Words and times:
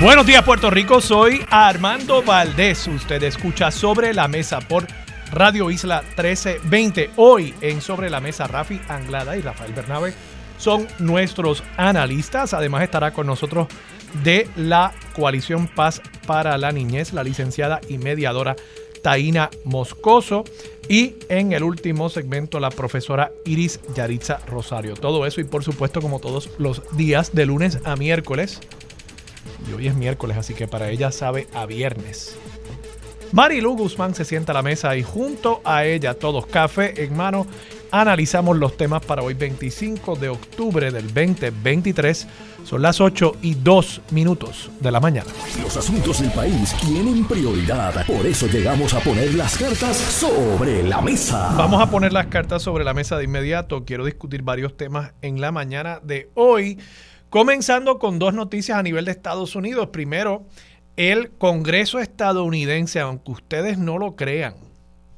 Buenos 0.00 0.24
días 0.24 0.42
Puerto 0.44 0.70
Rico, 0.70 1.02
soy 1.02 1.44
Armando 1.50 2.22
Valdés. 2.22 2.88
Usted 2.88 3.22
escucha 3.22 3.70
Sobre 3.70 4.14
la 4.14 4.28
Mesa 4.28 4.58
por 4.60 4.86
Radio 5.30 5.70
Isla 5.70 6.00
1320. 6.00 7.10
Hoy 7.16 7.54
en 7.60 7.82
Sobre 7.82 8.08
la 8.08 8.18
Mesa 8.18 8.46
Rafi 8.46 8.80
Anglada 8.88 9.36
y 9.36 9.42
Rafael 9.42 9.74
Bernabe 9.74 10.14
son 10.56 10.88
nuestros 11.00 11.62
analistas. 11.76 12.54
Además 12.54 12.82
estará 12.82 13.12
con 13.12 13.26
nosotros 13.26 13.68
de 14.24 14.48
la 14.56 14.94
Coalición 15.14 15.68
Paz 15.68 16.00
para 16.26 16.56
la 16.56 16.72
Niñez, 16.72 17.12
la 17.12 17.22
licenciada 17.22 17.82
y 17.86 17.98
mediadora 17.98 18.56
Taina 19.02 19.50
Moscoso. 19.64 20.44
Y 20.88 21.16
en 21.28 21.52
el 21.52 21.62
último 21.62 22.08
segmento, 22.08 22.58
la 22.58 22.70
profesora 22.70 23.32
Iris 23.44 23.80
Yaritza 23.94 24.38
Rosario. 24.46 24.94
Todo 24.94 25.26
eso 25.26 25.42
y 25.42 25.44
por 25.44 25.62
supuesto, 25.62 26.00
como 26.00 26.20
todos 26.20 26.48
los 26.56 26.82
días, 26.96 27.34
de 27.34 27.44
lunes 27.44 27.80
a 27.84 27.96
miércoles, 27.96 28.60
y 29.68 29.72
hoy 29.72 29.88
es 29.88 29.94
miércoles, 29.94 30.36
así 30.36 30.54
que 30.54 30.68
para 30.68 30.90
ella 30.90 31.12
sabe 31.12 31.48
a 31.54 31.66
viernes. 31.66 32.36
Marilu 33.32 33.76
Guzmán 33.76 34.14
se 34.14 34.24
sienta 34.24 34.52
a 34.52 34.56
la 34.56 34.62
mesa 34.62 34.96
y 34.96 35.02
junto 35.02 35.60
a 35.64 35.84
ella, 35.84 36.14
todos 36.14 36.46
café 36.46 37.04
en 37.04 37.16
mano, 37.16 37.46
analizamos 37.92 38.56
los 38.56 38.76
temas 38.76 39.04
para 39.04 39.22
hoy 39.22 39.34
25 39.34 40.16
de 40.16 40.30
octubre 40.30 40.90
del 40.90 41.06
2023. 41.06 42.26
Son 42.64 42.82
las 42.82 43.00
8 43.00 43.36
y 43.40 43.54
2 43.54 44.02
minutos 44.10 44.70
de 44.80 44.90
la 44.90 45.00
mañana. 45.00 45.30
Los 45.62 45.76
asuntos 45.76 46.20
del 46.20 46.30
país 46.32 46.74
tienen 46.80 47.24
prioridad, 47.24 48.04
por 48.04 48.26
eso 48.26 48.48
llegamos 48.48 48.92
a 48.94 49.00
poner 49.00 49.32
las 49.34 49.56
cartas 49.56 49.96
sobre 49.96 50.82
la 50.82 51.00
mesa. 51.00 51.54
Vamos 51.56 51.80
a 51.80 51.90
poner 51.90 52.12
las 52.12 52.26
cartas 52.26 52.62
sobre 52.62 52.84
la 52.84 52.94
mesa 52.94 53.16
de 53.16 53.24
inmediato. 53.24 53.84
Quiero 53.84 54.04
discutir 54.04 54.42
varios 54.42 54.76
temas 54.76 55.12
en 55.22 55.40
la 55.40 55.52
mañana 55.52 56.00
de 56.02 56.30
hoy. 56.34 56.78
Comenzando 57.30 58.00
con 58.00 58.18
dos 58.18 58.34
noticias 58.34 58.76
a 58.76 58.82
nivel 58.82 59.04
de 59.04 59.12
Estados 59.12 59.54
Unidos. 59.54 59.90
Primero, 59.92 60.46
el 60.96 61.30
Congreso 61.30 62.00
estadounidense, 62.00 62.98
aunque 62.98 63.30
ustedes 63.30 63.78
no 63.78 63.98
lo 63.98 64.16
crean, 64.16 64.56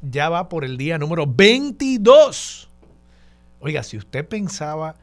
ya 0.02 0.28
va 0.28 0.50
por 0.50 0.66
el 0.66 0.76
día 0.76 0.98
número 0.98 1.26
22. 1.26 2.68
Oiga, 3.60 3.82
si 3.82 3.96
usted 3.96 4.28
pensaba 4.28 4.96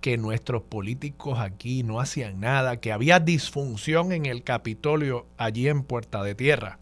que 0.00 0.16
nuestros 0.16 0.62
políticos 0.62 1.38
aquí 1.38 1.82
no 1.82 2.00
hacían 2.00 2.40
nada, 2.40 2.80
que 2.80 2.92
había 2.92 3.20
disfunción 3.20 4.12
en 4.12 4.24
el 4.24 4.42
Capitolio 4.42 5.26
allí 5.36 5.68
en 5.68 5.82
Puerta 5.82 6.22
de 6.22 6.34
Tierra, 6.34 6.78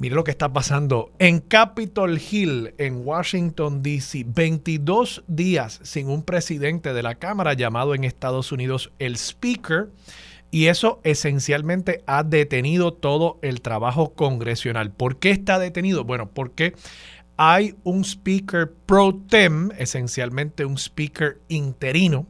Mire 0.00 0.14
lo 0.14 0.24
que 0.24 0.30
está 0.30 0.50
pasando 0.50 1.12
en 1.18 1.40
Capitol 1.40 2.18
Hill, 2.18 2.72
en 2.78 3.06
Washington, 3.06 3.82
D.C. 3.82 4.24
22 4.26 5.24
días 5.26 5.78
sin 5.82 6.08
un 6.08 6.22
presidente 6.22 6.94
de 6.94 7.02
la 7.02 7.16
Cámara 7.16 7.52
llamado 7.52 7.94
en 7.94 8.04
Estados 8.04 8.50
Unidos 8.50 8.92
el 8.98 9.16
Speaker. 9.16 9.90
Y 10.50 10.68
eso 10.68 11.02
esencialmente 11.04 12.02
ha 12.06 12.22
detenido 12.22 12.94
todo 12.94 13.38
el 13.42 13.60
trabajo 13.60 14.14
congresional. 14.14 14.90
¿Por 14.90 15.18
qué 15.18 15.32
está 15.32 15.58
detenido? 15.58 16.02
Bueno, 16.04 16.30
porque 16.30 16.72
hay 17.36 17.74
un 17.84 18.02
speaker 18.02 18.72
pro 18.86 19.14
tem, 19.28 19.70
esencialmente 19.76 20.64
un 20.64 20.78
speaker 20.78 21.42
interino, 21.48 22.26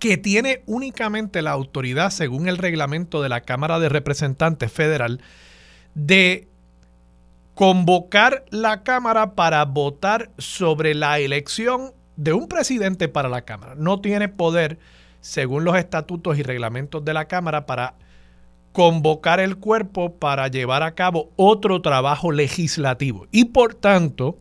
que 0.00 0.16
tiene 0.16 0.64
únicamente 0.66 1.40
la 1.40 1.52
autoridad, 1.52 2.10
según 2.10 2.48
el 2.48 2.58
reglamento 2.58 3.22
de 3.22 3.28
la 3.28 3.42
Cámara 3.42 3.78
de 3.78 3.90
Representantes 3.90 4.72
Federal, 4.72 5.20
de 5.94 6.48
convocar 7.54 8.44
la 8.50 8.82
Cámara 8.82 9.34
para 9.34 9.64
votar 9.64 10.30
sobre 10.38 10.94
la 10.94 11.18
elección 11.18 11.92
de 12.16 12.32
un 12.32 12.48
presidente 12.48 13.08
para 13.08 13.28
la 13.28 13.42
Cámara. 13.42 13.74
No 13.76 14.00
tiene 14.00 14.28
poder, 14.28 14.78
según 15.20 15.64
los 15.64 15.76
estatutos 15.76 16.38
y 16.38 16.42
reglamentos 16.42 17.04
de 17.04 17.14
la 17.14 17.26
Cámara, 17.26 17.66
para 17.66 17.94
convocar 18.72 19.38
el 19.38 19.56
cuerpo 19.56 20.14
para 20.14 20.48
llevar 20.48 20.82
a 20.82 20.94
cabo 20.94 21.30
otro 21.36 21.80
trabajo 21.80 22.32
legislativo. 22.32 23.28
Y 23.30 23.46
por 23.46 23.74
tanto, 23.74 24.36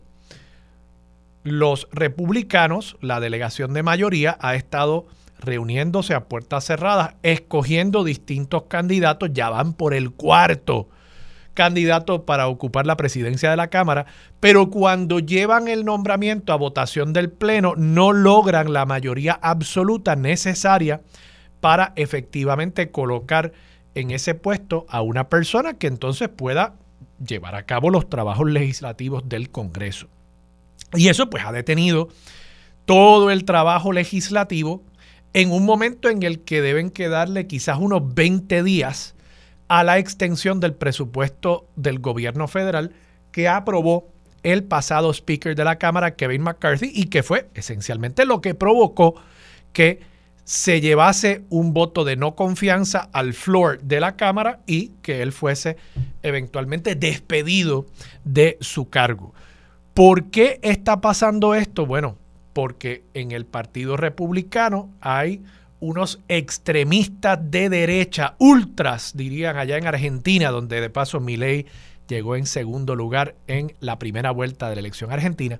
los 1.43 1.87
republicanos, 1.91 2.97
la 2.99 3.19
delegación 3.19 3.73
de 3.73 3.83
mayoría, 3.83 4.37
ha 4.39 4.55
estado 4.55 5.05
reuniéndose 5.39 6.15
a 6.15 6.25
puertas 6.25 6.65
cerradas, 6.65 7.15
escogiendo 7.21 8.03
distintos 8.03 8.63
candidatos, 8.63 9.29
ya 9.33 9.49
van 9.49 9.73
por 9.73 9.93
el 9.93 10.11
cuarto 10.11 10.87
candidato 11.53 12.25
para 12.25 12.47
ocupar 12.47 12.85
la 12.85 12.97
presidencia 12.97 13.49
de 13.49 13.57
la 13.57 13.69
Cámara, 13.69 14.05
pero 14.39 14.69
cuando 14.69 15.19
llevan 15.19 15.67
el 15.67 15.85
nombramiento 15.85 16.53
a 16.53 16.57
votación 16.57 17.13
del 17.13 17.29
Pleno 17.29 17.75
no 17.77 18.11
logran 18.11 18.73
la 18.73 18.85
mayoría 18.85 19.39
absoluta 19.41 20.15
necesaria 20.15 21.01
para 21.59 21.93
efectivamente 21.95 22.91
colocar 22.91 23.53
en 23.95 24.11
ese 24.11 24.35
puesto 24.35 24.85
a 24.89 25.01
una 25.01 25.29
persona 25.29 25.75
que 25.75 25.87
entonces 25.87 26.29
pueda 26.29 26.75
llevar 27.25 27.55
a 27.55 27.65
cabo 27.65 27.89
los 27.89 28.09
trabajos 28.09 28.49
legislativos 28.49 29.27
del 29.29 29.49
Congreso. 29.49 30.07
Y 30.93 31.07
eso 31.07 31.29
pues 31.29 31.45
ha 31.45 31.51
detenido 31.51 32.09
todo 32.85 33.31
el 33.31 33.45
trabajo 33.45 33.93
legislativo 33.93 34.83
en 35.33 35.51
un 35.51 35.65
momento 35.65 36.09
en 36.09 36.23
el 36.23 36.41
que 36.41 36.61
deben 36.61 36.89
quedarle 36.89 37.47
quizás 37.47 37.77
unos 37.79 38.13
20 38.13 38.63
días 38.63 39.15
a 39.67 39.83
la 39.83 39.97
extensión 39.97 40.59
del 40.59 40.73
presupuesto 40.73 41.67
del 41.75 41.99
gobierno 41.99 42.47
federal 42.47 42.93
que 43.31 43.47
aprobó 43.47 44.07
el 44.43 44.63
pasado 44.63 45.11
Speaker 45.13 45.55
de 45.55 45.63
la 45.63 45.77
Cámara, 45.77 46.15
Kevin 46.15 46.41
McCarthy, 46.41 46.91
y 46.93 47.05
que 47.05 47.23
fue 47.23 47.49
esencialmente 47.53 48.25
lo 48.25 48.41
que 48.41 48.53
provocó 48.53 49.15
que 49.71 50.01
se 50.43 50.81
llevase 50.81 51.43
un 51.49 51.73
voto 51.73 52.03
de 52.03 52.17
no 52.17 52.35
confianza 52.35 53.09
al 53.13 53.33
floor 53.33 53.81
de 53.81 54.01
la 54.01 54.17
Cámara 54.17 54.59
y 54.67 54.89
que 55.01 55.21
él 55.21 55.31
fuese 55.31 55.77
eventualmente 56.21 56.95
despedido 56.95 57.85
de 58.25 58.57
su 58.59 58.89
cargo. 58.89 59.33
¿Por 59.93 60.25
qué 60.25 60.59
está 60.61 60.99
pasando 60.99 61.55
esto? 61.55 61.85
Bueno, 61.85 62.17
porque 62.51 63.03
en 63.13 63.31
el 63.31 63.45
Partido 63.45 63.95
Republicano 63.95 64.89
hay 64.99 65.41
unos 65.83 66.21
extremistas 66.29 67.37
de 67.51 67.67
derecha, 67.67 68.35
ultras, 68.39 69.11
dirían 69.17 69.57
allá 69.57 69.77
en 69.77 69.85
Argentina, 69.85 70.49
donde 70.49 70.79
de 70.79 70.89
paso 70.89 71.19
Milei 71.19 71.65
llegó 72.07 72.37
en 72.37 72.45
segundo 72.45 72.95
lugar 72.95 73.35
en 73.47 73.75
la 73.81 73.99
primera 73.99 74.31
vuelta 74.31 74.69
de 74.69 74.75
la 74.75 74.79
elección 74.79 75.11
argentina. 75.11 75.59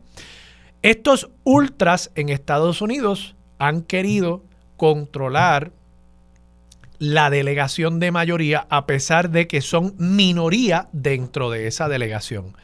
Estos 0.81 1.29
ultras 1.43 2.09
en 2.15 2.29
Estados 2.29 2.81
Unidos 2.81 3.35
han 3.59 3.81
querido 3.81 4.45
controlar 4.77 5.73
la 6.99 7.29
delegación 7.29 7.99
de 7.99 8.11
mayoría 8.11 8.65
a 8.69 8.85
pesar 8.85 9.29
de 9.29 9.45
que 9.45 9.59
son 9.59 9.93
minoría 9.97 10.87
dentro 10.93 11.49
de 11.49 11.67
esa 11.67 11.89
delegación. 11.89 12.55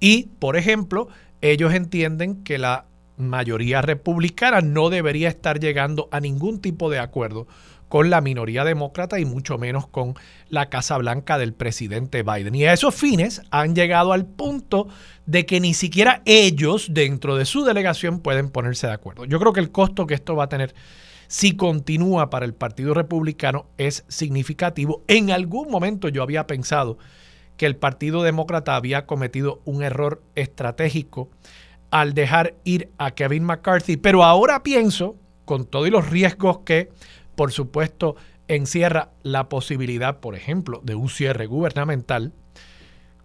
Y, 0.00 0.30
por 0.38 0.56
ejemplo, 0.56 1.08
ellos 1.42 1.74
entienden 1.74 2.44
que 2.44 2.56
la 2.56 2.86
mayoría 3.16 3.82
republicana 3.82 4.60
no 4.60 4.90
debería 4.90 5.28
estar 5.28 5.60
llegando 5.60 6.08
a 6.10 6.20
ningún 6.20 6.60
tipo 6.60 6.90
de 6.90 6.98
acuerdo 6.98 7.46
con 7.88 8.10
la 8.10 8.20
minoría 8.20 8.64
demócrata 8.64 9.20
y 9.20 9.24
mucho 9.24 9.56
menos 9.56 9.86
con 9.86 10.14
la 10.48 10.68
Casa 10.68 10.98
Blanca 10.98 11.38
del 11.38 11.52
presidente 11.52 12.22
Biden. 12.22 12.54
Y 12.54 12.64
a 12.64 12.72
esos 12.72 12.94
fines 12.94 13.42
han 13.50 13.74
llegado 13.74 14.12
al 14.12 14.26
punto 14.26 14.88
de 15.26 15.46
que 15.46 15.60
ni 15.60 15.74
siquiera 15.74 16.22
ellos 16.24 16.88
dentro 16.90 17.36
de 17.36 17.44
su 17.44 17.64
delegación 17.64 18.20
pueden 18.20 18.50
ponerse 18.50 18.88
de 18.88 18.94
acuerdo. 18.94 19.26
Yo 19.26 19.38
creo 19.38 19.52
que 19.52 19.60
el 19.60 19.70
costo 19.70 20.06
que 20.06 20.14
esto 20.14 20.34
va 20.34 20.44
a 20.44 20.48
tener 20.48 20.74
si 21.28 21.56
continúa 21.56 22.30
para 22.30 22.46
el 22.46 22.54
Partido 22.54 22.94
Republicano 22.94 23.66
es 23.78 24.04
significativo. 24.08 25.04
En 25.06 25.30
algún 25.30 25.70
momento 25.70 26.08
yo 26.08 26.22
había 26.22 26.46
pensado 26.46 26.98
que 27.56 27.66
el 27.66 27.76
Partido 27.76 28.22
Demócrata 28.22 28.76
había 28.76 29.06
cometido 29.06 29.60
un 29.64 29.82
error 29.82 30.22
estratégico 30.34 31.30
al 31.94 32.12
dejar 32.12 32.56
ir 32.64 32.90
a 32.98 33.12
Kevin 33.12 33.44
McCarthy. 33.44 33.96
Pero 33.96 34.24
ahora 34.24 34.64
pienso, 34.64 35.14
con 35.44 35.64
todos 35.64 35.88
los 35.90 36.10
riesgos 36.10 36.58
que, 36.64 36.90
por 37.36 37.52
supuesto, 37.52 38.16
encierra 38.48 39.10
la 39.22 39.48
posibilidad, 39.48 40.18
por 40.18 40.34
ejemplo, 40.34 40.80
de 40.82 40.96
un 40.96 41.08
cierre 41.08 41.46
gubernamental, 41.46 42.32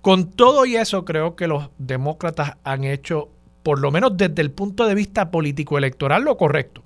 con 0.02 0.30
todo 0.30 0.68
y 0.68 0.76
eso 0.76 1.04
creo 1.04 1.36
que 1.36 1.48
los 1.48 1.72
demócratas 1.80 2.58
han 2.64 2.84
hecho, 2.84 3.30
por 3.64 3.80
lo 3.80 3.90
menos 3.90 4.16
desde 4.16 4.44
el 4.44 4.52
punto 4.52 4.86
de 4.86 4.94
vista 4.94 5.32
político 5.32 5.80
electoral, 5.80 6.24
lo 6.24 6.38
correcto. 6.38 6.84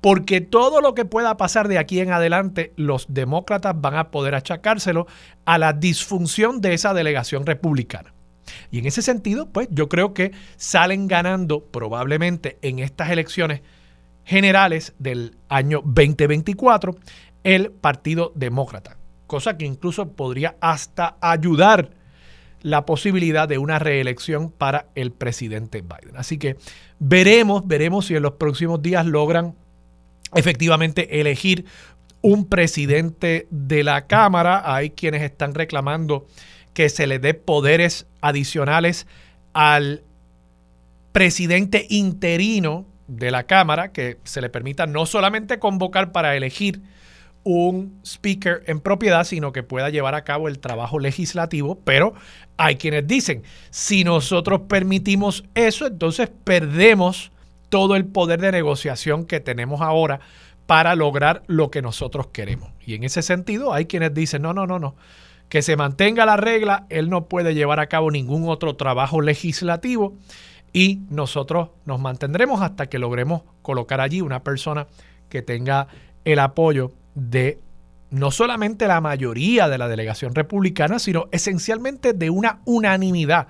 porque 0.00 0.40
todo 0.40 0.80
lo 0.80 0.94
que 0.94 1.04
pueda 1.04 1.36
pasar 1.36 1.68
de 1.68 1.78
aquí 1.78 2.00
en 2.00 2.10
adelante, 2.10 2.72
los 2.76 3.06
demócratas 3.08 3.80
van 3.80 3.94
a 3.94 4.10
poder 4.10 4.34
achacárselo 4.34 5.06
a 5.44 5.58
la 5.58 5.72
disfunción 5.72 6.60
de 6.60 6.74
esa 6.74 6.92
delegación 6.92 7.46
republicana. 7.46 8.12
Y 8.70 8.78
en 8.78 8.86
ese 8.86 9.02
sentido, 9.02 9.48
pues 9.50 9.68
yo 9.70 9.88
creo 9.88 10.14
que 10.14 10.32
salen 10.56 11.08
ganando 11.08 11.64
probablemente 11.64 12.58
en 12.62 12.78
estas 12.78 13.10
elecciones 13.10 13.62
generales 14.24 14.94
del 14.98 15.36
año 15.48 15.82
2024 15.84 16.96
el 17.44 17.70
Partido 17.70 18.32
Demócrata, 18.34 18.96
cosa 19.26 19.56
que 19.56 19.64
incluso 19.64 20.12
podría 20.12 20.56
hasta 20.60 21.16
ayudar 21.20 21.90
la 22.62 22.86
posibilidad 22.86 23.48
de 23.48 23.58
una 23.58 23.78
reelección 23.78 24.50
para 24.50 24.86
el 24.94 25.10
presidente 25.10 25.82
Biden. 25.82 26.16
Así 26.16 26.38
que 26.38 26.56
veremos, 27.00 27.66
veremos 27.66 28.06
si 28.06 28.14
en 28.14 28.22
los 28.22 28.34
próximos 28.34 28.80
días 28.80 29.04
logran 29.04 29.56
efectivamente 30.34 31.20
elegir 31.20 31.64
un 32.20 32.48
presidente 32.48 33.48
de 33.50 33.82
la 33.82 34.06
Cámara. 34.06 34.62
Hay 34.64 34.90
quienes 34.90 35.22
están 35.22 35.54
reclamando 35.54 36.26
que 36.74 36.88
se 36.88 37.06
le 37.06 37.18
dé 37.18 37.34
poderes 37.34 38.06
adicionales 38.20 39.06
al 39.52 40.02
presidente 41.12 41.86
interino 41.90 42.86
de 43.06 43.30
la 43.30 43.44
Cámara, 43.44 43.92
que 43.92 44.18
se 44.24 44.40
le 44.40 44.48
permita 44.48 44.86
no 44.86 45.06
solamente 45.06 45.58
convocar 45.58 46.12
para 46.12 46.36
elegir 46.36 46.80
un 47.44 47.98
speaker 48.04 48.62
en 48.66 48.80
propiedad, 48.80 49.24
sino 49.24 49.52
que 49.52 49.62
pueda 49.62 49.90
llevar 49.90 50.14
a 50.14 50.24
cabo 50.24 50.48
el 50.48 50.60
trabajo 50.60 50.98
legislativo, 50.98 51.78
pero 51.84 52.14
hay 52.56 52.76
quienes 52.76 53.06
dicen, 53.06 53.42
si 53.70 54.04
nosotros 54.04 54.62
permitimos 54.68 55.44
eso, 55.54 55.86
entonces 55.86 56.30
perdemos 56.44 57.32
todo 57.68 57.96
el 57.96 58.04
poder 58.04 58.40
de 58.40 58.52
negociación 58.52 59.24
que 59.24 59.40
tenemos 59.40 59.80
ahora 59.80 60.20
para 60.66 60.94
lograr 60.94 61.42
lo 61.46 61.70
que 61.70 61.82
nosotros 61.82 62.28
queremos. 62.28 62.70
Y 62.86 62.94
en 62.94 63.04
ese 63.04 63.22
sentido 63.22 63.72
hay 63.72 63.86
quienes 63.86 64.14
dicen, 64.14 64.42
no, 64.42 64.52
no, 64.52 64.66
no, 64.66 64.78
no, 64.78 64.94
que 65.52 65.60
se 65.60 65.76
mantenga 65.76 66.24
la 66.24 66.38
regla, 66.38 66.86
él 66.88 67.10
no 67.10 67.26
puede 67.26 67.54
llevar 67.54 67.78
a 67.78 67.86
cabo 67.86 68.10
ningún 68.10 68.48
otro 68.48 68.74
trabajo 68.74 69.20
legislativo 69.20 70.16
y 70.72 71.00
nosotros 71.10 71.68
nos 71.84 72.00
mantendremos 72.00 72.62
hasta 72.62 72.86
que 72.86 72.98
logremos 72.98 73.42
colocar 73.60 74.00
allí 74.00 74.22
una 74.22 74.42
persona 74.42 74.86
que 75.28 75.42
tenga 75.42 75.88
el 76.24 76.38
apoyo 76.38 76.92
de 77.14 77.60
no 78.08 78.30
solamente 78.30 78.86
la 78.86 79.02
mayoría 79.02 79.68
de 79.68 79.76
la 79.76 79.88
delegación 79.88 80.34
republicana, 80.34 80.98
sino 80.98 81.28
esencialmente 81.32 82.14
de 82.14 82.30
una 82.30 82.60
unanimidad 82.64 83.48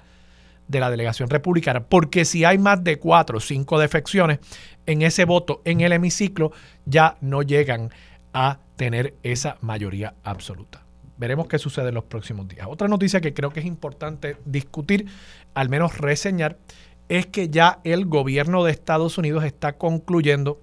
de 0.66 0.80
la 0.80 0.90
delegación 0.90 1.30
republicana, 1.30 1.84
porque 1.84 2.24
si 2.24 2.44
hay 2.44 2.58
más 2.58 2.82
de 2.82 2.98
cuatro 2.98 3.38
o 3.38 3.40
cinco 3.40 3.78
defecciones 3.78 4.40
en 4.86 5.02
ese 5.02 5.24
voto 5.24 5.62
en 5.64 5.82
el 5.82 5.92
hemiciclo, 5.92 6.50
ya 6.84 7.16
no 7.20 7.42
llegan 7.42 7.90
a 8.32 8.58
tener 8.74 9.14
esa 9.22 9.56
mayoría 9.60 10.14
absoluta. 10.24 10.81
Veremos 11.22 11.46
qué 11.46 11.56
sucede 11.56 11.90
en 11.90 11.94
los 11.94 12.02
próximos 12.02 12.48
días. 12.48 12.66
Otra 12.68 12.88
noticia 12.88 13.20
que 13.20 13.32
creo 13.32 13.50
que 13.52 13.60
es 13.60 13.66
importante 13.66 14.38
discutir, 14.44 15.06
al 15.54 15.68
menos 15.68 15.98
reseñar, 15.98 16.58
es 17.08 17.26
que 17.26 17.48
ya 17.48 17.78
el 17.84 18.06
gobierno 18.06 18.64
de 18.64 18.72
Estados 18.72 19.18
Unidos 19.18 19.44
está 19.44 19.74
concluyendo 19.74 20.60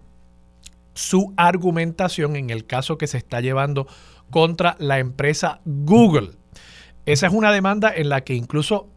su 0.96 1.34
argumentación 1.38 2.36
en 2.36 2.50
el 2.50 2.66
caso 2.66 2.98
que 2.98 3.08
se 3.08 3.18
está 3.18 3.40
llevando 3.40 3.88
contra 4.32 4.76
la 4.80 5.00
empresa 5.00 5.62
Google. 5.64 6.32
Esa 7.06 7.28
es 7.28 7.34
una 7.34 7.54
demanda 7.54 7.96
en 7.96 8.10
la 8.10 8.26
que 8.26 8.34
incluso 8.34 8.90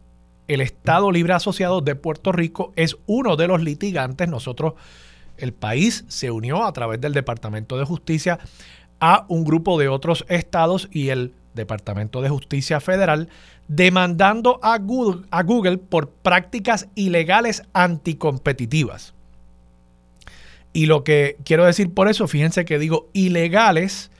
el 0.49 0.59
Estado 0.59 1.13
Libre 1.13 1.31
Asociado 1.31 1.79
de 1.79 1.95
Puerto 1.95 2.33
Rico 2.33 2.73
es 2.75 2.97
uno 3.05 3.37
de 3.37 3.47
los 3.47 3.63
litigantes. 3.63 4.27
Nosotros, 4.27 4.73
el 5.37 5.53
país 5.53 6.03
se 6.09 6.29
unió 6.29 6.65
a 6.65 6.73
través 6.73 6.99
del 6.99 7.13
Departamento 7.13 7.77
de 7.77 7.85
Justicia 7.85 8.39
a 8.99 9.25
un 9.29 9.45
grupo 9.45 9.79
de 9.79 9.87
otros 9.87 10.25
estados 10.27 10.89
y 10.91 11.07
el 11.07 11.33
Departamento 11.53 12.21
de 12.21 12.29
Justicia 12.29 12.79
Federal 12.79 13.29
demandando 13.67 14.59
a 14.61 14.77
Google, 14.77 15.77
por 15.77 16.09
prácticas 16.09 16.87
ilegales 16.95 17.63
anticompetitivas. 17.73 19.13
Y 20.73 20.87
lo 20.87 21.03
que 21.03 21.37
quiero 21.45 21.65
decir 21.65 21.93
por 21.93 22.07
eso, 22.07 22.27
fíjense 22.27 22.65
que 22.65 22.79
digo 22.79 23.09
ilegales, 23.13 24.11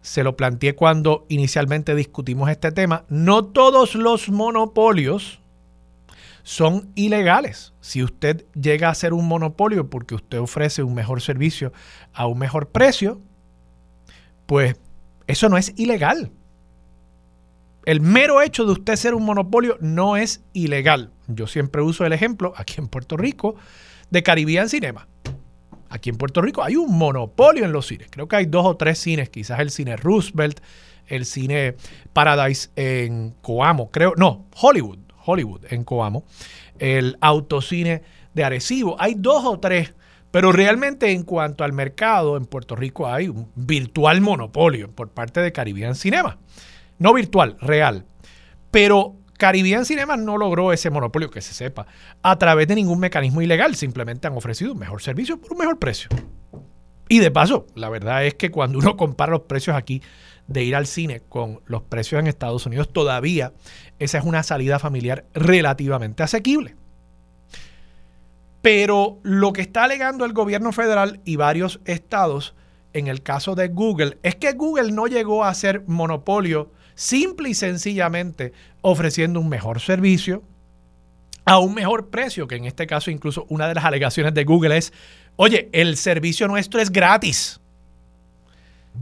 se 0.00 0.24
lo 0.24 0.36
planteé 0.36 0.74
cuando 0.74 1.26
inicialmente 1.28 1.94
discutimos 1.94 2.50
este 2.50 2.72
tema, 2.72 3.04
no 3.08 3.44
todos 3.44 3.94
los 3.94 4.30
monopolios 4.30 5.40
son 6.42 6.90
ilegales. 6.94 7.74
Si 7.80 8.02
usted 8.02 8.46
llega 8.54 8.88
a 8.88 8.94
ser 8.94 9.12
un 9.12 9.28
monopolio 9.28 9.90
porque 9.90 10.14
usted 10.14 10.38
ofrece 10.38 10.82
un 10.82 10.94
mejor 10.94 11.20
servicio 11.20 11.74
a 12.14 12.26
un 12.26 12.38
mejor 12.38 12.70
precio, 12.70 13.20
pues 14.46 14.76
eso 15.26 15.50
no 15.50 15.58
es 15.58 15.74
ilegal. 15.76 16.32
El 17.84 18.00
mero 18.00 18.42
hecho 18.42 18.64
de 18.64 18.72
usted 18.72 18.96
ser 18.96 19.14
un 19.14 19.24
monopolio 19.24 19.76
no 19.80 20.16
es 20.16 20.44
ilegal. 20.52 21.12
Yo 21.26 21.46
siempre 21.46 21.82
uso 21.82 22.04
el 22.04 22.12
ejemplo 22.12 22.52
aquí 22.56 22.74
en 22.78 22.88
Puerto 22.88 23.16
Rico 23.16 23.56
de 24.10 24.22
Caribbean 24.22 24.68
Cinema. 24.68 25.08
Aquí 25.90 26.10
en 26.10 26.16
Puerto 26.16 26.42
Rico 26.42 26.62
hay 26.62 26.76
un 26.76 26.98
monopolio 26.98 27.64
en 27.64 27.72
los 27.72 27.86
cines. 27.86 28.08
Creo 28.10 28.28
que 28.28 28.36
hay 28.36 28.46
dos 28.46 28.66
o 28.66 28.76
tres 28.76 28.98
cines, 28.98 29.30
quizás 29.30 29.60
el 29.60 29.70
cine 29.70 29.96
Roosevelt, 29.96 30.60
el 31.06 31.24
cine 31.24 31.76
Paradise 32.12 32.70
en 32.76 33.34
Coamo, 33.40 33.90
creo, 33.90 34.14
no, 34.16 34.46
Hollywood, 34.60 34.98
Hollywood 35.24 35.64
en 35.70 35.84
Coamo, 35.84 36.24
el 36.78 37.16
autocine 37.20 38.02
de 38.34 38.44
Arecibo. 38.44 38.96
Hay 39.00 39.14
dos 39.14 39.44
o 39.44 39.58
tres, 39.58 39.94
pero 40.30 40.52
realmente 40.52 41.10
en 41.10 41.22
cuanto 41.22 41.64
al 41.64 41.72
mercado 41.72 42.36
en 42.36 42.44
Puerto 42.44 42.76
Rico 42.76 43.06
hay 43.06 43.28
un 43.28 43.50
virtual 43.54 44.20
monopolio 44.20 44.90
por 44.90 45.08
parte 45.08 45.40
de 45.40 45.52
Caribbean 45.52 45.94
Cinema. 45.94 46.38
No 46.98 47.14
virtual, 47.14 47.56
real. 47.60 48.04
Pero 48.70 49.16
Caribbean 49.38 49.84
Cinema 49.84 50.16
no 50.16 50.36
logró 50.36 50.72
ese 50.72 50.90
monopolio, 50.90 51.30
que 51.30 51.40
se 51.40 51.54
sepa, 51.54 51.86
a 52.22 52.38
través 52.38 52.66
de 52.68 52.74
ningún 52.74 52.98
mecanismo 52.98 53.40
ilegal. 53.40 53.76
Simplemente 53.76 54.26
han 54.26 54.36
ofrecido 54.36 54.72
un 54.72 54.78
mejor 54.78 55.00
servicio 55.00 55.40
por 55.40 55.52
un 55.52 55.58
mejor 55.58 55.78
precio. 55.78 56.08
Y 57.08 57.20
de 57.20 57.30
paso, 57.30 57.66
la 57.74 57.88
verdad 57.88 58.26
es 58.26 58.34
que 58.34 58.50
cuando 58.50 58.78
uno 58.78 58.96
compara 58.98 59.32
los 59.32 59.42
precios 59.42 59.76
aquí 59.76 60.02
de 60.46 60.64
ir 60.64 60.74
al 60.74 60.86
cine 60.86 61.20
con 61.28 61.60
los 61.66 61.82
precios 61.82 62.18
en 62.18 62.26
Estados 62.26 62.66
Unidos, 62.66 62.92
todavía 62.92 63.52
esa 63.98 64.18
es 64.18 64.24
una 64.24 64.42
salida 64.42 64.78
familiar 64.78 65.24
relativamente 65.34 66.22
asequible. 66.22 66.74
Pero 68.60 69.20
lo 69.22 69.52
que 69.52 69.60
está 69.60 69.84
alegando 69.84 70.24
el 70.24 70.32
gobierno 70.32 70.72
federal 70.72 71.20
y 71.24 71.36
varios 71.36 71.80
estados 71.84 72.54
en 72.92 73.06
el 73.06 73.22
caso 73.22 73.54
de 73.54 73.68
Google 73.68 74.18
es 74.22 74.34
que 74.34 74.52
Google 74.52 74.90
no 74.90 75.06
llegó 75.06 75.44
a 75.44 75.54
ser 75.54 75.84
monopolio 75.86 76.72
simple 76.98 77.50
y 77.50 77.54
sencillamente 77.54 78.52
ofreciendo 78.80 79.38
un 79.38 79.48
mejor 79.48 79.80
servicio 79.80 80.42
a 81.44 81.60
un 81.60 81.72
mejor 81.72 82.08
precio, 82.08 82.48
que 82.48 82.56
en 82.56 82.64
este 82.64 82.88
caso 82.88 83.12
incluso 83.12 83.46
una 83.48 83.68
de 83.68 83.76
las 83.76 83.84
alegaciones 83.84 84.34
de 84.34 84.42
Google 84.42 84.76
es, 84.76 84.92
oye, 85.36 85.68
el 85.72 85.96
servicio 85.96 86.48
nuestro 86.48 86.80
es 86.80 86.90
gratis. 86.90 87.60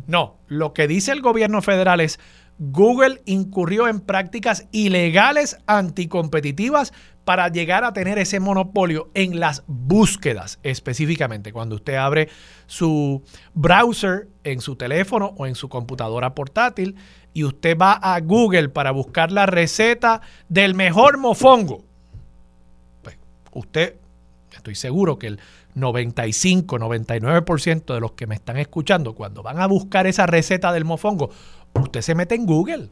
No, 0.07 0.37
lo 0.47 0.75
que 0.75 0.87
dice 0.87 1.11
el 1.11 1.23
gobierno 1.23 1.63
federal 1.63 2.03
es, 2.03 2.21
Google 2.59 3.21
incurrió 3.27 3.87
en 3.89 4.01
prácticas 4.01 4.67
ilegales 4.73 5.59
anticompetitivas 5.67 6.93
para 7.25 7.49
llegar 7.49 7.83
a 7.85 7.93
tener 7.93 8.19
ese 8.19 8.39
monopolio 8.39 9.11
en 9.15 9.41
las 9.41 9.65
búsquedas 9.67 10.61
específicamente. 10.63 11.53
Cuando 11.53 11.75
usted 11.75 11.97
abre 11.97 12.29
su 12.67 13.23
browser 13.53 14.29
en 14.45 14.61
su 14.61 14.77
teléfono 14.77 15.35
o 15.37 15.47
en 15.47 15.57
su 15.57 15.69
computadora 15.69 16.35
portátil 16.35 16.95
y 17.35 17.43
usted 17.43 17.77
va 17.77 17.95
a 17.95 18.21
Google 18.21 18.69
para 18.69 18.93
buscar 18.93 19.33
la 19.33 19.45
receta 19.45 20.21
del 20.49 20.75
mejor 20.75 21.19
mofongo, 21.19 21.83
pues 23.03 23.19
usted, 23.53 23.97
estoy 24.53 24.77
seguro 24.77 25.19
que 25.19 25.27
el 25.27 25.41
95, 25.75 26.79
99% 26.79 27.93
de 27.93 28.01
los 28.01 28.13
que 28.13 28.27
me 28.27 28.35
están 28.35 28.57
escuchando, 28.57 29.15
cuando 29.15 29.43
van 29.43 29.61
a 29.61 29.67
buscar 29.67 30.07
esa 30.07 30.27
receta 30.27 30.73
del 30.73 30.85
mofongo, 30.85 31.31
usted 31.81 32.01
se 32.03 32.15
mete 32.15 32.35
en 32.35 32.47
Google. 32.47 32.91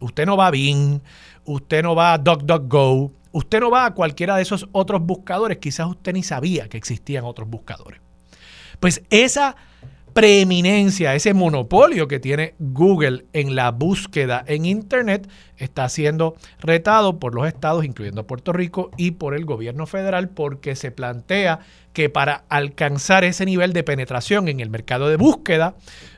Usted 0.00 0.26
no 0.26 0.36
va 0.36 0.48
a 0.48 0.50
Bing, 0.50 1.00
usted 1.44 1.82
no 1.82 1.94
va 1.94 2.12
a 2.12 2.18
DuckDuckGo, 2.18 3.12
usted 3.32 3.60
no 3.60 3.70
va 3.70 3.86
a 3.86 3.94
cualquiera 3.94 4.36
de 4.36 4.42
esos 4.42 4.68
otros 4.72 5.02
buscadores. 5.02 5.58
Quizás 5.58 5.86
usted 5.88 6.12
ni 6.12 6.22
sabía 6.22 6.68
que 6.68 6.76
existían 6.76 7.24
otros 7.24 7.48
buscadores. 7.48 8.00
Pues 8.78 9.02
esa 9.10 9.56
preeminencia, 10.16 11.14
ese 11.14 11.34
monopolio 11.34 12.08
que 12.08 12.18
tiene 12.18 12.54
Google 12.58 13.26
en 13.34 13.54
la 13.54 13.70
búsqueda 13.70 14.42
en 14.46 14.64
Internet 14.64 15.28
está 15.58 15.90
siendo 15.90 16.36
retado 16.58 17.18
por 17.18 17.34
los 17.34 17.46
estados, 17.46 17.84
incluyendo 17.84 18.26
Puerto 18.26 18.54
Rico, 18.54 18.90
y 18.96 19.10
por 19.10 19.34
el 19.34 19.44
gobierno 19.44 19.84
federal, 19.84 20.30
porque 20.30 20.74
se 20.74 20.90
plantea 20.90 21.60
que 21.92 22.08
para 22.08 22.44
alcanzar 22.48 23.24
ese 23.24 23.44
nivel 23.44 23.74
de 23.74 23.84
penetración 23.84 24.48
en 24.48 24.60
el 24.60 24.70
mercado 24.70 25.10
de 25.10 25.16
búsqueda, 25.16 25.74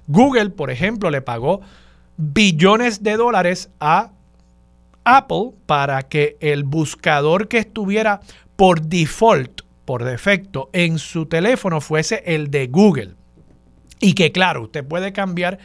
Google, 0.07 0.51
por 0.51 0.71
ejemplo, 0.71 1.11
le 1.11 1.21
pagó 1.21 1.61
billones 2.19 3.03
de 3.03 3.17
dólares 3.17 3.71
a 3.81 4.11
Apple 5.05 5.53
para 5.65 6.03
que 6.03 6.37
el 6.41 6.65
buscador 6.65 7.49
que 7.49 7.59
estuviera 7.59 8.21
por 8.57 8.83
default 8.83 9.63
por 9.87 10.05
defecto 10.05 10.69
en 10.75 10.99
su 10.99 11.25
teléfono 11.25 11.81
fuese 11.81 12.23
el 12.27 12.51
de 12.51 12.67
Google. 12.67 13.15
Y 14.01 14.13
que 14.13 14.33
claro, 14.33 14.65
usted 14.65 14.85
puede 14.85 15.15
cambiar 15.15 15.59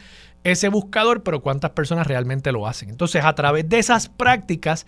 ese 0.44 0.68
buscador, 0.68 1.22
pero 1.22 1.42
cuántas 1.42 1.72
personas 1.72 2.06
realmente 2.06 2.52
lo 2.52 2.66
hacen. 2.66 2.88
Entonces, 2.88 3.22
a 3.24 3.34
través 3.34 3.68
de 3.68 3.78
esas 3.78 4.08
prácticas, 4.08 4.86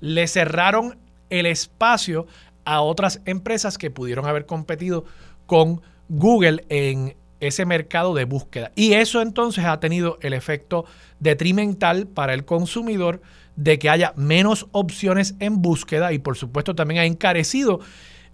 le 0.00 0.26
cerraron 0.26 0.98
el 1.30 1.46
espacio 1.46 2.26
a 2.64 2.80
otras 2.82 3.22
empresas 3.24 3.78
que 3.78 3.90
pudieron 3.90 4.26
haber 4.26 4.46
competido 4.46 5.04
con 5.46 5.80
Google 6.08 6.64
en 6.68 7.16
ese 7.40 7.66
mercado 7.66 8.14
de 8.14 8.24
búsqueda. 8.24 8.72
Y 8.74 8.94
eso 8.94 9.20
entonces 9.20 9.64
ha 9.64 9.80
tenido 9.80 10.18
el 10.22 10.32
efecto 10.32 10.84
detrimental 11.20 12.06
para 12.06 12.34
el 12.34 12.44
consumidor 12.44 13.20
de 13.56 13.78
que 13.78 13.90
haya 13.90 14.12
menos 14.16 14.66
opciones 14.72 15.34
en 15.38 15.62
búsqueda 15.62 16.12
y 16.12 16.18
por 16.18 16.36
supuesto 16.36 16.74
también 16.74 17.00
ha 17.00 17.04
encarecido 17.04 17.80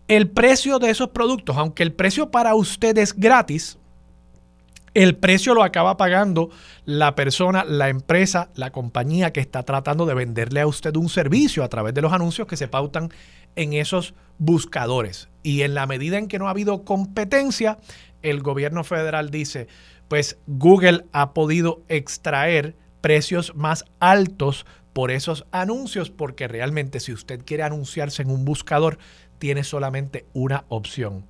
el 0.09 0.29
precio 0.29 0.79
de 0.79 0.91
esos 0.91 1.09
productos. 1.11 1.57
Aunque 1.57 1.83
el 1.83 1.93
precio 1.93 2.31
para 2.31 2.55
usted 2.55 2.97
es 2.99 3.15
gratis, 3.15 3.79
el 4.93 5.17
precio 5.17 5.55
lo 5.55 5.63
acaba 5.63 5.97
pagando 5.97 6.51
la 6.85 7.15
persona, 7.15 7.65
la 7.65 7.89
empresa, 7.91 8.51
la 8.57 8.73
compañía 8.73 9.33
que 9.33 9.39
está 9.39 9.63
tratando 9.63 10.05
de 10.05 10.15
venderle 10.15 10.61
a 10.61 10.67
usted 10.67 10.97
un 10.97 11.09
servicio 11.09 11.63
a 11.63 11.69
través 11.69 11.95
de 11.95 12.03
los 12.03 12.13
anuncios 12.13 12.49
que 12.49 12.57
se 12.57 12.67
pautan 12.67 13.11
en 13.55 13.73
esos 13.73 14.15
buscadores. 14.39 15.29
Y 15.45 15.63
en 15.63 15.75
la 15.75 15.87
medida 15.87 16.19
en 16.19 16.27
que 16.27 16.41
no 16.41 16.49
ha 16.49 16.51
habido 16.51 16.85
competencia, 16.85 17.79
el 18.23 18.41
gobierno 18.43 18.85
federal 18.85 19.31
dice, 19.31 19.69
pues 20.09 20.39
Google 20.47 21.05
ha 21.13 21.33
podido 21.33 21.83
extraer 21.89 22.77
precios 23.01 23.55
más 23.55 23.85
altos 23.99 24.67
por 24.93 25.11
esos 25.11 25.47
anuncios, 25.53 26.11
porque 26.11 26.49
realmente 26.49 27.01
si 27.01 27.13
usted 27.13 27.45
quiere 27.45 27.63
anunciarse 27.63 28.23
en 28.23 28.31
un 28.31 28.45
buscador, 28.45 28.99
tiene 29.39 29.65
solamente 29.65 30.27
una 30.33 30.65
opción. 30.69 31.27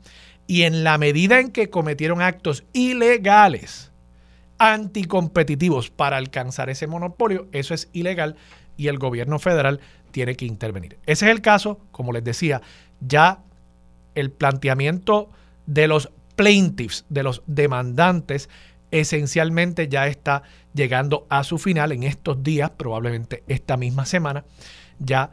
Y 0.46 0.62
en 0.62 0.82
la 0.82 0.98
medida 0.98 1.38
en 1.38 1.50
que 1.50 1.70
cometieron 1.70 2.22
actos 2.22 2.64
ilegales, 2.72 3.92
anticompetitivos 4.58 5.90
para 5.90 6.16
alcanzar 6.16 6.70
ese 6.70 6.86
monopolio, 6.86 7.48
eso 7.52 7.72
es 7.72 7.88
ilegal 7.92 8.36
y 8.76 8.88
el 8.88 8.98
gobierno 8.98 9.38
federal 9.38 9.80
tiene 10.10 10.36
que 10.36 10.46
intervenir. 10.46 10.98
Ese 11.06 11.26
es 11.26 11.30
el 11.30 11.40
caso, 11.40 11.80
como 11.92 12.12
les 12.12 12.24
decía, 12.24 12.60
ya 13.00 13.42
el 14.14 14.30
planteamiento 14.30 15.30
de 15.66 15.86
los 15.86 16.10
plaintiffs, 16.40 17.04
de 17.10 17.22
los 17.22 17.42
demandantes, 17.46 18.48
esencialmente 18.90 19.88
ya 19.88 20.06
está 20.06 20.42
llegando 20.72 21.26
a 21.28 21.44
su 21.44 21.58
final 21.58 21.92
en 21.92 22.02
estos 22.02 22.42
días, 22.42 22.70
probablemente 22.70 23.44
esta 23.46 23.76
misma 23.76 24.06
semana, 24.06 24.46
ya 24.98 25.32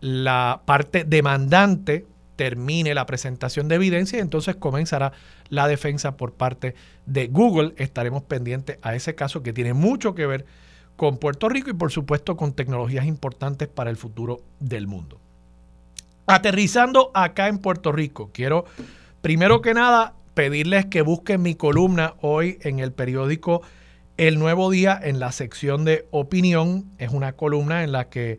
la 0.00 0.62
parte 0.64 1.04
demandante 1.04 2.06
termine 2.36 2.94
la 2.94 3.04
presentación 3.04 3.68
de 3.68 3.74
evidencia 3.74 4.16
y 4.16 4.22
entonces 4.22 4.56
comenzará 4.56 5.12
la 5.50 5.68
defensa 5.68 6.16
por 6.16 6.32
parte 6.32 6.74
de 7.04 7.26
Google. 7.26 7.74
Estaremos 7.76 8.22
pendientes 8.22 8.78
a 8.80 8.94
ese 8.94 9.14
caso 9.14 9.42
que 9.42 9.52
tiene 9.52 9.74
mucho 9.74 10.14
que 10.14 10.26
ver 10.26 10.46
con 10.96 11.18
Puerto 11.18 11.50
Rico 11.50 11.68
y 11.68 11.74
por 11.74 11.92
supuesto 11.92 12.34
con 12.38 12.54
tecnologías 12.54 13.04
importantes 13.04 13.68
para 13.68 13.90
el 13.90 13.98
futuro 13.98 14.40
del 14.58 14.86
mundo. 14.86 15.20
Aterrizando 16.26 17.10
acá 17.12 17.48
en 17.48 17.58
Puerto 17.58 17.92
Rico, 17.92 18.30
quiero 18.32 18.64
primero 19.24 19.62
que 19.62 19.72
nada 19.72 20.12
pedirles 20.34 20.84
que 20.84 21.00
busquen 21.00 21.40
mi 21.40 21.54
columna 21.54 22.12
hoy 22.20 22.58
en 22.60 22.78
el 22.78 22.92
periódico 22.92 23.62
El 24.18 24.38
Nuevo 24.38 24.70
Día 24.70 25.00
en 25.02 25.18
la 25.18 25.32
sección 25.32 25.86
de 25.86 26.06
opinión. 26.10 26.90
Es 26.98 27.08
una 27.08 27.32
columna 27.32 27.84
en 27.84 27.92
la 27.92 28.10
que 28.10 28.38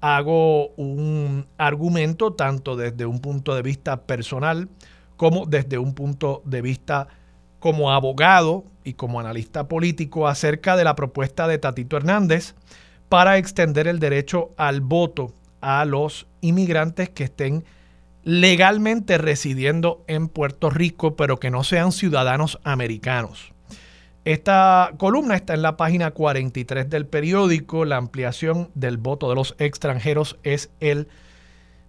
hago 0.00 0.68
un 0.76 1.48
argumento 1.58 2.34
tanto 2.34 2.76
desde 2.76 3.06
un 3.06 3.18
punto 3.18 3.56
de 3.56 3.62
vista 3.62 4.02
personal 4.02 4.68
como 5.16 5.46
desde 5.46 5.78
un 5.78 5.94
punto 5.94 6.42
de 6.44 6.62
vista 6.62 7.08
como 7.58 7.90
abogado 7.90 8.62
y 8.84 8.92
como 8.92 9.18
analista 9.18 9.66
político 9.66 10.28
acerca 10.28 10.76
de 10.76 10.84
la 10.84 10.94
propuesta 10.94 11.48
de 11.48 11.58
Tatito 11.58 11.96
Hernández 11.96 12.54
para 13.08 13.36
extender 13.36 13.88
el 13.88 13.98
derecho 13.98 14.50
al 14.56 14.80
voto 14.80 15.34
a 15.60 15.84
los 15.84 16.28
inmigrantes 16.40 17.10
que 17.10 17.24
estén 17.24 17.64
legalmente 18.24 19.18
residiendo 19.18 20.04
en 20.06 20.28
Puerto 20.28 20.70
Rico, 20.70 21.16
pero 21.16 21.38
que 21.38 21.50
no 21.50 21.64
sean 21.64 21.92
ciudadanos 21.92 22.58
americanos. 22.64 23.52
Esta 24.24 24.92
columna 24.98 25.34
está 25.34 25.54
en 25.54 25.62
la 25.62 25.76
página 25.76 26.10
43 26.10 26.90
del 26.90 27.06
periódico. 27.06 27.84
La 27.84 27.96
ampliación 27.96 28.70
del 28.74 28.98
voto 28.98 29.28
de 29.30 29.34
los 29.34 29.54
extranjeros 29.58 30.38
es 30.42 30.70
el 30.80 31.08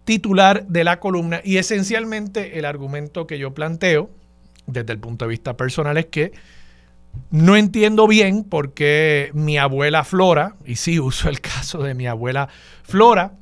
titular 0.05 0.65
de 0.67 0.83
la 0.83 0.99
columna 0.99 1.41
y 1.43 1.57
esencialmente 1.57 2.57
el 2.57 2.65
argumento 2.65 3.27
que 3.27 3.37
yo 3.37 3.53
planteo 3.53 4.09
desde 4.65 4.93
el 4.93 4.99
punto 4.99 5.25
de 5.25 5.29
vista 5.29 5.57
personal 5.57 5.97
es 5.97 6.07
que 6.07 6.31
no 7.29 7.55
entiendo 7.57 8.07
bien 8.07 8.43
por 8.43 8.73
qué 8.73 9.31
mi 9.33 9.57
abuela 9.57 10.03
Flora, 10.03 10.55
y 10.65 10.77
sí 10.77 10.99
uso 10.99 11.29
el 11.29 11.41
caso 11.41 11.83
de 11.83 11.93
mi 11.93 12.07
abuela 12.07 12.47
Flora, 12.83 13.33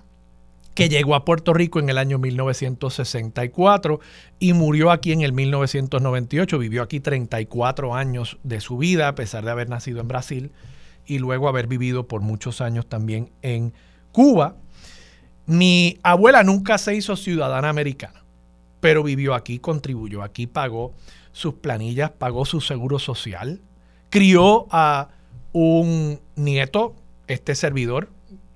que 0.79 0.87
llegó 0.87 1.13
a 1.15 1.25
Puerto 1.25 1.53
Rico 1.53 1.79
en 1.79 1.89
el 1.89 1.97
año 1.97 2.19
1964 2.19 3.99
y 4.39 4.53
murió 4.53 4.91
aquí 4.91 5.11
en 5.11 5.23
el 5.23 5.33
1998. 5.33 6.57
Vivió 6.57 6.83
aquí 6.83 7.01
34 7.01 7.93
años 7.93 8.37
de 8.43 8.61
su 8.61 8.77
vida, 8.77 9.09
a 9.09 9.15
pesar 9.15 9.43
de 9.43 9.51
haber 9.51 9.67
nacido 9.67 9.99
en 9.99 10.07
Brasil 10.07 10.51
y 11.05 11.19
luego 11.19 11.49
haber 11.49 11.67
vivido 11.67 12.07
por 12.07 12.21
muchos 12.21 12.61
años 12.61 12.87
también 12.87 13.29
en 13.41 13.73
Cuba. 14.13 14.55
Mi 15.45 15.99
abuela 16.01 16.43
nunca 16.43 16.77
se 16.77 16.95
hizo 16.95 17.17
ciudadana 17.17 17.67
americana, 17.67 18.23
pero 18.79 19.03
vivió 19.03 19.33
aquí, 19.33 19.59
contribuyó 19.59 20.23
aquí, 20.23 20.47
pagó 20.47 20.93
sus 21.33 21.55
planillas, 21.55 22.11
pagó 22.11 22.45
su 22.45 22.61
seguro 22.61 22.99
social, 22.99 23.59
crió 24.09 24.65
a 24.71 25.09
un 25.51 26.21
nieto, 26.37 26.95
este 27.27 27.53
servidor, 27.55 28.07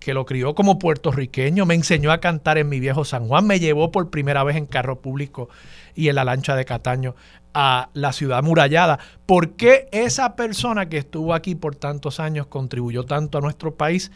que 0.03 0.13
lo 0.13 0.25
crió 0.25 0.53
como 0.53 0.79
puertorriqueño, 0.79 1.65
me 1.65 1.75
enseñó 1.75 2.11
a 2.11 2.19
cantar 2.19 2.57
en 2.57 2.69
mi 2.69 2.79
viejo 2.79 3.05
San 3.05 3.27
Juan, 3.27 3.47
me 3.47 3.59
llevó 3.59 3.91
por 3.91 4.09
primera 4.09 4.43
vez 4.43 4.57
en 4.57 4.65
carro 4.65 5.01
público 5.01 5.49
y 5.95 6.09
en 6.09 6.15
la 6.15 6.25
lancha 6.25 6.55
de 6.55 6.65
Cataño 6.65 7.15
a 7.53 7.89
la 7.93 8.11
ciudad 8.11 8.43
murallada. 8.43 8.99
¿Por 9.25 9.51
qué 9.51 9.87
esa 9.91 10.35
persona 10.35 10.89
que 10.89 10.97
estuvo 10.97 11.33
aquí 11.33 11.55
por 11.55 11.75
tantos 11.75 12.19
años 12.19 12.47
contribuyó 12.47 13.05
tanto 13.05 13.37
a 13.37 13.41
nuestro 13.41 13.75
país, 13.75 14.11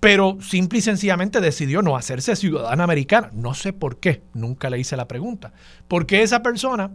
pero 0.00 0.38
simple 0.40 0.78
y 0.78 0.82
sencillamente 0.82 1.40
decidió 1.40 1.82
no 1.82 1.96
hacerse 1.96 2.34
ciudadana 2.34 2.84
americana? 2.84 3.30
No 3.34 3.54
sé 3.54 3.72
por 3.72 3.98
qué, 3.98 4.22
nunca 4.32 4.70
le 4.70 4.78
hice 4.78 4.96
la 4.96 5.08
pregunta. 5.08 5.52
¿Por 5.86 6.06
qué 6.06 6.22
esa 6.22 6.42
persona 6.42 6.90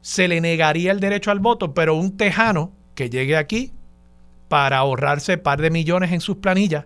se 0.00 0.28
le 0.28 0.40
negaría 0.40 0.92
el 0.92 1.00
derecho 1.00 1.30
al 1.30 1.40
voto, 1.40 1.74
pero 1.74 1.96
un 1.96 2.16
tejano 2.16 2.72
que 2.94 3.10
llegue 3.10 3.36
aquí 3.36 3.72
para 4.48 4.76
ahorrarse 4.76 5.38
par 5.38 5.60
de 5.60 5.70
millones 5.70 6.12
en 6.12 6.20
sus 6.20 6.36
planillas, 6.36 6.84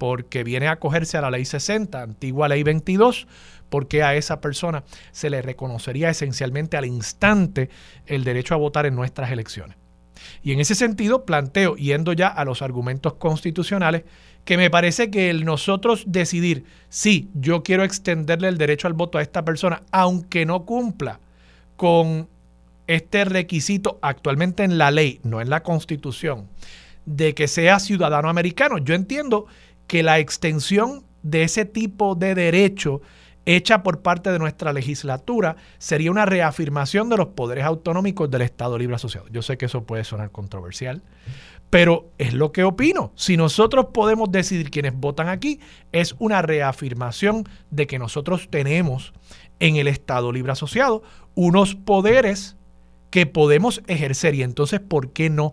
porque 0.00 0.44
viene 0.44 0.66
a 0.66 0.72
acogerse 0.72 1.18
a 1.18 1.20
la 1.20 1.30
ley 1.30 1.44
60, 1.44 2.00
antigua 2.00 2.48
ley 2.48 2.62
22, 2.62 3.28
porque 3.68 4.02
a 4.02 4.14
esa 4.14 4.40
persona 4.40 4.82
se 5.12 5.28
le 5.28 5.42
reconocería 5.42 6.08
esencialmente 6.08 6.78
al 6.78 6.86
instante 6.86 7.68
el 8.06 8.24
derecho 8.24 8.54
a 8.54 8.56
votar 8.56 8.86
en 8.86 8.96
nuestras 8.96 9.30
elecciones. 9.30 9.76
Y 10.42 10.52
en 10.52 10.60
ese 10.60 10.74
sentido 10.74 11.26
planteo, 11.26 11.76
yendo 11.76 12.14
ya 12.14 12.28
a 12.28 12.46
los 12.46 12.62
argumentos 12.62 13.12
constitucionales, 13.14 14.04
que 14.46 14.56
me 14.56 14.70
parece 14.70 15.10
que 15.10 15.28
el 15.28 15.44
nosotros 15.44 16.04
decidir, 16.06 16.64
si 16.88 17.28
yo 17.34 17.62
quiero 17.62 17.84
extenderle 17.84 18.48
el 18.48 18.56
derecho 18.56 18.86
al 18.86 18.94
voto 18.94 19.18
a 19.18 19.22
esta 19.22 19.44
persona, 19.44 19.82
aunque 19.92 20.46
no 20.46 20.64
cumpla 20.64 21.20
con 21.76 22.26
este 22.86 23.26
requisito 23.26 23.98
actualmente 24.00 24.64
en 24.64 24.78
la 24.78 24.90
ley, 24.90 25.20
no 25.24 25.42
en 25.42 25.50
la 25.50 25.62
constitución, 25.62 26.48
de 27.06 27.34
que 27.34 27.48
sea 27.48 27.78
ciudadano 27.80 28.28
americano. 28.28 28.78
Yo 28.78 28.94
entiendo 28.94 29.46
que 29.90 30.04
la 30.04 30.20
extensión 30.20 31.02
de 31.24 31.42
ese 31.42 31.64
tipo 31.64 32.14
de 32.14 32.36
derecho 32.36 33.02
hecha 33.44 33.82
por 33.82 34.02
parte 34.02 34.30
de 34.30 34.38
nuestra 34.38 34.72
legislatura 34.72 35.56
sería 35.78 36.12
una 36.12 36.26
reafirmación 36.26 37.08
de 37.08 37.16
los 37.16 37.26
poderes 37.30 37.64
autonómicos 37.64 38.30
del 38.30 38.42
Estado 38.42 38.78
Libre 38.78 38.94
Asociado. 38.94 39.26
Yo 39.32 39.42
sé 39.42 39.58
que 39.58 39.66
eso 39.66 39.82
puede 39.82 40.04
sonar 40.04 40.30
controversial, 40.30 41.02
pero 41.70 42.08
es 42.18 42.34
lo 42.34 42.52
que 42.52 42.62
opino. 42.62 43.10
Si 43.16 43.36
nosotros 43.36 43.86
podemos 43.92 44.30
decidir 44.30 44.70
quienes 44.70 44.94
votan 44.94 45.28
aquí, 45.28 45.58
es 45.90 46.14
una 46.20 46.40
reafirmación 46.40 47.48
de 47.72 47.88
que 47.88 47.98
nosotros 47.98 48.46
tenemos 48.48 49.12
en 49.58 49.74
el 49.74 49.88
Estado 49.88 50.30
Libre 50.30 50.52
Asociado 50.52 51.02
unos 51.34 51.74
poderes 51.74 52.56
que 53.10 53.26
podemos 53.26 53.82
ejercer 53.88 54.36
y 54.36 54.44
entonces, 54.44 54.78
¿por 54.78 55.12
qué 55.12 55.30
no? 55.30 55.52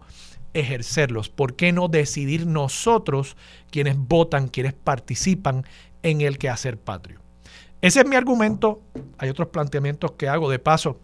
Ejercerlos? 0.59 1.29
¿Por 1.29 1.55
qué 1.55 1.71
no 1.71 1.87
decidir 1.87 2.47
nosotros 2.47 3.37
quienes 3.69 3.97
votan, 3.97 4.47
quienes 4.47 4.73
participan 4.73 5.65
en 6.03 6.21
el 6.21 6.37
quehacer 6.37 6.77
patrio? 6.77 7.21
Ese 7.81 8.01
es 8.01 8.07
mi 8.07 8.15
argumento. 8.15 8.81
Hay 9.17 9.29
otros 9.29 9.49
planteamientos 9.49 10.13
que 10.13 10.27
hago. 10.27 10.49
De 10.49 10.59
paso, 10.59 10.99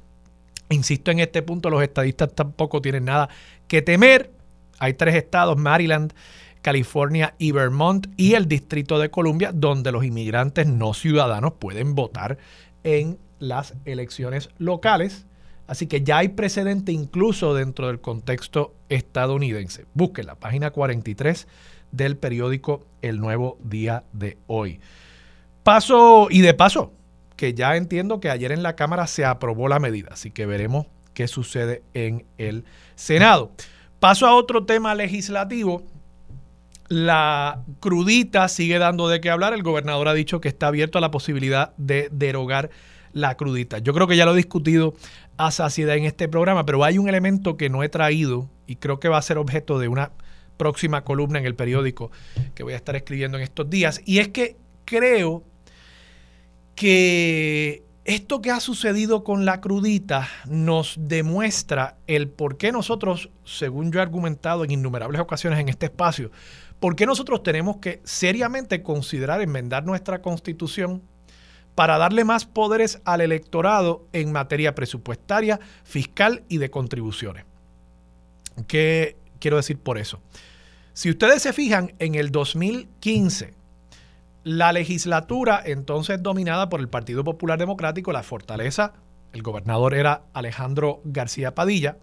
insisto 0.69 1.11
en 1.11 1.19
este 1.19 1.41
punto, 1.41 1.69
los 1.69 1.83
estadistas 1.83 2.33
tampoco 2.33 2.81
tienen 2.81 3.05
nada 3.05 3.29
que 3.67 3.81
temer. 3.81 4.31
Hay 4.79 4.95
tres 4.95 5.15
estados, 5.15 5.57
Maryland, 5.57 6.13
California 6.61 7.35
y 7.37 7.51
Vermont, 7.51 8.07
y 8.17 8.33
el 8.33 8.47
Distrito 8.47 8.97
de 8.97 9.11
Columbia, 9.11 9.51
donde 9.53 9.91
los 9.91 10.03
inmigrantes 10.03 10.65
no 10.65 10.93
ciudadanos 10.93 11.53
pueden 11.59 11.93
votar 11.93 12.37
en 12.83 13.19
las 13.39 13.75
elecciones 13.85 14.49
locales. 14.57 15.27
Así 15.67 15.87
que 15.87 16.03
ya 16.03 16.17
hay 16.17 16.29
precedente 16.29 16.91
incluso 16.91 17.53
dentro 17.53 17.87
del 17.87 18.01
contexto 18.01 18.75
estadounidense. 18.89 19.85
Busquen 19.93 20.25
la 20.25 20.35
página 20.35 20.71
43 20.71 21.47
del 21.91 22.17
periódico 22.17 22.85
El 23.01 23.19
Nuevo 23.19 23.57
Día 23.63 24.03
de 24.11 24.37
hoy. 24.47 24.79
Paso 25.63 26.27
y 26.29 26.41
de 26.41 26.53
paso, 26.53 26.91
que 27.37 27.53
ya 27.53 27.77
entiendo 27.77 28.19
que 28.19 28.29
ayer 28.29 28.51
en 28.51 28.63
la 28.63 28.75
Cámara 28.75 29.07
se 29.07 29.23
aprobó 29.23 29.69
la 29.69 29.79
medida, 29.79 30.09
así 30.11 30.31
que 30.31 30.45
veremos 30.45 30.87
qué 31.13 31.27
sucede 31.27 31.83
en 31.93 32.25
el 32.37 32.65
Senado. 32.95 33.51
Paso 33.99 34.27
a 34.27 34.35
otro 34.35 34.65
tema 34.65 34.95
legislativo. 34.95 35.83
La 36.89 37.63
crudita 37.79 38.49
sigue 38.49 38.77
dando 38.77 39.07
de 39.07 39.21
qué 39.21 39.29
hablar. 39.29 39.53
El 39.53 39.63
gobernador 39.63 40.09
ha 40.09 40.13
dicho 40.13 40.41
que 40.41 40.49
está 40.49 40.67
abierto 40.67 40.97
a 40.97 41.01
la 41.01 41.11
posibilidad 41.11 41.73
de 41.77 42.09
derogar 42.11 42.69
la 43.13 43.37
crudita. 43.37 43.77
Yo 43.77 43.93
creo 43.93 44.07
que 44.07 44.17
ya 44.17 44.25
lo 44.25 44.33
he 44.33 44.37
discutido 44.37 44.93
a 45.37 45.51
saciedad 45.51 45.95
en 45.95 46.05
este 46.05 46.27
programa, 46.27 46.65
pero 46.65 46.83
hay 46.83 46.97
un 46.97 47.09
elemento 47.09 47.57
que 47.57 47.69
no 47.69 47.83
he 47.83 47.89
traído 47.89 48.49
y 48.67 48.75
creo 48.77 48.99
que 48.99 49.09
va 49.09 49.17
a 49.17 49.21
ser 49.21 49.37
objeto 49.37 49.79
de 49.79 49.87
una 49.87 50.11
próxima 50.57 51.03
columna 51.03 51.39
en 51.39 51.45
el 51.45 51.55
periódico 51.55 52.11
que 52.55 52.63
voy 52.63 52.73
a 52.73 52.77
estar 52.77 52.95
escribiendo 52.95 53.37
en 53.37 53.43
estos 53.43 53.69
días. 53.69 54.01
Y 54.05 54.19
es 54.19 54.29
que 54.29 54.57
creo 54.85 55.43
que 56.75 57.83
esto 58.05 58.41
que 58.41 58.51
ha 58.51 58.59
sucedido 58.59 59.23
con 59.23 59.45
la 59.45 59.61
crudita 59.61 60.27
nos 60.45 60.95
demuestra 60.99 61.97
el 62.07 62.29
por 62.29 62.57
qué 62.57 62.71
nosotros, 62.71 63.29
según 63.45 63.91
yo 63.91 63.99
he 63.99 64.01
argumentado 64.01 64.63
en 64.63 64.71
innumerables 64.71 65.21
ocasiones 65.21 65.59
en 65.59 65.69
este 65.69 65.85
espacio, 65.85 66.31
por 66.79 66.95
qué 66.95 67.05
nosotros 67.05 67.43
tenemos 67.43 67.77
que 67.77 68.01
seriamente 68.03 68.83
considerar 68.83 69.41
enmendar 69.41 69.85
nuestra 69.85 70.21
constitución 70.21 71.01
para 71.75 71.97
darle 71.97 72.23
más 72.23 72.45
poderes 72.45 73.01
al 73.05 73.21
electorado 73.21 74.07
en 74.13 74.31
materia 74.31 74.75
presupuestaria, 74.75 75.59
fiscal 75.83 76.43
y 76.49 76.57
de 76.57 76.69
contribuciones. 76.69 77.45
¿Qué 78.67 79.17
quiero 79.39 79.57
decir 79.57 79.79
por 79.79 79.97
eso? 79.97 80.21
Si 80.93 81.09
ustedes 81.09 81.41
se 81.41 81.53
fijan, 81.53 81.93
en 81.97 82.13
el 82.15 82.31
2015, 82.31 83.53
la 84.43 84.71
legislatura, 84.71 85.61
entonces 85.65 86.21
dominada 86.21 86.69
por 86.69 86.79
el 86.79 86.89
Partido 86.89 87.23
Popular 87.23 87.57
Democrático, 87.57 88.11
la 88.11 88.23
Fortaleza, 88.23 88.93
el 89.31 89.41
gobernador 89.41 89.95
era 89.95 90.23
Alejandro 90.33 91.01
García 91.03 91.55
Padilla, 91.55 91.97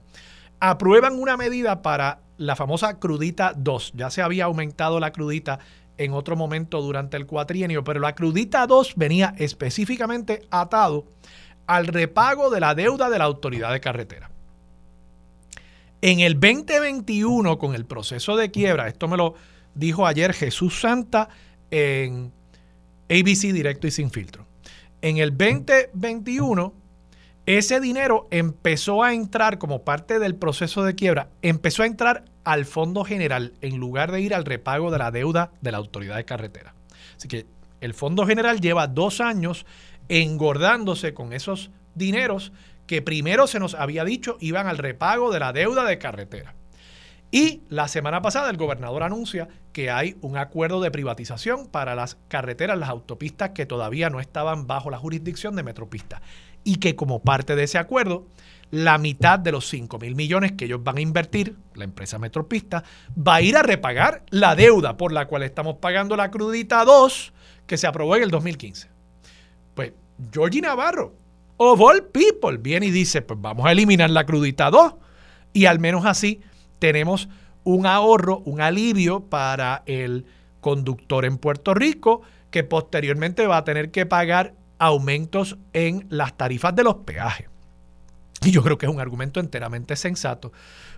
aprueban 0.58 1.14
una 1.14 1.36
medida 1.36 1.82
para 1.82 2.20
la 2.36 2.56
famosa 2.56 2.98
crudita 2.98 3.52
2. 3.56 3.92
Ya 3.94 4.10
se 4.10 4.22
había 4.22 4.46
aumentado 4.46 4.98
la 4.98 5.12
crudita 5.12 5.60
en 6.00 6.14
otro 6.14 6.34
momento 6.34 6.80
durante 6.80 7.18
el 7.18 7.26
cuatrienio, 7.26 7.84
pero 7.84 8.00
la 8.00 8.14
crudita 8.14 8.66
2 8.66 8.94
venía 8.96 9.34
específicamente 9.36 10.46
atado 10.50 11.04
al 11.66 11.86
repago 11.86 12.48
de 12.48 12.58
la 12.58 12.74
deuda 12.74 13.10
de 13.10 13.18
la 13.18 13.24
autoridad 13.24 13.70
de 13.70 13.80
carretera. 13.80 14.30
En 16.00 16.20
el 16.20 16.40
2021, 16.40 17.58
con 17.58 17.74
el 17.74 17.84
proceso 17.84 18.34
de 18.36 18.50
quiebra, 18.50 18.88
esto 18.88 19.08
me 19.08 19.18
lo 19.18 19.34
dijo 19.74 20.06
ayer 20.06 20.32
Jesús 20.32 20.80
Santa 20.80 21.28
en 21.70 22.32
ABC 23.10 23.52
Directo 23.52 23.86
y 23.86 23.90
Sin 23.90 24.10
Filtro. 24.10 24.46
En 25.02 25.18
el 25.18 25.36
2021, 25.36 26.72
ese 27.44 27.78
dinero 27.78 28.26
empezó 28.30 29.02
a 29.02 29.12
entrar 29.12 29.58
como 29.58 29.82
parte 29.82 30.18
del 30.18 30.34
proceso 30.34 30.82
de 30.82 30.94
quiebra, 30.94 31.28
empezó 31.42 31.82
a 31.82 31.86
entrar 31.86 32.24
al 32.44 32.64
Fondo 32.64 33.04
General 33.04 33.52
en 33.60 33.78
lugar 33.78 34.12
de 34.12 34.20
ir 34.20 34.34
al 34.34 34.44
repago 34.44 34.90
de 34.90 34.98
la 34.98 35.10
deuda 35.10 35.52
de 35.60 35.72
la 35.72 35.78
Autoridad 35.78 36.16
de 36.16 36.24
Carretera. 36.24 36.74
Así 37.16 37.28
que 37.28 37.46
el 37.80 37.94
Fondo 37.94 38.26
General 38.26 38.60
lleva 38.60 38.86
dos 38.86 39.20
años 39.20 39.66
engordándose 40.08 41.14
con 41.14 41.32
esos 41.32 41.70
dineros 41.94 42.52
que 42.86 43.02
primero 43.02 43.46
se 43.46 43.60
nos 43.60 43.74
había 43.74 44.04
dicho 44.04 44.36
iban 44.40 44.66
al 44.66 44.78
repago 44.78 45.30
de 45.30 45.40
la 45.40 45.52
deuda 45.52 45.84
de 45.84 45.98
carretera. 45.98 46.54
Y 47.30 47.62
la 47.68 47.86
semana 47.86 48.22
pasada 48.22 48.50
el 48.50 48.56
gobernador 48.56 49.04
anuncia 49.04 49.48
que 49.72 49.90
hay 49.90 50.16
un 50.20 50.36
acuerdo 50.36 50.80
de 50.80 50.90
privatización 50.90 51.68
para 51.68 51.94
las 51.94 52.16
carreteras, 52.26 52.76
las 52.76 52.88
autopistas 52.88 53.50
que 53.50 53.66
todavía 53.66 54.10
no 54.10 54.18
estaban 54.18 54.66
bajo 54.66 54.90
la 54.90 54.98
jurisdicción 54.98 55.54
de 55.54 55.62
Metropista. 55.62 56.20
Y 56.64 56.76
que 56.76 56.96
como 56.96 57.22
parte 57.22 57.54
de 57.54 57.62
ese 57.62 57.78
acuerdo, 57.78 58.26
la 58.70 58.98
mitad 58.98 59.38
de 59.38 59.52
los 59.52 59.68
5 59.68 59.98
mil 59.98 60.14
millones 60.14 60.52
que 60.52 60.66
ellos 60.66 60.82
van 60.82 60.98
a 60.98 61.00
invertir, 61.00 61.56
la 61.74 61.84
empresa 61.84 62.18
Metropista, 62.18 62.84
va 63.16 63.36
a 63.36 63.42
ir 63.42 63.56
a 63.56 63.62
repagar 63.62 64.24
la 64.30 64.54
deuda 64.54 64.96
por 64.96 65.12
la 65.12 65.26
cual 65.26 65.42
estamos 65.42 65.76
pagando 65.76 66.16
la 66.16 66.30
crudita 66.30 66.84
2 66.84 67.32
que 67.66 67.76
se 67.76 67.86
aprobó 67.86 68.16
en 68.16 68.22
el 68.22 68.30
2015. 68.30 68.88
Pues 69.74 69.92
Georgie 70.32 70.60
Navarro, 70.60 71.14
of 71.56 71.80
all 71.80 72.04
people, 72.04 72.58
viene 72.58 72.86
y 72.86 72.90
dice, 72.90 73.22
pues 73.22 73.40
vamos 73.40 73.66
a 73.66 73.72
eliminar 73.72 74.10
la 74.10 74.24
crudita 74.24 74.70
2 74.70 74.94
y 75.52 75.66
al 75.66 75.80
menos 75.80 76.06
así 76.06 76.40
tenemos 76.78 77.28
un 77.64 77.86
ahorro, 77.86 78.38
un 78.44 78.60
alivio 78.60 79.28
para 79.28 79.82
el 79.86 80.26
conductor 80.60 81.24
en 81.24 81.38
Puerto 81.38 81.74
Rico 81.74 82.22
que 82.50 82.64
posteriormente 82.64 83.46
va 83.46 83.58
a 83.58 83.64
tener 83.64 83.90
que 83.90 84.06
pagar 84.06 84.54
aumentos 84.78 85.58
en 85.72 86.06
las 86.08 86.36
tarifas 86.36 86.74
de 86.74 86.84
los 86.84 86.96
peajes. 86.96 87.49
Y 88.44 88.50
yo 88.50 88.62
creo 88.62 88.78
que 88.78 88.86
es 88.86 88.92
un 88.92 89.00
argumento 89.00 89.40
enteramente 89.40 89.96
sensato. 89.96 90.52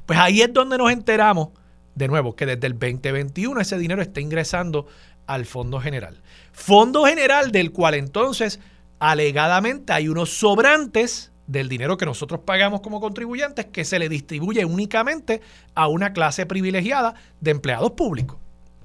Pues 0.06 0.18
ahí 0.18 0.42
es 0.42 0.52
donde 0.52 0.78
nos 0.78 0.92
enteramos, 0.92 1.48
de 1.94 2.08
nuevo, 2.08 2.36
que 2.36 2.46
desde 2.46 2.66
el 2.66 2.74
2021 2.74 3.60
ese 3.60 3.78
dinero 3.78 4.00
está 4.00 4.20
ingresando 4.20 4.86
al 5.26 5.44
Fondo 5.44 5.80
General. 5.80 6.22
Fondo 6.52 7.04
General 7.04 7.50
del 7.50 7.72
cual 7.72 7.94
entonces 7.94 8.60
alegadamente 8.98 9.92
hay 9.92 10.08
unos 10.08 10.30
sobrantes 10.30 11.32
del 11.46 11.68
dinero 11.68 11.96
que 11.96 12.06
nosotros 12.06 12.40
pagamos 12.44 12.80
como 12.80 13.00
contribuyentes 13.00 13.66
que 13.66 13.84
se 13.84 13.98
le 13.98 14.08
distribuye 14.08 14.64
únicamente 14.64 15.40
a 15.74 15.88
una 15.88 16.12
clase 16.12 16.46
privilegiada 16.46 17.14
de 17.40 17.50
empleados 17.50 17.92
públicos 17.92 18.38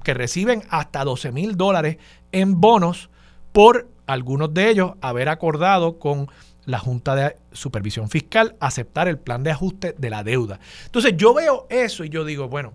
que 0.04 0.14
reciben 0.14 0.64
hasta 0.70 1.04
12 1.04 1.32
mil 1.32 1.56
dólares 1.56 1.98
en 2.32 2.60
bonos 2.60 3.10
por 3.52 3.88
algunos 4.08 4.54
de 4.54 4.70
ellos 4.70 4.94
haber 5.02 5.30
acordado 5.30 6.00
con 6.00 6.30
la 6.68 6.80
Junta 6.80 7.16
de 7.16 7.38
Supervisión 7.54 8.10
Fiscal 8.10 8.58
aceptar 8.60 9.08
el 9.08 9.18
plan 9.18 9.42
de 9.42 9.52
ajuste 9.52 9.96
de 9.98 10.10
la 10.10 10.24
deuda. 10.24 10.60
Entonces 10.86 11.16
yo 11.16 11.34
veo 11.34 11.66
eso 11.70 12.04
y 12.04 12.10
yo 12.10 12.26
digo, 12.26 12.50
bueno, 12.50 12.74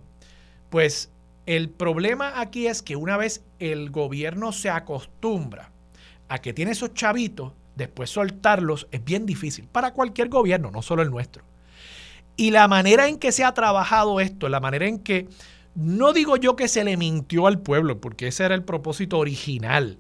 pues 0.71 1.11
el 1.45 1.69
problema 1.69 2.41
aquí 2.41 2.67
es 2.67 2.83
que 2.83 2.97
una 2.97 3.19
vez 3.19 3.45
el 3.59 3.91
gobierno 3.91 4.51
se 4.53 4.71
acostumbra 4.71 5.71
a 6.29 6.39
que 6.41 6.55
tiene 6.55 6.71
esos 6.71 6.95
chavitos, 6.95 7.53
después 7.77 8.09
soltarlos 8.09 8.89
es 8.93 9.05
bien 9.05 9.27
difícil 9.27 9.69
para 9.71 9.93
cualquier 9.93 10.31
gobierno, 10.31 10.71
no 10.71 10.81
solo 10.81 11.03
el 11.03 11.11
nuestro. 11.11 11.45
Y 12.35 12.51
la 12.51 12.69
manera 12.69 13.09
en 13.09 13.19
que 13.19 13.31
se 13.31 13.45
ha 13.45 13.53
trabajado 13.53 14.21
esto, 14.21 14.49
la 14.49 14.61
manera 14.61 14.87
en 14.87 15.01
que, 15.01 15.29
no 15.75 16.15
digo 16.15 16.39
yo 16.39 16.57
que 16.57 16.67
se 16.67 16.83
le 16.83 16.97
mintió 16.97 17.47
al 17.47 17.61
pueblo, 17.61 18.01
porque 18.01 18.29
ese 18.29 18.45
era 18.45 18.55
el 18.55 18.65
propósito 18.65 19.19
original 19.19 19.99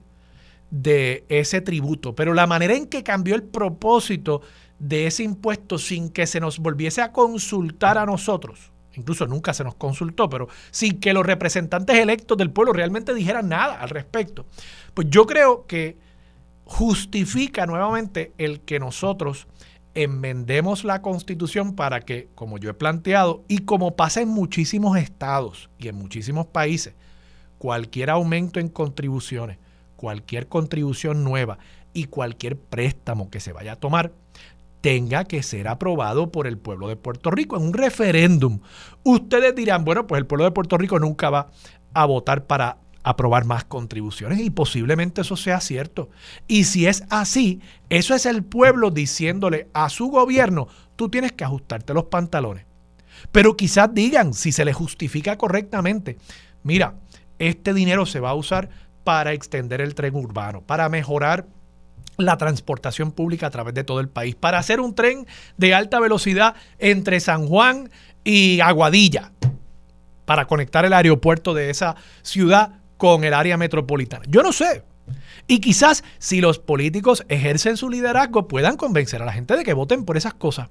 de 0.73 1.27
ese 1.29 1.61
tributo, 1.61 2.15
pero 2.15 2.33
la 2.33 2.47
manera 2.47 2.75
en 2.75 2.87
que 2.87 3.03
cambió 3.03 3.35
el 3.35 3.43
propósito 3.43 4.41
de 4.79 5.07
ese 5.07 5.23
impuesto 5.23 5.77
sin 5.77 6.09
que 6.09 6.27
se 6.27 6.41
nos 6.41 6.59
volviese 6.59 7.03
a 7.03 7.13
consultar 7.13 7.99
a 7.99 8.07
nosotros, 8.07 8.73
incluso 8.95 9.27
nunca 9.27 9.53
se 9.53 9.65
nos 9.65 9.75
consultó, 9.75 10.31
pero 10.31 10.49
sin 10.71 10.99
que 10.99 11.13
los 11.13 11.27
representantes 11.27 11.99
electos 11.99 12.39
del 12.39 12.51
pueblo 12.51 12.73
realmente 12.73 13.13
dijeran 13.13 13.51
nada 13.51 13.81
al 13.81 13.91
respecto, 13.91 14.47
pues 14.95 15.09
yo 15.11 15.27
creo 15.27 15.67
que 15.67 15.99
justifica 16.65 17.67
nuevamente 17.67 18.33
el 18.39 18.61
que 18.61 18.81
nosotros 18.81 19.47
enmendemos 19.95 20.85
la 20.85 21.03
constitución 21.03 21.77
para 21.77 22.01
que, 22.01 22.31
como 22.35 22.57
yo 22.57 22.71
he 22.71 22.75
planteado, 22.75 23.45
y 23.47 23.59
como 23.59 23.95
pasa 23.95 24.23
en 24.23 24.29
muchísimos 24.29 24.97
estados 24.97 25.69
y 25.79 25.89
en 25.89 25.97
muchísimos 25.97 26.47
países, 26.47 26.95
cualquier 27.59 28.09
aumento 28.09 28.59
en 28.59 28.71
contribuciones, 28.71 29.59
cualquier 30.03 30.49
contribución 30.49 31.23
nueva 31.23 31.59
y 31.95 32.07
cualquier 32.07 32.59
préstamo 32.59 33.31
que 33.31 33.39
se 33.39 33.53
vaya 33.53 33.75
a 33.75 33.77
tomar, 33.77 34.11
tenga 34.81 35.27
que 35.27 35.45
ser 35.45 35.69
aprobado 35.69 36.33
por 36.33 36.49
el 36.49 36.59
pueblo 36.59 36.89
de 36.89 36.97
Puerto 36.97 37.31
Rico 37.31 37.57
en 37.57 37.63
un 37.63 37.73
referéndum. 37.73 38.59
Ustedes 39.05 39.55
dirán, 39.55 39.85
bueno, 39.85 40.09
pues 40.09 40.19
el 40.19 40.27
pueblo 40.27 40.43
de 40.45 40.51
Puerto 40.51 40.77
Rico 40.77 40.99
nunca 40.99 41.31
va 41.31 41.53
a 41.95 42.05
votar 42.05 42.49
para 42.49 42.79
aprobar 43.05 43.45
más 43.45 43.63
contribuciones 43.63 44.41
y 44.41 44.51
posiblemente 44.51 45.21
eso 45.21 45.37
sea 45.37 45.61
cierto. 45.61 46.11
Y 46.49 46.65
si 46.65 46.89
es 46.89 47.05
así, 47.09 47.61
eso 47.89 48.17
es 48.17 48.27
el 48.27 48.43
pueblo 48.43 48.91
diciéndole 48.91 49.69
a 49.73 49.89
su 49.89 50.09
gobierno, 50.09 50.67
tú 50.97 51.11
tienes 51.11 51.31
que 51.31 51.45
ajustarte 51.45 51.95
los 51.95 52.07
pantalones. 52.07 52.67
Pero 53.31 53.57
quizás 53.57 53.95
digan, 53.95 54.35
si 54.35 54.51
se 54.51 54.65
le 54.65 54.73
justifica 54.73 55.39
correctamente, 55.39 56.19
mira, 56.65 56.97
este 57.39 57.73
dinero 57.73 58.05
se 58.05 58.19
va 58.19 58.31
a 58.31 58.35
usar 58.35 58.69
para 59.05 59.33
extender 59.33 59.81
el 59.81 59.95
tren 59.95 60.15
urbano, 60.15 60.63
para 60.63 60.89
mejorar 60.89 61.47
la 62.19 62.37
transportación 62.37 63.13
pública 63.13 63.47
a 63.47 63.51
través 63.51 63.75
de 63.75 63.85
todo 63.85 64.01
el 64.01 64.09
país, 64.09 64.35
para 64.35 64.59
hacer 64.59 64.81
un 64.81 64.95
tren 64.95 65.27
de 65.57 65.75
alta 65.75 65.99
velocidad 66.01 66.55
entre 66.79 67.21
San 67.21 67.47
Juan 67.47 67.91
y 68.25 68.61
Aguadilla, 68.61 69.33
para 70.25 70.47
conectar 70.47 70.85
el 70.85 70.93
aeropuerto 70.93 71.55
de 71.55 71.71
esa 71.71 71.97
ciudad 72.23 72.79
con 72.97 73.25
el 73.25 73.35
área 73.35 73.57
metropolitana. 73.57 74.25
Yo 74.29 74.43
no 74.43 74.53
sé, 74.53 74.85
Y 75.49 75.59
quizás 75.59 76.05
si 76.19 76.41
los 76.41 76.61
políticos 76.61 77.25
ejercen 77.29 77.77
su 77.77 77.91
liderazgo 77.91 78.47
puedan 78.47 78.77
convencer 78.77 79.21
a 79.23 79.25
la 79.25 79.33
gente 79.33 79.57
de 79.57 79.65
que 79.65 79.75
voten 79.75 80.05
por 80.05 80.17
esas 80.17 80.35
cosas. 80.35 80.69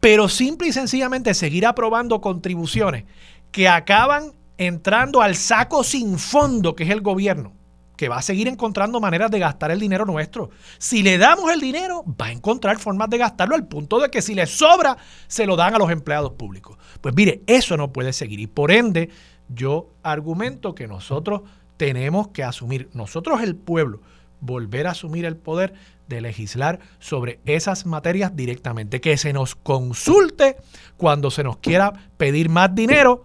Pero 0.00 0.28
simple 0.28 0.68
y 0.68 0.72
sencillamente 0.72 1.34
seguir 1.34 1.64
aprobando 1.66 2.20
contribuciones 2.20 3.04
que 3.52 3.68
acaban 3.68 4.32
entrando 4.66 5.22
al 5.22 5.36
saco 5.36 5.84
sin 5.84 6.18
fondo 6.18 6.74
que 6.74 6.84
es 6.84 6.90
el 6.90 7.00
gobierno, 7.00 7.52
que 7.96 8.08
va 8.08 8.18
a 8.18 8.22
seguir 8.22 8.48
encontrando 8.48 9.00
maneras 9.00 9.30
de 9.30 9.38
gastar 9.38 9.70
el 9.70 9.80
dinero 9.80 10.04
nuestro. 10.04 10.50
Si 10.78 11.02
le 11.02 11.18
damos 11.18 11.50
el 11.52 11.60
dinero, 11.60 12.04
va 12.20 12.26
a 12.26 12.32
encontrar 12.32 12.78
formas 12.78 13.10
de 13.10 13.18
gastarlo 13.18 13.54
al 13.54 13.66
punto 13.66 14.00
de 14.00 14.10
que 14.10 14.22
si 14.22 14.34
le 14.34 14.46
sobra, 14.46 14.96
se 15.28 15.46
lo 15.46 15.56
dan 15.56 15.74
a 15.74 15.78
los 15.78 15.90
empleados 15.90 16.32
públicos. 16.32 16.78
Pues 17.00 17.14
mire, 17.14 17.42
eso 17.46 17.76
no 17.76 17.92
puede 17.92 18.12
seguir 18.12 18.40
y 18.40 18.46
por 18.46 18.72
ende 18.72 19.10
yo 19.48 19.90
argumento 20.02 20.74
que 20.74 20.88
nosotros 20.88 21.42
tenemos 21.76 22.28
que 22.28 22.44
asumir, 22.44 22.88
nosotros 22.92 23.42
el 23.42 23.56
pueblo, 23.56 24.00
volver 24.40 24.86
a 24.86 24.90
asumir 24.90 25.24
el 25.24 25.36
poder 25.36 25.74
de 26.08 26.20
legislar 26.20 26.80
sobre 26.98 27.40
esas 27.44 27.86
materias 27.86 28.36
directamente, 28.36 29.00
que 29.00 29.16
se 29.16 29.32
nos 29.32 29.54
consulte 29.54 30.56
cuando 30.96 31.30
se 31.30 31.44
nos 31.44 31.56
quiera 31.58 31.92
pedir 32.16 32.48
más 32.48 32.74
dinero 32.74 33.24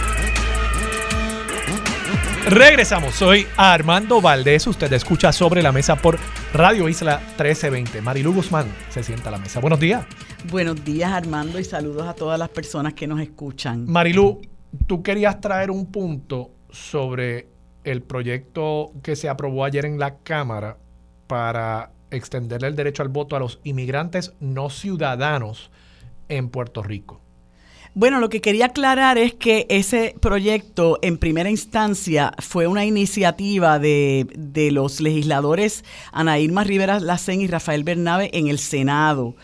Regresamos, 2.49 3.13
soy 3.13 3.45
Armando 3.55 4.19
Valdés, 4.19 4.65
usted 4.65 4.91
escucha 4.93 5.31
sobre 5.31 5.61
la 5.61 5.71
mesa 5.71 5.95
por 5.95 6.17
Radio 6.53 6.89
Isla 6.89 7.17
1320. 7.19 8.01
Marilu 8.01 8.33
Guzmán 8.33 8.65
se 8.89 9.03
sienta 9.03 9.29
a 9.29 9.31
la 9.33 9.37
mesa. 9.37 9.59
Buenos 9.59 9.79
días. 9.79 10.05
Buenos 10.49 10.83
días 10.83 11.11
Armando 11.11 11.59
y 11.59 11.63
saludos 11.63 12.07
a 12.07 12.13
todas 12.15 12.39
las 12.39 12.49
personas 12.49 12.93
que 12.93 13.05
nos 13.05 13.21
escuchan. 13.21 13.85
Marilu, 13.87 14.41
tú 14.87 15.03
querías 15.03 15.39
traer 15.39 15.69
un 15.69 15.91
punto 15.91 16.51
sobre 16.71 17.47
el 17.83 18.01
proyecto 18.01 18.91
que 19.03 19.15
se 19.15 19.29
aprobó 19.29 19.63
ayer 19.63 19.85
en 19.85 19.99
la 19.99 20.17
Cámara 20.17 20.77
para 21.27 21.91
extenderle 22.09 22.67
el 22.67 22.75
derecho 22.75 23.03
al 23.03 23.09
voto 23.09 23.35
a 23.35 23.39
los 23.39 23.59
inmigrantes 23.63 24.33
no 24.39 24.69
ciudadanos 24.69 25.71
en 26.27 26.49
Puerto 26.49 26.81
Rico. 26.81 27.21
Bueno, 27.93 28.21
lo 28.21 28.29
que 28.29 28.39
quería 28.39 28.67
aclarar 28.67 29.17
es 29.17 29.33
que 29.33 29.65
ese 29.67 30.15
proyecto 30.21 30.97
en 31.01 31.17
primera 31.17 31.49
instancia 31.49 32.31
fue 32.39 32.65
una 32.65 32.85
iniciativa 32.85 33.79
de, 33.79 34.69
los 34.71 35.01
legisladores 35.01 35.83
Ana 36.13 36.39
Irma 36.39 36.63
Rivera 36.63 37.01
Lacén 37.01 37.41
y 37.41 37.47
Rafael 37.47 37.83
Bernabe 37.83 38.29
en 38.31 38.47
el 38.47 38.59
Senado. 38.59 39.35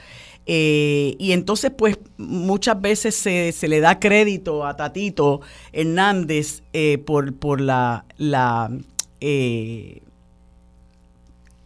Eh, 0.46 1.18
y 1.20 1.34
entonces, 1.34 1.74
pues, 1.78 2.00
muchas 2.16 2.80
veces 2.80 3.16
se, 3.16 3.52
se, 3.52 3.68
le 3.68 3.82
da 3.82 4.00
crédito 4.00 4.66
a 4.66 4.78
Tatito 4.78 5.42
Hernández 5.74 6.64
eh, 6.72 7.00
por, 7.00 7.36
por 7.36 7.60
la, 7.60 8.06
la 8.16 8.72
eh, 9.20 10.04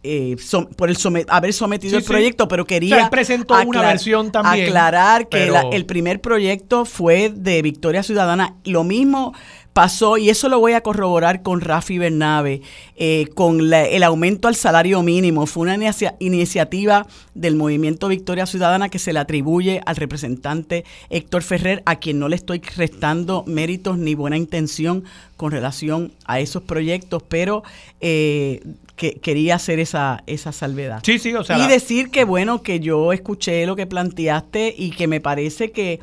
eh, 0.04 0.36
por 0.76 0.90
el 0.90 0.96
haber 1.28 1.52
sometido 1.52 1.96
el 1.96 2.04
proyecto, 2.04 2.48
pero 2.48 2.64
quería 2.64 3.08
presentó 3.08 3.54
una 3.64 3.82
versión 3.82 4.32
también, 4.32 4.66
aclarar 4.66 5.28
que 5.28 5.52
el 5.72 5.86
primer 5.86 6.20
proyecto 6.20 6.84
fue 6.84 7.30
de 7.34 7.62
Victoria 7.62 8.02
Ciudadana. 8.02 8.56
Lo 8.64 8.82
mismo 8.82 9.32
pasó, 9.72 10.18
y 10.18 10.28
eso 10.28 10.48
lo 10.48 10.58
voy 10.58 10.72
a 10.72 10.82
corroborar 10.82 11.42
con 11.42 11.60
Rafi 11.60 11.98
Bernabe, 11.98 12.62
eh, 12.96 13.28
con 13.34 13.72
el 13.72 14.02
aumento 14.02 14.48
al 14.48 14.56
salario 14.56 15.02
mínimo. 15.02 15.46
Fue 15.46 15.62
una 15.62 15.92
iniciativa 16.18 17.06
del 17.34 17.56
movimiento 17.56 18.08
Victoria 18.08 18.46
Ciudadana 18.46 18.88
que 18.88 18.98
se 18.98 19.12
le 19.12 19.18
atribuye 19.18 19.80
al 19.86 19.96
representante 19.96 20.84
Héctor 21.10 21.42
Ferrer, 21.42 21.82
a 21.86 21.96
quien 21.96 22.18
no 22.18 22.28
le 22.28 22.36
estoy 22.36 22.60
restando 22.76 23.44
méritos 23.46 23.98
ni 23.98 24.14
buena 24.14 24.36
intención 24.36 25.04
con 25.36 25.52
relación 25.52 26.12
a 26.24 26.40
esos 26.40 26.62
proyectos, 26.62 27.22
pero 27.28 27.62
eh, 28.00 28.60
que 29.02 29.14
quería 29.14 29.56
hacer 29.56 29.80
esa, 29.80 30.22
esa 30.28 30.52
salvedad. 30.52 31.00
Sí, 31.02 31.18
sí, 31.18 31.34
o 31.34 31.42
sea. 31.42 31.58
Y 31.58 31.66
decir 31.66 32.10
que, 32.10 32.22
bueno, 32.22 32.62
que 32.62 32.78
yo 32.78 33.12
escuché 33.12 33.66
lo 33.66 33.74
que 33.74 33.88
planteaste 33.88 34.72
y 34.78 34.92
que 34.92 35.08
me 35.08 35.20
parece 35.20 35.72
que, 35.72 35.98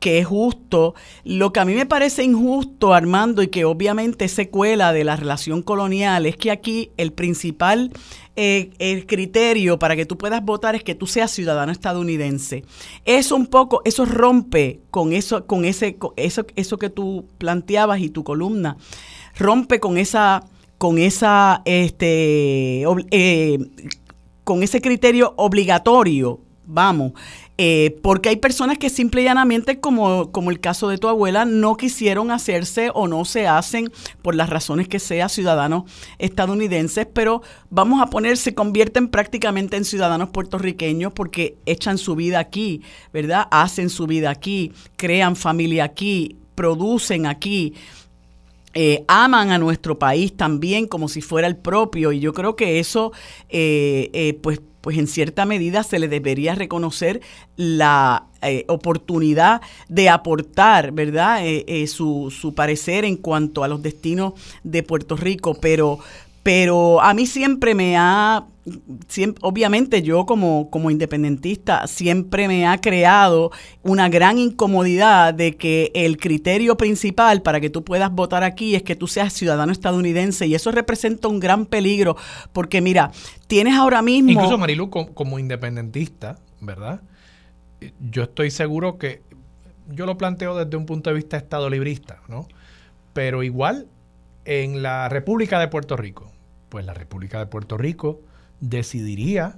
que 0.00 0.18
es 0.18 0.26
justo. 0.26 0.96
Lo 1.22 1.52
que 1.52 1.60
a 1.60 1.64
mí 1.64 1.74
me 1.74 1.86
parece 1.86 2.24
injusto, 2.24 2.92
Armando, 2.92 3.40
y 3.44 3.48
que 3.48 3.64
obviamente 3.64 4.24
es 4.24 4.32
secuela 4.32 4.92
de 4.92 5.04
la 5.04 5.14
relación 5.14 5.62
colonial, 5.62 6.26
es 6.26 6.36
que 6.36 6.50
aquí 6.50 6.90
el 6.96 7.12
principal 7.12 7.92
eh, 8.34 8.70
el 8.80 9.06
criterio 9.06 9.78
para 9.78 9.94
que 9.94 10.06
tú 10.06 10.18
puedas 10.18 10.44
votar 10.44 10.74
es 10.74 10.82
que 10.82 10.96
tú 10.96 11.06
seas 11.06 11.30
ciudadano 11.30 11.70
estadounidense. 11.70 12.64
Eso 13.04 13.36
un 13.36 13.46
poco, 13.46 13.80
eso 13.84 14.06
rompe 14.06 14.80
con 14.90 15.12
eso, 15.12 15.46
con 15.46 15.64
ese, 15.64 15.96
eso, 16.16 16.46
eso 16.56 16.78
que 16.78 16.90
tú 16.90 17.28
planteabas 17.38 18.00
y 18.00 18.08
tu 18.08 18.24
columna, 18.24 18.76
rompe 19.38 19.78
con 19.78 19.98
esa 19.98 20.42
con 20.80 20.96
esa 20.96 21.60
este 21.66 22.84
eh, 23.10 23.58
con 24.44 24.62
ese 24.62 24.80
criterio 24.80 25.34
obligatorio 25.36 26.40
vamos 26.64 27.12
eh, 27.62 27.98
porque 28.02 28.30
hay 28.30 28.36
personas 28.36 28.78
que 28.78 28.88
simple 28.88 29.20
y 29.20 29.24
llanamente, 29.24 29.80
como, 29.80 30.32
como 30.32 30.50
el 30.50 30.60
caso 30.60 30.88
de 30.88 30.96
tu 30.96 31.08
abuela, 31.08 31.44
no 31.44 31.76
quisieron 31.76 32.30
hacerse 32.30 32.90
o 32.94 33.06
no 33.06 33.26
se 33.26 33.46
hacen 33.46 33.92
por 34.22 34.34
las 34.34 34.48
razones 34.48 34.88
que 34.88 34.98
sea 34.98 35.28
ciudadanos 35.28 35.82
estadounidenses, 36.18 37.06
pero 37.12 37.42
vamos 37.68 38.00
a 38.00 38.06
poner, 38.06 38.38
se 38.38 38.54
convierten 38.54 39.08
prácticamente 39.08 39.76
en 39.76 39.84
ciudadanos 39.84 40.30
puertorriqueños 40.30 41.12
porque 41.12 41.58
echan 41.66 41.98
su 41.98 42.16
vida 42.16 42.38
aquí, 42.38 42.80
¿verdad? 43.12 43.46
Hacen 43.50 43.90
su 43.90 44.06
vida 44.06 44.30
aquí, 44.30 44.72
crean 44.96 45.36
familia 45.36 45.84
aquí, 45.84 46.38
producen 46.54 47.26
aquí. 47.26 47.74
Eh, 48.72 49.04
aman 49.08 49.50
a 49.50 49.58
nuestro 49.58 49.98
país 49.98 50.36
también 50.36 50.86
como 50.86 51.08
si 51.08 51.22
fuera 51.22 51.48
el 51.48 51.56
propio 51.56 52.12
y 52.12 52.20
yo 52.20 52.32
creo 52.32 52.54
que 52.54 52.78
eso 52.78 53.10
eh, 53.48 54.10
eh, 54.12 54.38
pues 54.40 54.60
pues 54.80 54.96
en 54.96 55.08
cierta 55.08 55.44
medida 55.44 55.82
se 55.82 55.98
le 55.98 56.06
debería 56.06 56.54
reconocer 56.54 57.20
la 57.56 58.28
oportunidad 58.68 59.60
de 59.90 60.08
aportar, 60.08 60.92
¿verdad?, 60.92 61.42
su, 61.86 62.34
su, 62.34 62.54
parecer 62.54 63.04
en 63.04 63.18
cuanto 63.18 63.62
a 63.62 63.68
los 63.68 63.82
destinos 63.82 64.32
de 64.64 64.82
Puerto 64.82 65.16
Rico, 65.16 65.58
pero, 65.60 65.98
pero 66.42 67.02
a 67.02 67.12
mí 67.12 67.26
siempre 67.26 67.74
me 67.74 67.98
ha, 67.98 68.46
obviamente 69.40 70.02
yo 70.02 70.26
como, 70.26 70.70
como 70.70 70.90
independentista, 70.90 71.86
siempre 71.86 72.46
me 72.46 72.66
ha 72.66 72.78
creado 72.78 73.50
una 73.82 74.08
gran 74.08 74.38
incomodidad 74.38 75.32
de 75.32 75.56
que 75.56 75.90
el 75.94 76.18
criterio 76.18 76.76
principal 76.76 77.42
para 77.42 77.60
que 77.60 77.70
tú 77.70 77.84
puedas 77.84 78.12
votar 78.12 78.44
aquí 78.44 78.74
es 78.74 78.82
que 78.82 78.96
tú 78.96 79.06
seas 79.06 79.32
ciudadano 79.32 79.72
estadounidense 79.72 80.46
y 80.46 80.54
eso 80.54 80.70
representa 80.72 81.28
un 81.28 81.40
gran 81.40 81.66
peligro 81.66 82.16
porque 82.52 82.80
mira, 82.80 83.12
tienes 83.46 83.74
ahora 83.74 84.02
mismo... 84.02 84.30
Incluso 84.30 84.58
Marilu 84.58 84.90
como, 84.90 85.38
independentista, 85.38 86.38
¿verdad? 86.60 87.00
Yo 88.10 88.24
estoy 88.24 88.50
seguro 88.50 88.98
que 88.98 89.22
yo 89.88 90.04
lo 90.04 90.18
planteo 90.18 90.56
desde 90.56 90.76
un 90.76 90.86
punto 90.86 91.10
de 91.10 91.16
vista 91.16 91.38
estado 91.38 91.70
librista, 91.70 92.20
¿no? 92.28 92.46
Pero 93.14 93.42
igual 93.42 93.88
en 94.44 94.82
la 94.82 95.08
República 95.08 95.58
de 95.58 95.68
Puerto 95.68 95.96
Rico, 95.96 96.30
pues 96.68 96.84
la 96.84 96.94
República 96.94 97.38
de 97.38 97.46
Puerto 97.46 97.76
Rico 97.78 98.20
decidiría 98.60 99.56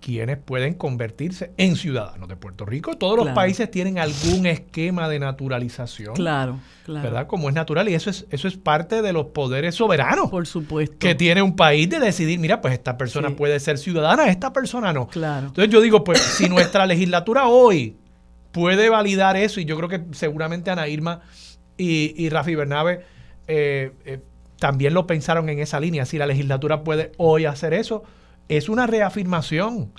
quiénes 0.00 0.38
pueden 0.38 0.74
convertirse 0.74 1.52
en 1.58 1.76
ciudadanos 1.76 2.28
de 2.28 2.36
Puerto 2.36 2.64
Rico. 2.64 2.96
Todos 2.96 3.16
los 3.16 3.28
países 3.34 3.70
tienen 3.70 3.98
algún 3.98 4.46
esquema 4.46 5.08
de 5.08 5.18
naturalización. 5.18 6.14
Claro, 6.14 6.58
claro. 6.84 7.02
¿Verdad? 7.02 7.26
Como 7.26 7.48
es 7.48 7.54
natural. 7.54 7.88
Y 7.88 7.94
eso 7.94 8.08
es, 8.08 8.26
eso 8.30 8.48
es 8.48 8.56
parte 8.56 9.02
de 9.02 9.12
los 9.12 9.26
poderes 9.26 9.74
soberanos. 9.74 10.30
Por 10.30 10.46
supuesto. 10.46 10.96
Que 10.98 11.14
tiene 11.14 11.42
un 11.42 11.54
país 11.54 11.88
de 11.90 12.00
decidir, 12.00 12.38
mira, 12.38 12.60
pues 12.60 12.74
esta 12.74 12.96
persona 12.96 13.30
puede 13.30 13.60
ser 13.60 13.78
ciudadana, 13.78 14.28
esta 14.28 14.52
persona 14.52 14.92
no. 14.92 15.06
Claro. 15.08 15.48
Entonces 15.48 15.72
yo 15.72 15.80
digo, 15.80 16.02
pues 16.02 16.18
si 16.18 16.48
nuestra 16.48 16.86
legislatura 16.86 17.48
hoy 17.48 17.96
puede 18.52 18.88
validar 18.88 19.36
eso, 19.36 19.60
y 19.60 19.66
yo 19.66 19.76
creo 19.76 19.88
que 19.88 20.02
seguramente 20.12 20.70
Ana 20.70 20.88
Irma 20.88 21.20
y, 21.76 22.14
y 22.16 22.30
Rafi 22.30 22.54
Bernabe 22.54 23.04
eh, 23.46 23.92
eh, 24.04 24.20
también 24.58 24.94
lo 24.94 25.06
pensaron 25.06 25.48
en 25.48 25.58
esa 25.58 25.78
línea. 25.78 26.06
Si 26.06 26.18
la 26.18 26.26
legislatura 26.26 26.84
puede 26.84 27.12
hoy 27.16 27.44
hacer 27.44 27.74
eso, 27.74 28.02
es 28.50 28.68
una 28.68 28.86
reafirmación 28.86 29.92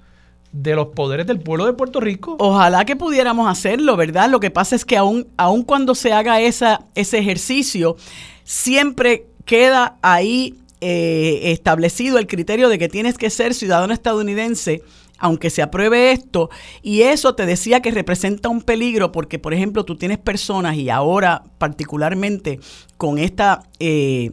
de 0.51 0.75
los 0.75 0.87
poderes 0.87 1.25
del 1.25 1.39
pueblo 1.39 1.65
de 1.65 1.73
Puerto 1.73 2.01
Rico. 2.01 2.35
Ojalá 2.39 2.83
que 2.83 2.97
pudiéramos 2.97 3.49
hacerlo, 3.49 3.95
¿verdad? 3.95 4.29
Lo 4.29 4.41
que 4.41 4.51
pasa 4.51 4.75
es 4.75 4.83
que 4.83 4.97
aun 4.97 5.63
cuando 5.65 5.95
se 5.95 6.11
haga 6.11 6.41
esa, 6.41 6.85
ese 6.93 7.19
ejercicio, 7.19 7.95
siempre 8.43 9.27
queda 9.45 9.97
ahí 10.01 10.57
eh, 10.81 11.39
establecido 11.45 12.17
el 12.17 12.27
criterio 12.27 12.67
de 12.67 12.77
que 12.77 12.89
tienes 12.89 13.17
que 13.17 13.29
ser 13.29 13.53
ciudadano 13.53 13.93
estadounidense 13.93 14.83
aunque 15.21 15.51
se 15.51 15.61
apruebe 15.61 16.11
esto, 16.11 16.49
y 16.81 17.03
eso 17.03 17.35
te 17.35 17.45
decía 17.45 17.79
que 17.79 17.91
representa 17.91 18.49
un 18.49 18.63
peligro 18.63 19.11
porque, 19.11 19.37
por 19.37 19.53
ejemplo, 19.53 19.85
tú 19.85 19.95
tienes 19.95 20.17
personas 20.17 20.75
y 20.77 20.89
ahora 20.89 21.43
particularmente 21.59 22.59
con 22.97 23.19
esta... 23.19 23.63
Eh, 23.79 24.31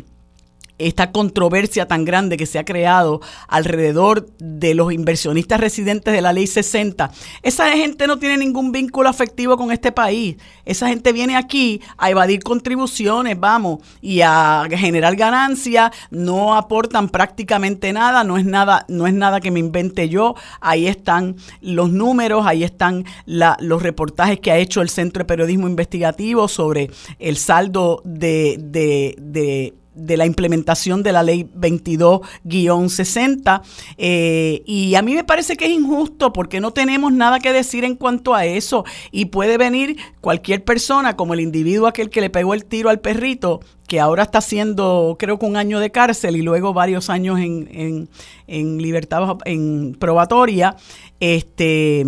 esta 0.79 1.11
controversia 1.13 1.87
tan 1.87 2.05
grande 2.05 2.37
que 2.37 2.47
se 2.47 2.59
ha 2.59 2.65
creado 2.65 3.21
alrededor 3.49 4.29
de 4.39 4.75
los 4.75 4.93
inversionistas 4.93 5.61
residentes 5.61 6.15
de 6.15 6.21
la 6.21 6.33
ley 6.33 6.47
60, 6.47 7.11
esa 7.43 7.71
gente 7.73 8.07
no 8.07 8.19
tiene 8.19 8.39
ningún 8.39 8.73
vínculo 8.73 9.09
afectivo 9.09 9.57
con 9.57 9.73
este 9.73 9.93
país. 9.93 10.37
Esa 10.65 10.89
gente 10.89 11.13
viene 11.13 11.37
aquí 11.37 11.81
a 11.97 12.11
evadir 12.11 12.43
contribuciones, 12.43 13.39
vamos, 13.39 13.81
y 14.01 14.21
a 14.21 14.67
generar 14.71 15.17
ganancias, 15.17 15.91
no 16.11 16.55
aportan 16.55 17.09
prácticamente 17.09 17.93
nada, 17.93 18.25
no 18.25 18.39
es 18.39 18.45
nada, 18.45 18.85
no 18.89 19.07
es 19.07 19.15
nada 19.15 19.41
que 19.41 19.51
me 19.51 19.61
invente 19.61 20.09
yo. 20.09 20.35
Ahí 20.61 20.87
están 20.87 21.37
los 21.61 21.91
números, 21.91 22.47
ahí 22.47 22.65
están 22.65 23.05
los 23.27 23.83
reportajes 23.83 24.41
que 24.41 24.53
ha 24.53 24.59
hecho 24.59 24.83
el 24.83 24.89
Centro 24.89 25.21
de 25.21 25.27
Periodismo 25.27 25.69
Investigativo 25.69 26.49
sobre 26.49 26.91
el 27.19 27.37
saldo 27.37 28.03
de, 28.05 29.75
de 29.99 30.17
la 30.17 30.27
implementación 30.27 31.03
de 31.03 31.13
la 31.13 31.23
ley 31.23 31.49
22-60. 31.57 33.63
Eh, 33.97 34.63
y 34.65 34.95
a 34.95 35.03
mí 35.03 35.15
me 35.15 35.25
parece 35.25 35.57
que 35.57 35.67
es 35.67 35.73
injusto 35.73 36.33
porque 36.33 36.61
no 36.61 36.73
tenemos 36.73 37.13
nada 37.13 37.41
que 37.41 37.53
decir 37.53 37.85
en 37.85 37.97
cuanto 37.97 38.35
a 38.35 38.47
eso. 38.47 38.85
Y 39.11 39.27
puede 39.27 39.59
venir 39.59 39.97
cualquier 40.21 40.65
persona, 40.65 41.17
como 41.17 41.35
el 41.35 41.41
individuo 41.41 41.87
aquel 41.87 42.11
que 42.11 42.21
le 42.21 42.31
pegó 42.31 42.55
el 42.55 42.65
tiro 42.65 42.91
al 42.91 43.01
perrito, 43.01 43.61
que 43.87 44.01
ahora 44.01 44.25
está 44.25 44.39
haciendo 44.39 45.17
creo 45.19 45.39
que 45.39 45.47
un 45.47 45.57
año 45.57 45.81
de 45.81 45.91
cárcel 45.91 46.37
y 46.37 46.43
luego 46.43 46.75
varios 46.75 47.11
años 47.11 47.41
en, 47.41 47.69
en, 47.73 48.09
en 48.47 48.83
libertad 48.83 49.39
en 49.45 49.97
probatoria. 49.99 50.77
Este 51.21 52.07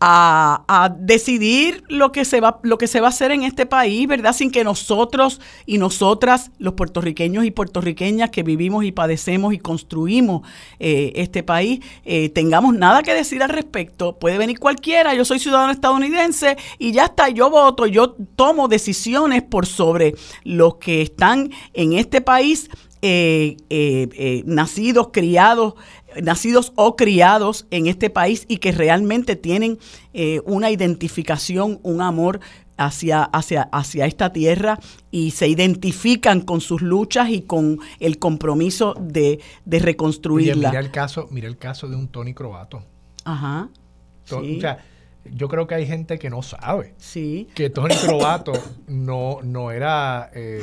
a, 0.00 0.94
decidir 0.98 1.82
lo 1.88 2.12
que 2.12 2.24
se 2.24 2.40
va 2.40 2.60
lo 2.62 2.78
que 2.78 2.86
se 2.86 3.00
va 3.00 3.08
a 3.08 3.10
hacer 3.10 3.32
en 3.32 3.42
este 3.42 3.66
país, 3.66 4.06
¿verdad? 4.06 4.32
Sin 4.32 4.50
que 4.50 4.62
nosotros 4.62 5.40
y 5.66 5.78
nosotras, 5.78 6.50
los 6.58 6.74
puertorriqueños 6.74 7.44
y 7.44 7.50
puertorriqueñas 7.50 8.30
que 8.30 8.42
vivimos 8.42 8.84
y 8.84 8.92
padecemos 8.92 9.54
y 9.54 9.58
construimos 9.58 10.46
eh, 10.78 11.12
este 11.16 11.42
país, 11.42 11.80
eh, 12.04 12.28
tengamos 12.28 12.74
nada 12.74 13.02
que 13.02 13.12
decir 13.12 13.42
al 13.42 13.48
respecto. 13.48 14.18
Puede 14.18 14.38
venir 14.38 14.58
cualquiera, 14.60 15.14
yo 15.14 15.24
soy 15.24 15.40
ciudadano 15.40 15.72
estadounidense 15.72 16.56
y 16.78 16.92
ya 16.92 17.06
está, 17.06 17.28
yo 17.28 17.50
voto, 17.50 17.86
yo 17.86 18.10
tomo 18.36 18.68
decisiones 18.68 19.42
por 19.42 19.66
sobre 19.66 20.14
los 20.44 20.76
que 20.76 21.02
están 21.02 21.50
en 21.74 21.94
este 21.94 22.20
país 22.20 22.70
eh, 23.00 23.56
nacidos, 24.44 25.08
criados 25.12 25.74
nacidos 26.22 26.72
o 26.76 26.96
criados 26.96 27.66
en 27.70 27.86
este 27.86 28.10
país 28.10 28.44
y 28.48 28.58
que 28.58 28.72
realmente 28.72 29.36
tienen 29.36 29.78
eh, 30.14 30.40
una 30.44 30.70
identificación, 30.70 31.80
un 31.82 32.02
amor 32.02 32.40
hacia, 32.78 33.24
hacia, 33.24 33.62
hacia 33.62 34.06
esta 34.06 34.32
tierra 34.32 34.78
y 35.10 35.32
se 35.32 35.48
identifican 35.48 36.40
con 36.40 36.60
sus 36.60 36.80
luchas 36.80 37.28
y 37.28 37.42
con 37.42 37.78
el 38.00 38.18
compromiso 38.18 38.94
de, 38.98 39.40
reconstruirla. 39.66 40.70
mira 40.70 40.80
el 40.80 40.90
caso, 40.90 41.28
mira 41.30 41.48
el 41.48 41.58
caso 41.58 41.88
de 41.88 41.96
un 41.96 42.08
Tony 42.08 42.32
Croato. 42.32 42.82
Ajá. 43.24 43.68
O 44.30 44.60
sea, 44.60 44.84
yo 45.24 45.48
creo 45.48 45.66
que 45.66 45.74
hay 45.74 45.86
gente 45.86 46.18
que 46.18 46.30
no 46.30 46.42
sabe 46.42 46.94
sí. 46.98 47.48
que 47.54 47.68
Tony 47.70 47.94
Croato 47.94 48.52
no, 48.86 49.40
no 49.42 49.70
era 49.70 50.30
eh, 50.34 50.62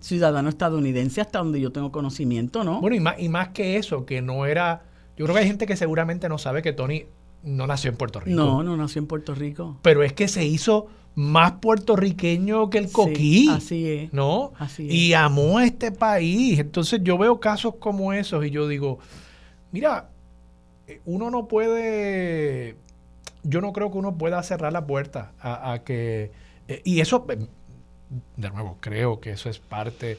ciudadano 0.00 0.48
estadounidense 0.48 1.20
hasta 1.20 1.40
donde 1.40 1.60
yo 1.60 1.72
tengo 1.72 1.90
conocimiento, 1.90 2.62
¿no? 2.62 2.80
Bueno, 2.80 2.96
y 2.96 3.00
más, 3.00 3.18
y 3.18 3.28
más 3.28 3.48
que 3.48 3.76
eso, 3.76 4.06
que 4.06 4.22
no 4.22 4.46
era... 4.46 4.84
Yo 5.16 5.24
creo 5.24 5.34
que 5.34 5.40
hay 5.40 5.46
gente 5.46 5.66
que 5.66 5.76
seguramente 5.76 6.28
no 6.28 6.38
sabe 6.38 6.62
que 6.62 6.72
Tony 6.72 7.06
no 7.42 7.66
nació 7.66 7.90
en 7.90 7.96
Puerto 7.96 8.20
Rico. 8.20 8.36
No, 8.36 8.62
no 8.62 8.76
nació 8.76 9.00
en 9.00 9.06
Puerto 9.06 9.34
Rico. 9.34 9.78
Pero 9.82 10.02
es 10.02 10.12
que 10.12 10.28
se 10.28 10.44
hizo 10.44 10.88
más 11.14 11.52
puertorriqueño 11.52 12.68
que 12.68 12.78
el 12.78 12.92
coquí. 12.92 13.48
así 13.50 13.88
es. 13.88 14.12
¿No? 14.12 14.52
Así 14.58 14.86
es. 14.86 14.94
Y 14.94 15.14
amó 15.14 15.58
a 15.58 15.64
este 15.64 15.90
país. 15.90 16.58
Entonces 16.58 17.00
yo 17.02 17.16
veo 17.16 17.40
casos 17.40 17.76
como 17.78 18.12
esos 18.12 18.44
y 18.44 18.50
yo 18.50 18.68
digo, 18.68 18.98
mira, 19.72 20.10
eh, 20.86 21.00
uno 21.04 21.30
no 21.30 21.48
puede, 21.48 22.76
yo 23.42 23.60
no 23.60 23.72
creo 23.72 23.90
que 23.90 23.98
uno 23.98 24.16
pueda 24.16 24.42
cerrar 24.42 24.72
la 24.72 24.86
puerta 24.86 25.32
a, 25.40 25.80
que, 25.84 26.30
eh, 26.68 26.82
y 26.84 27.00
eso, 27.00 27.26
eh, 27.30 27.46
de 28.36 28.50
nuevo, 28.50 28.76
creo 28.80 29.18
que 29.20 29.30
eso 29.30 29.48
es 29.48 29.58
parte 29.58 30.18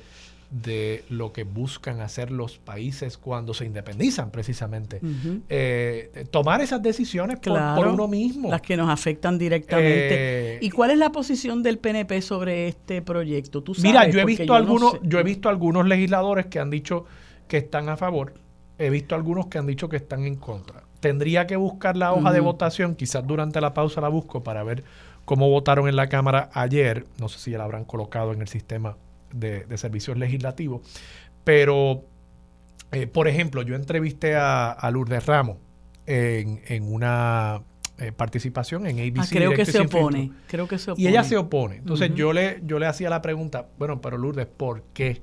de 0.50 1.04
lo 1.10 1.34
que 1.34 1.44
buscan 1.44 2.00
hacer 2.00 2.32
los 2.32 2.58
países 2.58 3.18
cuando 3.18 3.54
se 3.54 3.66
independizan, 3.66 4.32
precisamente. 4.32 5.02
Eh, 5.50 6.26
tomar 6.32 6.62
esas 6.62 6.82
decisiones 6.82 7.40
por, 7.40 7.88
uno 7.88 8.08
mismo. 8.08 8.50
Las 8.50 8.62
que 8.62 8.78
nos 8.78 8.90
afectan 8.90 9.38
directamente. 9.38 10.56
Eh, 10.56 10.60
¿Y 10.62 10.70
cuál 10.70 10.92
es 10.92 10.98
la 10.98 11.12
posición 11.12 11.64
del 11.64 11.80
PNP 11.80 12.22
sobre 12.22 12.70
este 12.70 13.02
proyecto? 13.02 13.62
¿Tú 13.62 13.74
Mira, 13.82 14.08
yo 14.10 14.22
he 14.22 14.26
visto 14.26 14.54
algunos, 14.54 15.00
yo 15.04 15.20
he 15.20 15.24
visto 15.24 15.50
algunos 15.50 15.86
legisladores 15.86 16.46
que 16.46 16.60
han 16.60 16.70
dicho 16.70 17.06
que 17.48 17.58
están 17.58 17.90
a 17.90 17.98
favor. 17.98 18.34
He 18.78 18.90
visto 18.90 19.16
algunos 19.16 19.48
que 19.48 19.58
han 19.58 19.66
dicho 19.66 19.90
que 19.90 19.98
están 19.98 20.24
en 20.24 20.36
contra. 20.36 20.84
Tendría 21.02 21.46
que 21.46 21.58
buscar 21.58 21.98
la 21.98 22.14
hoja 22.14 22.32
de 22.32 22.40
votación, 22.40 22.96
quizás 22.96 23.26
durante 23.28 23.60
la 23.60 23.74
pausa 23.74 24.02
la 24.02 24.08
busco 24.08 24.44
para 24.44 24.64
ver 24.64 24.84
cómo 25.26 25.50
votaron 25.50 25.90
en 25.90 25.96
la 25.96 26.08
Cámara 26.08 26.50
ayer. 26.54 27.06
No 27.20 27.28
sé 27.28 27.40
si 27.40 27.52
ya 27.52 27.58
la 27.58 27.66
habrán 27.66 27.86
colocado 27.86 28.34
en 28.34 28.42
el 28.42 28.48
sistema 28.48 28.96
de, 29.34 29.78
servicios 29.78 30.18
legislativos. 30.18 30.82
Pero, 31.44 32.06
eh, 32.92 33.08
por 33.08 33.28
ejemplo, 33.28 33.62
yo 33.62 33.76
entrevisté 33.76 34.36
a, 34.36 34.90
Lourdes 34.92 35.26
Ramos 35.26 35.58
en, 36.06 36.84
una 36.84 37.62
eh, 37.98 38.12
participación 38.12 38.86
en 38.88 39.00
ABC. 39.00 39.24
Ah, 39.24 39.28
creo 39.30 39.54
que 39.54 39.66
se 39.66 39.80
opone. 39.80 40.32
Creo 40.48 40.68
que 40.68 40.78
se 40.78 40.92
opone. 40.92 41.04
Y 41.04 41.08
ella 41.08 41.24
se 41.24 41.38
opone. 41.38 41.78
Entonces 41.78 42.14
yo, 42.16 42.34
le, 42.34 42.62
yo 42.64 42.80
le 42.80 42.86
hacía 42.86 43.10
la 43.10 43.22
pregunta, 43.22 43.68
bueno, 43.78 44.02
pero 44.02 44.18
Lourdes, 44.18 44.48
¿por 44.48 44.84
qué? 44.94 45.22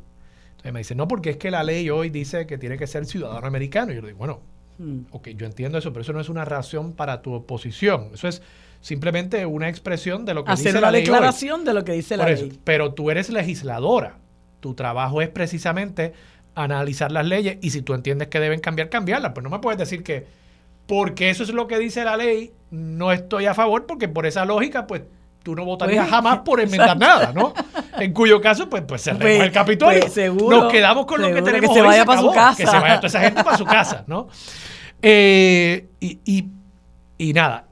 Entonces 0.50 0.72
me 0.72 0.80
dice, 0.80 0.94
no, 0.94 1.08
porque 1.08 1.30
es 1.30 1.36
que 1.36 1.50
la 1.50 1.62
ley 1.62 1.90
hoy 1.90 2.10
dice 2.10 2.46
que 2.46 2.58
tiene 2.58 2.78
que 2.78 2.86
ser 2.86 3.06
ciudadano 3.06 3.46
americano. 3.46 3.92
Y 3.92 3.96
yo 3.96 4.00
le 4.00 4.08
digo, 4.08 4.18
bueno, 4.18 4.40
hmm. 4.78 5.06
ok, 5.10 5.28
yo 5.30 5.46
entiendo 5.46 5.78
eso, 5.78 5.92
pero 5.92 6.02
eso 6.02 6.12
no 6.12 6.20
es 6.20 6.28
una 6.28 6.44
razón 6.44 6.92
para 6.94 7.22
tu 7.22 7.32
oposición. 7.32 8.10
Eso 8.14 8.28
es 8.28 8.42
simplemente 8.84 9.46
una 9.46 9.70
expresión 9.70 10.26
de 10.26 10.34
lo 10.34 10.44
que 10.44 10.50
dice 10.50 10.70
la, 10.74 10.82
la 10.82 10.92
declaración 10.92 11.64
de 11.64 11.72
lo 11.72 11.84
que 11.86 11.92
dice 11.92 12.18
la 12.18 12.28
ley. 12.28 12.60
Pero 12.64 12.92
tú 12.92 13.10
eres 13.10 13.30
legisladora. 13.30 14.18
Tu 14.60 14.74
trabajo 14.74 15.22
es 15.22 15.30
precisamente 15.30 16.12
analizar 16.54 17.10
las 17.10 17.24
leyes 17.24 17.56
y 17.62 17.70
si 17.70 17.80
tú 17.80 17.94
entiendes 17.94 18.28
que 18.28 18.40
deben 18.40 18.60
cambiar, 18.60 18.90
cambiarlas. 18.90 19.32
Pues 19.32 19.42
no 19.42 19.48
me 19.48 19.58
puedes 19.60 19.78
decir 19.78 20.02
que 20.02 20.26
porque 20.86 21.30
eso 21.30 21.44
es 21.44 21.48
lo 21.48 21.66
que 21.66 21.78
dice 21.78 22.04
la 22.04 22.18
ley, 22.18 22.52
no 22.70 23.10
estoy 23.10 23.46
a 23.46 23.54
favor 23.54 23.86
porque 23.86 24.06
por 24.06 24.26
esa 24.26 24.44
lógica, 24.44 24.86
pues 24.86 25.00
tú 25.42 25.56
no 25.56 25.64
votarías 25.64 26.04
pues, 26.04 26.10
jamás 26.10 26.40
por 26.40 26.60
enmendar 26.60 26.98
nada, 26.98 27.32
¿no? 27.32 27.54
En 27.98 28.12
cuyo 28.12 28.42
caso, 28.42 28.68
pues, 28.68 28.82
pues 28.86 29.02
cerremos 29.02 29.24
pues, 29.24 29.40
el 29.44 29.52
Capitolio. 29.52 30.00
Pues, 30.00 30.12
seguro, 30.12 30.60
Nos 30.60 30.70
quedamos 30.70 31.06
con 31.06 31.22
lo 31.22 31.28
que 31.32 31.40
tenemos 31.40 31.70
que 31.70 31.74
se 31.74 31.80
vaya 31.80 32.04
para 32.04 32.20
su 32.20 32.30
casa. 32.32 32.56
Que 32.62 32.66
se 32.66 32.78
vaya 32.78 32.96
toda 32.96 33.08
esa 33.08 33.20
gente 33.20 33.42
para 33.42 33.56
su 33.56 33.64
casa, 33.64 34.04
¿no? 34.06 34.28
Eh, 35.00 35.88
y, 36.00 36.20
y, 36.26 36.48
y 37.16 37.32
nada, 37.32 37.66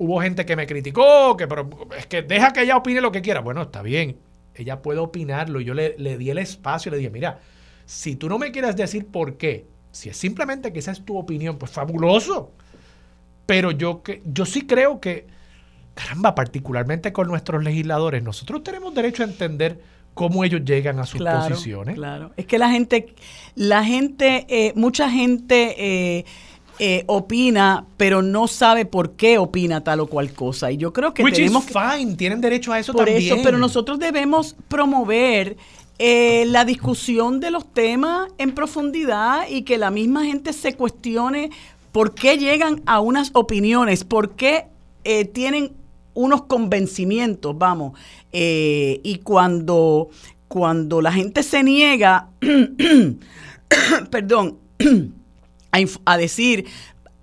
hubo 0.00 0.18
gente 0.22 0.46
que 0.46 0.56
me 0.56 0.66
criticó, 0.66 1.36
que 1.36 1.46
pero 1.46 1.68
es 1.96 2.06
que 2.06 2.22
deja 2.22 2.54
que 2.54 2.62
ella 2.62 2.78
opine 2.78 3.02
lo 3.02 3.12
que 3.12 3.20
quiera. 3.20 3.40
Bueno, 3.40 3.60
está 3.62 3.82
bien, 3.82 4.16
ella 4.54 4.80
puede 4.80 4.98
opinarlo. 4.98 5.60
Yo 5.60 5.74
le, 5.74 5.94
di 6.16 6.30
el 6.30 6.38
espacio, 6.38 6.90
le 6.90 6.96
dije, 6.96 7.10
mira, 7.10 7.40
si 7.84 8.16
tú 8.16 8.30
no 8.30 8.38
me 8.38 8.50
quieres 8.50 8.76
decir 8.76 9.06
por 9.06 9.36
qué, 9.36 9.66
si 9.92 10.08
es 10.08 10.16
simplemente 10.16 10.72
que 10.72 10.78
esa 10.78 10.92
es 10.92 11.04
tu 11.04 11.18
opinión, 11.18 11.58
pues 11.58 11.70
fabuloso. 11.70 12.52
Pero 13.44 13.72
yo, 13.72 14.02
que, 14.02 14.22
yo 14.24 14.46
sí 14.46 14.66
creo 14.66 15.00
que, 15.00 15.26
caramba, 15.92 16.34
particularmente 16.34 17.12
con 17.12 17.28
nuestros 17.28 17.62
legisladores, 17.62 18.22
nosotros 18.22 18.62
tenemos 18.62 18.94
derecho 18.94 19.22
a 19.22 19.26
entender 19.26 19.82
cómo 20.14 20.44
ellos 20.44 20.64
llegan 20.64 20.98
a 20.98 21.04
sus 21.04 21.20
posiciones. 21.20 21.96
Claro, 21.96 22.32
es 22.38 22.46
que 22.46 22.58
la 22.58 22.70
gente, 22.70 23.14
la 23.54 23.84
gente, 23.84 24.46
eh, 24.48 24.72
mucha 24.76 25.10
gente... 25.10 25.74
Eh, 25.76 26.24
eh, 26.82 27.04
opina, 27.08 27.84
pero 27.98 28.22
no 28.22 28.48
sabe 28.48 28.86
por 28.86 29.10
qué 29.10 29.36
opina 29.36 29.84
tal 29.84 30.00
o 30.00 30.06
cual 30.06 30.32
cosa. 30.32 30.72
Y 30.72 30.78
yo 30.78 30.94
creo 30.94 31.12
que 31.12 31.22
tenemos 31.22 31.66
fine, 31.66 32.16
tienen 32.16 32.40
derecho 32.40 32.72
a 32.72 32.78
eso 32.78 32.94
por 32.94 33.04
también. 33.04 33.34
Eso, 33.34 33.42
pero 33.42 33.58
nosotros 33.58 33.98
debemos 33.98 34.56
promover 34.66 35.58
eh, 35.98 36.46
la 36.46 36.64
discusión 36.64 37.38
de 37.38 37.50
los 37.50 37.70
temas 37.70 38.30
en 38.38 38.52
profundidad 38.52 39.46
y 39.46 39.60
que 39.60 39.76
la 39.76 39.90
misma 39.90 40.24
gente 40.24 40.54
se 40.54 40.72
cuestione 40.72 41.50
por 41.92 42.14
qué 42.14 42.38
llegan 42.38 42.80
a 42.86 43.00
unas 43.00 43.28
opiniones, 43.34 44.02
por 44.02 44.30
qué 44.30 44.64
eh, 45.04 45.26
tienen 45.26 45.72
unos 46.14 46.44
convencimientos, 46.44 47.58
vamos. 47.58 47.92
y 48.32 49.20
cuando, 49.22 50.08
cuando 50.48 51.02
la 51.02 51.12
gente 51.12 51.42
se 51.42 51.62
niega, 51.62 52.30
perdón, 54.10 54.56
a, 56.04 56.16
decir, 56.16 56.66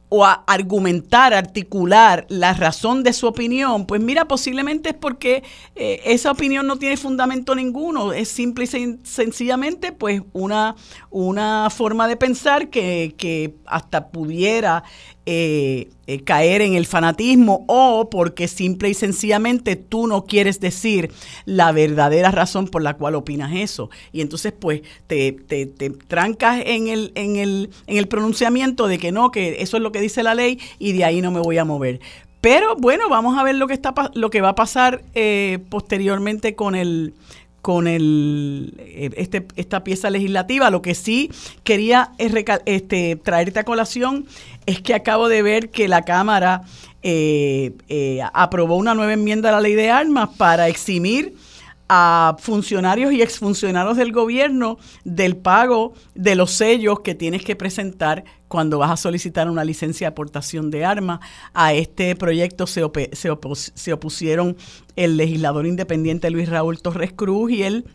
o 0.09 0.25
a 0.25 0.43
argumentar, 0.47 1.33
articular 1.33 2.25
la 2.29 2.53
razón 2.53 3.03
de 3.03 3.13
su 3.13 3.27
opinión, 3.27 3.85
pues 3.85 4.01
mira, 4.01 4.25
posiblemente 4.25 4.89
es 4.89 4.95
porque 4.95 5.43
eh, 5.75 6.01
esa 6.05 6.31
opinión 6.31 6.65
no 6.65 6.77
tiene 6.77 6.97
fundamento 6.97 7.55
ninguno, 7.55 8.13
es 8.13 8.29
simple 8.29 8.65
y 8.65 8.99
sencillamente 9.03 9.91
pues 9.91 10.21
una, 10.33 10.75
una 11.09 11.69
forma 11.69 12.07
de 12.07 12.15
pensar 12.15 12.69
que, 12.69 13.15
que 13.17 13.55
hasta 13.65 14.09
pudiera 14.09 14.83
eh, 15.29 15.89
eh, 16.07 16.23
caer 16.23 16.61
en 16.61 16.75
el 16.75 16.85
fanatismo 16.85 17.65
o 17.67 18.09
porque 18.09 18.47
simple 18.47 18.87
y 18.87 18.93
sencillamente 18.93 19.75
tú 19.75 20.07
no 20.07 20.23
quieres 20.23 20.61
decir 20.61 21.11
la 21.43 21.73
verdadera 21.73 22.31
razón 22.31 22.69
por 22.69 22.81
la 22.81 22.93
cual 22.93 23.13
opinas 23.13 23.51
eso. 23.53 23.89
Y 24.13 24.21
entonces 24.21 24.53
pues 24.57 24.83
te, 25.07 25.33
te, 25.33 25.65
te 25.65 25.89
trancas 25.89 26.61
en 26.65 26.87
el, 26.87 27.11
en, 27.15 27.35
el, 27.35 27.71
en 27.87 27.97
el 27.97 28.07
pronunciamiento 28.07 28.87
de 28.87 28.99
que 28.99 29.11
no, 29.11 29.29
que 29.29 29.61
eso 29.61 29.75
es 29.75 29.83
lo 29.83 29.91
que 29.91 29.99
dice 29.99 30.23
la 30.23 30.33
ley 30.33 30.61
y 30.79 30.93
de 30.93 31.03
ahí 31.03 31.19
no 31.21 31.29
me 31.29 31.41
voy 31.41 31.57
a 31.57 31.65
mover. 31.65 31.99
Pero 32.39 32.77
bueno, 32.77 33.09
vamos 33.09 33.37
a 33.37 33.43
ver 33.43 33.55
lo 33.55 33.67
que, 33.67 33.73
está, 33.73 33.93
lo 34.13 34.29
que 34.29 34.39
va 34.39 34.49
a 34.49 34.55
pasar 34.55 35.03
eh, 35.13 35.59
posteriormente 35.69 36.55
con 36.55 36.73
el, 36.73 37.15
con 37.67 37.85
el, 37.85 38.75
este, 39.17 39.45
esta 39.57 39.83
pieza 39.83 40.09
legislativa. 40.09 40.69
Lo 40.69 40.81
que 40.81 40.95
sí 40.95 41.29
quería 41.65 42.13
este, 42.17 43.17
traerte 43.17 43.59
a 43.59 43.65
colación 43.65 44.25
es 44.65 44.79
que 44.79 44.93
acabo 44.93 45.27
de 45.27 45.41
ver 45.41 45.69
que 45.69 45.89
la 45.89 46.03
Cámara 46.03 46.61
eh, 47.03 47.73
eh, 47.89 48.21
aprobó 48.33 48.77
una 48.77 48.95
nueva 48.95 49.11
enmienda 49.11 49.49
a 49.49 49.51
la 49.51 49.59
ley 49.59 49.75
de 49.75 49.89
armas 49.89 50.29
para 50.37 50.69
eximir 50.69 51.35
a 51.89 52.35
funcionarios 52.39 53.13
y 53.13 53.21
exfuncionarios 53.21 53.97
del 53.97 54.11
gobierno 54.11 54.77
del 55.03 55.37
pago 55.37 55.93
de 56.15 56.35
los 56.35 56.51
sellos 56.51 56.99
que 56.99 57.15
tienes 57.15 57.43
que 57.43 57.55
presentar 57.55 58.25
cuando 58.47 58.77
vas 58.79 58.91
a 58.91 58.97
solicitar 58.97 59.49
una 59.49 59.63
licencia 59.63 60.05
de 60.05 60.11
aportación 60.11 60.71
de 60.71 60.85
armas. 60.85 61.19
A 61.53 61.73
este 61.73 62.15
proyecto 62.15 62.67
se, 62.67 62.81
se, 63.13 63.31
se 63.73 63.93
opusieron 63.93 64.57
el 64.95 65.17
legislador 65.17 65.65
independiente 65.65 66.29
Luis 66.29 66.49
Raúl 66.49 66.81
Torres 66.81 67.13
Cruz 67.13 67.51
y 67.51 67.63
el 67.63 67.85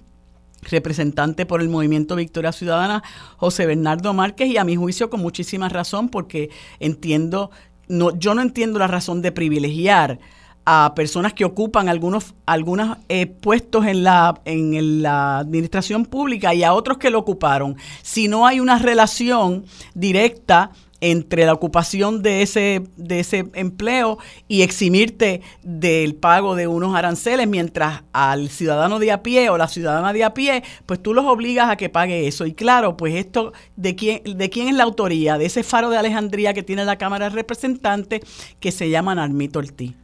representante 0.63 1.45
por 1.45 1.61
el 1.61 1.69
Movimiento 1.69 2.17
Victoria 2.17 2.53
Ciudadana, 2.53 3.03
José 3.37 3.67
Bernardo 3.67 4.15
Márquez, 4.15 4.49
y 4.49 4.59
a 4.59 4.65
mi 4.65 4.77
juicio 4.77 5.11
con 5.11 5.21
muchísima 5.21 5.69
razón, 5.69 6.09
porque 6.09 6.51
entiendo, 6.79 7.51
no, 7.89 8.17
yo 8.17 8.35
no 8.35 8.43
entiendo 8.43 8.79
la 8.79 8.87
razón 8.87 9.23
de 9.23 9.33
privilegiar 9.33 10.21
a 10.65 10.93
personas 10.95 11.33
que 11.33 11.45
ocupan 11.45 11.89
algunos 11.89 12.35
algunos 12.47 12.99
eh, 13.09 13.27
puestos 13.27 13.87
en 13.87 14.05
la 14.05 14.41
en 14.45 15.03
la 15.03 15.39
administración 15.39 16.05
pública 16.05 16.55
y 16.55 16.63
a 16.63 16.73
otros 16.73 16.99
que 16.99 17.11
lo 17.11 17.19
ocuparon 17.19 17.77
si 18.03 18.29
no 18.29 18.47
hay 18.47 18.61
una 18.61 18.79
relación 18.79 19.65
directa 19.95 20.71
entre 21.03 21.45
la 21.45 21.53
ocupación 21.53 22.23
de 22.23 22.43
ese, 22.43 22.85
de 22.97 23.19
ese 23.19 23.51
empleo 23.55 24.19
y 24.47 24.63
eximirte 24.63 25.43
del 25.65 26.15
pago 26.15 26.55
de 26.55 26.69
unos 26.69 26.95
aranceles, 26.95 27.49
mientras 27.49 28.05
al 28.13 28.49
ciudadano 28.49 29.01
de 29.01 29.11
a 29.11 29.21
pie 29.21 29.51
o 29.51 29.59
la 29.59 29.67
ciudadana 29.67 30.13
de 30.13 30.23
a 30.23 30.33
pie, 30.33 30.63
pues 30.87 31.03
tú 31.03 31.13
los 31.13 31.25
obligas 31.25 31.69
a 31.69 31.77
que 31.77 31.89
pague 31.89 32.29
eso. 32.29 32.47
Y 32.47 32.55
claro, 32.55 32.97
pues 32.97 33.17
esto, 33.17 33.53
¿de 33.75 33.97
quién, 33.97 34.23
de 34.25 34.49
quién 34.49 34.69
es 34.69 34.77
la 34.77 34.85
autoría? 34.85 35.39
De 35.39 35.47
ese 35.47 35.65
faro 35.65 35.91
de 35.91 35.99
Alejandría 35.99 36.55
que 36.55 36.63
tiene 36.63 36.85
la 36.85 36.99
Cámara 36.99 37.29
de 37.29 37.35
Representantes 37.35 38.21
que 38.61 38.71
se 38.71 38.89
llama 38.89 39.17
Narmito 39.17 39.59
Ortiz. 39.59 40.02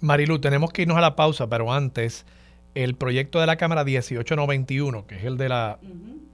Marilu, 0.00 0.38
tenemos 0.38 0.72
que 0.72 0.82
irnos 0.82 0.96
a 0.96 1.00
la 1.00 1.16
pausa, 1.16 1.48
pero 1.48 1.72
antes, 1.72 2.24
el 2.74 2.94
proyecto 2.94 3.40
de 3.40 3.46
la 3.46 3.56
Cámara 3.56 3.84
1891, 3.84 5.06
que 5.06 5.16
es 5.16 5.24
el 5.24 5.36
de 5.36 5.48
la 5.48 5.78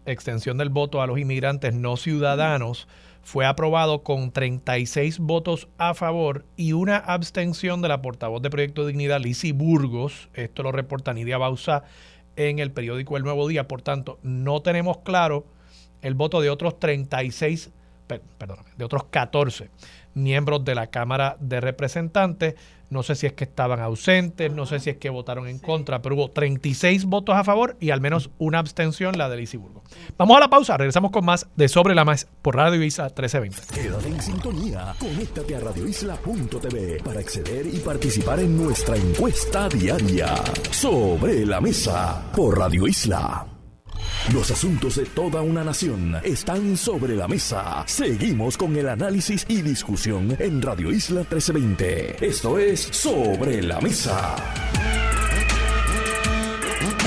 extensión 0.05 0.59
del 0.59 0.69
voto 0.69 1.01
a 1.01 1.07
los 1.07 1.19
inmigrantes 1.19 1.75
no 1.75 1.97
ciudadanos, 1.97 2.87
fue 3.23 3.47
aprobado 3.47 4.03
con 4.03 4.33
36 4.33 5.19
votos 5.19 5.69
a 5.79 5.95
favor 5.95 6.45
y 6.57 6.75
una 6.75 6.99
abstención 6.99 7.81
de 7.81 7.89
la 7.89 8.03
portavoz 8.03 8.43
de 8.43 8.51
Proyecto 8.51 8.87
Dignidad, 8.87 9.21
Lisi 9.21 9.53
Burgos. 9.53 10.29
Esto 10.35 10.63
lo 10.63 10.73
reporta 10.73 11.15
Nidia 11.15 11.39
Bausa 11.39 11.85
en 12.37 12.59
el 12.59 12.71
periódico 12.71 13.17
El 13.17 13.23
Nuevo 13.23 13.49
Día. 13.49 13.67
Por 13.67 13.81
tanto, 13.81 14.19
no 14.23 14.61
tenemos 14.61 14.99
claro 14.99 15.47
el 16.03 16.13
voto 16.15 16.43
de 16.43 16.51
otros 16.51 16.79
36, 16.79 17.71
perdón, 18.37 18.59
de 18.77 18.85
otros 18.85 19.05
14 19.05 19.71
miembros 20.13 20.65
de 20.65 20.75
la 20.75 20.89
Cámara 20.89 21.39
de 21.41 21.63
Representantes. 21.63 22.55
No 22.95 23.03
sé 23.03 23.17
si 23.17 23.27
es 23.27 23.33
que 23.33 23.43
estaban 23.43 23.81
ausentes, 23.81 24.53
no 24.53 24.67
sé 24.67 24.79
si 24.79 24.91
es 24.91 24.99
que 24.99 25.11
votaron 25.11 25.49
en 25.49 25.59
contra, 25.59 26.01
pero 26.01 26.15
hubo 26.15 26.31
36 26.31 27.07
votos 27.07 27.35
a 27.35 27.43
favor 27.43 27.77
y 27.81 27.91
al 27.91 28.01
menos 28.01 28.31
una 28.39 28.61
abstención, 28.61 29.19
la 29.19 29.29
de 29.29 29.37
Lisiburgo. 29.37 29.83
Vamos 30.17 30.37
a 30.37 30.41
la 30.41 30.49
pausa, 30.49 30.77
regresamos 30.77 31.11
con 31.11 31.25
más 31.25 31.49
de 31.57 31.67
Sobre 31.67 31.97
la 31.97 32.05
Mesa 32.05 32.29
por 32.41 32.55
Radio 32.55 32.81
Isla 32.85 33.07
1320. 33.07 33.75
Quédate 33.75 34.07
en 34.07 34.23
sintonía, 34.23 34.95
conéctate 35.01 35.57
a 35.57 35.61
radioisla.tv 35.61 37.03
para 37.03 37.19
acceder 37.19 37.67
y 37.67 37.81
participar 37.81 38.39
en 38.39 38.57
nuestra 38.57 38.97
encuesta 38.97 39.69
diaria. 39.69 40.37
Sobre 40.71 41.45
la 41.45 41.61
Mesa 41.61 42.31
por 42.33 42.57
Radio 42.57 42.87
Isla. 42.87 43.54
Los 44.33 44.51
asuntos 44.51 44.97
de 44.97 45.05
toda 45.05 45.43
una 45.43 45.63
nación 45.63 46.17
están 46.25 46.77
sobre 46.77 47.15
la 47.15 47.29
mesa. 47.29 47.85
Seguimos 47.87 48.57
con 48.57 48.75
el 48.75 48.89
análisis 48.89 49.45
y 49.49 49.61
discusión 49.61 50.35
en 50.39 50.63
Radio 50.63 50.91
Isla 50.91 51.21
1320. 51.21 52.27
Esto 52.27 52.59
es 52.59 52.81
Sobre 52.81 53.63
la 53.63 53.81
Mesa. 53.81 54.35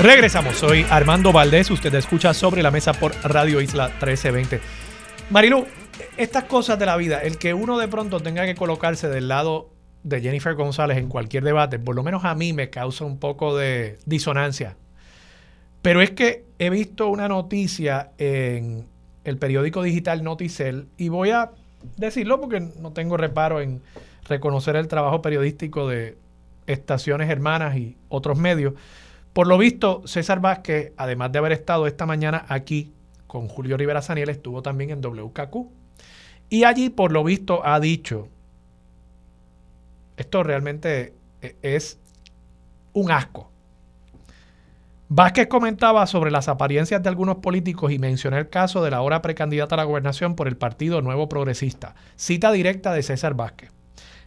Regresamos, 0.00 0.56
soy 0.56 0.86
Armando 0.90 1.32
Valdés, 1.32 1.70
usted 1.72 1.92
escucha 1.96 2.32
Sobre 2.32 2.62
la 2.62 2.70
Mesa 2.70 2.92
por 2.92 3.12
Radio 3.24 3.60
Isla 3.60 3.88
1320. 3.88 4.60
Marilu, 5.30 5.66
estas 6.16 6.44
cosas 6.44 6.78
de 6.78 6.86
la 6.86 6.96
vida, 6.96 7.18
el 7.18 7.36
que 7.36 7.52
uno 7.52 7.78
de 7.78 7.88
pronto 7.88 8.20
tenga 8.20 8.46
que 8.46 8.54
colocarse 8.54 9.08
del 9.08 9.26
lado 9.26 9.70
de 10.04 10.20
Jennifer 10.20 10.54
González 10.54 10.98
en 10.98 11.08
cualquier 11.08 11.42
debate, 11.42 11.80
por 11.80 11.96
lo 11.96 12.04
menos 12.04 12.24
a 12.24 12.36
mí 12.36 12.52
me 12.52 12.70
causa 12.70 13.04
un 13.04 13.18
poco 13.18 13.56
de 13.56 13.98
disonancia 14.06 14.76
pero 15.82 16.02
es 16.02 16.10
que 16.10 16.44
he 16.58 16.70
visto 16.70 17.08
una 17.08 17.28
noticia 17.28 18.10
en 18.18 18.86
el 19.24 19.38
periódico 19.38 19.82
digital 19.82 20.24
Noticel 20.24 20.88
y 20.96 21.08
voy 21.08 21.30
a 21.30 21.50
decirlo 21.96 22.40
porque 22.40 22.60
no 22.60 22.92
tengo 22.92 23.16
reparo 23.16 23.60
en 23.60 23.82
reconocer 24.24 24.76
el 24.76 24.88
trabajo 24.88 25.22
periodístico 25.22 25.88
de 25.88 26.16
estaciones 26.66 27.30
hermanas 27.30 27.76
y 27.76 27.96
otros 28.08 28.38
medios. 28.38 28.74
Por 29.32 29.46
lo 29.46 29.58
visto, 29.58 30.02
César 30.06 30.40
Vázquez, 30.40 30.92
además 30.96 31.32
de 31.32 31.38
haber 31.38 31.52
estado 31.52 31.86
esta 31.86 32.06
mañana 32.06 32.44
aquí 32.48 32.92
con 33.26 33.48
Julio 33.48 33.76
Rivera 33.76 34.02
Saniel, 34.02 34.30
estuvo 34.30 34.62
también 34.62 34.90
en 34.90 35.00
WKQ. 35.00 35.66
Y 36.50 36.64
allí, 36.64 36.90
por 36.90 37.12
lo 37.12 37.22
visto, 37.22 37.64
ha 37.64 37.78
dicho, 37.78 38.28
esto 40.16 40.42
realmente 40.42 41.12
e-, 41.42 41.56
es 41.62 41.98
un 42.92 43.10
asco. 43.10 43.47
Vázquez 45.10 45.46
comentaba 45.46 46.06
sobre 46.06 46.30
las 46.30 46.48
apariencias 46.48 47.02
de 47.02 47.08
algunos 47.08 47.36
políticos 47.36 47.90
y 47.92 47.98
mencionó 47.98 48.36
el 48.36 48.50
caso 48.50 48.84
de 48.84 48.90
la 48.90 48.98
ahora 48.98 49.22
precandidata 49.22 49.74
a 49.74 49.78
la 49.78 49.84
gobernación 49.84 50.34
por 50.34 50.48
el 50.48 50.58
Partido 50.58 51.00
Nuevo 51.00 51.30
Progresista. 51.30 51.94
Cita 52.16 52.52
directa 52.52 52.92
de 52.92 53.02
César 53.02 53.32
Vázquez. 53.32 53.70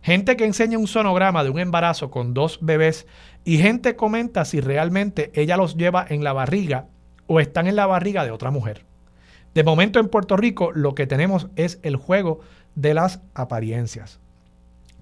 Gente 0.01 0.35
que 0.35 0.45
enseña 0.45 0.79
un 0.79 0.87
sonograma 0.87 1.43
de 1.43 1.51
un 1.51 1.59
embarazo 1.59 2.09
con 2.09 2.33
dos 2.33 2.57
bebés 2.63 3.05
y 3.43 3.59
gente 3.59 3.95
comenta 3.95 4.43
si 4.43 4.59
realmente 4.59 5.31
ella 5.35 5.55
los 5.55 5.77
lleva 5.77 6.03
en 6.09 6.23
la 6.23 6.33
barriga 6.33 6.87
o 7.27 7.39
están 7.39 7.67
en 7.67 7.75
la 7.75 7.85
barriga 7.85 8.25
de 8.25 8.31
otra 8.31 8.49
mujer. 8.49 8.83
De 9.53 9.63
momento 9.63 9.99
en 9.99 10.09
Puerto 10.09 10.35
Rico 10.35 10.71
lo 10.71 10.95
que 10.95 11.05
tenemos 11.05 11.47
es 11.57 11.77
el 11.83 11.95
juego 11.95 12.39
de 12.73 12.95
las 12.95 13.21
apariencias. 13.35 14.19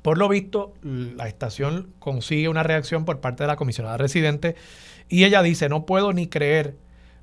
Por 0.02 0.18
lo 0.18 0.28
visto, 0.28 0.74
la 0.82 1.28
estación 1.28 1.94
consigue 2.00 2.50
una 2.50 2.64
reacción 2.64 3.06
por 3.06 3.22
parte 3.22 3.44
de 3.44 3.48
la 3.48 3.56
comisionada 3.56 3.98
residente 3.98 4.56
y 5.10 5.24
ella 5.26 5.42
dice, 5.42 5.68
no 5.68 5.86
puedo 5.86 6.14
ni 6.14 6.28
creer 6.28 6.78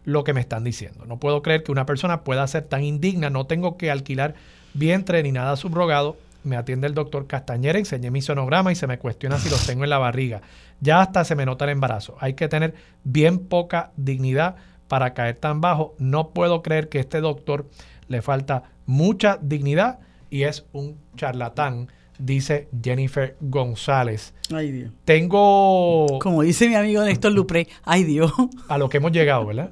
lo 0.04 0.24
que 0.24 0.32
me 0.32 0.40
están 0.40 0.64
diciendo. 0.64 1.04
No 1.06 1.18
puedo 1.18 1.42
creer 1.42 1.62
que 1.62 1.72
una 1.72 1.86
persona 1.86 2.22
pueda 2.24 2.46
ser 2.46 2.64
tan 2.64 2.82
indigna. 2.84 3.30
No 3.30 3.46
tengo 3.46 3.76
que 3.76 3.90
alquilar 3.90 4.34
vientre 4.74 5.22
ni 5.22 5.32
nada 5.32 5.56
subrogado. 5.56 6.16
Me 6.44 6.56
atiende 6.56 6.86
el 6.86 6.94
doctor 6.94 7.26
Castañera, 7.26 7.78
enseñé 7.78 8.10
mi 8.10 8.22
sonograma 8.22 8.70
y 8.70 8.76
se 8.76 8.86
me 8.86 8.98
cuestiona 8.98 9.38
si 9.38 9.50
los 9.50 9.66
tengo 9.66 9.84
en 9.84 9.90
la 9.90 9.98
barriga. 9.98 10.42
Ya 10.80 11.00
hasta 11.00 11.24
se 11.24 11.34
me 11.34 11.46
nota 11.46 11.64
el 11.64 11.72
embarazo. 11.72 12.16
Hay 12.20 12.34
que 12.34 12.48
tener 12.48 12.74
bien 13.02 13.40
poca 13.40 13.90
dignidad 13.96 14.56
para 14.86 15.12
caer 15.12 15.36
tan 15.36 15.60
bajo. 15.60 15.94
No 15.98 16.30
puedo 16.30 16.62
creer 16.62 16.88
que 16.88 17.00
este 17.00 17.20
doctor 17.20 17.68
le 18.08 18.22
falta 18.22 18.64
mucha 18.86 19.38
dignidad 19.42 19.98
y 20.30 20.44
es 20.44 20.66
un 20.72 20.98
charlatán 21.16 21.88
dice 22.18 22.68
Jennifer 22.82 23.36
González. 23.40 24.34
Ay 24.52 24.72
Dios. 24.72 24.92
Tengo... 25.04 26.18
Como 26.20 26.42
dice 26.42 26.68
mi 26.68 26.74
amigo 26.74 27.02
Néstor 27.04 27.32
Lupré, 27.32 27.68
ay 27.84 28.04
Dios. 28.04 28.32
A 28.68 28.78
lo 28.78 28.88
que 28.88 28.98
hemos 28.98 29.12
llegado, 29.12 29.46
¿verdad? 29.46 29.70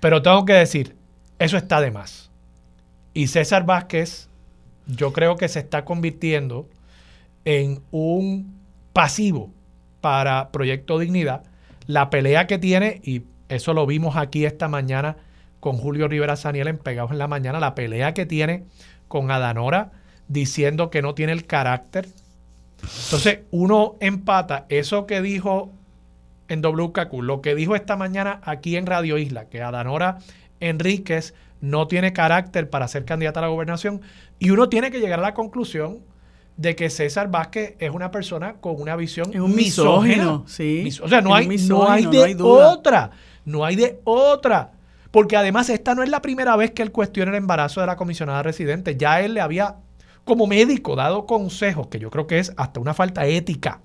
Pero 0.00 0.22
tengo 0.22 0.44
que 0.44 0.52
decir, 0.54 0.96
eso 1.38 1.56
está 1.56 1.80
de 1.80 1.90
más. 1.90 2.30
Y 3.12 3.28
César 3.28 3.64
Vázquez, 3.64 4.28
yo 4.86 5.12
creo 5.12 5.36
que 5.36 5.48
se 5.48 5.60
está 5.60 5.84
convirtiendo 5.84 6.68
en 7.44 7.82
un 7.90 8.58
pasivo 8.92 9.52
para 10.00 10.50
Proyecto 10.50 10.98
Dignidad. 10.98 11.44
La 11.86 12.10
pelea 12.10 12.46
que 12.46 12.58
tiene, 12.58 13.00
y 13.04 13.22
eso 13.48 13.74
lo 13.74 13.86
vimos 13.86 14.16
aquí 14.16 14.44
esta 14.44 14.68
mañana 14.68 15.16
con 15.60 15.78
Julio 15.78 16.08
Rivera 16.08 16.36
Saniel 16.36 16.68
en 16.68 16.76
Pegados 16.76 17.12
en 17.12 17.18
la 17.18 17.28
Mañana, 17.28 17.58
la 17.58 17.74
pelea 17.74 18.12
que 18.12 18.26
tiene 18.26 18.64
con 19.08 19.30
Adanora 19.30 19.92
diciendo 20.28 20.90
que 20.90 21.02
no 21.02 21.14
tiene 21.14 21.32
el 21.32 21.46
carácter. 21.46 22.08
Entonces, 23.04 23.40
uno 23.50 23.96
empata 24.00 24.66
eso 24.68 25.06
que 25.06 25.20
dijo 25.22 25.70
en 26.48 26.60
WKQ, 26.60 27.12
lo 27.22 27.40
que 27.40 27.54
dijo 27.54 27.74
esta 27.74 27.96
mañana 27.96 28.40
aquí 28.44 28.76
en 28.76 28.86
Radio 28.86 29.16
Isla, 29.16 29.46
que 29.46 29.62
Adanora 29.62 30.18
Enríquez 30.60 31.34
no 31.60 31.86
tiene 31.86 32.12
carácter 32.12 32.68
para 32.68 32.88
ser 32.88 33.04
candidata 33.04 33.40
a 33.40 33.44
la 33.44 33.48
gobernación, 33.48 34.02
y 34.38 34.50
uno 34.50 34.68
tiene 34.68 34.90
que 34.90 35.00
llegar 35.00 35.20
a 35.20 35.22
la 35.22 35.34
conclusión 35.34 36.00
de 36.56 36.76
que 36.76 36.90
César 36.90 37.30
Vázquez 37.30 37.74
es 37.78 37.90
una 37.90 38.10
persona 38.10 38.54
con 38.60 38.80
una 38.80 38.94
visión 38.96 39.30
Es 39.32 39.40
un 39.40 39.56
misógino, 39.56 40.44
sí. 40.46 40.88
O 41.02 41.08
sea, 41.08 41.20
no 41.20 41.34
hay, 41.34 41.48
no 41.48 41.88
hay 41.88 42.04
no 42.04 42.10
de 42.10 42.22
hay 42.22 42.34
duda. 42.34 42.68
otra. 42.72 43.10
No 43.44 43.64
hay 43.64 43.76
de 43.76 44.00
otra. 44.04 44.72
Porque 45.10 45.36
además 45.36 45.68
esta 45.70 45.94
no 45.94 46.02
es 46.02 46.08
la 46.10 46.22
primera 46.22 46.56
vez 46.56 46.70
que 46.72 46.82
él 46.82 46.92
cuestiona 46.92 47.30
el 47.32 47.36
embarazo 47.38 47.80
de 47.80 47.86
la 47.86 47.96
comisionada 47.96 48.42
residente. 48.42 48.96
Ya 48.96 49.20
él 49.20 49.34
le 49.34 49.40
había, 49.40 49.76
como 50.24 50.46
médico, 50.46 50.96
dado 50.96 51.26
consejos, 51.26 51.88
que 51.88 51.98
yo 51.98 52.10
creo 52.10 52.26
que 52.26 52.38
es 52.38 52.52
hasta 52.56 52.80
una 52.80 52.94
falta 52.94 53.26
ética 53.26 53.80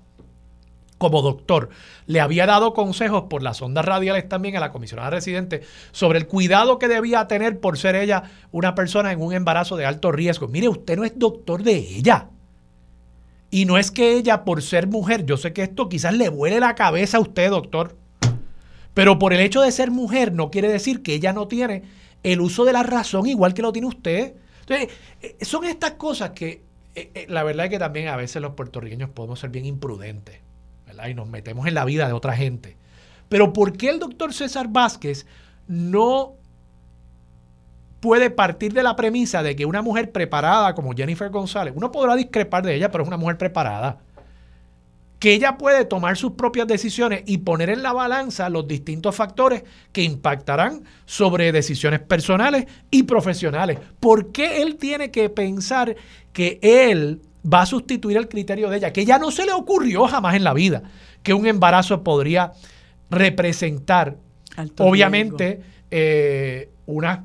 como 1.00 1.22
doctor, 1.22 1.70
le 2.06 2.20
había 2.20 2.44
dado 2.44 2.74
consejos 2.74 3.24
por 3.30 3.42
las 3.42 3.62
ondas 3.62 3.86
radiales 3.86 4.28
también 4.28 4.58
a 4.58 4.60
la 4.60 4.70
comisionada 4.70 5.08
residente 5.08 5.62
sobre 5.92 6.18
el 6.18 6.26
cuidado 6.26 6.78
que 6.78 6.88
debía 6.88 7.26
tener 7.26 7.58
por 7.58 7.78
ser 7.78 7.96
ella 7.96 8.24
una 8.52 8.74
persona 8.74 9.10
en 9.10 9.22
un 9.22 9.32
embarazo 9.32 9.78
de 9.78 9.86
alto 9.86 10.12
riesgo. 10.12 10.46
Mire, 10.46 10.68
usted 10.68 10.98
no 10.98 11.04
es 11.06 11.18
doctor 11.18 11.62
de 11.62 11.76
ella. 11.76 12.28
Y 13.50 13.64
no 13.64 13.78
es 13.78 13.90
que 13.90 14.12
ella, 14.12 14.44
por 14.44 14.60
ser 14.60 14.88
mujer, 14.88 15.24
yo 15.24 15.38
sé 15.38 15.54
que 15.54 15.62
esto 15.62 15.88
quizás 15.88 16.12
le 16.12 16.28
vuele 16.28 16.60
la 16.60 16.74
cabeza 16.74 17.16
a 17.16 17.20
usted, 17.20 17.48
doctor, 17.48 17.96
pero 18.92 19.18
por 19.18 19.32
el 19.32 19.40
hecho 19.40 19.62
de 19.62 19.72
ser 19.72 19.90
mujer 19.90 20.34
no 20.34 20.50
quiere 20.50 20.68
decir 20.68 21.02
que 21.02 21.14
ella 21.14 21.32
no 21.32 21.48
tiene 21.48 21.84
el 22.22 22.42
uso 22.42 22.66
de 22.66 22.74
la 22.74 22.82
razón 22.82 23.26
igual 23.26 23.54
que 23.54 23.62
lo 23.62 23.72
tiene 23.72 23.88
usted. 23.88 24.34
Entonces, 24.70 24.96
eh, 25.20 25.44
son 25.44 25.64
estas 25.64 25.92
cosas 25.92 26.30
que 26.30 26.62
eh, 26.94 27.10
eh, 27.14 27.26
la 27.28 27.42
verdad 27.42 27.66
es 27.66 27.70
que 27.70 27.78
también 27.78 28.08
a 28.08 28.16
veces 28.16 28.40
los 28.40 28.54
puertorriqueños 28.54 29.10
podemos 29.10 29.40
ser 29.40 29.50
bien 29.50 29.66
imprudentes. 29.66 30.40
Y 31.08 31.14
nos 31.14 31.28
metemos 31.28 31.66
en 31.66 31.74
la 31.74 31.84
vida 31.84 32.06
de 32.06 32.12
otra 32.12 32.36
gente. 32.36 32.76
Pero 33.28 33.52
¿por 33.52 33.76
qué 33.76 33.88
el 33.90 34.00
doctor 34.00 34.34
César 34.34 34.68
Vázquez 34.68 35.24
no 35.66 36.34
puede 38.00 38.28
partir 38.30 38.72
de 38.72 38.82
la 38.82 38.96
premisa 38.96 39.42
de 39.42 39.56
que 39.56 39.66
una 39.66 39.82
mujer 39.82 40.10
preparada 40.10 40.74
como 40.74 40.92
Jennifer 40.92 41.30
González, 41.30 41.72
uno 41.76 41.92
podrá 41.92 42.16
discrepar 42.16 42.64
de 42.64 42.74
ella, 42.74 42.90
pero 42.90 43.04
es 43.04 43.08
una 43.08 43.16
mujer 43.16 43.38
preparada, 43.38 44.00
que 45.20 45.34
ella 45.34 45.58
puede 45.58 45.84
tomar 45.84 46.16
sus 46.16 46.32
propias 46.32 46.66
decisiones 46.66 47.22
y 47.26 47.38
poner 47.38 47.68
en 47.68 47.82
la 47.82 47.92
balanza 47.92 48.48
los 48.48 48.66
distintos 48.66 49.14
factores 49.14 49.62
que 49.92 50.02
impactarán 50.02 50.82
sobre 51.04 51.52
decisiones 51.52 52.00
personales 52.00 52.64
y 52.90 53.02
profesionales. 53.02 53.78
¿Por 54.00 54.32
qué 54.32 54.62
él 54.62 54.76
tiene 54.76 55.10
que 55.10 55.28
pensar 55.28 55.94
que 56.32 56.58
él 56.62 57.20
va 57.44 57.62
a 57.62 57.66
sustituir 57.66 58.16
el 58.16 58.28
criterio 58.28 58.70
de 58.70 58.78
ella? 58.78 58.94
Que 58.94 59.04
ya 59.04 59.18
no 59.18 59.30
se 59.30 59.44
le 59.44 59.52
ocurrió 59.52 60.06
jamás 60.08 60.34
en 60.34 60.42
la 60.42 60.54
vida 60.54 60.82
que 61.22 61.34
un 61.34 61.46
embarazo 61.46 62.02
podría 62.02 62.52
representar, 63.10 64.16
Alto 64.56 64.84
obviamente, 64.84 65.60
eh, 65.90 66.70
unas 66.86 67.20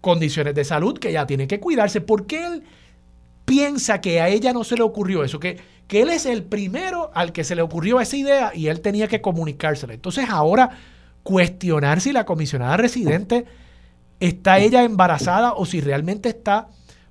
condiciones 0.00 0.54
de 0.54 0.64
salud 0.64 0.96
que 0.96 1.10
ella 1.10 1.26
tiene 1.26 1.48
que 1.48 1.58
cuidarse. 1.58 2.00
¿Por 2.00 2.26
qué 2.26 2.46
él 2.46 2.62
piensa 3.44 4.00
que 4.00 4.20
a 4.20 4.28
ella 4.28 4.52
no 4.52 4.64
se 4.64 4.76
le 4.76 4.82
ocurrió 4.82 5.24
eso? 5.24 5.40
Que, 5.40 5.58
que 5.86 6.02
él 6.02 6.10
es 6.10 6.26
el 6.26 6.42
primero 6.42 7.10
al 7.14 7.32
que 7.32 7.44
se 7.44 7.54
le 7.54 7.62
ocurrió 7.62 8.00
esa 8.00 8.16
idea 8.16 8.52
y 8.54 8.68
él 8.68 8.80
tenía 8.80 9.08
que 9.08 9.20
comunicársela. 9.20 9.94
Entonces 9.94 10.28
ahora 10.28 10.70
cuestionar 11.22 12.00
si 12.00 12.12
la 12.12 12.24
comisionada 12.24 12.76
residente 12.76 13.44
está 14.20 14.58
ella 14.58 14.84
embarazada 14.84 15.54
o 15.54 15.66
si 15.66 15.80
realmente 15.80 16.28
está 16.28 16.68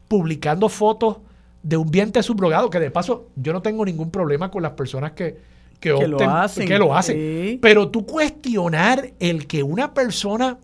publicando 0.08 0.70
fotos 0.70 1.18
de 1.64 1.78
un 1.78 1.92
vientre 1.92 2.24
subrogado, 2.24 2.70
que 2.70 2.80
de 2.80 2.92
paso 2.92 3.30
yo 3.36 3.54
no 3.54 3.62
tengo 3.62 3.86
ningún 3.86 4.12
problema 4.12 4.50
con 4.50 4.64
las 4.64 4.72
personas 4.74 5.12
que, 5.12 5.40
que, 5.80 5.94
Que 5.94 6.08
lo 6.08 6.20
hacen, 6.30 6.68
que 6.68 6.78
lo 6.78 6.96
hacen. 6.96 7.16
sí. 7.18 7.60
Pero 7.62 7.90
tú 7.90 8.06
cuestionar 8.06 9.14
el 9.20 9.48
que 9.48 9.64
una 9.64 9.94
persona 9.94 10.58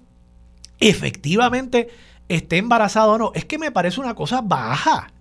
efectivamente 0.79 1.89
esté 2.29 2.57
embarazada 2.57 3.07
o 3.07 3.17
no, 3.17 3.31
es 3.33 3.45
que 3.45 3.57
me 3.57 3.71
parece 3.71 3.99
una 3.99 4.15
cosa 4.15 4.41
baja. 4.41 5.11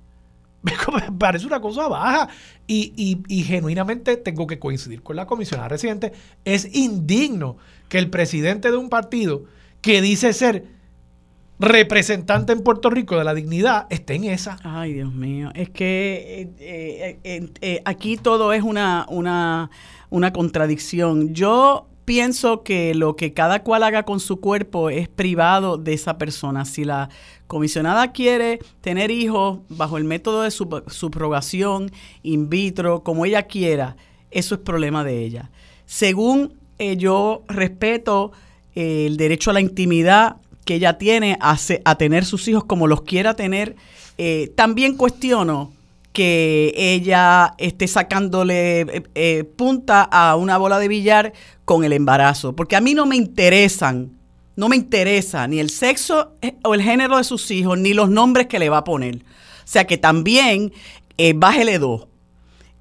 Me 0.95 1.13
parece 1.19 1.47
una 1.47 1.61
cosa 1.61 1.89
baja 1.89 2.29
y, 2.67 3.23
y- 3.29 3.43
genuinamente 3.45 4.17
tengo 4.17 4.47
que 4.47 4.59
coincidir 4.59 5.03
con 5.03 5.17
la 5.17 5.27
comisionada 5.27 5.69
residente. 5.69 6.13
Es 6.45 6.75
indigno 6.75 7.57
que 7.89 7.99
el 7.99 8.11
presidente 8.11 8.71
de 8.71 8.77
un 8.77 8.89
partido 8.89 9.45
que 9.81 10.03
dice 10.03 10.33
ser 10.33 10.65
representante 11.59 12.53
en 12.53 12.63
Puerto 12.63 12.91
Rico 12.91 13.17
de 13.17 13.25
la 13.25 13.35
dignidad 13.35 13.87
esté 13.91 14.15
en 14.15 14.25
esa. 14.25 14.59
Ay, 14.63 14.93
Dios 14.95 15.13
mío. 15.13 15.51
Es 15.55 15.71
que 15.71 16.51
eh, 16.59 17.19
eh, 17.25 17.51
eh, 17.61 17.83
aquí 17.85 18.17
todo 18.17 18.53
es 18.53 18.63
una, 18.63 19.07
una, 19.09 19.71
una 20.11 20.33
contradicción. 20.33 21.33
Yo 21.35 21.89
pienso 22.05 22.63
que 22.63 22.95
lo 22.95 23.17
que 23.17 23.33
cada 23.33 23.63
cual 23.63 23.83
haga 23.85 24.03
con 24.05 24.21
su 24.21 24.41
cuerpo 24.41 24.91
es 24.91 25.09
privado 25.09 25.79
de 25.79 25.95
esa 25.95 26.19
persona. 26.19 26.65
Si 26.65 26.85
la 26.85 27.09
comisionada 27.47 28.13
quiere 28.13 28.59
tener 28.81 29.11
hijos 29.11 29.61
bajo 29.69 29.99
el 29.99 30.05
método 30.05 30.43
de 30.43 30.51
sub- 30.51 30.91
subrogación, 30.91 31.91
in 32.23 32.49
vitro, 32.49 33.03
como 33.03 33.25
ella 33.25 33.45
quiera, 33.45 33.97
eso 34.31 34.55
es 34.55 34.61
problema 34.61 35.05
de 35.05 35.25
ella. 35.25 35.51
Según 35.87 36.55
eh, 36.79 36.97
yo 36.97 37.43
respeto 37.49 38.33
eh, 38.75 39.07
el 39.07 39.17
derecho 39.17 39.51
a 39.51 39.55
la 39.55 39.61
intimidad 39.61 40.37
que 40.65 40.75
ella 40.75 40.99
tiene 40.99 41.39
a, 41.41 41.57
a 41.85 41.95
tener 41.97 42.25
sus 42.25 42.49
hijos 42.49 42.65
como 42.65 42.89
los 42.89 43.03
quiera 43.03 43.35
tener, 43.35 43.77
eh, 44.19 44.53
también 44.57 44.97
cuestiono 44.97 45.73
que 46.13 46.73
ella 46.77 47.55
esté 47.59 47.87
sacándole 47.87 49.05
punta 49.57 50.03
a 50.03 50.35
una 50.37 50.57
bola 50.57 50.79
de 50.79 50.89
billar 50.89 51.35
con 51.67 51.85
el 51.85 51.93
embarazo, 51.93 52.57
porque 52.57 52.75
a 52.75 52.81
mí 52.81 52.95
no 52.95 53.05
me 53.05 53.17
interesan, 53.17 54.16
no 54.57 54.69
me 54.69 54.77
interesa 54.77 55.47
ni 55.47 55.61
el 55.61 55.71
sexo 55.71 56.33
eh, 56.43 56.55
o 56.65 56.75
el 56.75 56.83
género 56.83 57.19
de 57.19 57.25
sus 57.25 57.51
hijos, 57.51 57.79
ni 57.79 57.95
los 57.95 58.09
nombres 58.11 58.47
que 58.47 58.59
le 58.59 58.69
va 58.69 58.79
a 58.79 58.85
poner. 58.85 59.17
O 59.17 59.21
sea 59.69 59.87
que 59.87 59.99
también 59.99 60.73
eh, 61.19 61.33
bájele 61.37 61.79
dos. 61.79 62.07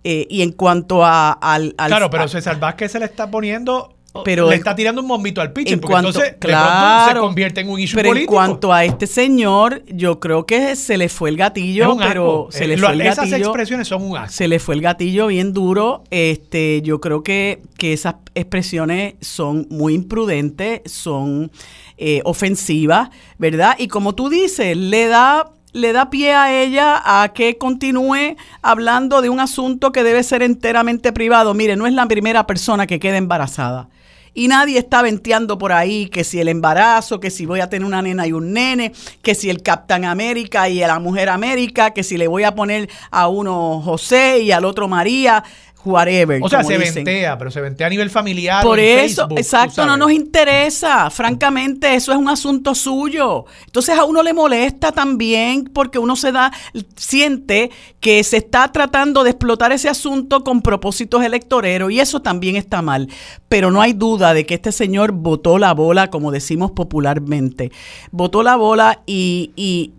Eh, 0.04 0.28
y 0.30 0.42
en 0.44 0.52
cuanto 0.52 1.04
a, 1.04 1.32
al, 1.32 1.74
al- 1.78 1.88
claro, 1.90 2.10
pero 2.12 2.28
César 2.28 2.60
Vázquez 2.60 2.92
se 2.92 3.00
le 3.00 3.06
está 3.06 3.30
poniendo, 3.32 3.95
Pero 4.24 4.50
le 4.50 4.56
está 4.56 4.76
tirando 4.76 5.02
un 5.02 5.08
bombito 5.08 5.42
al 5.42 5.52
pitcher, 5.52 5.74
en 5.74 5.80
porque 5.82 5.92
cuanto, 5.92 6.10
entonces 6.10 6.32
de 6.34 6.40
claro, 6.40 7.22
se 7.22 7.26
convierte 7.28 7.62
en 7.62 7.70
un 7.70 7.80
issue 7.80 7.96
pero 7.96 8.10
político. 8.10 8.34
en 8.34 8.36
cuanto 8.38 8.72
a 8.74 8.86
este 8.86 9.08
señor, 9.08 9.84
yo 9.88 10.20
creo 10.20 10.46
que 10.46 10.76
se 10.76 10.98
le 10.98 11.10
fue 11.10 11.30
el 11.30 11.38
gatillo, 11.38 11.98
pero 11.98 12.48
se 12.52 12.64
Eh, 12.64 12.68
le 12.70 12.78
lo- 12.78 12.88
fue 12.88 12.96
el 12.96 13.02
Esas 13.02 13.18
gatillo. 13.30 13.38
expresiones 13.48 13.88
son 13.88 14.04
un 14.04 14.18
asco. 14.18 14.32
Se 14.34 14.48
le 14.48 14.60
fue 14.60 14.76
el 14.76 14.82
gatillo 14.82 15.28
bien 15.28 15.54
duro. 15.54 16.04
Este, 16.12 16.82
yo 16.84 17.02
creo 17.02 17.24
que, 17.24 17.62
que 17.78 17.94
esas 17.94 18.16
expresiones 18.36 19.16
son 19.22 19.68
muy 19.70 19.94
imprudentes, 19.96 20.82
son 20.92 21.52
eh, 21.98 22.22
ofensivas, 22.26 23.10
¿verdad? 23.38 23.76
Y 23.80 23.88
como 23.88 24.16
tú 24.16 24.30
dices, 24.30 24.76
le 24.78 25.08
da 25.08 25.52
le 25.72 25.92
da 25.92 26.10
pie 26.10 26.32
a 26.34 26.62
ella 26.62 27.02
a 27.22 27.34
que 27.34 27.58
continúe 27.58 28.38
hablando 28.62 29.22
de 29.22 29.28
un 29.30 29.42
asunto 29.42 29.92
que 29.92 30.04
debe 30.04 30.24
ser 30.24 30.42
enteramente 30.42 31.12
privado. 31.12 31.54
Mire, 31.54 31.76
no 31.76 31.86
es 31.86 31.92
la 31.94 32.06
primera 32.08 32.48
persona 32.48 32.88
que 32.88 32.98
queda 32.98 33.18
embarazada. 33.18 33.90
Y 34.38 34.50
nadie 34.50 34.78
está 34.78 35.02
venteando 35.02 35.58
por 35.58 35.72
ahí 35.72 36.10
que 36.10 36.26
si 36.26 36.42
el 36.42 36.50
embarazo, 36.50 37.22
que 37.22 37.32
si 37.32 37.46
voy 37.46 37.62
a 37.62 37.70
tener 37.70 37.86
una 37.88 38.02
nena 38.02 38.28
y 38.28 38.34
un 38.34 38.52
nene, 38.52 38.92
que 39.22 39.34
si 39.34 39.50
el 39.50 39.64
Capitán 39.64 40.04
América 40.04 40.68
y 40.68 40.80
la 40.80 41.00
Mujer 41.00 41.30
América, 41.30 41.92
que 41.92 42.04
si 42.04 42.18
le 42.18 42.28
voy 42.28 42.44
a 42.44 42.54
poner 42.54 42.90
a 43.12 43.30
uno 43.30 43.82
José 43.82 44.40
y 44.42 44.52
al 44.52 44.66
otro 44.66 44.90
María, 44.90 45.46
whatever. 45.86 46.42
O 46.44 46.50
sea, 46.50 46.64
se 46.64 46.78
dicen. 46.78 47.04
ventea, 47.04 47.38
pero 47.38 47.52
se 47.52 47.62
ventea 47.62 47.88
a 47.88 47.90
nivel 47.90 48.10
familiar. 48.10 48.64
Por 48.64 48.80
eso, 48.80 49.24
Facebook, 49.24 49.40
exacto, 49.40 49.86
no 49.86 49.98
nos 49.98 50.12
interesa. 50.12 51.10
Francamente, 51.10 51.94
eso 51.94 52.12
es 52.12 52.18
un 52.18 52.30
asunto 52.30 52.76
suyo. 52.76 53.46
Entonces 53.66 53.98
a 53.98 54.06
uno 54.06 54.24
le 54.24 54.34
molesta 54.34 54.92
también 54.92 55.66
porque 55.66 56.00
uno 56.00 56.16
se 56.16 56.32
da, 56.32 56.52
siente 56.96 57.72
que 58.00 58.24
se 58.24 58.38
está 58.38 58.72
tratando 58.72 59.24
de 59.24 59.32
explotar 59.32 59.72
ese 59.72 59.90
asunto 59.90 60.44
con 60.44 60.62
propósitos 60.62 61.24
electoreros 61.24 61.92
y 61.92 62.00
eso 62.00 62.22
también 62.22 62.56
está 62.56 62.82
mal. 62.82 63.10
Pero 63.50 63.72
no 63.72 63.82
hay 63.82 63.94
duda 63.94 64.34
de 64.34 64.46
que 64.46 64.56
este 64.56 64.72
señor 64.72 65.12
botó 65.12 65.58
la 65.58 65.74
bola, 65.74 66.10
como 66.10 66.32
decimos 66.32 66.72
popularmente. 66.72 67.72
Botó 68.12 68.44
la 68.44 68.56
bola 68.56 69.02
y, 69.06 69.52
y 69.56 69.94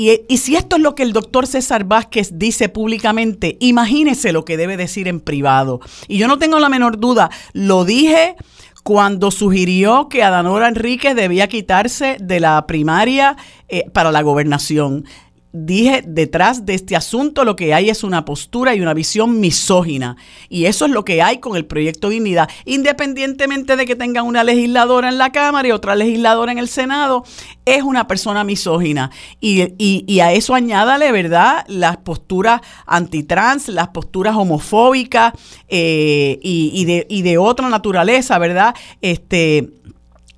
y, 0.00 0.22
y 0.28 0.38
si 0.38 0.56
esto 0.56 0.76
es 0.76 0.82
lo 0.82 0.94
que 0.94 1.02
el 1.02 1.12
doctor 1.12 1.46
César 1.46 1.84
Vázquez 1.84 2.38
dice 2.38 2.68
públicamente, 2.68 3.56
imagínese 3.60 4.32
lo 4.32 4.44
que 4.44 4.56
debe 4.56 4.76
decir 4.76 5.08
en 5.08 5.20
privado. 5.20 5.80
Y 6.08 6.18
yo 6.18 6.28
no 6.28 6.38
tengo 6.38 6.58
la 6.58 6.68
menor 6.68 6.98
duda, 6.98 7.30
lo 7.52 7.84
dije 7.84 8.36
cuando 8.82 9.30
sugirió 9.30 10.08
que 10.08 10.22
Adanora 10.22 10.68
Enríquez 10.68 11.14
debía 11.14 11.48
quitarse 11.48 12.16
de 12.20 12.40
la 12.40 12.66
primaria 12.66 13.36
eh, 13.68 13.84
para 13.92 14.10
la 14.10 14.22
gobernación. 14.22 15.04
Dije, 15.52 16.02
detrás 16.06 16.64
de 16.64 16.74
este 16.74 16.96
asunto 16.96 17.44
lo 17.44 17.56
que 17.56 17.74
hay 17.74 17.90
es 17.90 18.04
una 18.04 18.24
postura 18.24 18.74
y 18.74 18.80
una 18.80 18.94
visión 18.94 19.40
misógina. 19.40 20.16
Y 20.48 20.66
eso 20.66 20.84
es 20.84 20.92
lo 20.92 21.04
que 21.04 21.22
hay 21.22 21.38
con 21.38 21.56
el 21.56 21.66
proyecto 21.66 22.08
Dignidad. 22.08 22.48
Independientemente 22.64 23.76
de 23.76 23.86
que 23.86 23.96
tengan 23.96 24.26
una 24.26 24.44
legisladora 24.44 25.08
en 25.08 25.18
la 25.18 25.32
Cámara 25.32 25.68
y 25.68 25.72
otra 25.72 25.96
legisladora 25.96 26.52
en 26.52 26.58
el 26.58 26.68
Senado, 26.68 27.24
es 27.64 27.82
una 27.82 28.06
persona 28.06 28.44
misógina. 28.44 29.10
Y, 29.40 29.74
y, 29.78 30.20
a 30.20 30.32
eso 30.32 30.54
añádale, 30.54 31.12
¿verdad?, 31.12 31.64
las 31.68 31.98
posturas 31.98 32.60
antitrans, 32.86 33.68
las 33.68 33.88
posturas 33.88 34.36
homofóbicas 34.36 35.32
eh, 35.68 36.38
y, 36.42 36.70
y, 36.74 36.84
de, 36.84 37.06
y 37.08 37.22
de 37.22 37.38
otra 37.38 37.68
naturaleza, 37.68 38.38
¿verdad? 38.38 38.74
Este 39.00 39.70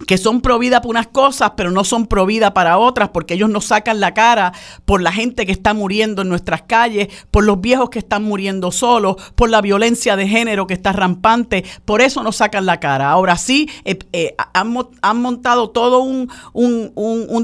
que 0.07 0.18
son 0.18 0.40
pro 0.40 0.59
vida 0.59 0.80
para 0.80 0.90
unas 0.90 1.07
cosas, 1.09 1.53
pero 1.57 1.70
no 1.70 1.84
son 1.84 2.07
pro 2.07 2.26
vida 2.26 2.55
para 2.55 2.78
otras, 2.78 3.11
porque 3.11 3.34
ellos 3.34 3.50
no 3.50 3.61
sacan 3.61 4.00
la 4.00 4.14
cara 4.14 4.53
por 4.84 5.03
la 5.03 5.12
gente 5.12 5.46
que 5.46 5.53
está 5.53 5.74
muriendo 5.74 6.22
en 6.22 6.28
nuestras 6.28 6.62
calles, 6.62 7.09
por 7.30 7.44
los 7.44 7.61
viejos 7.61 7.90
que 7.90 7.98
están 7.98 8.22
muriendo 8.22 8.70
solos, 8.72 9.16
por 9.34 9.50
la 9.50 9.61
violencia 9.61 10.16
de 10.16 10.28
género 10.28 10.66
que 10.66 10.74
está 10.74 10.92
rampante, 10.92 11.64
por 11.84 12.00
eso 12.00 12.22
no 12.22 12.32
sacan 12.32 12.66
la 12.66 12.80
cara. 12.80 13.11
Ahora 13.11 13.36
sí, 13.36 13.68
eh, 13.84 13.98
eh, 14.12 14.34
han, 14.55 15.20
montado 15.20 15.70
todo 15.70 16.00
un, 16.00 16.28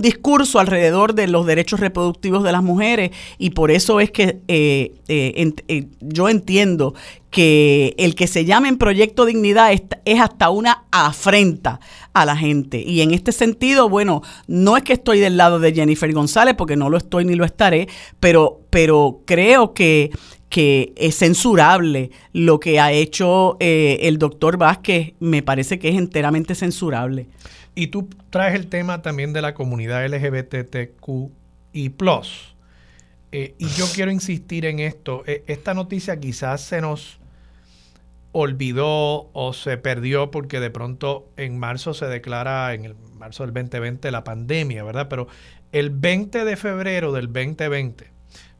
discurso 0.02 0.58
alrededor 0.58 1.14
de 1.14 1.26
los 1.26 1.46
derechos 1.46 1.80
reproductivos 1.80 2.44
de 2.44 2.52
las 2.52 2.62
mujeres 2.62 3.10
y 3.38 3.50
por 3.50 3.70
eso 3.70 4.00
es 4.00 4.10
que 4.10 4.40
eh, 4.48 5.86
yo 6.00 6.28
entiendo 6.28 6.94
que 7.30 7.94
el 7.98 8.14
que 8.14 8.26
se 8.26 8.44
llame 8.44 8.68
en 8.68 8.78
Proyecto 8.78 9.26
Dignidad 9.26 9.72
es, 9.72 10.20
hasta 10.20 10.50
una 10.50 10.84
afrenta 10.90 11.80
a 12.14 12.24
la 12.24 12.36
gente. 12.36 12.82
Y 12.82 13.02
en 13.02 13.12
este 13.12 13.32
sentido, 13.32 13.88
bueno, 13.88 14.22
no 14.46 14.76
es 14.76 14.82
que 14.82 14.94
estoy 14.94 15.20
del 15.20 15.36
lado 15.36 15.58
de 15.58 15.72
Jennifer 15.72 16.12
González, 16.12 16.54
porque 16.56 16.76
no 16.76 16.88
lo 16.88 16.96
estoy 16.96 17.24
ni 17.24 17.34
lo 17.34 17.44
estaré, 17.44 17.88
pero, 18.18 18.62
pero 18.70 19.20
creo 19.26 19.74
que, 19.74 20.10
que 20.48 20.94
es 20.96 21.16
censurable 21.16 22.10
lo 22.32 22.60
que 22.60 22.80
ha 22.80 22.92
hecho 22.92 23.56
eh, 23.60 23.98
el 24.02 24.18
doctor 24.18 24.56
Vázquez, 24.56 25.12
me 25.20 25.42
parece 25.42 25.78
que 25.78 25.90
es 25.90 25.96
enteramente 25.96 26.54
censurable. 26.54 27.26
Y 27.74 27.88
tú 27.88 28.08
traes 28.30 28.54
el 28.54 28.68
tema 28.68 29.02
también 29.02 29.32
de 29.32 29.42
la 29.42 29.54
comunidad 29.54 30.04
LGBTQ 30.08 31.30
y 31.72 31.90
plus. 31.90 32.54
Eh, 33.32 33.54
y 33.58 33.68
yo 33.68 33.86
quiero 33.94 34.10
insistir 34.10 34.66
en 34.66 34.78
esto. 34.78 35.22
E, 35.26 35.44
esta 35.46 35.74
noticia 35.74 36.18
quizás 36.18 36.60
se 36.62 36.80
nos 36.80 37.18
olvidó 38.32 39.30
o 39.32 39.52
se 39.52 39.76
perdió 39.78 40.30
porque 40.30 40.60
de 40.60 40.70
pronto 40.70 41.28
en 41.36 41.58
marzo 41.58 41.94
se 41.94 42.06
declara, 42.06 42.72
en 42.74 42.84
el 42.84 42.94
marzo 43.18 43.44
del 43.44 43.52
2020, 43.54 44.10
la 44.10 44.24
pandemia, 44.24 44.84
¿verdad? 44.84 45.08
Pero 45.08 45.28
el 45.72 45.90
20 45.90 46.44
de 46.44 46.56
febrero 46.56 47.12
del 47.12 47.26
2020, 47.26 48.10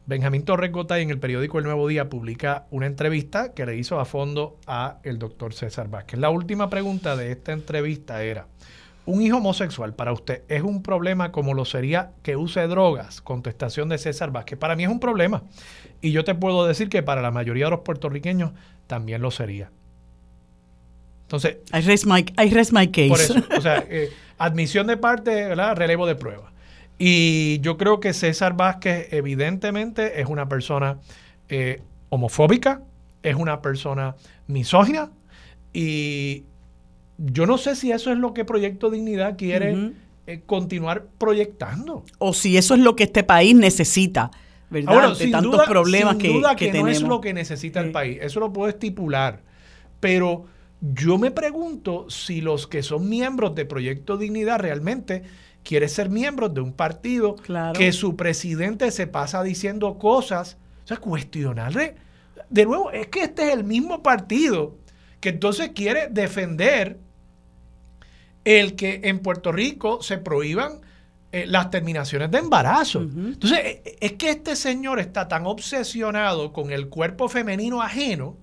Benjamín 0.05 0.43
Torres 0.43 0.71
Gotay 0.71 1.03
en 1.03 1.11
el 1.11 1.19
periódico 1.19 1.59
El 1.59 1.65
Nuevo 1.65 1.87
Día 1.87 2.09
publica 2.09 2.65
una 2.71 2.87
entrevista 2.87 3.53
que 3.53 3.65
le 3.65 3.77
hizo 3.77 3.99
a 3.99 4.05
fondo 4.05 4.57
a 4.65 4.97
el 5.03 5.19
doctor 5.19 5.53
César 5.53 5.87
Vázquez. 5.87 6.19
La 6.19 6.31
última 6.31 6.69
pregunta 6.69 7.15
de 7.15 7.31
esta 7.31 7.51
entrevista 7.51 8.23
era, 8.23 8.47
¿un 9.09 9.23
hijo 9.23 9.37
homosexual 9.37 9.95
para 9.95 10.13
usted 10.13 10.43
es 10.49 10.61
un 10.61 10.83
problema 10.83 11.31
como 11.31 11.55
lo 11.55 11.65
sería 11.65 12.11
que 12.21 12.35
use 12.35 12.67
drogas? 12.67 13.21
Contestación 13.21 13.89
de 13.89 13.97
César 13.97 14.31
Vázquez. 14.31 14.59
Para 14.59 14.75
mí 14.75 14.83
es 14.83 14.89
un 14.89 14.99
problema. 14.99 15.41
Y 15.99 16.11
yo 16.11 16.23
te 16.23 16.35
puedo 16.35 16.67
decir 16.67 16.89
que 16.89 17.01
para 17.01 17.23
la 17.23 17.31
mayoría 17.31 17.65
de 17.65 17.71
los 17.71 17.79
puertorriqueños 17.79 18.51
también 18.85 19.23
lo 19.23 19.31
sería. 19.31 19.71
Entonces. 21.23 21.57
I 21.73 21.81
rest 21.81 22.05
my, 22.05 22.87
case. 22.87 23.09
Por 23.09 23.19
eso, 23.19 23.35
o 23.57 23.61
sea, 23.61 23.83
eh, 23.89 24.11
admisión 24.37 24.85
de 24.85 24.97
parte, 24.97 25.31
¿verdad? 25.31 25.75
Relevo 25.75 26.05
de 26.05 26.13
prueba. 26.13 26.51
Y 26.99 27.59
yo 27.61 27.77
creo 27.77 27.99
que 27.99 28.13
César 28.13 28.55
Vázquez, 28.55 29.11
evidentemente, 29.11 30.21
es 30.21 30.27
una 30.27 30.47
persona 30.47 30.99
eh, 31.47 31.81
homofóbica, 32.09 32.83
es 33.23 33.35
una 33.35 33.63
persona 33.63 34.15
misógina, 34.45 35.09
y 35.73 36.43
yo 37.19 37.45
no 37.45 37.57
sé 37.57 37.75
si 37.75 37.91
eso 37.91 38.11
es 38.11 38.17
lo 38.17 38.33
que 38.33 38.45
Proyecto 38.45 38.89
Dignidad 38.89 39.37
quiere 39.37 39.91
eh, 40.25 40.41
continuar 40.45 41.07
proyectando. 41.17 42.05
O 42.17 42.33
si 42.33 42.57
eso 42.57 42.75
es 42.75 42.79
lo 42.79 42.95
que 42.95 43.03
este 43.03 43.23
país 43.23 43.55
necesita. 43.55 44.31
¿verdad? 44.69 45.17
de 45.17 45.27
tantos 45.29 45.65
problemas 45.67 46.15
que, 46.17 46.29
duda 46.29 46.55
que, 46.55 46.71
no 46.71 46.87
es 46.87 47.01
lo 47.01 47.19
que 47.19 47.33
necesita 47.33 47.81
el 47.81 47.91
país. 47.91 48.19
Eso 48.21 48.39
lo 48.39 48.53
puedo 48.53 48.69
estipular. 48.69 49.41
Pero 49.99 50.45
yo 50.79 51.17
me 51.17 51.31
pregunto 51.31 52.09
si 52.09 52.41
los 52.41 52.67
que 52.67 52.83
son 52.83 53.09
miembros 53.09 53.55
de 53.55 53.65
Proyecto 53.65 54.17
Dignidad 54.17 54.59
realmente 54.59 55.23
quieren 55.63 55.89
ser 55.89 56.09
miembros 56.09 56.53
de 56.53 56.61
un 56.61 56.71
partido 56.71 57.35
que 57.73 57.91
su 57.91 58.15
presidente 58.15 58.91
se 58.91 59.07
pasa 59.07 59.43
diciendo 59.43 59.97
cosas, 59.97 60.57
o 60.85 60.87
sea, 60.87 60.97
cuestionarle. 60.97 61.95
De 62.49 62.65
nuevo, 62.65 62.91
es 62.91 63.07
que 63.07 63.23
este 63.23 63.47
es 63.47 63.53
el 63.53 63.63
mismo 63.63 64.01
partido 64.01 64.77
que 65.19 65.29
entonces 65.29 65.71
quiere 65.75 66.07
defender 66.09 66.97
el 68.45 68.75
que 68.75 69.01
en 69.03 69.19
Puerto 69.19 69.51
Rico 69.51 70.01
se 70.01 70.17
prohíban 70.17 70.81
eh, 71.31 71.45
las 71.47 71.69
terminaciones 71.69 72.31
de 72.31 72.39
embarazo. 72.39 73.01
Entonces, 73.01 73.59
eh, 73.59 73.81
eh, 73.85 73.97
es 73.99 74.13
que 74.13 74.31
este 74.31 74.55
señor 74.55 74.99
está 74.99 75.27
tan 75.27 75.45
obsesionado 75.45 76.51
con 76.51 76.71
el 76.71 76.89
cuerpo 76.89 77.29
femenino 77.29 77.83
ajeno 77.83 78.35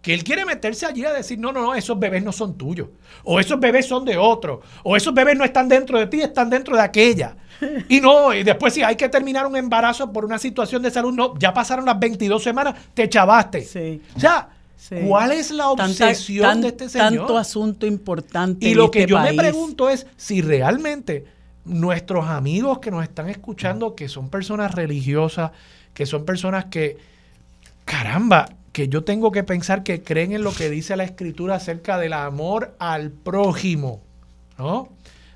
que 0.00 0.14
él 0.14 0.24
quiere 0.24 0.44
meterse 0.44 0.86
allí 0.86 1.04
a 1.04 1.12
decir, 1.12 1.38
no, 1.38 1.52
no, 1.52 1.62
no, 1.62 1.74
esos 1.74 1.98
bebés 1.98 2.24
no 2.24 2.32
son 2.32 2.58
tuyos, 2.58 2.88
o 3.22 3.38
esos 3.38 3.60
bebés 3.60 3.86
son 3.86 4.04
de 4.04 4.16
otro, 4.16 4.62
o 4.82 4.96
esos 4.96 5.14
bebés 5.14 5.36
no 5.36 5.44
están 5.44 5.68
dentro 5.68 5.98
de 5.98 6.08
ti, 6.08 6.20
están 6.22 6.50
dentro 6.50 6.74
de 6.74 6.82
aquella. 6.82 7.36
Y 7.88 8.00
no, 8.00 8.34
y 8.34 8.42
después 8.42 8.74
si 8.74 8.82
hay 8.82 8.96
que 8.96 9.08
terminar 9.08 9.46
un 9.46 9.54
embarazo 9.54 10.12
por 10.12 10.24
una 10.24 10.38
situación 10.38 10.82
de 10.82 10.90
salud, 10.90 11.12
no, 11.12 11.38
ya 11.38 11.54
pasaron 11.54 11.84
las 11.84 12.00
22 12.00 12.42
semanas, 12.42 12.74
te 12.92 13.08
chavaste. 13.08 13.62
Sí. 13.62 14.02
O 14.16 14.18
sea, 14.18 14.48
¿cuál 15.06 15.32
es 15.32 15.50
la 15.50 15.70
obsesión 15.70 16.60
de 16.60 16.68
este 16.68 16.88
señor? 16.88 17.08
Tanto 17.08 17.38
asunto 17.38 17.86
importante. 17.86 18.68
Y 18.68 18.74
lo 18.74 18.90
que 18.90 19.00
este 19.00 19.10
yo 19.10 19.20
me 19.20 19.34
pregunto 19.34 19.88
es 19.88 20.06
si 20.16 20.42
realmente 20.42 21.26
nuestros 21.64 22.26
amigos 22.26 22.78
que 22.78 22.90
nos 22.90 23.02
están 23.02 23.28
escuchando, 23.28 23.94
que 23.94 24.08
son 24.08 24.28
personas 24.28 24.74
religiosas, 24.74 25.52
que 25.94 26.06
son 26.06 26.24
personas 26.24 26.66
que, 26.66 26.96
caramba, 27.84 28.48
que 28.72 28.88
yo 28.88 29.04
tengo 29.04 29.30
que 29.30 29.44
pensar 29.44 29.82
que 29.82 30.02
creen 30.02 30.32
en 30.32 30.42
lo 30.42 30.52
que 30.52 30.70
dice 30.70 30.96
la 30.96 31.04
escritura 31.04 31.56
acerca 31.56 31.98
del 31.98 32.14
amor 32.14 32.74
al 32.78 33.10
prójimo, 33.10 34.00
¿no? 34.58 34.88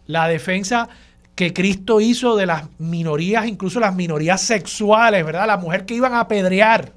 La 0.06 0.26
defensa 0.28 0.88
que 1.34 1.52
Cristo 1.52 2.00
hizo 2.00 2.34
de 2.36 2.46
las 2.46 2.64
minorías, 2.78 3.46
incluso 3.46 3.78
las 3.78 3.94
minorías 3.94 4.40
sexuales, 4.40 5.24
¿verdad? 5.24 5.46
La 5.46 5.58
mujer 5.58 5.84
que 5.84 5.94
iban 5.94 6.14
a 6.14 6.20
apedrear. 6.20 6.92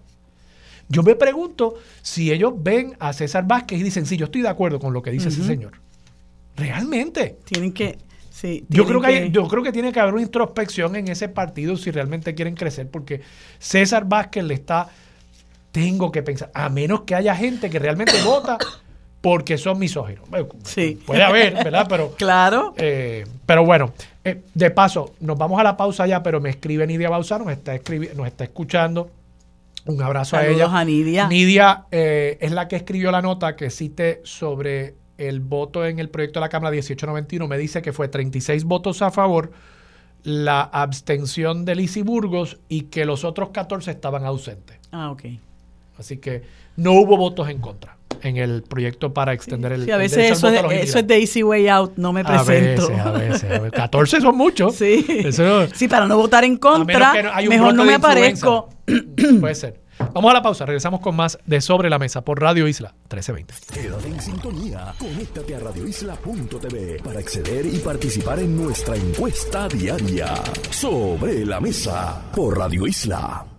Yo 0.90 1.04
me 1.04 1.16
pregunto 1.16 1.76
si 2.02 2.32
ellos 2.32 2.54
ven 2.58 2.96
a 3.00 3.14
César 3.14 3.48
Vázquez 3.48 3.80
y 3.80 3.84
dicen, 3.84 4.06
sí, 4.06 4.18
yo 4.18 4.26
estoy 4.26 4.42
de 4.42 4.50
acuerdo 4.50 4.80
con 4.80 4.92
lo 4.92 5.02
que 5.02 5.12
dice 5.12 5.30
ese 5.30 5.44
señor. 5.44 5.74
Realmente. 6.58 7.38
Tienen 7.46 7.72
que, 7.72 8.00
yo, 8.70 8.86
creo 8.86 9.02
que, 9.02 9.30
yo 9.32 9.48
creo 9.48 9.64
que 9.64 9.72
tiene 9.72 9.92
que 9.92 10.00
haber 10.00 10.14
una 10.14 10.24
introspección 10.24 10.96
en 10.96 11.08
ese 11.10 11.30
partido 11.30 11.76
si 11.76 11.92
realmente 11.92 12.36
quieren 12.36 12.56
crecer, 12.56 12.90
porque 12.90 13.22
César 13.60 14.06
Vázquez 14.08 14.44
le 14.44 14.54
está, 14.54 14.90
tengo 15.72 16.12
que 16.12 16.24
pensar, 16.24 16.50
a 16.54 16.70
menos 16.70 17.02
que 17.02 17.16
haya 17.16 17.36
gente 17.36 17.70
que 17.70 17.80
realmente 17.80 18.14
vota 18.26 18.58
porque 19.22 19.58
son 19.58 19.80
misóginos. 19.80 20.24
Sí. 20.64 21.00
Puede 21.06 21.24
haber, 21.24 21.54
¿verdad? 21.56 21.86
Pero, 21.90 22.12
claro. 22.18 22.74
Eh, 22.78 23.26
pero 23.46 23.66
bueno, 23.66 23.94
eh, 24.24 24.42
de 24.54 24.72
paso, 24.72 25.14
nos 25.20 25.38
vamos 25.38 25.60
a 25.60 25.64
la 25.64 25.76
pausa 25.76 26.08
ya, 26.08 26.24
pero 26.24 26.40
me 26.40 26.50
escribe 26.50 26.88
Nidia 26.88 27.10
Bausá, 27.10 27.38
nos 27.38 27.52
está, 27.52 27.74
nos 28.16 28.28
está 28.28 28.46
escuchando. 28.46 29.12
Un 29.90 30.02
abrazo 30.04 30.38
a 30.38 30.46
ella. 30.46 30.68
a 30.72 30.86
Nidia. 30.86 31.28
Nidia 31.28 31.86
eh, 31.92 32.38
es 32.42 32.52
la 32.52 32.68
que 32.68 32.76
escribió 32.76 33.12
la 33.12 33.22
nota 33.22 33.56
que 33.56 33.72
cite 33.72 34.22
sobre 34.24 34.96
el 35.18 35.40
voto 35.40 35.86
en 35.86 36.00
el 36.00 36.10
proyecto 36.10 36.40
de 36.40 36.46
la 36.46 36.50
Cámara 36.50 36.72
1891 36.72 37.48
me 37.48 37.58
dice 37.58 37.82
que 37.82 37.92
fue 37.92 38.08
36 38.08 38.64
votos 38.66 39.02
a 39.02 39.12
favor, 39.12 39.52
la 40.24 40.62
abstención 40.62 41.66
de 41.66 41.76
Lizy 41.76 42.04
Burgos 42.04 42.60
y 42.70 42.84
que 42.84 43.04
los 43.06 43.24
otros 43.24 43.50
14 43.50 43.92
estaban 43.92 44.26
ausentes. 44.26 44.78
Ah, 44.92 45.12
ok. 45.12 45.24
Así 45.98 46.18
que 46.18 46.44
no 46.78 46.94
hubo 46.94 47.18
votos 47.18 47.50
en 47.50 47.60
contra 47.60 47.99
en 48.22 48.38
el 48.38 48.64
proyecto 48.64 49.14
para 49.14 49.34
extender 49.34 49.72
el. 49.72 49.86
Sí, 49.86 49.92
a 49.92 49.98
veces 49.98 50.32
eso, 50.32 50.50
es, 50.50 50.64
eso 50.84 51.00
es 51.00 51.08
de 51.08 51.20
easy 51.20 51.44
way 51.44 51.68
out, 51.68 51.94
no 51.98 52.14
me 52.14 52.24
presento. 52.24 52.86
A 53.04 53.12
veces, 53.12 53.44
a 53.44 53.60
veces. 53.60 53.72
14 53.72 54.22
son 54.22 54.38
muchos. 54.38 54.76
Sí. 54.76 55.06
sí, 55.74 55.88
para 55.88 56.08
no 56.08 56.18
votar 56.18 56.44
en 56.44 56.58
contra, 56.58 57.14
mejor 57.48 57.74
no 57.74 57.86
me 57.86 57.96
aparezco. 57.96 58.70
Puede 59.40 59.56
ser. 59.56 59.90
Vamos 60.14 60.32
a 60.32 60.34
la 60.34 60.42
pausa, 60.42 60.66
regresamos 60.66 61.02
con 61.02 61.16
más 61.16 61.38
de 61.46 61.60
Sobre 61.60 61.90
la 61.90 62.00
Mesa 62.00 62.22
por 62.22 62.42
Radio 62.42 62.68
Isla 62.68 62.94
1320. 63.12 63.54
Quédate 63.74 64.08
en 64.08 64.22
sintonía, 64.22 64.94
conéctate 64.98 65.56
a 65.56 65.60
radioisla.tv 65.60 67.02
para 67.04 67.20
acceder 67.20 67.66
y 67.66 67.80
participar 67.80 68.40
en 68.40 68.56
nuestra 68.56 68.96
encuesta 68.96 69.68
diaria. 69.68 70.34
Sobre 70.72 71.46
la 71.46 71.60
Mesa 71.60 72.22
por 72.34 72.58
Radio 72.58 72.88
Isla. 72.88 73.59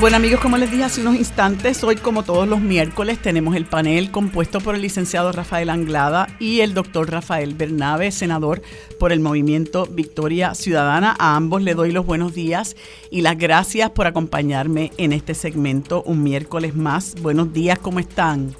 Bueno 0.00 0.16
amigos, 0.16 0.40
como 0.40 0.56
les 0.56 0.70
dije 0.70 0.84
hace 0.84 1.02
unos 1.02 1.16
instantes, 1.16 1.84
hoy 1.84 1.96
como 1.96 2.22
todos 2.22 2.48
los 2.48 2.62
miércoles 2.62 3.20
tenemos 3.20 3.54
el 3.54 3.66
panel 3.66 4.10
compuesto 4.10 4.58
por 4.60 4.74
el 4.74 4.80
licenciado 4.80 5.30
Rafael 5.30 5.68
Anglada 5.68 6.26
y 6.38 6.60
el 6.60 6.72
doctor 6.72 7.10
Rafael 7.10 7.54
Bernabe, 7.54 8.10
senador 8.10 8.62
por 8.98 9.12
el 9.12 9.20
movimiento 9.20 9.84
Victoria 9.90 10.54
Ciudadana. 10.54 11.14
A 11.18 11.36
ambos 11.36 11.60
le 11.60 11.74
doy 11.74 11.92
los 11.92 12.06
buenos 12.06 12.34
días 12.34 12.76
y 13.10 13.20
las 13.20 13.36
gracias 13.36 13.90
por 13.90 14.06
acompañarme 14.06 14.90
en 14.96 15.12
este 15.12 15.34
segmento 15.34 16.02
un 16.06 16.22
miércoles 16.22 16.74
más. 16.74 17.14
Buenos 17.20 17.52
días, 17.52 17.78
¿cómo 17.78 17.98
están? 17.98 18.52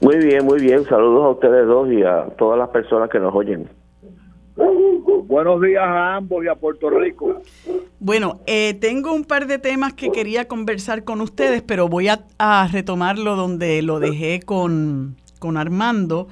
Muy 0.00 0.16
bien, 0.16 0.44
muy 0.44 0.60
bien. 0.60 0.84
Saludos 0.86 1.24
a 1.24 1.28
ustedes 1.28 1.68
dos 1.68 1.88
y 1.92 2.02
a 2.02 2.24
todas 2.36 2.58
las 2.58 2.70
personas 2.70 3.08
que 3.10 3.20
nos 3.20 3.32
oyen. 3.32 3.68
Buenos 5.26 5.60
días 5.62 5.82
a 5.82 6.16
ambos 6.16 6.44
y 6.44 6.48
a 6.48 6.54
Puerto 6.54 6.90
Rico. 6.90 7.40
Bueno, 7.98 8.40
eh, 8.46 8.74
tengo 8.74 9.12
un 9.12 9.24
par 9.24 9.46
de 9.46 9.58
temas 9.58 9.94
que 9.94 10.10
quería 10.10 10.46
conversar 10.46 11.04
con 11.04 11.20
ustedes, 11.20 11.62
pero 11.62 11.88
voy 11.88 12.08
a, 12.08 12.68
retomarlo 12.70 13.36
donde 13.36 13.82
lo 13.82 13.98
dejé 14.00 14.40
con, 14.40 15.16
Armando. 15.56 16.28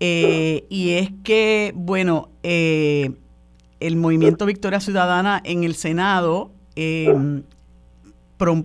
Eh, 0.00 0.66
y 0.68 0.92
es 0.92 1.10
que, 1.22 1.72
bueno, 1.74 2.28
eh, 2.42 3.10
el 3.80 3.96
movimiento 3.96 4.46
Victoria 4.46 4.80
Ciudadana 4.80 5.40
en 5.44 5.64
el 5.64 5.74
Senado 5.74 6.50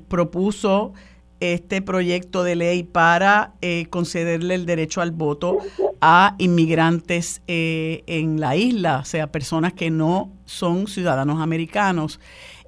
propuso 0.07 0.93
este 1.39 1.81
proyecto 1.81 2.43
de 2.43 2.55
ley 2.55 2.83
para 2.83 3.53
eh, 3.61 3.85
concederle 3.89 4.55
el 4.55 4.65
derecho 4.65 5.01
al 5.01 5.11
voto 5.11 5.57
a 6.01 6.35
inmigrantes 6.37 7.41
eh, 7.47 8.03
en 8.07 8.39
la 8.39 8.55
isla, 8.55 8.99
o 8.99 9.05
sea, 9.05 9.31
personas 9.31 9.73
que 9.73 9.89
no 9.89 10.31
son 10.45 10.87
ciudadanos 10.87 11.41
americanos. 11.41 12.19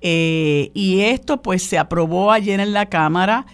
Eh, 0.01 0.71
y 0.73 1.01
esto 1.01 1.41
pues 1.41 1.63
se 1.63 1.77
aprobó 1.77 2.31
ayer 2.31 2.59
en 2.59 2.73
la 2.73 2.87
Cámara 2.87 3.45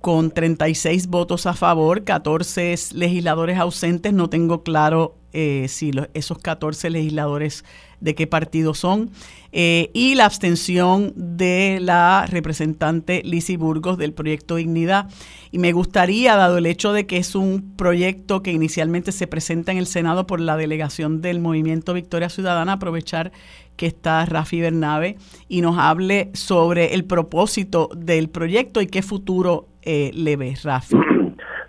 con 0.00 0.32
36 0.32 1.06
votos 1.06 1.46
a 1.46 1.54
favor, 1.54 2.04
14 2.04 2.74
legisladores 2.94 3.58
ausentes, 3.58 4.12
no 4.12 4.28
tengo 4.28 4.64
claro 4.64 5.16
si 5.32 5.92
esos 6.12 6.38
14 6.38 6.90
legisladores 6.90 7.64
de 8.02 8.14
qué 8.14 8.26
partido 8.26 8.74
son, 8.74 9.10
eh, 9.52 9.90
y 9.92 10.14
la 10.14 10.24
abstención 10.24 11.12
de 11.14 11.78
la 11.80 12.26
representante 12.28 13.22
Lizzie 13.24 13.56
Burgos 13.56 13.98
del 13.98 14.12
proyecto 14.12 14.56
Dignidad. 14.56 15.06
Y 15.50 15.58
me 15.58 15.72
gustaría, 15.72 16.36
dado 16.36 16.58
el 16.58 16.66
hecho 16.66 16.92
de 16.92 17.06
que 17.06 17.18
es 17.18 17.34
un 17.34 17.76
proyecto 17.76 18.42
que 18.42 18.50
inicialmente 18.50 19.12
se 19.12 19.26
presenta 19.26 19.70
en 19.70 19.78
el 19.78 19.86
Senado 19.86 20.26
por 20.26 20.40
la 20.40 20.56
delegación 20.56 21.20
del 21.20 21.40
Movimiento 21.40 21.94
Victoria 21.94 22.28
Ciudadana, 22.28 22.74
aprovechar 22.74 23.32
que 23.76 23.86
está 23.86 24.24
Rafi 24.26 24.60
Bernabe 24.60 25.16
y 25.48 25.60
nos 25.60 25.78
hable 25.78 26.30
sobre 26.34 26.94
el 26.94 27.04
propósito 27.04 27.88
del 27.94 28.28
proyecto 28.28 28.80
y 28.80 28.86
qué 28.86 29.02
futuro 29.02 29.66
eh, 29.82 30.10
le 30.14 30.36
ve, 30.36 30.54
Rafi. 30.62 30.96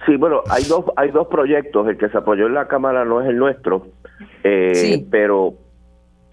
Sí, 0.05 0.17
bueno, 0.17 0.41
hay 0.49 0.65
dos, 0.65 0.83
hay 0.97 1.11
dos 1.11 1.27
proyectos. 1.27 1.87
El 1.87 1.97
que 1.97 2.09
se 2.09 2.17
apoyó 2.17 2.47
en 2.47 2.55
la 2.55 2.67
Cámara 2.67 3.05
no 3.05 3.21
es 3.21 3.29
el 3.29 3.37
nuestro, 3.37 3.87
eh, 4.43 5.05
pero 5.09 5.53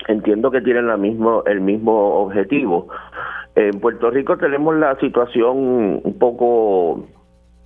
entiendo 0.09 0.51
que 0.51 0.61
tienen 0.61 0.87
la 0.87 0.97
mismo, 0.97 1.45
el 1.45 1.61
mismo 1.61 2.23
objetivo. 2.23 2.89
En 3.55 3.81
Puerto 3.81 4.11
Rico 4.11 4.37
tenemos 4.37 4.77
la 4.77 4.97
situación 4.99 6.01
un 6.03 6.17
poco 6.19 7.05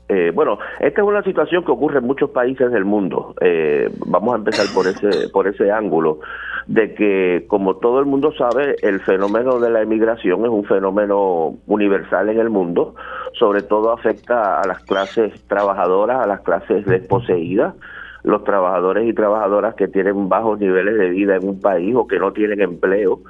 eh, 0.08 0.32
bueno, 0.34 0.58
esta 0.80 1.00
es 1.00 1.06
una 1.06 1.22
situación 1.22 1.64
que 1.64 1.72
ocurre 1.72 1.98
en 1.98 2.06
muchos 2.06 2.30
países 2.30 2.70
del 2.70 2.84
mundo. 2.84 3.34
Eh, 3.40 3.88
vamos 4.06 4.34
a 4.34 4.38
empezar 4.38 4.66
por 4.74 4.86
ese 4.86 5.30
por 5.30 5.48
ese 5.48 5.70
ángulo 5.70 6.20
de 6.66 6.94
que, 6.94 7.46
como 7.48 7.76
todo 7.76 8.00
el 8.00 8.06
mundo 8.06 8.32
sabe, 8.36 8.76
el 8.82 9.00
fenómeno 9.00 9.58
de 9.60 9.70
la 9.70 9.82
emigración 9.82 10.44
es 10.44 10.50
un 10.50 10.64
fenómeno 10.64 11.56
universal 11.66 12.28
en 12.28 12.38
el 12.38 12.50
mundo. 12.50 12.94
Sobre 13.32 13.62
todo 13.62 13.92
afecta 13.92 14.60
a 14.60 14.66
las 14.66 14.82
clases 14.84 15.32
trabajadoras, 15.48 16.20
a 16.20 16.26
las 16.26 16.40
clases 16.42 16.84
desposeídas, 16.84 17.74
los 18.24 18.42
trabajadores 18.42 19.06
y 19.06 19.12
trabajadoras 19.12 19.74
que 19.74 19.86
tienen 19.86 20.28
bajos 20.28 20.58
niveles 20.58 20.96
de 20.98 21.10
vida 21.10 21.36
en 21.36 21.48
un 21.48 21.60
país 21.60 21.94
o 21.94 22.06
que 22.06 22.18
no 22.18 22.32
tienen 22.32 22.60
empleo 22.60 23.20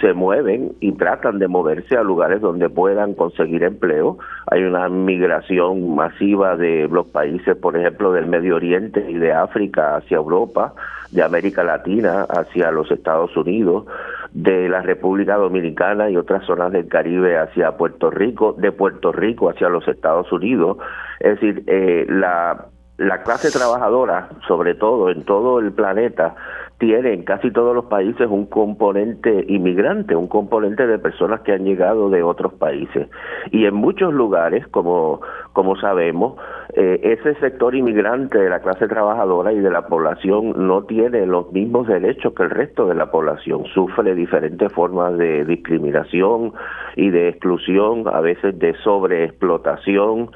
se 0.00 0.12
mueven 0.12 0.72
y 0.80 0.92
tratan 0.92 1.38
de 1.38 1.48
moverse 1.48 1.96
a 1.96 2.02
lugares 2.02 2.40
donde 2.40 2.68
puedan 2.68 3.14
conseguir 3.14 3.62
empleo. 3.64 4.18
Hay 4.50 4.62
una 4.62 4.88
migración 4.88 5.94
masiva 5.94 6.56
de 6.56 6.88
los 6.90 7.06
países, 7.08 7.56
por 7.56 7.76
ejemplo, 7.76 8.12
del 8.12 8.26
Medio 8.26 8.56
Oriente 8.56 9.04
y 9.08 9.14
de 9.14 9.32
África 9.32 9.96
hacia 9.96 10.18
Europa, 10.18 10.74
de 11.10 11.22
América 11.22 11.64
Latina 11.64 12.26
hacia 12.28 12.70
los 12.70 12.90
Estados 12.90 13.36
Unidos, 13.36 13.86
de 14.32 14.68
la 14.68 14.82
República 14.82 15.36
Dominicana 15.36 16.10
y 16.10 16.16
otras 16.16 16.44
zonas 16.44 16.70
del 16.70 16.86
Caribe 16.86 17.38
hacia 17.38 17.76
Puerto 17.76 18.10
Rico, 18.10 18.54
de 18.56 18.72
Puerto 18.72 19.10
Rico 19.10 19.50
hacia 19.50 19.68
los 19.68 19.88
Estados 19.88 20.30
Unidos. 20.32 20.76
Es 21.18 21.40
decir, 21.40 21.64
eh, 21.66 22.06
la 22.08 22.66
la 22.98 23.22
clase 23.22 23.50
trabajadora, 23.50 24.28
sobre 24.46 24.74
todo 24.74 25.08
en 25.10 25.24
todo 25.24 25.60
el 25.60 25.72
planeta, 25.72 26.34
tiene 26.78 27.12
en 27.12 27.24
casi 27.24 27.50
todos 27.52 27.74
los 27.74 27.86
países 27.86 28.28
un 28.28 28.46
componente 28.46 29.44
inmigrante, 29.48 30.14
un 30.14 30.28
componente 30.28 30.86
de 30.86 30.98
personas 30.98 31.40
que 31.40 31.52
han 31.52 31.64
llegado 31.64 32.10
de 32.10 32.22
otros 32.22 32.54
países. 32.54 33.08
Y 33.50 33.66
en 33.66 33.74
muchos 33.74 34.12
lugares, 34.12 34.66
como, 34.68 35.20
como 35.52 35.76
sabemos, 35.76 36.36
eh, 36.74 37.00
ese 37.02 37.34
sector 37.40 37.74
inmigrante 37.74 38.38
de 38.38 38.50
la 38.50 38.60
clase 38.60 38.86
trabajadora 38.86 39.52
y 39.52 39.58
de 39.58 39.70
la 39.70 39.86
población 39.86 40.66
no 40.66 40.84
tiene 40.84 41.26
los 41.26 41.52
mismos 41.52 41.88
derechos 41.88 42.32
que 42.34 42.44
el 42.44 42.50
resto 42.50 42.86
de 42.86 42.94
la 42.94 43.10
población. 43.10 43.64
Sufre 43.74 44.14
diferentes 44.14 44.72
formas 44.72 45.16
de 45.18 45.44
discriminación 45.44 46.52
y 46.94 47.10
de 47.10 47.28
exclusión, 47.28 48.04
a 48.06 48.20
veces 48.20 48.58
de 48.58 48.74
sobreexplotación 48.84 50.30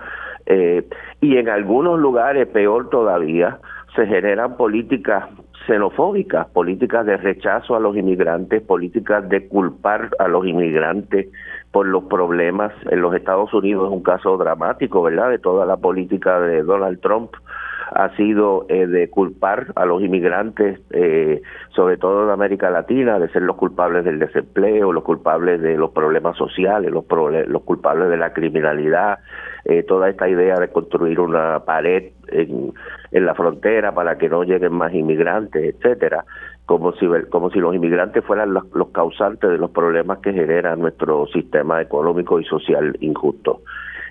eh, 0.46 0.88
y 1.22 1.36
en 1.36 1.48
algunos 1.48 2.00
lugares, 2.00 2.48
peor 2.48 2.90
todavía, 2.90 3.58
se 3.94 4.06
generan 4.06 4.56
políticas 4.56 5.28
xenofóbicas, 5.66 6.48
políticas 6.48 7.06
de 7.06 7.16
rechazo 7.16 7.76
a 7.76 7.80
los 7.80 7.96
inmigrantes, 7.96 8.60
políticas 8.60 9.28
de 9.28 9.46
culpar 9.46 10.10
a 10.18 10.26
los 10.26 10.44
inmigrantes 10.44 11.28
por 11.70 11.86
los 11.86 12.04
problemas. 12.04 12.72
En 12.90 13.00
los 13.00 13.14
Estados 13.14 13.54
Unidos 13.54 13.86
es 13.86 13.92
un 13.92 14.02
caso 14.02 14.36
dramático, 14.36 15.00
¿verdad?, 15.00 15.30
de 15.30 15.38
toda 15.38 15.64
la 15.64 15.76
política 15.76 16.40
de 16.40 16.64
Donald 16.64 17.00
Trump 17.00 17.30
ha 17.94 18.14
sido 18.16 18.64
eh, 18.68 18.86
de 18.86 19.10
culpar 19.10 19.66
a 19.76 19.84
los 19.84 20.02
inmigrantes, 20.02 20.80
eh, 20.90 21.42
sobre 21.74 21.98
todo 21.98 22.26
de 22.26 22.32
América 22.32 22.70
Latina, 22.70 23.18
de 23.18 23.28
ser 23.28 23.42
los 23.42 23.56
culpables 23.56 24.04
del 24.04 24.18
desempleo, 24.18 24.92
los 24.92 25.04
culpables 25.04 25.60
de 25.60 25.76
los 25.76 25.90
problemas 25.90 26.36
sociales, 26.36 26.90
los, 26.90 27.04
los 27.48 27.62
culpables 27.62 28.08
de 28.08 28.16
la 28.16 28.32
criminalidad, 28.32 29.18
eh, 29.64 29.82
toda 29.82 30.08
esta 30.08 30.28
idea 30.28 30.58
de 30.58 30.68
construir 30.68 31.20
una 31.20 31.60
pared 31.60 32.12
en, 32.28 32.72
en 33.10 33.26
la 33.26 33.34
frontera 33.34 33.92
para 33.92 34.18
que 34.18 34.28
no 34.28 34.42
lleguen 34.42 34.72
más 34.72 34.92
inmigrantes, 34.94 35.74
etcétera, 35.74 36.24
como 36.66 36.92
si 36.92 37.58
los 37.58 37.74
inmigrantes 37.74 38.24
fueran 38.24 38.54
los, 38.54 38.64
los 38.74 38.88
causantes 38.88 39.50
de 39.50 39.58
los 39.58 39.70
problemas 39.70 40.18
que 40.18 40.32
genera 40.32 40.74
nuestro 40.76 41.26
sistema 41.26 41.80
económico 41.80 42.40
y 42.40 42.44
social 42.44 42.96
injusto. 43.00 43.60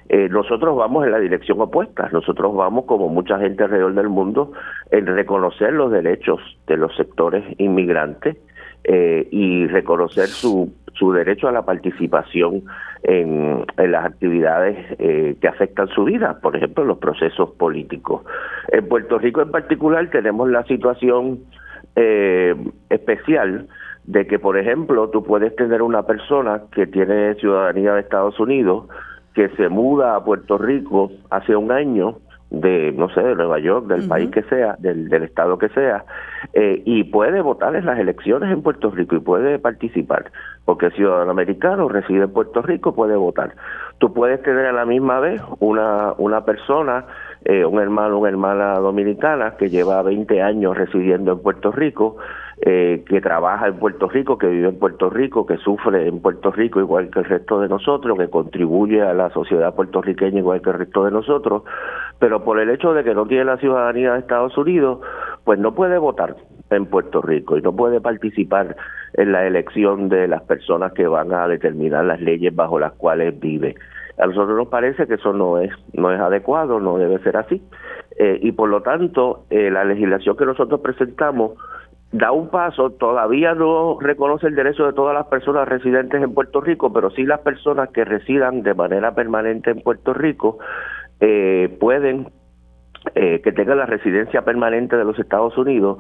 Eh, 0.10 0.28
nosotros 0.30 0.76
vamos 0.76 1.06
en 1.06 1.12
la 1.12 1.20
dirección 1.20 1.62
opuesta. 1.62 2.10
Nosotros 2.12 2.54
vamos, 2.54 2.84
como 2.86 3.08
mucha 3.08 3.40
gente 3.40 3.64
alrededor 3.64 3.94
del 3.94 4.10
mundo, 4.10 4.52
en 4.92 5.08
reconocer 5.08 5.72
los 5.72 5.90
derechos 5.90 6.42
de 6.68 6.76
los 6.76 6.94
sectores 6.98 7.46
inmigrantes 7.58 8.36
eh, 8.84 9.28
y 9.32 9.68
reconocer 9.68 10.28
su, 10.28 10.74
su 10.94 11.14
derecho 11.14 11.48
a 11.48 11.54
la 11.54 11.64
participación 11.64 12.64
en, 13.04 13.66
las 13.78 14.06
actividades 14.06 14.78
eh, 15.00 15.36
que 15.42 15.48
afectan 15.48 15.88
su 15.90 16.04
vida, 16.04 16.40
por 16.42 16.56
ejemplo, 16.56 16.84
los 16.84 16.98
procesos 16.98 17.52
políticos. 17.52 18.24
En 18.70 18.88
Puerto 18.88 19.18
Rico 19.18 19.42
en 19.42 19.52
particular 19.52 20.10
tenemos 20.10 20.50
la 20.50 20.64
situación 20.64 21.40
especial 22.90 23.68
de 24.06 24.26
que, 24.26 24.40
por 24.40 24.58
ejemplo, 24.58 25.10
tú 25.10 25.24
puedes 25.24 25.56
tener 25.56 25.82
una 25.82 26.04
persona 26.04 26.64
que 26.72 26.88
tiene 26.88 27.36
ciudadanía 27.36 27.94
de 27.94 28.02
Estados 28.02 28.40
Unidos, 28.40 28.86
que 29.34 29.50
se 29.50 29.70
muda 29.70 30.16
a 30.16 30.24
Puerto 30.24 30.58
Rico 30.58 31.12
hace 31.30 31.56
un 31.56 31.72
año 31.72 32.18
de, 32.50 32.92
no 32.92 33.10
sé, 33.10 33.22
de 33.22 33.36
Nueva 33.36 33.60
York, 33.60 33.88
del 33.88 34.08
país 34.08 34.30
que 34.30 34.44
sea, 34.44 34.76
del, 34.80 35.08
del 35.08 35.24
estado 35.24 35.58
que 35.58 35.70
sea, 35.70 36.04
eh, 36.54 36.82
y 36.86 37.06
puede 37.06 37.40
votar 37.42 37.76
en 37.76 37.86
las 37.86 37.98
elecciones 37.98 38.52
en 38.52 38.62
Puerto 38.62 38.92
Rico 38.92 39.16
y 39.16 39.20
puede 39.20 39.58
participar, 39.58 40.32
porque 40.66 40.88
el 40.88 40.94
ciudadano 40.94 41.32
americano 41.32 41.90
reside 41.90 42.24
en 42.24 42.34
Puerto 42.34 42.62
Rico, 42.62 42.94
puede 42.94 43.16
votar. 43.16 43.56
Tú 43.98 44.14
puedes 44.14 44.42
tener 44.42 44.66
a 44.66 44.72
la 44.72 44.86
misma 44.86 45.20
vez 45.20 45.42
una, 45.60 46.14
una 46.18 46.44
persona, 46.46 47.06
eh, 47.46 47.66
un 47.66 47.80
hermano, 47.80 48.20
una 48.20 48.30
hermana 48.30 48.76
dominicana 48.80 49.56
que 49.58 49.70
lleva 49.70 50.02
20 50.02 50.42
años 50.42 50.78
residiendo 50.78 51.34
en 51.34 51.40
Puerto 51.40 51.72
Rico, 51.72 52.18
eh, 52.64 53.04
que 53.08 53.22
trabaja 53.22 53.68
en 53.68 53.78
Puerto 53.78 54.08
Rico, 54.08 54.38
que 54.38 54.48
vive 54.48 54.70
en 54.70 54.78
Puerto 54.78 55.10
Rico, 55.10 55.48
que 55.48 55.58
sufre 55.58 56.08
en 56.08 56.22
Puerto 56.22 56.52
Rico 56.52 56.80
igual 56.80 57.10
que 57.10 57.20
el 57.20 57.26
resto 57.26 57.60
de 57.60 57.68
nosotros, 57.68 58.18
que 58.20 58.30
contribuye 58.30 59.02
a 59.02 59.14
la 59.14 59.32
sociedad 59.32 59.74
puertorriqueña 59.74 60.40
igual 60.40 60.62
que 60.62 60.70
el 60.70 60.78
resto 60.78 61.04
de 61.04 61.12
nosotros, 61.12 61.64
pero 62.20 62.44
por 62.44 62.60
el 62.60 62.70
hecho 62.70 62.94
de 62.94 63.04
que 63.04 63.16
no 63.16 63.26
tiene 63.26 63.46
la 63.46 63.58
ciudadanía 63.58 64.14
de 64.14 64.20
Estados 64.20 64.56
Unidos, 64.60 65.00
pues 65.44 65.58
no 65.58 65.74
puede 65.74 65.98
votar 65.98 66.36
en 66.76 66.86
Puerto 66.86 67.22
Rico 67.22 67.58
y 67.58 67.62
no 67.62 67.76
puede 67.76 68.02
participar 68.02 68.76
en 69.14 69.32
la 69.32 69.46
elección 69.46 70.10
de 70.10 70.28
las 70.28 70.42
personas 70.44 70.94
que 70.94 71.08
van 71.08 71.34
a 71.34 71.48
determinar 71.48 72.06
las 72.06 72.22
leyes 72.22 72.56
bajo 72.56 72.80
las 72.80 72.94
cuales 72.94 73.40
vive. 73.40 73.76
A 74.18 74.28
nosotros 74.28 74.56
nos 74.58 74.68
parece 74.68 75.08
que 75.08 75.16
eso 75.16 75.34
no 75.34 75.58
es, 75.60 75.72
no 75.94 76.12
es 76.12 76.20
adecuado, 76.20 76.80
no 76.80 76.98
debe 76.98 77.20
ser 77.20 77.38
así. 77.38 77.62
Eh, 78.18 78.40
y 78.42 78.52
por 78.52 78.70
lo 78.70 78.82
tanto, 78.82 79.46
eh, 79.50 79.72
la 79.72 79.84
legislación 79.84 80.38
que 80.38 80.46
nosotros 80.46 80.82
presentamos 80.82 81.54
da 82.12 82.32
un 82.32 82.50
paso, 82.50 82.92
todavía 82.92 83.54
no 83.54 83.98
reconoce 84.00 84.48
el 84.48 84.56
derecho 84.56 84.86
de 84.86 84.94
todas 84.94 85.16
las 85.16 85.28
personas 85.28 85.68
residentes 85.68 86.22
en 86.22 86.34
Puerto 86.34 86.60
Rico, 86.60 86.92
pero 86.92 87.10
sí 87.12 87.24
las 87.24 87.40
personas 87.40 87.90
que 87.90 88.04
residan 88.04 88.64
de 88.64 88.74
manera 88.74 89.16
permanente 89.16 89.72
en 89.72 89.82
Puerto 89.82 90.14
Rico 90.14 90.60
eh, 91.22 91.76
pueden 91.80 92.28
eh, 93.16 93.42
que 93.44 93.52
tengan 93.52 93.80
la 93.80 93.88
residencia 93.88 94.44
permanente 94.44 94.96
de 94.96 95.04
los 95.04 95.18
Estados 95.18 95.58
Unidos 95.58 95.98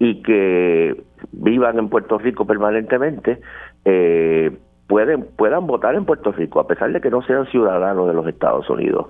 y 0.00 0.20
que 0.22 1.00
vivan 1.32 1.78
en 1.78 1.88
Puerto 1.88 2.18
Rico 2.18 2.44
permanentemente, 2.44 3.40
eh, 3.84 4.50
pueden 4.88 5.28
puedan 5.36 5.68
votar 5.68 5.94
en 5.94 6.04
Puerto 6.04 6.32
Rico 6.32 6.58
a 6.58 6.66
pesar 6.66 6.92
de 6.92 7.00
que 7.00 7.10
no 7.10 7.22
sean 7.22 7.46
ciudadanos 7.46 8.08
de 8.08 8.14
los 8.14 8.26
Estados 8.26 8.68
Unidos. 8.68 9.06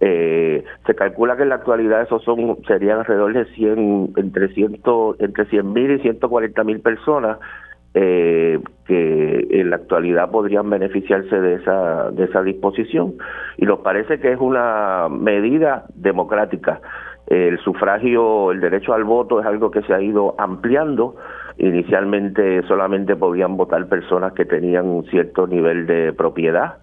Eh, 0.00 0.62
se 0.84 0.94
calcula 0.94 1.36
que 1.36 1.44
en 1.44 1.48
la 1.48 1.54
actualidad 1.54 2.02
esos 2.02 2.22
son 2.24 2.58
serían 2.66 2.98
alrededor 2.98 3.32
de 3.32 3.46
100 3.46 4.12
entre 4.16 4.48
100 4.48 4.82
entre 5.18 5.46
100 5.46 5.72
mil 5.72 5.92
y 5.92 5.98
140 6.00 6.64
mil 6.64 6.80
personas 6.80 7.38
eh, 7.94 8.58
que 8.86 9.46
en 9.50 9.70
la 9.70 9.76
actualidad 9.76 10.30
podrían 10.30 10.68
beneficiarse 10.70 11.40
de 11.40 11.54
esa 11.54 12.10
de 12.10 12.24
esa 12.24 12.42
disposición. 12.42 13.14
Y 13.58 13.66
nos 13.66 13.80
parece 13.80 14.18
que 14.18 14.32
es 14.32 14.40
una 14.40 15.08
medida 15.10 15.84
democrática. 15.94 16.80
El 17.26 17.58
sufragio 17.60 18.50
el 18.50 18.60
derecho 18.60 18.94
al 18.94 19.04
voto 19.04 19.40
es 19.40 19.46
algo 19.46 19.70
que 19.70 19.82
se 19.82 19.94
ha 19.94 20.00
ido 20.00 20.34
ampliando. 20.38 21.16
Inicialmente 21.58 22.62
solamente 22.62 23.14
podían 23.14 23.56
votar 23.56 23.86
personas 23.88 24.32
que 24.32 24.44
tenían 24.44 24.86
un 24.86 25.04
cierto 25.06 25.46
nivel 25.46 25.86
de 25.86 26.12
propiedad. 26.12 26.78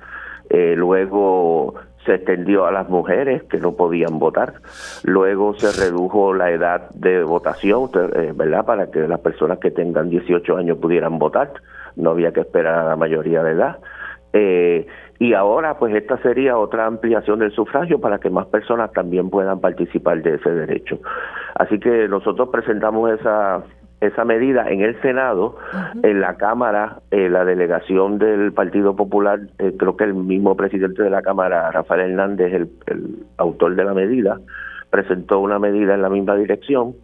Eh, 0.49 0.76
luego 0.76 1.76
se 2.06 2.16
extendió 2.16 2.66
a 2.66 2.72
las 2.72 2.89
mujeres 2.89 3.43
que 3.43 3.58
no 3.58 3.74
podían 3.74 4.20
votar. 4.20 4.54
Luego 5.04 5.54
se 5.56 5.72
redujo 5.72 6.34
la 6.34 6.52
edad 6.52 6.89
de 6.91 7.24
votación, 7.24 7.89
eh, 8.16 8.34
¿verdad? 8.36 8.66
Para 8.66 8.89
que 8.89 9.08
las 9.08 9.20
personas 9.20 9.60
que 9.60 9.72
tengan 9.72 10.10
18 10.10 10.58
años 10.58 10.78
pudieran 10.78 11.20
votar. 11.20 11.54
No 11.95 12.12
había 12.12 12.32
que 12.32 12.41
esperar 12.41 12.80
a 12.80 12.89
la 12.89 12.95
mayoría 12.95 13.43
de 13.43 13.52
edad. 13.52 13.78
Eh, 14.32 14.88
y 15.20 15.34
ahora, 15.34 15.78
pues 15.78 15.93
esta 15.93 16.18
sería 16.20 16.58
otra 16.58 16.86
ampliación 16.86 17.39
del 17.39 17.52
sufragio 17.52 18.00
para 18.00 18.20
que 18.20 18.30
más 18.30 18.45
personas 18.47 18.91
también 18.93 19.30
puedan 19.30 19.60
participar 19.60 20.22
de 20.22 20.36
ese 20.36 20.50
derecho. 20.50 21.00
Así 21.56 21.78
que 21.80 22.08
nosotros 22.08 22.47
presentamos 22.50 23.12
esa 23.12 23.64
esa 24.02 24.24
medida 24.24 24.70
en 24.70 24.82
el 24.82 25.00
Senado, 25.02 25.58
en 26.04 26.22
la 26.22 26.36
Cámara, 26.36 27.00
eh, 27.12 27.30
la 27.30 27.43
delegación 27.43 28.18
del 28.18 28.54
Partido 28.54 28.95
Popular, 28.95 29.41
eh, 29.58 29.74
creo 29.78 29.97
que 29.97 30.06
el 30.06 30.14
mismo 30.14 30.56
presidente 30.56 31.04
de 31.04 31.10
la 31.10 31.22
Cámara, 31.22 31.70
Rafael 31.72 32.12
Hernández, 32.12 32.54
el, 32.54 33.26
autor 33.38 33.76
de 33.76 33.84
la 33.84 33.93
medida, 33.93 34.39
presentó 34.89 35.39
una 35.39 35.60
medida 35.60 35.95
en 35.95 36.02
la 36.02 36.10
misma 36.10 36.36
dirección. 36.36 36.95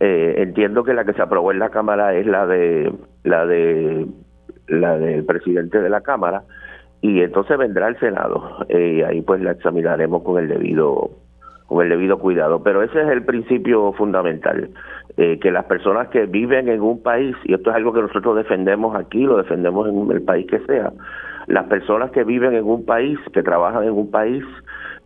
Eh, 0.00 0.36
entiendo 0.38 0.82
que 0.82 0.94
la 0.94 1.04
que 1.04 1.12
se 1.12 1.20
aprobó 1.20 1.52
en 1.52 1.58
la 1.58 1.68
Cámara 1.68 2.14
es 2.14 2.26
la 2.26 2.46
de 2.46 2.90
la 3.22 3.44
de 3.44 4.06
la 4.66 4.96
del 4.96 5.24
presidente 5.26 5.82
de 5.82 5.90
la 5.90 6.00
Cámara 6.00 6.44
y 7.02 7.20
entonces 7.20 7.58
vendrá 7.58 7.86
al 7.86 7.98
Senado 7.98 8.64
y 8.68 9.02
ahí 9.02 9.20
pues 9.20 9.42
la 9.42 9.50
examinaremos 9.50 10.22
con 10.22 10.38
el 10.38 10.48
debido 10.48 11.10
con 11.70 11.82
el 11.84 11.88
debido 11.88 12.18
cuidado. 12.18 12.62
Pero 12.62 12.82
ese 12.82 13.00
es 13.00 13.08
el 13.08 13.24
principio 13.24 13.92
fundamental, 13.92 14.70
eh, 15.22 15.38
que 15.38 15.50
las 15.50 15.66
personas 15.66 16.08
que 16.08 16.24
viven 16.24 16.70
en 16.70 16.80
un 16.80 17.02
país, 17.02 17.36
y 17.44 17.52
esto 17.52 17.68
es 17.68 17.76
algo 17.76 17.92
que 17.92 18.00
nosotros 18.00 18.36
defendemos 18.36 18.96
aquí, 18.96 19.24
lo 19.24 19.36
defendemos 19.36 19.86
en 19.86 20.10
el 20.10 20.22
país 20.22 20.46
que 20.46 20.60
sea, 20.60 20.94
las 21.46 21.66
personas 21.66 22.10
que 22.10 22.24
viven 22.24 22.54
en 22.54 22.64
un 22.64 22.86
país, 22.86 23.18
que 23.34 23.42
trabajan 23.42 23.84
en 23.84 23.92
un 23.92 24.10
país, 24.10 24.42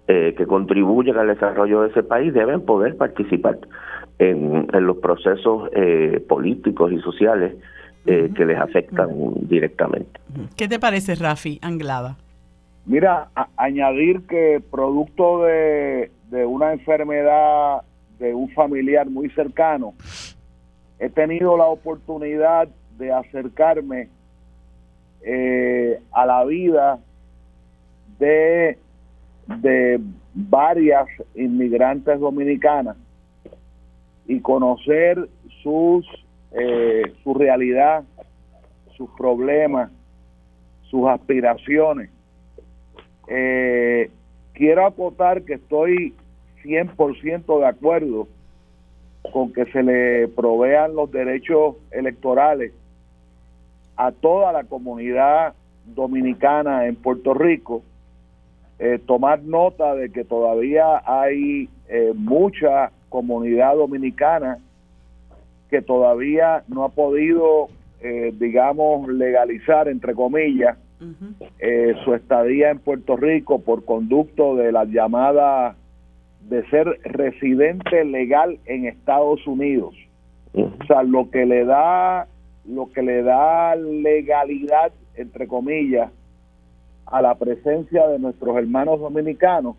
eh, 0.07 0.33
que 0.39 0.47
contribuyen 0.47 1.17
al 1.17 1.27
desarrollo 1.27 1.83
de 1.83 1.89
ese 1.89 2.05
país, 2.05 2.33
deben 2.33 2.61
poder 2.61 2.97
participar 2.97 3.59
en, 4.21 4.69
los 4.87 4.99
procesos 4.99 5.69
eh, 5.73 6.25
políticos 6.29 6.93
y 6.93 7.01
sociales 7.01 7.57
que 8.05 8.45
les 8.45 8.59
afectan 8.59 9.09
directamente. 9.49 10.21
¿Qué 10.57 10.69
te 10.69 10.79
parece, 10.79 11.17
Rafi 11.17 11.59
Anglada? 11.61 12.19
Mira, 12.87 13.31
añadir 13.57 14.27
que 14.29 14.63
producto 14.71 15.43
de, 15.43 16.13
de 16.31 16.47
una 16.47 16.73
enfermedad 16.73 17.81
de 18.19 18.35
un 18.35 18.49
familiar 18.51 19.09
muy 19.09 19.31
cercano, 19.31 19.95
he 20.99 21.09
tenido 21.09 21.57
la 21.57 21.67
oportunidad 21.67 22.69
de 22.99 23.13
acercarme 23.13 24.09
eh, 25.23 26.01
a 26.13 26.27
la 26.27 26.45
vida 26.45 26.99
de, 28.19 28.79
de 29.47 30.01
varias 30.35 31.07
inmigrantes 31.35 32.21
dominicanas 32.21 32.97
y 34.27 34.41
conocer 34.41 35.29
sus 35.63 36.07
eh, 36.57 37.13
su 37.25 37.35
realidad, 37.35 38.05
sus 38.97 39.11
problemas, 39.19 39.91
sus 40.83 41.09
aspiraciones. 41.09 42.11
Eh, 43.27 44.09
quiero 44.53 44.87
acotar 44.87 45.43
que 45.43 45.55
estoy 45.55 46.15
100% 46.65 47.59
de 47.61 47.67
acuerdo 47.67 48.27
con 49.33 49.53
que 49.53 49.67
se 49.67 49.83
le 49.83 50.29
provean 50.29 50.95
los 50.95 51.11
derechos 51.11 51.77
electorales 51.91 52.73
a 53.97 54.13
toda 54.13 54.53
la 54.53 54.65
comunidad 54.65 55.55
dominicana 55.87 56.87
en 56.87 56.97
Puerto 56.97 57.35
Rico, 57.35 57.83
eh, 58.79 58.99
tomar 59.07 59.43
nota 59.43 59.95
de 59.95 60.11
que 60.11 60.25
todavía 60.25 61.03
hay 61.05 61.69
eh, 61.89 62.13
mucha 62.15 62.91
comunidad 63.09 63.77
dominicana 63.77 64.59
que 65.71 65.81
todavía 65.81 66.65
no 66.69 66.85
ha 66.85 66.89
podido, 66.89 67.69
eh, 68.01 68.33
digamos, 68.39 69.09
legalizar, 69.09 69.89
entre 69.89 70.15
comillas, 70.15 70.79
su 72.05 72.15
estadía 72.15 72.71
en 72.71 72.79
Puerto 72.79 73.15
Rico 73.15 73.59
por 73.59 73.85
conducto 73.85 74.57
de 74.57 74.73
la 74.73 74.87
llamada 74.87 75.77
de 76.49 76.65
ser 76.69 77.01
residente 77.05 78.05
legal 78.05 78.59
en 78.67 78.87
Estados 78.87 79.47
Unidos. 79.47 79.95
O 80.55 80.85
sea, 80.87 81.03
lo 81.03 81.31
que 81.31 81.47
le 81.47 81.65
da 81.65 82.27
lo 82.67 82.91
que 82.93 83.03
le 83.03 83.23
da 83.23 83.77
legalidad 83.77 84.93
entre 85.17 85.47
comillas 85.47 86.11
a 87.07 87.21
la 87.21 87.35
presencia 87.35 88.09
de 88.09 88.19
nuestros 88.19 88.57
hermanos 88.57 89.01
dominicanos 89.01 89.77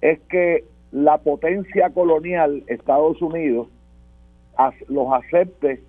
es 0.00 0.20
que 0.28 0.64
la 0.92 1.18
potencia 1.18 1.90
colonial 1.90 2.62
Estados 2.66 3.20
Unidos 3.22 3.68
los 4.88 5.12
acepte 5.12 5.82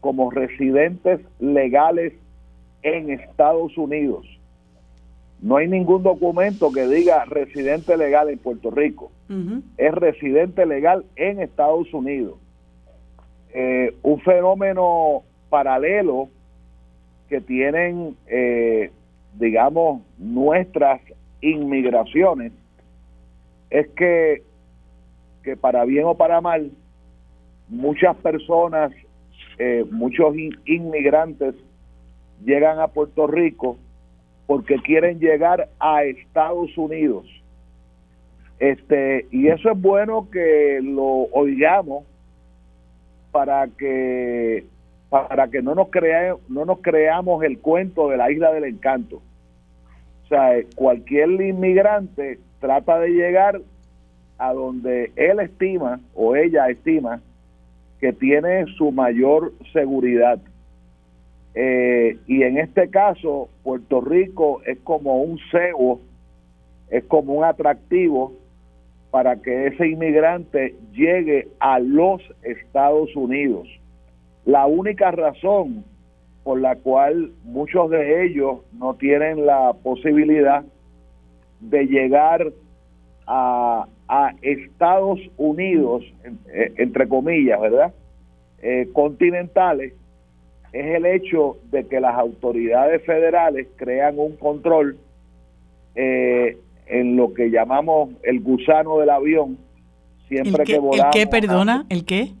como 0.00 0.30
residentes 0.30 1.20
legales 1.40 2.12
en 2.82 3.10
Estados 3.10 3.76
Unidos. 3.76 4.26
No 5.40 5.56
hay 5.56 5.68
ningún 5.68 6.02
documento 6.02 6.72
que 6.72 6.86
diga 6.86 7.24
residente 7.26 7.96
legal 7.96 8.30
en 8.30 8.38
Puerto 8.38 8.70
Rico. 8.70 9.10
Es 9.76 9.92
residente 9.92 10.64
legal 10.66 11.04
en 11.16 11.40
Estados 11.40 11.92
Unidos. 11.92 12.38
Eh, 13.52 13.94
un 14.02 14.20
fenómeno 14.20 15.22
paralelo 15.48 16.28
que 17.28 17.40
tienen, 17.40 18.16
eh, 18.26 18.90
digamos, 19.38 20.02
nuestras 20.18 21.00
inmigraciones 21.40 22.52
es 23.70 23.88
que, 23.88 24.42
que 25.42 25.56
para 25.56 25.84
bien 25.84 26.04
o 26.04 26.14
para 26.14 26.40
mal, 26.40 26.70
muchas 27.68 28.16
personas, 28.16 28.92
eh, 29.58 29.84
muchos 29.90 30.34
inmigrantes 30.66 31.54
llegan 32.44 32.78
a 32.78 32.88
Puerto 32.88 33.26
Rico 33.26 33.78
porque 34.46 34.76
quieren 34.76 35.18
llegar 35.18 35.68
a 35.78 36.04
Estados 36.04 36.76
Unidos. 36.76 37.26
Este, 38.58 39.26
y 39.30 39.48
eso 39.48 39.70
es 39.70 39.80
bueno 39.80 40.28
que 40.30 40.80
lo 40.82 41.04
oigamos 41.32 42.04
para 43.30 43.66
que 43.68 44.64
para 45.08 45.48
que 45.48 45.62
no 45.62 45.74
nos 45.74 45.88
crea, 45.90 46.34
no 46.48 46.64
nos 46.64 46.80
creamos 46.80 47.44
el 47.44 47.58
cuento 47.60 48.08
de 48.08 48.16
la 48.16 48.30
isla 48.30 48.52
del 48.52 48.64
encanto. 48.64 49.22
O 50.24 50.28
sea, 50.28 50.54
cualquier 50.74 51.30
inmigrante 51.30 52.40
trata 52.60 52.98
de 52.98 53.10
llegar 53.10 53.60
a 54.38 54.52
donde 54.52 55.12
él 55.16 55.38
estima 55.40 56.00
o 56.14 56.34
ella 56.34 56.68
estima 56.68 57.20
que 58.00 58.12
tiene 58.12 58.66
su 58.76 58.90
mayor 58.90 59.52
seguridad. 59.72 60.40
Eh, 61.58 62.18
y 62.26 62.42
en 62.42 62.58
este 62.58 62.90
caso, 62.90 63.48
Puerto 63.62 64.02
Rico 64.02 64.60
es 64.66 64.78
como 64.80 65.22
un 65.22 65.38
cebo, 65.50 66.02
es 66.90 67.02
como 67.04 67.32
un 67.32 67.44
atractivo 67.44 68.34
para 69.10 69.36
que 69.40 69.68
ese 69.68 69.88
inmigrante 69.88 70.74
llegue 70.92 71.48
a 71.58 71.78
los 71.78 72.20
Estados 72.42 73.16
Unidos. 73.16 73.66
La 74.44 74.66
única 74.66 75.10
razón 75.10 75.82
por 76.44 76.60
la 76.60 76.76
cual 76.76 77.32
muchos 77.42 77.88
de 77.88 78.26
ellos 78.26 78.60
no 78.74 78.94
tienen 78.94 79.46
la 79.46 79.72
posibilidad 79.82 80.62
de 81.60 81.86
llegar 81.86 82.52
a, 83.26 83.86
Estados 84.42 85.18
Unidos, 85.36 86.04
eh, 86.52 86.72
entre 86.76 87.08
comillas, 87.08 87.60
¿verdad? 87.60 87.92
Eh, 88.62 88.88
continentales, 88.92 89.94
es 90.72 90.96
el 90.96 91.06
hecho 91.06 91.56
de 91.70 91.86
que 91.86 92.00
las 92.00 92.14
autoridades 92.16 93.04
federales 93.04 93.68
crean 93.76 94.18
un 94.18 94.36
control 94.36 94.98
eh, 95.94 96.58
en 96.86 97.16
lo 97.16 97.32
que 97.34 97.50
llamamos 97.50 98.10
el 98.22 98.40
gusano 98.40 98.98
del 98.98 99.10
avión, 99.10 99.58
siempre 100.28 100.64
que 100.64 100.78
volamos. 100.78 101.14
¿El 101.14 101.20
qué, 101.20 101.26
perdona? 101.26 101.86
¿El 101.88 102.04
qué? 102.04 102.32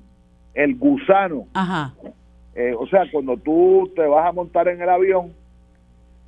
El 0.54 0.76
gusano. 0.76 1.46
Ajá. 1.54 1.94
o 2.78 2.86
sea, 2.86 3.04
cuando 3.10 3.36
tú 3.36 3.90
te 3.94 4.02
vas 4.02 4.26
a 4.28 4.32
montar 4.32 4.68
en 4.68 4.80
el 4.80 4.88
avión, 4.88 5.32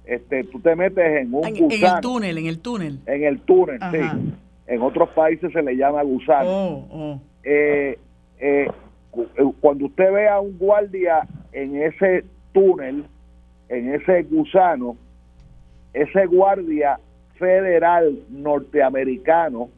este, 0.04 0.44
tú 0.44 0.58
te 0.60 0.74
metes 0.74 1.20
en 1.20 1.34
un 1.34 1.42
gusano. 1.42 1.68
En 1.70 1.84
el 1.84 2.00
túnel, 2.00 2.38
en 2.38 2.46
el 2.46 2.60
túnel. 2.60 2.98
En 3.06 3.24
el 3.24 3.40
túnel, 3.40 3.78
sí. 3.92 4.32
En 4.66 4.82
otros 4.82 5.08
países 5.10 5.50
se 5.52 5.62
le 5.62 5.76
llama 5.76 6.02
gusano. 6.02 6.50
Oh, 6.50 6.86
oh. 6.90 7.20
Eh, 7.42 7.98
eh, 8.38 8.68
cuando 9.60 9.86
usted 9.86 10.12
ve 10.12 10.28
a 10.28 10.40
un 10.40 10.58
guardia 10.58 11.26
en 11.52 11.76
ese 11.82 12.24
túnel, 12.52 13.04
en 13.68 13.94
ese 13.94 14.22
gusano, 14.24 14.96
ese 15.92 16.26
guardia 16.26 16.98
federal 17.38 18.18
norteamericano 18.30 19.70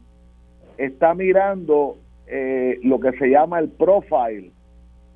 está 0.78 1.14
mirando 1.14 1.98
eh, 2.26 2.78
lo 2.82 3.00
que 3.00 3.12
se 3.12 3.28
llama 3.28 3.58
el 3.58 3.68
profile, 3.68 4.50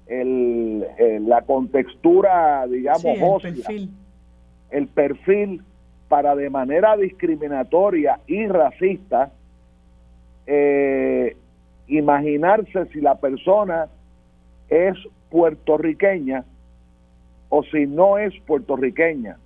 el, 0.07 0.85
la 1.27 1.43
contextura, 1.43 2.67
digamos, 2.67 3.43
sí, 3.67 3.91
el 4.71 4.89
perfil 4.89 5.63
para 6.09 6.35
de 6.37 6.51
manera 6.51 6.97
discriminatoria 6.97 8.21
y 8.27 8.47
racista 8.47 9.33
eh, 10.47 11.37
imaginarse 11.87 12.87
si 12.93 13.01
la 13.01 13.15
persona 13.17 13.89
es 14.69 14.97
puertorriqueña 15.35 16.45
o 17.49 17.64
si 17.64 17.87
no 17.87 18.18
es 18.18 18.32
puertorriqueña. 18.47 19.37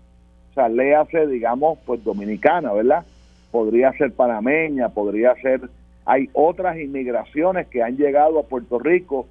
O 0.51 0.55
sea, 0.55 0.69
le 0.69 0.95
hace, 0.95 1.27
digamos, 1.27 1.79
pues 1.87 2.05
dominicana, 2.05 2.75
¿verdad? 2.75 3.07
Podría 3.51 3.93
ser 3.93 4.13
panameña, 4.13 4.91
podría 4.91 5.35
ser... 5.37 5.63
Hay 6.05 6.29
otras 6.35 6.77
inmigraciones 6.79 7.69
que 7.69 7.83
han 7.83 7.97
llegado 7.97 8.39
a 8.39 8.43
Puerto 8.43 8.79
Rico 8.79 9.29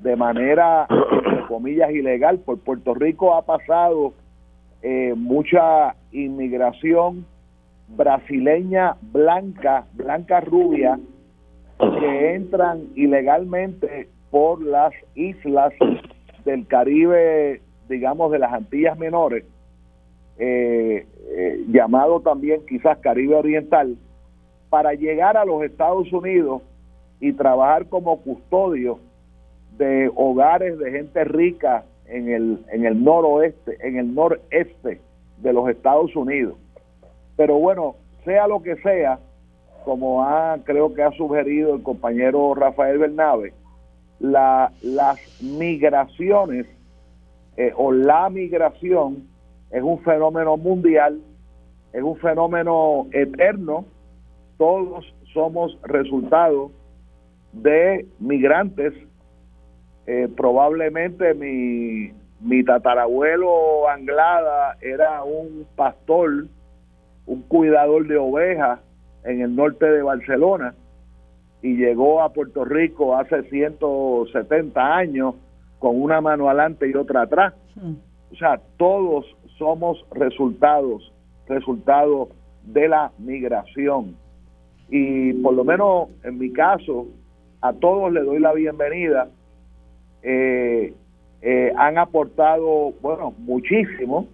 de 0.00 0.16
manera, 0.16 0.88
entre 0.90 1.46
comillas, 1.46 1.92
ilegal. 1.92 2.40
Por 2.40 2.58
Puerto 2.58 2.94
Rico 2.94 3.36
ha 3.36 3.42
pasado 3.42 4.14
eh, 4.82 5.14
mucha 5.16 5.94
inmigración 6.10 7.24
brasileña 7.86 8.96
blanca, 9.00 9.84
blanca 9.92 10.40
rubia, 10.40 10.98
que 11.78 12.34
entran 12.34 12.82
ilegalmente 12.96 14.08
por 14.34 14.60
las 14.60 14.92
islas 15.14 15.72
del 16.44 16.66
Caribe, 16.66 17.60
digamos, 17.88 18.32
de 18.32 18.40
las 18.40 18.52
Antillas 18.52 18.98
Menores, 18.98 19.44
eh, 20.38 21.06
eh, 21.36 21.64
llamado 21.68 22.18
también 22.18 22.66
quizás 22.66 22.98
Caribe 22.98 23.36
Oriental, 23.36 23.96
para 24.70 24.94
llegar 24.94 25.36
a 25.36 25.44
los 25.44 25.62
Estados 25.62 26.12
Unidos 26.12 26.62
y 27.20 27.32
trabajar 27.34 27.88
como 27.88 28.22
custodio 28.22 28.98
de 29.78 30.10
hogares 30.16 30.80
de 30.80 30.90
gente 30.90 31.22
rica 31.22 31.84
en 32.06 32.28
el, 32.28 32.58
en 32.72 32.86
el 32.86 33.04
noroeste, 33.04 33.78
en 33.86 33.98
el 33.98 34.16
noreste 34.16 35.00
de 35.42 35.52
los 35.52 35.68
Estados 35.68 36.16
Unidos. 36.16 36.56
Pero 37.36 37.60
bueno, 37.60 37.94
sea 38.24 38.48
lo 38.48 38.60
que 38.64 38.74
sea, 38.82 39.20
como 39.84 40.24
ha, 40.24 40.58
creo 40.64 40.92
que 40.92 41.04
ha 41.04 41.12
sugerido 41.12 41.76
el 41.76 41.84
compañero 41.84 42.52
Rafael 42.56 42.98
Bernabe, 42.98 43.52
la, 44.24 44.72
las 44.82 45.18
migraciones 45.42 46.66
eh, 47.58 47.72
o 47.76 47.92
la 47.92 48.30
migración 48.30 49.28
es 49.70 49.82
un 49.82 49.98
fenómeno 50.00 50.56
mundial, 50.56 51.20
es 51.92 52.02
un 52.02 52.16
fenómeno 52.16 53.06
eterno, 53.12 53.84
todos 54.56 55.04
somos 55.34 55.78
resultado 55.82 56.70
de 57.52 58.06
migrantes. 58.18 58.94
Eh, 60.06 60.28
probablemente 60.34 61.34
mi, 61.34 62.12
mi 62.40 62.64
tatarabuelo 62.64 63.88
Anglada 63.88 64.76
era 64.80 65.22
un 65.22 65.66
pastor, 65.76 66.46
un 67.26 67.42
cuidador 67.42 68.06
de 68.06 68.16
ovejas 68.16 68.80
en 69.24 69.42
el 69.42 69.54
norte 69.54 69.84
de 69.86 70.02
Barcelona 70.02 70.74
y 71.64 71.76
llegó 71.76 72.20
a 72.20 72.30
Puerto 72.30 72.62
Rico 72.66 73.16
hace 73.16 73.42
170 73.44 74.96
años 74.96 75.34
con 75.78 75.98
una 76.00 76.20
mano 76.20 76.46
adelante 76.50 76.86
y 76.90 76.94
otra 76.94 77.22
atrás. 77.22 77.54
Hmm. 77.74 77.94
O 78.30 78.36
sea, 78.36 78.60
todos 78.76 79.24
somos 79.56 80.04
resultados, 80.10 81.10
resultados 81.48 82.28
de 82.64 82.86
la 82.86 83.12
migración. 83.18 84.14
Y 84.90 85.32
por 85.42 85.54
lo 85.54 85.64
menos 85.64 86.10
en 86.22 86.38
mi 86.38 86.52
caso, 86.52 87.06
a 87.62 87.72
todos 87.72 88.12
les 88.12 88.26
doy 88.26 88.40
la 88.40 88.52
bienvenida 88.52 89.30
eh, 90.22 90.92
eh, 91.40 91.72
han 91.78 91.96
aportado, 91.96 92.92
bueno, 93.00 93.32
muchísimo. 93.38 94.28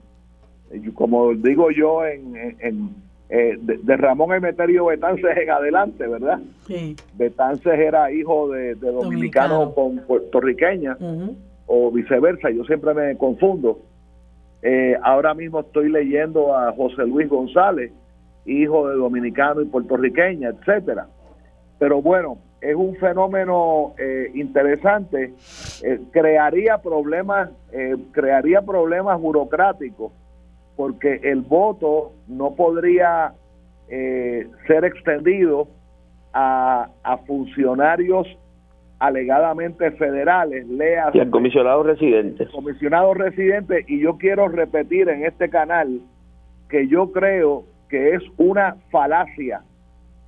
Como 0.95 1.33
digo 1.35 1.70
yo, 1.70 2.05
en, 2.05 2.91
eh, 3.31 3.57
de, 3.61 3.97
Ramón 3.97 4.35
Emeterio 4.35 4.87
Betances 4.87 5.37
en 5.37 5.51
adelante, 5.51 6.07
¿verdad? 6.07 6.41
Sí. 6.66 6.97
Betances 7.14 7.78
era 7.78 8.11
hijo 8.12 8.49
de, 8.49 8.74
dominicanos 8.74 9.72
con 9.74 9.99
puertorriqueña 10.07 10.97
o 11.66 11.91
viceversa, 11.91 12.51
yo 12.51 12.64
siempre 12.64 12.93
me 12.95 13.16
confundo. 13.16 13.78
ahora 15.03 15.35
mismo 15.35 15.61
estoy 15.61 15.89
leyendo 15.89 16.57
a 16.57 16.72
José 16.72 17.07
Luis 17.07 17.28
González, 17.28 17.93
hijo 18.45 18.89
de 18.89 18.97
dominicano 18.97 19.62
y 19.62 19.66
puertorriqueña, 19.66 20.49
etcétera. 20.49 21.07
Pero 21.78 22.03
bueno, 22.03 22.39
es 22.61 22.76
un 22.76 22.95
fenómeno 22.97 23.95
eh, 23.99 24.31
interesante, 24.35 25.35
eh, 25.83 26.01
crearía 26.12 26.78
problemas, 26.78 27.51
eh, 27.72 27.97
crearía 28.12 28.61
problemas 28.62 29.20
burocráticos, 29.20 30.12
porque 30.81 31.20
el 31.24 31.43
voto 31.43 32.12
no 32.26 32.55
podría 32.55 33.35
ser 33.87 34.85
extendido 34.87 35.68
a, 36.33 36.89
funcionarios 37.26 38.26
alegadamente 38.99 39.91
federales, 39.91 40.66
lea 40.68 41.11
y 41.12 41.20
al 41.20 41.28
comisionado 41.28 41.83
residente. 41.83 42.47
Comisionado 42.47 43.12
residente, 43.12 43.85
y 43.89 44.01
yo 44.01 44.16
quiero 44.16 44.49
repetir 44.49 45.11
en 45.11 45.26
este 45.26 45.51
canal 45.51 46.01
que 46.70 46.89
yo 46.89 47.12
creo 47.12 47.64
que 47.91 48.14
es 48.14 48.22
una 48.39 48.76
falacia, 48.91 49.61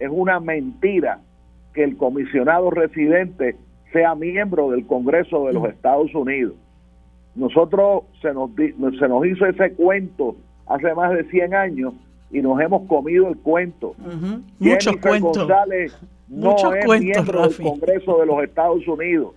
es 0.00 0.10
una 0.12 0.38
mentira 0.38 1.20
que 1.72 1.82
el 1.82 1.96
comisionado 1.96 2.70
residente 2.70 3.56
sea 3.90 4.14
miembro 4.14 4.68
del 4.68 4.86
Congreso 4.86 5.46
de 5.46 5.54
los 5.54 5.64
Estados 5.64 6.14
Unidos. 6.14 6.56
Nosotros 7.34 8.04
se 8.20 8.32
nos, 8.32 8.50
se 8.54 9.08
nos 9.08 9.26
hizo 9.26 9.46
ese 9.46 9.72
cuento 9.72 10.36
hace 10.66 10.94
más 10.94 11.12
de 11.12 11.24
100 11.24 11.54
años 11.54 11.94
y 12.30 12.40
nos 12.40 12.60
hemos 12.60 12.86
comido 12.88 13.28
el 13.28 13.36
cuento. 13.36 13.94
Muchos 14.58 14.96
cuentos. 14.96 15.38
González 15.38 15.96
no 16.28 16.56
es 16.74 17.00
miembro 17.00 17.48
del 17.48 17.56
Congreso 17.56 18.18
de 18.18 18.26
los 18.26 18.42
Estados 18.42 18.86
Unidos, 18.88 19.34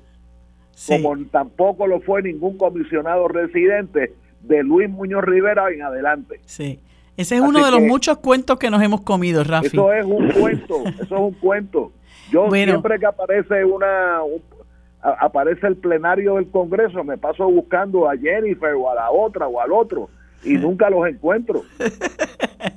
como 0.88 1.18
tampoco 1.32 1.88
lo 1.88 2.00
fue 2.02 2.22
ningún 2.22 2.58
comisionado 2.58 3.28
residente 3.28 4.14
de 4.42 4.64
Luis 4.64 4.90
Muñoz 4.90 5.24
Rivera 5.24 5.70
en 5.72 5.82
adelante. 5.82 6.40
Sí. 6.46 6.80
Ese 7.18 7.36
es 7.36 7.42
uno 7.42 7.64
de 7.64 7.72
los 7.72 7.82
muchos 7.82 8.18
cuentos 8.18 8.60
que 8.60 8.70
nos 8.70 8.82
hemos 8.82 9.02
comido, 9.02 9.44
Rafi. 9.44 9.68
Eso 9.68 9.94
es 9.94 10.06
un 10.06 10.30
cuento, 10.32 10.84
eso 10.86 11.04
es 11.04 11.12
un 11.12 11.34
cuento. 11.34 11.92
Yo 12.30 12.50
siempre 12.52 13.00
que 13.00 13.06
aparece 13.06 13.64
una 13.64 14.20
aparece 15.20 15.68
el 15.68 15.76
plenario 15.76 16.36
del 16.36 16.50
Congreso, 16.50 17.04
me 17.04 17.18
paso 17.18 17.50
buscando 17.50 18.10
a 18.10 18.18
Jennifer 18.18 18.74
o 18.74 18.90
a 18.90 18.96
la 18.96 19.12
otra 19.12 19.48
o 19.48 19.60
al 19.60 19.72
otro 19.72 20.10
y 20.44 20.54
nunca 20.58 20.90
los 20.90 21.08
encuentro. 21.08 21.64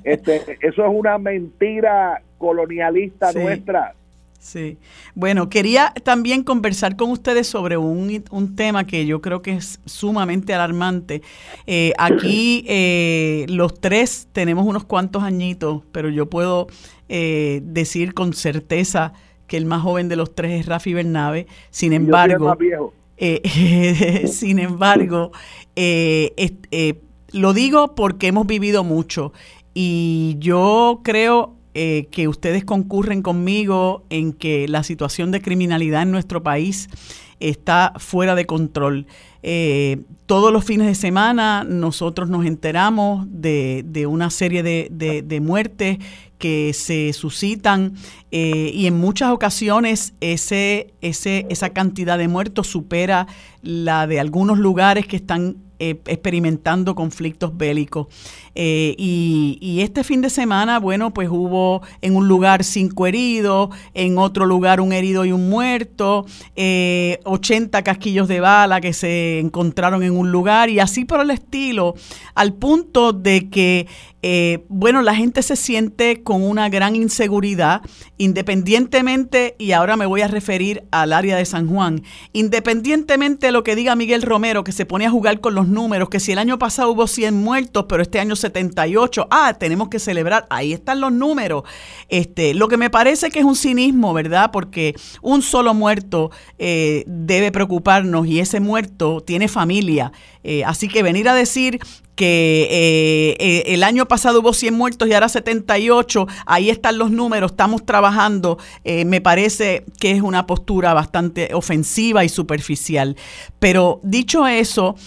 Este, 0.03 0.57
eso 0.61 0.85
es 0.85 0.91
una 0.91 1.17
mentira 1.17 2.21
colonialista 2.37 3.33
nuestra. 3.33 3.95
Sí. 4.39 4.77
Bueno, 5.15 5.49
quería 5.49 5.93
también 6.03 6.43
conversar 6.43 6.95
con 6.95 7.11
ustedes 7.11 7.47
sobre 7.47 7.75
un, 7.77 8.23
un 8.31 8.55
tema 8.55 8.85
que 8.85 9.05
yo 9.05 9.19
creo 9.19 9.41
que 9.41 9.53
es 9.53 9.79
sumamente 9.85 10.53
alarmante. 10.53 11.21
Eh, 11.67 11.91
aquí 11.97 12.63
eh, 12.67 13.45
los 13.49 13.79
tres 13.79 14.27
tenemos 14.31 14.65
unos 14.65 14.85
cuantos 14.85 15.23
añitos, 15.23 15.83
pero 15.91 16.09
yo 16.09 16.27
puedo 16.27 16.67
eh, 17.09 17.61
decir 17.63 18.13
con 18.13 18.33
certeza 18.33 19.13
que 19.49 19.57
el 19.57 19.65
más 19.65 19.81
joven 19.81 20.07
de 20.07 20.15
los 20.15 20.33
tres 20.33 20.61
es 20.61 20.65
Rafi 20.65 20.93
Bernabe. 20.93 21.47
Sin 21.71 21.91
embargo, 21.91 22.57
eh, 23.17 24.27
sin 24.31 24.59
embargo, 24.59 25.31
eh, 25.75 26.33
eh, 26.71 27.01
lo 27.31 27.53
digo 27.53 27.95
porque 27.95 28.27
hemos 28.27 28.47
vivido 28.47 28.85
mucho 28.85 29.33
y 29.73 30.37
yo 30.39 31.01
creo 31.03 31.55
eh, 31.73 32.07
que 32.11 32.27
ustedes 32.27 32.65
concurren 32.65 33.21
conmigo 33.21 34.03
en 34.09 34.33
que 34.33 34.67
la 34.67 34.83
situación 34.83 35.31
de 35.31 35.41
criminalidad 35.41 36.01
en 36.01 36.11
nuestro 36.11 36.41
país 36.41 36.89
está 37.39 37.93
fuera 37.97 38.35
de 38.35 38.45
control. 38.45 39.07
Eh, 39.41 40.01
todos 40.25 40.51
los 40.51 40.65
fines 40.65 40.87
de 40.87 40.95
semana 40.95 41.63
nosotros 41.63 42.29
nos 42.29 42.45
enteramos 42.45 43.25
de, 43.29 44.05
una 44.07 44.29
serie 44.29 44.63
de, 44.63 45.39
muertes 45.41 45.97
que 46.37 46.73
se 46.73 47.11
suscitan 47.13 47.93
eh, 48.31 48.71
y 48.73 48.87
en 48.87 48.97
muchas 48.97 49.31
ocasiones 49.31 50.13
ese, 50.21 50.93
ese, 51.01 51.45
esa 51.49 51.69
cantidad 51.69 52.17
de 52.17 52.27
muertos 52.27 52.67
supera 52.67 53.27
la 53.61 54.07
de 54.07 54.19
algunos 54.19 54.57
lugares 54.57 55.05
que 55.05 55.17
están 55.17 55.57
eh, 55.79 55.99
experimentando 56.07 56.93
conflictos 56.93 57.57
bélicos. 57.57 58.07
Eh, 58.53 58.95
y, 58.97 59.79
este 59.79 60.03
fin 60.03 60.21
de 60.21 60.29
semana, 60.29 60.77
bueno, 60.77 61.13
pues 61.13 61.29
hubo 61.29 61.81
en 62.01 62.17
un 62.17 62.27
lugar 62.27 62.65
cinco 62.65 63.07
heridos, 63.07 63.69
en 63.93 64.17
otro 64.17 64.45
lugar 64.45 64.81
un 64.81 64.91
herido 64.91 65.23
y 65.23 65.31
un 65.31 65.49
muerto, 65.49 66.25
80 66.25 66.57
eh, 66.57 67.83
casquillos 67.83 68.27
de 68.27 68.41
bala 68.41 68.81
que 68.81 68.91
se 68.91 69.39
encontraron 69.39 70.03
en 70.03 70.17
un 70.17 70.33
lugar 70.33 70.69
y 70.69 70.81
así 70.81 71.05
por 71.05 71.21
el 71.21 71.31
estilo, 71.31 71.95
al 72.35 72.53
punto 72.53 73.13
de 73.13 73.49
que 73.49 73.87
eh, 74.21 74.65
bueno, 74.67 75.01
la 75.01 75.15
gente 75.15 75.41
se 75.43 75.55
siente 75.55 76.23
con 76.23 76.43
una 76.43 76.69
gran 76.69 76.95
inseguridad, 76.95 77.81
independientemente, 78.17 79.55
y 79.57 79.71
ahora 79.71 79.95
me 79.95 80.05
voy 80.05 80.21
a 80.21 80.27
referir 80.27 80.83
al 80.91 81.13
área 81.13 81.37
de 81.37 81.45
San 81.45 81.67
Juan, 81.67 82.03
independientemente 82.33 83.47
de 83.47 83.51
lo 83.51 83.63
que 83.63 83.75
diga 83.75 83.95
Miguel 83.95 84.21
Romero, 84.21 84.63
que 84.63 84.71
se 84.71 84.85
pone 84.85 85.05
a 85.05 85.11
jugar 85.11 85.39
con 85.39 85.55
los 85.55 85.67
números, 85.67 86.09
que 86.09 86.19
si 86.19 86.33
el 86.33 86.39
año 86.39 86.59
pasado 86.59 86.91
hubo 86.91 87.07
100 87.07 87.33
muertos, 87.33 87.85
pero 87.87 88.01
este 88.01 88.19
año 88.19 88.35
78, 88.35 89.27
ah, 89.31 89.53
tenemos 89.57 89.89
que 89.89 89.99
celebrar, 89.99 90.45
ahí 90.49 90.73
están 90.73 90.99
los 90.99 91.11
números. 91.11 91.63
Este, 92.09 92.53
lo 92.53 92.67
que 92.67 92.77
me 92.77 92.89
parece 92.89 93.29
que 93.29 93.39
es 93.39 93.45
un 93.45 93.55
cinismo, 93.55 94.13
¿verdad? 94.13 94.51
Porque 94.51 94.95
un 95.21 95.41
solo 95.41 95.73
muerto 95.73 96.31
eh, 96.57 97.03
debe 97.07 97.51
preocuparnos 97.51 98.27
y 98.27 98.39
ese 98.39 98.59
muerto 98.59 99.21
tiene 99.21 99.47
familia. 99.47 100.11
Eh, 100.43 100.63
así 100.63 100.87
que 100.87 101.03
venir 101.03 101.27
a 101.29 101.33
decir 101.33 101.79
que 102.19 102.67
eh, 102.69 103.37
eh, 103.39 103.63
el 103.73 103.81
año 103.81 104.05
pasado 104.05 104.41
hubo 104.41 104.51
100 104.51 104.73
muertos 104.73 105.07
y 105.07 105.13
ahora 105.13 105.29
78, 105.29 106.27
ahí 106.45 106.69
están 106.69 106.97
los 106.97 107.11
números, 107.11 107.51
estamos 107.51 107.85
trabajando, 107.85 108.57
eh, 108.83 109.05
me 109.05 109.21
parece 109.21 109.85
que 110.01 110.11
es 110.11 110.21
una 110.21 110.45
postura 110.45 110.93
bastante 110.93 111.53
ofensiva 111.53 112.25
y 112.25 112.27
superficial. 112.27 113.15
Pero 113.59 114.01
dicho 114.03 114.47
eso, 114.47 114.97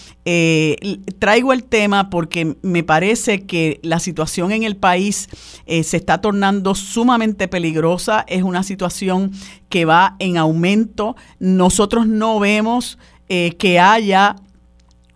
traigo 1.19 1.53
el 1.53 1.65
tema 1.65 2.09
porque 2.09 2.55
me 2.63 2.81
parece 2.81 3.43
que 3.43 3.79
la 3.83 3.99
situación 3.99 4.51
en 4.51 4.63
el 4.63 4.75
país 4.75 5.29
se 5.67 5.97
está 5.97 6.19
tornando 6.19 6.73
sumamente 6.73 7.47
peligrosa, 7.47 8.25
es 8.27 8.41
una 8.41 8.63
situación 8.63 9.33
que 9.69 9.85
va 9.85 10.15
en 10.17 10.37
aumento, 10.37 11.15
nosotros 11.37 12.07
no 12.07 12.39
vemos 12.39 12.97
que 13.27 13.79
haya 13.79 14.37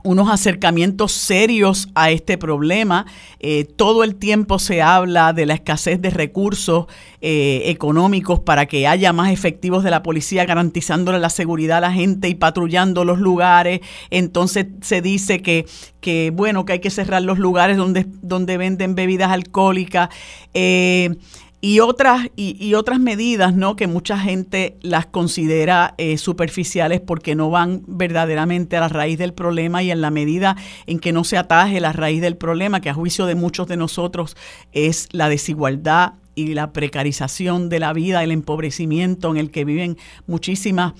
unos 0.07 0.29
acercamientos 0.29 1.11
serios 1.11 1.89
a 1.93 2.11
este 2.11 2.37
problema. 2.37 3.05
Eh, 3.39 3.65
todo 3.65 4.05
el 4.05 4.15
tiempo 4.15 4.57
se 4.57 4.81
habla 4.81 5.33
de 5.33 5.45
la 5.45 5.53
escasez 5.53 6.01
de 6.01 6.09
recursos 6.09 6.85
eh, 7.19 7.63
económicos 7.65 8.39
para 8.39 8.67
que 8.67 8.87
haya 8.87 9.11
más 9.11 9.31
efectivos 9.31 9.83
de 9.83 9.91
la 9.91 10.03
policía 10.03 10.45
garantizándole 10.45 11.19
la 11.19 11.29
seguridad 11.29 11.79
a 11.79 11.81
la 11.81 11.91
gente 11.91 12.29
y 12.29 12.35
patrullando 12.35 13.03
los 13.03 13.19
lugares. 13.19 13.81
Entonces 14.09 14.67
se 14.81 15.01
dice 15.01 15.41
que, 15.41 15.65
que 15.99 16.31
bueno, 16.33 16.63
que 16.63 16.73
hay 16.73 16.79
que 16.79 16.89
cerrar 16.89 17.21
los 17.23 17.37
lugares 17.37 17.75
donde, 17.75 18.05
donde 18.21 18.57
venden 18.57 18.95
bebidas 18.95 19.31
alcohólicas. 19.31 20.07
Eh, 20.53 21.17
y 21.59 21.79
otras, 21.79 22.29
y, 22.35 22.73
otras 22.75 22.99
medidas 22.99 23.55
¿no? 23.55 23.75
que 23.75 23.87
mucha 23.87 24.19
gente 24.19 24.77
las 24.81 25.07
considera 25.07 25.95
eh, 25.97 26.17
superficiales 26.17 27.01
porque 27.01 27.35
no 27.35 27.49
van 27.49 27.83
verdaderamente 27.87 28.77
a 28.77 28.81
la 28.81 28.89
raíz 28.89 29.17
del 29.17 29.33
problema 29.33 29.81
y 29.81 29.89
en 29.89 30.01
la 30.01 30.11
medida 30.11 30.55
en 30.85 30.99
que 30.99 31.11
no 31.11 31.23
se 31.23 31.37
ataje 31.37 31.79
la 31.79 31.93
raíz 31.93 32.21
del 32.21 32.37
problema, 32.37 32.79
que 32.79 32.89
a 32.89 32.93
juicio 32.93 33.25
de 33.25 33.35
muchos 33.35 33.67
de 33.67 33.77
nosotros 33.77 34.37
es 34.71 35.09
la 35.11 35.29
desigualdad 35.29 36.13
y 36.35 36.53
la 36.53 36.71
precarización 36.71 37.69
de 37.69 37.79
la 37.79 37.93
vida, 37.93 38.23
el 38.23 38.31
empobrecimiento 38.31 39.31
en 39.31 39.37
el 39.37 39.49
que 39.49 39.65
viven 39.65 39.97
muchísimas 40.27 40.93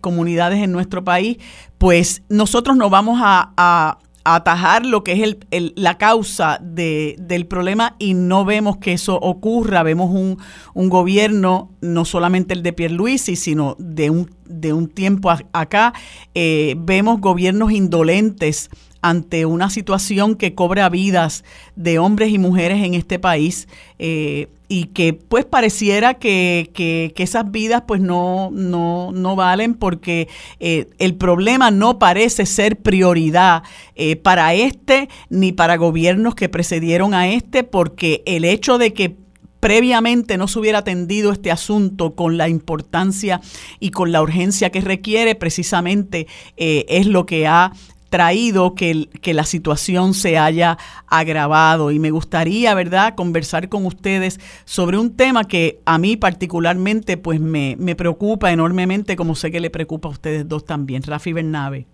comunidades 0.00 0.62
en 0.62 0.70
nuestro 0.70 1.02
país, 1.02 1.38
pues 1.78 2.22
nosotros 2.28 2.76
no 2.76 2.88
vamos 2.88 3.18
a 3.20 3.98
atajar 4.24 4.86
lo 4.86 5.04
que 5.04 5.12
es 5.12 5.36
el, 5.50 5.72
la 5.76 5.98
causa 5.98 6.58
de, 6.62 7.16
del 7.18 7.46
problema 7.46 7.94
y 7.98 8.14
no 8.14 8.44
vemos 8.44 8.78
que 8.78 8.92
eso 8.92 9.16
ocurra. 9.16 9.82
Vemos 9.82 10.10
un, 10.10 10.38
un 10.72 10.88
gobierno, 10.88 11.70
no 11.80 12.04
solamente 12.04 12.54
el 12.54 12.62
de 12.62 12.72
Pierluisi, 12.72 13.36
sino 13.36 13.76
de 13.78 14.10
un, 14.10 14.30
de 14.46 14.72
un 14.72 14.88
tiempo 14.88 15.30
acá, 15.52 15.92
eh, 16.34 16.74
vemos 16.78 17.20
gobiernos 17.20 17.72
indolentes 17.72 18.70
ante 19.02 19.44
una 19.44 19.68
situación 19.68 20.34
que 20.34 20.54
cobra 20.54 20.88
vidas 20.88 21.44
de 21.76 21.98
hombres 21.98 22.30
y 22.30 22.38
mujeres 22.38 22.82
en 22.82 22.94
este 22.94 23.18
país 23.18 23.68
eh, 23.98 24.48
y 24.68 24.86
que 24.86 25.12
pues 25.12 25.44
pareciera 25.44 26.14
que, 26.14 26.70
que, 26.74 27.12
esas 27.22 27.50
vidas 27.50 27.82
pues 27.86 28.00
no, 28.00 28.50
no, 28.52 29.10
no 29.12 29.36
valen 29.36 29.74
porque 29.74 30.28
eh, 30.60 30.88
el 30.98 31.14
problema 31.14 31.70
no 31.70 31.98
parece 31.98 32.46
ser 32.46 32.76
prioridad 32.76 33.62
eh, 33.94 34.16
para 34.16 34.54
este 34.54 35.08
ni 35.30 35.52
para 35.52 35.76
gobiernos 35.76 36.34
que 36.34 36.48
precedieron 36.48 37.14
a 37.14 37.28
este 37.28 37.64
porque 37.64 38.22
el 38.26 38.44
hecho 38.44 38.78
de 38.78 38.92
que 38.92 39.16
previamente 39.60 40.36
no 40.36 40.48
se 40.48 40.58
hubiera 40.58 40.80
atendido 40.80 41.32
este 41.32 41.50
asunto 41.50 42.14
con 42.14 42.36
la 42.36 42.48
importancia 42.48 43.40
y 43.80 43.90
con 43.90 44.12
la 44.12 44.20
urgencia 44.20 44.68
que 44.68 44.82
requiere, 44.82 45.34
precisamente 45.34 46.26
es 46.56 47.06
lo 47.06 47.24
que 47.24 47.46
ha 47.46 47.72
traído 48.14 48.76
que, 48.76 49.08
que, 49.20 49.34
la 49.34 49.42
situación 49.42 50.14
se 50.14 50.38
haya 50.38 50.76
agravado. 51.08 51.90
Y 51.90 51.98
me 51.98 52.12
gustaría, 52.12 52.72
¿verdad?, 52.72 53.16
conversar 53.16 53.68
con 53.68 53.86
ustedes 53.86 54.38
sobre 54.64 54.98
un 54.98 55.16
tema 55.16 55.42
que 55.42 55.80
a 55.84 55.98
mí 55.98 56.16
particularmente 56.16 57.16
pues 57.16 57.40
me, 57.40 57.74
me 57.76 57.96
preocupa 57.96 58.52
enormemente, 58.52 59.16
como 59.16 59.34
sé 59.34 59.50
que 59.50 59.58
le 59.58 59.68
preocupa 59.68 60.06
a 60.06 60.12
ustedes 60.12 60.48
dos 60.48 60.64
también. 60.64 61.02
Rafi 61.02 61.32
Bernabe. 61.32 61.86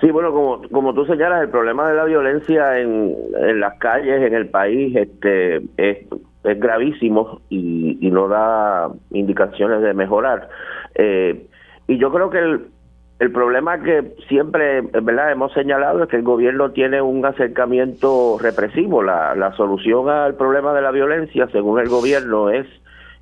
Sí, 0.00 0.10
bueno, 0.10 0.32
como, 0.32 0.68
como 0.68 0.92
tú 0.94 1.06
señalas, 1.06 1.42
el 1.42 1.48
problema 1.48 1.88
de 1.88 1.94
la 1.94 2.06
violencia 2.06 2.80
en, 2.80 3.14
en 3.40 3.60
las 3.60 3.78
calles, 3.78 4.20
en 4.20 4.34
el 4.34 4.48
país, 4.48 4.96
este 4.96 5.58
es, 5.76 5.98
es 6.42 6.58
gravísimo 6.58 7.40
y, 7.50 7.98
y 8.04 8.10
no 8.10 8.26
da 8.26 8.90
indicaciones 9.12 9.80
de 9.80 9.94
mejorar. 9.94 10.48
Eh, 10.96 11.46
y 11.86 11.98
yo 11.98 12.12
creo 12.12 12.30
que 12.30 12.38
el, 12.38 12.73
el 13.20 13.30
problema 13.30 13.80
que 13.80 14.12
siempre 14.28 14.80
verdad 14.82 15.30
hemos 15.30 15.52
señalado 15.52 16.02
es 16.02 16.08
que 16.08 16.16
el 16.16 16.22
gobierno 16.22 16.72
tiene 16.72 17.00
un 17.00 17.24
acercamiento 17.24 18.38
represivo. 18.40 19.02
La, 19.02 19.52
solución 19.56 20.08
al 20.08 20.34
problema 20.34 20.72
de 20.74 20.82
la 20.82 20.90
violencia, 20.90 21.46
según 21.52 21.78
el 21.78 21.88
gobierno, 21.88 22.50
es 22.50 22.66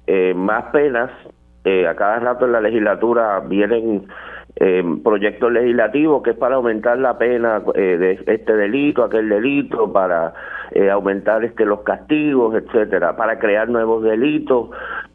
eh, 0.06 0.32
más 0.34 0.64
penas. 0.72 1.10
Eh, 1.64 1.86
a 1.86 1.94
cada 1.94 2.18
rato 2.18 2.46
en 2.46 2.52
la 2.52 2.60
legislatura 2.60 3.40
vienen 3.40 4.06
eh, 4.56 4.82
proyectos 5.04 5.52
legislativos 5.52 6.22
que 6.22 6.30
es 6.30 6.36
para 6.36 6.56
aumentar 6.56 6.98
la 6.98 7.16
pena 7.18 7.60
de 7.60 8.18
este 8.26 8.56
delito, 8.56 9.04
aquel 9.04 9.28
delito, 9.28 9.92
para 9.92 10.32
aumentar 10.90 11.44
este 11.44 11.66
los 11.66 11.82
castigos, 11.82 12.54
etcétera, 12.54 13.14
para 13.14 13.38
crear 13.38 13.68
nuevos 13.68 14.02
delitos 14.02 14.70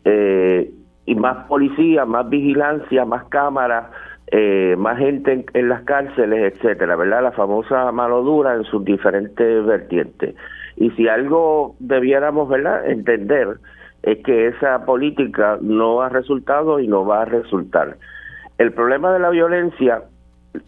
y 0.05 1.15
más 1.15 1.47
policía, 1.47 2.05
más 2.05 2.29
vigilancia, 2.29 3.05
más 3.05 3.25
cámaras 3.25 3.87
eh, 4.29 4.75
más 4.77 4.97
gente 4.97 5.45
en, 5.53 5.69
las 5.69 5.83
cárceles, 5.83 6.53
etcétera, 6.53 6.97
¿verdad? 6.97 7.23
La 7.23 7.31
famosa 7.31 7.89
mano 7.93 8.21
dura 8.21 8.55
en 8.55 8.65
sus 8.65 8.83
diferentes 8.83 9.65
vertientes. 9.65 10.35
Y 10.75 10.91
si 10.91 11.07
algo 11.07 11.75
debiéramos, 11.79 12.49
¿verdad?, 12.49 12.89
entender 12.89 13.57
es 14.03 14.23
que 14.23 14.47
esa 14.47 14.85
política 14.85 15.57
no 15.61 16.01
ha 16.01 16.09
resultado 16.09 16.79
y 16.79 16.87
no 16.87 17.05
va 17.05 17.21
a 17.21 17.25
resultar. 17.25 17.97
El 18.57 18.73
problema 18.73 19.13
de 19.13 19.19
la 19.19 19.29
violencia, 19.29 20.03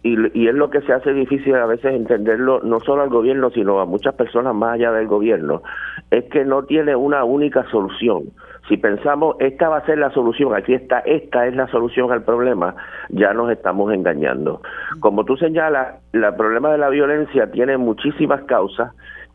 y, 0.04 0.16
y 0.40 0.48
es 0.48 0.56
lo 0.56 0.70
que 0.70 0.82
se 0.82 0.94
hace 0.94 1.14
difícil 1.14 1.56
a 1.56 1.66
veces 1.66 1.94
entenderlo, 1.94 2.62
no 2.64 2.80
solo 2.80 3.02
al 3.02 3.10
gobierno, 3.10 3.50
sino 3.50 3.82
a 3.82 3.86
muchas 3.86 4.16
personas 4.16 4.56
más 4.56 4.76
allá 4.76 4.92
del 4.94 5.08
gobierno, 5.08 5.64
es 6.12 6.26
que 6.26 6.46
no 6.46 6.64
tiene 6.64 6.96
una 6.96 7.24
única 7.26 7.66
solución 7.70 8.32
si 8.70 8.78
pensamos 8.78 9.36
esta 9.40 9.68
va 9.68 9.78
a 9.78 9.86
ser 9.86 9.98
la 9.98 10.12
solución, 10.12 10.56
aquí 10.56 10.76
está, 10.76 11.00
esta 11.00 11.48
es 11.48 11.56
la 11.56 11.68
solución 11.68 12.12
al 12.12 12.24
problema, 12.24 12.76
ya 13.10 13.34
nos 13.34 13.52
estamos 13.52 13.92
engañando. 13.92 14.62
Como 15.00 15.26
tú 15.26 15.36
señalas, 15.36 15.96
el 16.14 16.24
problema 16.36 16.72
de 16.72 16.78
la 16.78 16.90
violencia 16.90 17.52
tiene 17.52 17.78
muchísimas 17.78 18.44
causas 18.44 18.94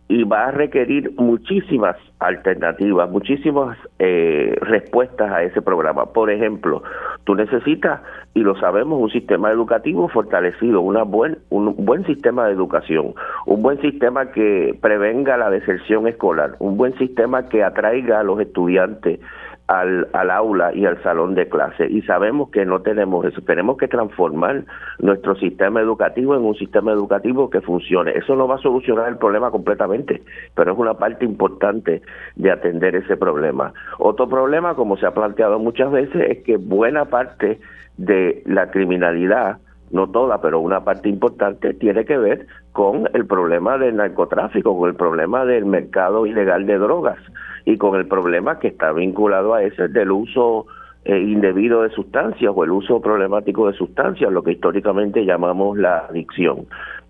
y 0.09 0.25
va 0.25 0.49
a 0.49 0.51
requerir 0.51 1.13
muchísimas 1.17 1.97
alternativas, 2.19 3.11
muchísimas 3.11 3.79
eh, 3.99 4.55
respuestas 4.61 5.33
a 5.33 5.43
ese 5.43 5.63
programa. 5.63 6.07
Por 6.07 6.31
ejemplo, 6.31 6.83
tú 7.25 7.35
necesitas, 7.35 8.01
y 8.35 8.41
lo 8.41 8.55
sabemos, 8.57 9.01
un 9.01 9.11
sistema 9.11 9.51
educativo 9.51 10.09
fortalecido, 10.09 10.83
una 10.83 11.05
buen, 11.05 11.39
un 11.49 11.75
buen 11.79 12.05
sistema 12.05 12.47
de 12.47 12.53
educación, 12.53 13.15
un 13.47 13.63
buen 13.63 13.81
sistema 13.81 14.31
que 14.33 14.79
prevenga 14.81 15.39
la 15.39 15.49
deserción 15.49 16.07
escolar, 16.07 16.57
un 16.59 16.77
buen 16.77 16.97
sistema 16.99 17.49
que 17.49 17.65
atraiga 17.65 18.21
a 18.21 18.25
los 18.25 18.41
estudiantes 18.41 19.21
al, 19.67 20.09
al 20.13 20.31
aula 20.31 20.75
y 20.75 20.85
al 20.85 21.03
salón 21.03 21.35
de 21.35 21.49
clase. 21.49 21.87
Y 21.89 22.03
sabemos 22.03 22.51
que 22.51 22.65
no 22.65 22.81
tenemos 22.81 23.25
eso. 23.25 23.41
Tenemos 23.43 23.77
que 23.79 23.89
transformar 23.89 24.65
nuestro 24.99 25.35
sistema 25.37 25.81
educativo 25.81 26.35
en 26.35 26.45
un 26.45 26.55
sistema 26.55 26.93
educativo 26.93 27.49
que 27.49 27.61
funcione. 27.61 28.13
Eso 28.13 28.37
no 28.37 28.47
va 28.47 28.57
a 28.57 28.59
solucionar 28.59 29.09
el 29.09 29.17
problema 29.17 29.51
completamente, 29.51 30.23
pero 30.55 30.73
es 30.73 30.79
una 30.79 30.95
parte 30.95 31.25
importante 31.25 32.03
de 32.37 32.51
atender 32.51 32.97
ese 32.97 33.17
problema. 33.17 33.73
Otro 33.99 34.29
problema, 34.29 34.75
como 34.75 34.97
se 34.97 35.07
ha 35.07 35.15
planteado 35.15 35.59
muchas 35.59 35.91
veces, 35.91 36.31
es 36.31 36.45
que 36.45 36.57
buena 36.57 37.07
parte 37.07 37.61
de 37.97 38.43
la 38.47 38.71
criminalidad 38.71 39.59
no 39.91 40.11
toda, 40.11 40.41
pero 40.41 40.59
una 40.61 40.83
parte 40.83 41.09
importante 41.09 41.73
tiene 41.75 42.05
que 42.05 42.19
ver 42.19 42.47
con 42.73 43.09
el 43.15 43.27
problema 43.27 43.79
del 43.79 43.97
narcotráfico, 43.97 44.77
con 44.77 44.89
el 44.89 44.97
problema 44.97 45.45
del 45.45 45.67
mercado 45.67 46.27
ilegal 46.27 46.67
de 46.67 46.79
drogas 46.79 47.19
y 47.65 47.77
con 47.77 47.97
el 47.97 48.07
problema 48.07 48.59
que 48.59 48.69
está 48.69 48.93
vinculado 48.93 49.55
a 49.55 49.63
ese 49.63 49.89
del 49.89 50.11
uso 50.11 50.67
eh, 51.05 51.19
indebido 51.19 51.83
de 51.83 51.91
sustancias 51.91 52.53
o 52.55 52.65
el 52.65 52.71
uso 52.71 53.01
problemático 53.01 53.67
de 53.67 53.75
sustancias, 53.75 54.33
lo 54.33 54.43
que 54.43 54.53
históricamente 54.53 55.25
llamamos 55.25 55.77
la 55.77 56.07
adicción. 56.09 56.67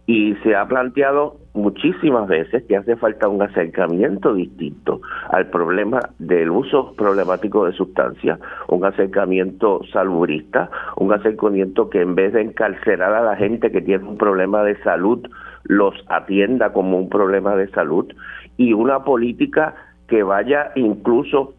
Y 0.07 0.35
se 0.43 0.55
ha 0.55 0.67
planteado 0.67 1.37
muchísimas 1.55 2.27
veces 2.29 2.65
que 2.65 2.77
hace 2.77 2.97
falta 2.97 3.29
un 3.29 3.41
acercamiento 3.41 4.35
distinto 4.35 5.01
al 5.31 5.47
problema 5.47 6.01
del 6.19 6.51
uso 6.51 6.93
problemático 6.97 7.65
de 7.65 7.73
sustancias, 7.73 8.39
un 8.69 8.85
acercamiento 8.85 9.81
salubrista, 9.93 10.69
un 10.97 11.13
acercamiento 11.13 11.89
que 11.89 12.03
en 12.03 12.17
vez 12.17 12.33
de 12.33 12.43
encarcelar 12.43 13.15
a 13.15 13.23
la 13.23 13.37
gente 13.37 13.71
que 13.71 13.81
tiene 13.81 14.05
un 14.05 14.19
problema 14.19 14.63
de 14.65 14.77
salud, 14.83 15.27
los 15.63 15.95
atienda 16.09 16.73
como 16.73 16.99
un 16.99 17.09
problema 17.09 17.55
de 17.55 17.69
salud 17.69 18.07
y 18.57 18.73
una 18.73 19.05
política 19.05 19.75
que 20.09 20.23
vaya 20.23 20.73
incluso 20.75 21.55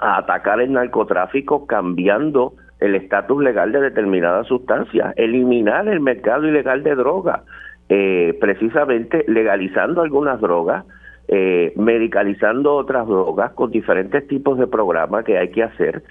a 0.00 0.18
atacar 0.18 0.60
el 0.60 0.72
narcotráfico 0.72 1.66
cambiando 1.66 2.54
el 2.80 2.94
estatus 2.94 3.42
legal 3.42 3.72
de 3.72 3.80
determinadas 3.80 4.46
sustancias, 4.46 5.12
eliminar 5.16 5.88
el 5.88 6.00
mercado 6.00 6.46
ilegal 6.46 6.82
de 6.82 6.94
drogas, 6.94 7.42
eh, 7.88 8.36
precisamente 8.40 9.24
legalizando 9.26 10.02
algunas 10.02 10.40
drogas, 10.40 10.84
eh, 11.26 11.72
medicalizando 11.76 12.74
otras 12.74 13.06
drogas 13.06 13.52
con 13.52 13.70
diferentes 13.70 14.26
tipos 14.28 14.58
de 14.58 14.66
programas 14.66 15.24
que 15.24 15.38
hay 15.38 15.50
que 15.50 15.62
hacer 15.62 16.02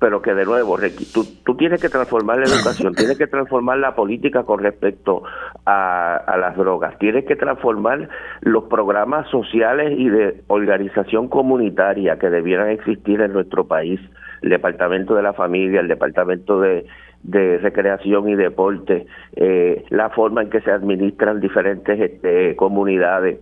pero 0.00 0.22
que 0.22 0.34
de 0.34 0.46
nuevo, 0.46 0.78
tú, 1.12 1.24
tú 1.44 1.54
tienes 1.56 1.80
que 1.80 1.90
transformar 1.90 2.38
la 2.38 2.46
educación, 2.46 2.94
tienes 2.96 3.18
que 3.18 3.26
transformar 3.26 3.78
la 3.78 3.94
política 3.94 4.44
con 4.44 4.58
respecto 4.58 5.22
a, 5.66 6.16
a, 6.16 6.38
las 6.38 6.56
drogas, 6.56 6.98
tienes 6.98 7.26
que 7.26 7.36
transformar 7.36 8.08
los 8.40 8.64
programas 8.64 9.28
sociales 9.28 9.92
y 9.96 10.08
de 10.08 10.42
organización 10.48 11.28
comunitaria 11.28 12.18
que 12.18 12.30
debieran 12.30 12.70
existir 12.70 13.20
en 13.20 13.34
nuestro 13.34 13.66
país, 13.66 14.00
el 14.40 14.48
Departamento 14.48 15.14
de 15.14 15.22
la 15.22 15.34
Familia, 15.34 15.80
el 15.80 15.88
Departamento 15.88 16.60
de, 16.60 16.86
de 17.22 17.58
Recreación 17.58 18.28
y 18.30 18.36
Deporte, 18.36 19.06
eh, 19.36 19.84
la 19.90 20.08
forma 20.08 20.42
en 20.42 20.48
que 20.50 20.62
se 20.62 20.70
administran 20.70 21.40
diferentes 21.40 22.00
este, 22.00 22.56
comunidades. 22.56 23.38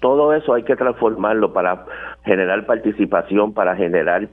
Todo 0.00 0.34
eso 0.34 0.52
hay 0.52 0.64
que 0.64 0.76
transformarlo 0.76 1.54
para 1.54 1.86
generar 2.24 2.66
participación, 2.66 3.54
para 3.54 3.74
generar 3.74 4.28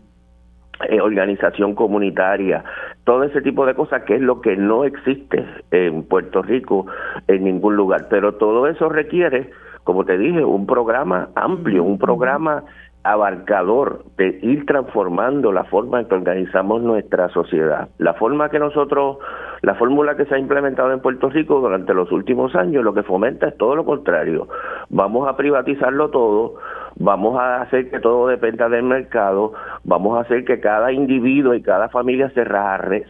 eh, 0.88 1.02
organización 1.02 1.76
comunitaria, 1.76 2.64
todo 3.04 3.24
ese 3.24 3.42
tipo 3.42 3.66
de 3.66 3.74
cosas 3.74 4.04
que 4.04 4.16
es 4.16 4.22
lo 4.22 4.40
que 4.40 4.56
no 4.56 4.86
existe 4.86 5.46
en 5.72 6.04
Puerto 6.04 6.42
Rico 6.42 6.86
en 7.28 7.44
ningún 7.44 7.76
lugar. 7.76 8.08
Pero 8.10 8.36
todo 8.36 8.68
eso 8.68 8.88
requiere, 8.88 9.50
como 9.84 10.06
te 10.06 10.18
dije, 10.18 10.44
un 10.44 10.66
programa 10.66 11.30
amplio, 11.36 11.84
un 11.84 11.98
programa 11.98 12.64
abarcador 13.04 14.04
de 14.18 14.40
ir 14.42 14.66
transformando 14.66 15.52
la 15.52 15.64
forma 15.66 16.02
en 16.02 16.08
que 16.08 16.16
organizamos 16.16 16.82
nuestra 16.82 17.30
sociedad. 17.30 17.90
La 17.98 18.14
forma 18.14 18.50
que 18.50 18.60
nosotros, 18.60 19.18
la 19.62 19.76
fórmula 19.76 20.16
que 20.18 20.26
se 20.26 20.36
ha 20.36 20.40
implementado 20.40 20.92
en 20.92 21.00
Puerto 21.00 21.30
Rico 21.30 21.62
durante 21.62 21.94
los 21.94 22.12
últimos 22.12 22.56
años, 22.56 22.84
lo 22.84 22.94
que 22.94 23.04
fomenta 23.04 23.48
es 23.48 23.58
todo 23.58 23.76
lo 23.76 23.86
contrario. 23.86 24.48
Vamos 24.90 25.28
a 25.28 25.38
privatizarlo 25.38 26.10
todo, 26.10 26.56
vamos 27.00 27.40
a 27.40 27.62
hacer 27.62 27.90
que 27.90 28.00
todo 28.00 28.28
dependa 28.28 28.70
del 28.70 28.84
mercado, 28.84 29.54
vamos 29.84 30.18
a 30.18 30.22
hacer 30.22 30.46
que 30.46 30.60
cada 30.60 30.92
individuo 30.92 31.54
y 31.54 31.62
cada 31.62 31.90
familia 31.90 32.30
se, 32.30 32.44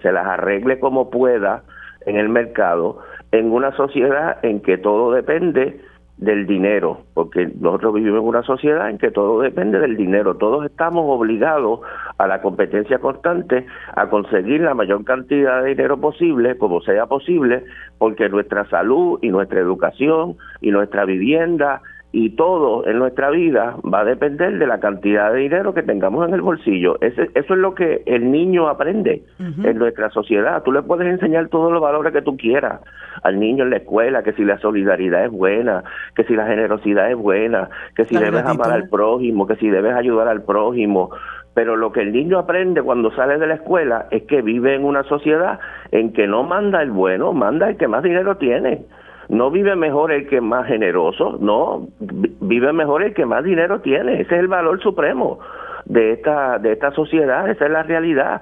se 0.02 0.12
las 0.12 0.28
arregle 0.28 0.80
como 0.80 1.10
pueda 1.10 1.64
en 2.06 2.16
el 2.16 2.30
mercado, 2.30 3.00
en 3.32 3.52
una 3.52 3.76
sociedad 3.76 4.38
en 4.44 4.62
que 4.62 4.78
todo 4.78 5.12
depende 5.12 5.82
del 6.18 6.46
dinero, 6.48 7.04
porque 7.14 7.50
nosotros 7.60 7.94
vivimos 7.94 8.20
en 8.22 8.28
una 8.28 8.44
sociedad 8.44 8.90
en 8.90 8.98
que 8.98 9.10
todo 9.10 9.40
depende 9.40 9.80
del 9.80 9.96
dinero, 9.96 10.36
todos 10.36 10.66
estamos 10.66 11.06
obligados 11.08 11.80
a 12.18 12.28
la 12.28 12.42
competencia 12.42 13.00
constante, 13.00 13.66
a 13.96 14.10
conseguir 14.10 14.60
la 14.62 14.74
mayor 14.74 15.06
cantidad 15.06 15.64
de 15.64 15.70
dinero 15.70 15.98
posible, 15.98 16.58
como 16.58 16.82
sea 16.82 17.06
posible, 17.06 17.64
porque 17.98 18.28
nuestra 18.28 18.66
salud 18.66 19.20
y 19.22 19.30
nuestra 19.30 19.62
educación 19.62 20.36
y 20.60 20.72
nuestra 20.72 21.06
vivienda 21.06 21.82
y 22.12 22.32
todo 22.32 22.88
en 22.88 22.97
nuestra 22.97 23.30
vida 23.30 23.76
va 23.82 23.99
a 23.99 24.05
depender 24.05 24.57
de 24.57 24.66
la 24.66 24.80
cantidad 24.80 25.32
de 25.32 25.39
dinero 25.39 25.76
que 25.76 25.84
tengamos 25.84 26.28
en 26.28 26.34
el 26.34 26.41
bolsillo. 26.41 26.97
eso 27.01 27.24
es 27.36 27.49
lo 27.49 27.76
que 27.76 28.01
el 28.07 28.32
niño 28.32 28.68
aprende 28.68 29.24
en 29.39 29.78
nuestra 29.78 30.10
sociedad. 30.10 30.64
Tú 30.64 30.72
le 30.72 30.82
puedes 30.82 31.07
enseñar 31.07 31.49
todos 31.49 31.72
los 31.72 31.82
valores 31.82 32.12
que 32.12 32.24
tú 32.24 32.36
quieras 32.36 32.82
al 33.22 33.39
niño 33.39 33.64
en 33.64 33.70
la 33.70 33.78
escuela, 33.78 34.24
que 34.24 34.34
si 34.34 34.43
la 34.43 34.57
solidaridad 34.57 35.26
es 35.26 35.32
buena, 35.32 35.84
que 36.16 36.24
si 36.24 36.36
la 36.36 36.47
generosidad 36.47 37.12
es 37.12 37.18
buena, 37.18 37.70
que 37.95 38.05
si 38.05 38.18
debes 38.18 38.43
amar 38.43 38.72
al 38.72 38.89
prójimo, 38.89 39.45
que 39.45 39.57
si 39.57 39.70
debes 39.70 39.93
ayudar 39.93 40.28
al 40.28 40.41
prójimo. 40.41 41.12
Pero 41.53 41.76
lo 41.76 41.91
que 41.91 42.01
el 42.01 42.12
niño 42.12 42.39
aprende 42.39 42.82
cuando 42.82 43.12
sale 43.12 43.38
de 43.38 43.45
la 43.45 43.55
escuela 43.55 44.07
es 44.10 44.24
que 44.24 44.41
vive 44.41 44.74
en 44.74 44.84
una 44.84 45.03
sociedad 45.03 45.60
en 45.91 46.14
que 46.14 46.26
no 46.26 46.43
manda 46.43 46.82
el 46.82 46.89
bueno, 46.89 47.34
manda 47.34 47.70
el 47.70 47.78
que 47.78 47.88
más 47.88 48.01
dinero 48.01 48.38
tiene. 48.38 48.86
No 49.30 49.51
vive 49.51 49.75
mejor 49.75 50.11
el 50.11 50.27
que 50.27 50.41
más 50.41 50.67
generoso, 50.67 51.38
no, 51.39 51.88
vive 51.99 52.73
mejor 52.73 53.03
el 53.03 53.13
que 53.13 53.25
más 53.25 53.43
dinero 53.43 53.80
tiene. 53.82 54.21
Ese 54.21 54.36
es 54.36 54.39
el 54.39 54.47
valor 54.47 54.82
supremo 54.82 55.39
de 55.86 56.13
esta, 56.13 56.57
de 56.59 56.73
esta 56.73 56.91
sociedad, 56.91 57.49
esa 57.49 57.65
es 57.65 57.71
la 57.71 57.84
realidad. 57.84 58.41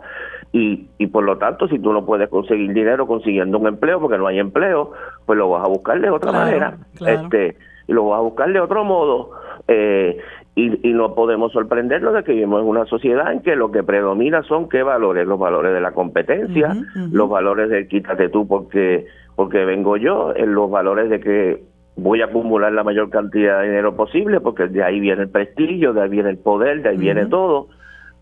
Y, 0.53 0.87
y 0.97 1.07
por 1.07 1.23
lo 1.23 1.37
tanto, 1.37 1.67
si 1.67 1.77
tú 1.79 1.91
no 1.91 2.05
puedes 2.05 2.29
conseguir 2.29 2.73
dinero 2.73 3.05
consiguiendo 3.05 3.57
un 3.57 3.67
empleo 3.67 3.99
porque 3.99 4.17
no 4.17 4.27
hay 4.27 4.39
empleo, 4.39 4.93
pues 5.25 5.37
lo 5.37 5.49
vas 5.49 5.65
a 5.65 5.67
buscar 5.67 5.99
de 5.99 6.09
otra 6.09 6.31
manera. 6.31 6.77
Este, 7.05 7.57
lo 7.87 8.07
vas 8.07 8.19
a 8.19 8.21
buscar 8.21 8.51
de 8.51 8.59
otro 8.59 8.83
modo. 8.83 9.31
Eh, 9.67 10.17
y, 10.57 10.89
y, 10.89 10.91
no 10.91 11.13
podemos 11.13 11.51
sorprendernos 11.51 12.15
de 12.15 12.23
que 12.23 12.33
vivimos 12.33 12.63
en 12.63 12.67
una 12.67 12.85
sociedad 12.85 13.31
en 13.31 13.41
que 13.41 13.55
lo 13.55 13.71
que 13.71 13.83
predomina 13.83 14.41
son 14.41 14.67
qué 14.67 14.81
valores, 14.81 15.27
los 15.27 15.37
valores 15.37 15.71
de 15.71 15.81
la 15.81 15.91
competencia, 15.91 16.75
los 17.11 17.29
valores 17.29 17.69
del 17.69 17.87
quítate 17.87 18.29
tú 18.29 18.47
porque 18.47 19.05
porque 19.35 19.65
vengo 19.65 19.97
yo 19.97 20.33
en 20.35 20.55
los 20.55 20.71
valores 20.71 21.11
de 21.11 21.19
que 21.19 21.63
voy 21.95 22.21
a 22.23 22.25
acumular 22.25 22.71
la 22.71 22.83
mayor 22.83 23.11
cantidad 23.11 23.59
de 23.59 23.67
dinero 23.67 23.95
posible, 23.95 24.39
porque 24.39 24.67
de 24.67 24.83
ahí 24.83 24.99
viene 24.99 25.21
el 25.23 25.29
prestigio, 25.29 25.93
de 25.93 26.01
ahí 26.01 26.09
viene 26.09 26.31
el 26.31 26.39
poder, 26.39 26.81
de 26.81 26.89
ahí 26.89 26.97
viene 26.97 27.27
todo. 27.27 27.67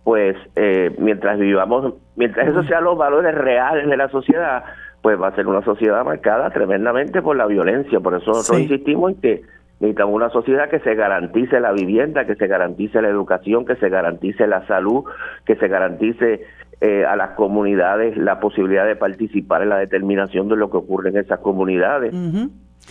Pues 0.03 0.35
eh, 0.57 0.93
mientras 0.99 1.39
vivamos, 1.39 1.93
mientras 2.17 2.49
esos 2.49 2.67
sean 2.67 2.83
los 2.83 2.97
valores 2.97 3.33
reales 3.33 3.87
de 3.87 3.95
la 3.95 4.09
sociedad, 4.09 4.65
pues 5.01 5.19
va 5.21 5.29
a 5.29 5.35
ser 5.35 5.47
una 5.47 5.63
sociedad 5.63 6.03
marcada 6.03 6.49
tremendamente 6.49 7.21
por 7.21 7.37
la 7.37 7.45
violencia. 7.45 8.01
Por 8.01 8.15
eso 8.15 8.31
nosotros 8.31 8.59
insistimos 8.59 9.13
en 9.13 9.21
que 9.21 9.41
necesitamos 9.79 10.15
una 10.15 10.29
sociedad 10.29 10.69
que 10.69 10.79
se 10.79 10.95
garantice 10.95 11.59
la 11.59 11.71
vivienda, 11.71 12.25
que 12.25 12.35
se 12.35 12.47
garantice 12.47 13.01
la 13.01 13.09
educación, 13.09 13.65
que 13.65 13.75
se 13.75 13.89
garantice 13.89 14.47
la 14.47 14.65
salud, 14.67 15.03
que 15.45 15.55
se 15.55 15.67
garantice 15.67 16.41
eh, 16.81 17.05
a 17.05 17.15
las 17.15 17.31
comunidades 17.31 18.17
la 18.17 18.39
posibilidad 18.39 18.85
de 18.85 18.95
participar 18.95 19.61
en 19.63 19.69
la 19.69 19.77
determinación 19.77 20.47
de 20.47 20.55
lo 20.55 20.69
que 20.69 20.77
ocurre 20.77 21.09
en 21.09 21.17
esas 21.17 21.39
comunidades. 21.39 22.13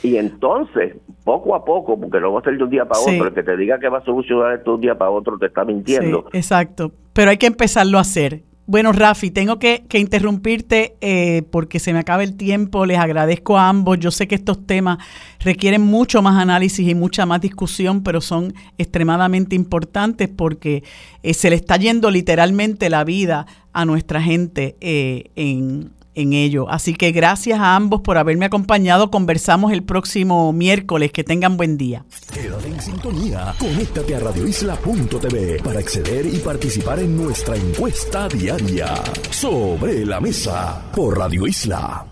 Y 0.03 0.17
entonces, 0.17 0.97
poco 1.25 1.55
a 1.55 1.65
poco, 1.65 1.99
porque 1.99 2.21
no 2.21 2.33
va 2.33 2.41
a 2.41 2.43
ser 2.43 2.57
de 2.57 2.65
un 2.65 2.71
día 2.71 2.85
para 2.87 3.01
otro, 3.01 3.29
el 3.29 3.35
que 3.35 3.43
te 3.43 3.57
diga 3.57 3.79
que 3.79 3.89
va 3.89 3.99
a 3.99 4.05
solucionar 4.05 4.55
esto 4.55 4.73
de 4.73 4.75
un 4.75 4.81
día 4.81 4.99
para 4.99 5.11
otro 5.11 5.39
te 5.39 5.47
está 5.47 5.65
mintiendo. 5.65 6.27
exacto, 6.33 6.93
pero 7.13 7.31
hay 7.31 7.37
que 7.37 7.47
empezarlo 7.47 7.99
a 7.99 8.03
hacer. 8.03 8.43
Bueno, 8.67 8.93
Rafi, 8.93 9.31
tengo 9.31 9.59
que, 9.59 9.85
interrumpirte 9.93 10.97
eh, 11.03 11.43
porque 11.51 11.79
se 11.79 11.93
me 11.93 11.99
acaba 11.99 12.23
el 12.23 12.35
tiempo. 12.35 12.87
Les 12.87 12.99
agradezco 12.99 13.59
a 13.59 13.69
ambos. 13.69 13.99
Yo 13.99 14.11
sé 14.11 14.27
que 14.27 14.35
estos 14.35 14.67
temas 14.67 14.99
requieren 15.41 15.83
mucho 15.83 16.23
más 16.23 16.41
análisis 16.41 16.89
y 16.89 16.95
mucha 16.95 17.27
más 17.27 17.43
discusión, 17.43 18.03
pero 18.03 18.23
son 18.23 18.55
extremadamente 18.79 19.55
importantes 19.55 20.31
porque 20.35 20.83
eh, 21.23 21.35
se 21.35 21.51
le 21.51 21.57
está 21.57 21.77
yendo 21.77 22.11
literalmente 22.11 22.89
la 22.89 23.05
vida 23.05 23.47
a 23.75 23.85
nuestra 23.85 24.23
gente 24.23 24.77
eh, 24.81 25.31
en, 25.37 25.91
en 26.15 26.33
ello. 26.33 26.69
Así 26.69 26.95
que 26.95 27.13
gracias 27.13 27.61
a 27.61 27.77
ambos 27.77 28.01
por 28.01 28.19
haberme 28.19 28.47
acompañado. 28.47 29.11
Conversamos 29.11 29.73
el 29.73 29.83
próximo 29.83 30.53
miércoles. 30.53 31.13
Que 31.13 31.25
tengan 31.25 31.57
buen 31.57 31.77
día. 31.77 32.05
Quédate 32.33 32.69
en 32.69 32.81
sintonía. 32.81 33.55
Conéctate 33.59 34.17
a 34.17 34.21
radioisla.tv 34.21 35.63
para 35.63 35.79
acceder 35.81 36.27
y 36.27 36.39
participar 36.39 36.99
en 37.01 37.17
nuestra 37.17 37.57
encuesta 37.57 38.29
diaria. 38.29 38.95
Sobre 39.31 40.05
la 40.05 40.21
mesa 40.21 40.91
por 40.95 41.19
Radio 41.19 41.47
Isla. 41.47 42.07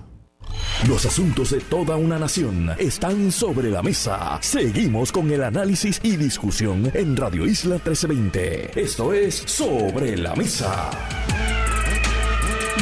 Los 0.89 1.07
asuntos 1.07 1.51
de 1.51 1.61
toda 1.61 1.97
una 1.97 2.19
nación 2.19 2.71
están 2.79 3.31
sobre 3.31 3.71
la 3.71 3.83
mesa. 3.83 4.39
Seguimos 4.41 5.13
con 5.13 5.31
el 5.31 5.45
análisis 5.45 6.01
y 6.03 6.17
discusión 6.17 6.91
en 6.95 7.17
Radio 7.17 7.47
Isla 7.47 7.77
1320. 7.77 8.81
Esto 8.81 9.13
es 9.13 9.35
Sobre 9.47 10.17
la 10.17 10.35
Mesa. 10.35 10.91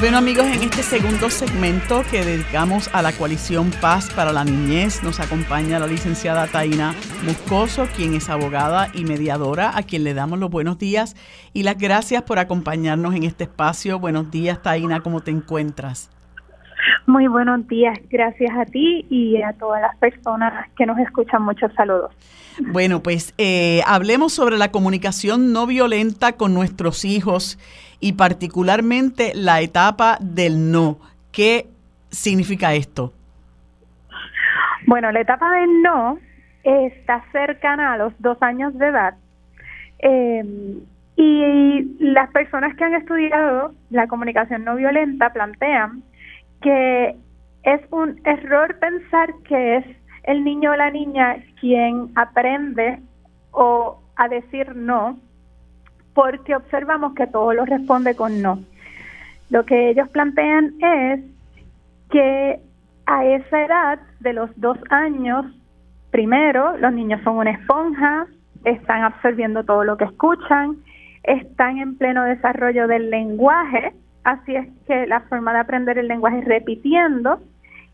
Bueno 0.01 0.17
amigos, 0.17 0.47
en 0.47 0.63
este 0.63 0.83
segundo 0.83 1.29
segmento 1.29 2.05
que 2.11 2.25
dedicamos 2.25 2.89
a 2.95 3.03
la 3.03 3.13
coalición 3.13 3.71
Paz 3.83 4.11
para 4.15 4.33
la 4.33 4.45
Niñez, 4.45 5.03
nos 5.03 5.21
acompaña 5.21 5.79
la 5.79 5.87
licenciada 5.87 6.47
Taina 6.47 6.95
Muscoso, 7.23 7.87
quien 7.95 8.15
es 8.15 8.31
abogada 8.31 8.89
y 8.95 9.05
mediadora, 9.05 9.77
a 9.77 9.83
quien 9.83 10.05
le 10.05 10.15
damos 10.15 10.39
los 10.39 10.49
buenos 10.49 10.79
días 10.79 11.17
y 11.53 11.65
las 11.65 11.77
gracias 11.77 12.23
por 12.23 12.39
acompañarnos 12.39 13.15
en 13.15 13.25
este 13.25 13.45
espacio. 13.45 13.99
Buenos 13.99 14.31
días 14.31 14.63
Taina, 14.63 15.01
¿cómo 15.01 15.21
te 15.21 15.33
encuentras? 15.33 16.11
Muy 17.07 17.27
buenos 17.27 17.69
días, 17.69 17.99
gracias 18.09 18.51
a 18.57 18.65
ti 18.65 19.05
y 19.11 19.43
a 19.43 19.53
todas 19.53 19.83
las 19.83 19.97
personas 19.99 20.71
que 20.79 20.87
nos 20.87 20.99
escuchan. 20.99 21.43
Muchos 21.43 21.75
saludos. 21.75 22.11
Bueno, 22.73 23.03
pues 23.03 23.35
eh, 23.37 23.83
hablemos 23.87 24.33
sobre 24.33 24.57
la 24.57 24.71
comunicación 24.71 25.53
no 25.53 25.67
violenta 25.67 26.33
con 26.33 26.55
nuestros 26.55 27.05
hijos 27.05 27.59
y 28.01 28.15
particularmente 28.15 29.33
la 29.35 29.61
etapa 29.61 30.17
del 30.21 30.73
no. 30.73 30.99
¿Qué 31.33 31.67
significa 32.11 32.75
esto? 32.75 33.13
Bueno, 34.87 35.13
la 35.13 35.21
etapa 35.21 35.51
del 35.53 35.83
no 35.83 36.19
está 36.65 37.25
cercana 37.33 37.93
a 37.93 37.97
los 37.99 38.13
dos 38.19 38.43
años 38.43 38.77
de 38.77 38.89
edad. 38.89 39.15
Eh, 40.01 40.43
y 41.17 41.97
las 41.99 42.31
personas 42.31 42.75
que 42.77 42.85
han 42.85 42.95
estudiado 42.95 43.75
la 43.91 44.07
comunicación 44.09 44.65
no 44.65 44.77
violenta 44.77 45.33
plantean 45.35 46.03
que 46.63 47.15
es 47.63 47.81
un 47.91 48.19
error 48.25 48.79
pensar 48.79 49.35
que 49.47 49.77
es 49.77 49.85
el 50.25 50.45
niño 50.45 50.73
o 50.73 50.77
la 50.77 50.91
niña 50.91 51.37
quien 51.61 52.11
aprende 52.15 53.01
o 53.51 54.01
a 54.17 54.29
decir 54.29 54.75
no, 54.75 55.19
porque 56.15 56.57
observamos 56.57 57.15
que 57.15 57.27
todo 57.27 57.53
lo 57.53 57.65
responde 57.65 58.15
con 58.15 58.43
no. 58.43 58.61
Lo 59.51 59.65
que 59.65 59.91
ellos 59.91 60.09
plantean 60.11 60.75
es 60.81 61.21
que 62.11 62.61
a 63.07 63.25
esa 63.25 63.65
edad 63.65 63.99
de 64.21 64.33
los 64.33 64.51
dos 64.61 64.79
años, 64.91 65.47
primero, 66.11 66.77
los 66.79 66.93
niños 66.93 67.21
son 67.25 67.37
una 67.37 67.51
esponja, 67.51 68.27
están 68.65 69.03
absorbiendo 69.03 69.65
todo 69.65 69.85
lo 69.85 69.97
que 69.97 70.05
escuchan, 70.05 70.77
están 71.23 71.79
en 71.79 71.97
pleno 71.97 72.25
desarrollo 72.25 72.87
del 72.87 73.11
lenguaje, 73.11 73.93
así 74.25 74.55
es 74.55 74.69
que 74.87 75.07
la 75.07 75.21
forma 75.23 75.53
de 75.53 75.61
aprender 75.61 75.99
el 75.99 76.09
lenguaje 76.09 76.39
es 76.39 76.45
repitiendo, 76.45 77.41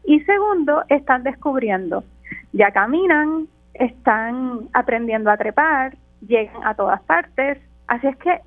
y 0.04 0.20
segundo, 0.20 0.84
están 0.88 1.22
descubriendo, 1.22 2.04
ya 2.52 2.70
caminan, 2.70 3.48
están 3.74 4.68
aprendiendo 4.72 5.30
a 5.30 5.36
trepar, 5.36 5.96
llegan 6.26 6.64
a 6.64 6.74
todas 6.74 7.02
partes, 7.02 7.58
Así 7.86 8.06
es 8.06 8.16
que 8.16 8.40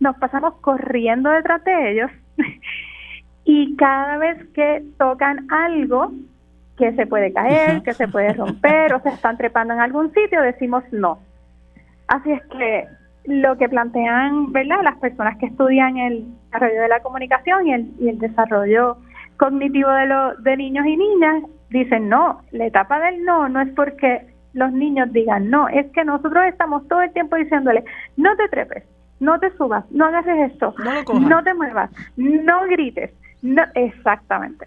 nos 0.00 0.16
pasamos 0.16 0.54
corriendo 0.60 1.30
detrás 1.30 1.62
de 1.64 1.92
ellos 1.92 2.10
y 3.44 3.76
cada 3.76 4.18
vez 4.18 4.38
que 4.54 4.82
tocan 4.98 5.46
algo 5.50 6.12
que 6.76 6.92
se 6.92 7.06
puede 7.06 7.32
caer, 7.32 7.82
que 7.82 7.92
se 7.92 8.08
puede 8.08 8.32
romper 8.32 8.94
o 8.94 9.00
se 9.00 9.10
están 9.10 9.36
trepando 9.36 9.74
en 9.74 9.80
algún 9.80 10.12
sitio, 10.14 10.40
decimos 10.40 10.82
no. 10.92 11.18
Así 12.08 12.32
es 12.32 12.42
que 12.46 12.86
lo 13.26 13.56
que 13.58 13.68
plantean, 13.68 14.50
¿verdad? 14.52 14.82
Las 14.82 14.98
personas 14.98 15.36
que 15.38 15.46
estudian 15.46 15.98
el 15.98 16.26
desarrollo 16.46 16.82
de 16.82 16.88
la 16.88 17.00
comunicación 17.00 17.66
y 17.66 17.74
el, 17.74 17.90
y 18.00 18.08
el 18.08 18.18
desarrollo 18.18 18.96
cognitivo 19.36 19.90
de, 19.90 20.06
los 20.06 20.42
de 20.42 20.56
niños 20.56 20.86
y 20.86 20.96
niñas, 20.96 21.44
dicen 21.68 22.08
no, 22.08 22.40
la 22.50 22.66
etapa 22.66 22.98
del 23.00 23.24
no 23.24 23.48
no 23.48 23.60
es 23.60 23.68
porque 23.74 24.26
los 24.52 24.72
niños 24.72 25.12
digan 25.12 25.50
no, 25.50 25.68
es 25.68 25.90
que 25.92 26.04
nosotros 26.04 26.44
estamos 26.48 26.86
todo 26.88 27.02
el 27.02 27.12
tiempo 27.12 27.36
diciéndole, 27.36 27.84
no 28.16 28.36
te 28.36 28.48
trepes, 28.48 28.84
no 29.20 29.38
te 29.38 29.54
subas, 29.56 29.84
no 29.90 30.06
hagas 30.06 30.26
esto, 30.50 30.74
no, 31.12 31.42
te 31.44 31.54
muevas, 31.54 31.90
no 32.16 32.62
grites, 32.68 33.10
no, 33.42 33.62
exactamente. 33.74 34.66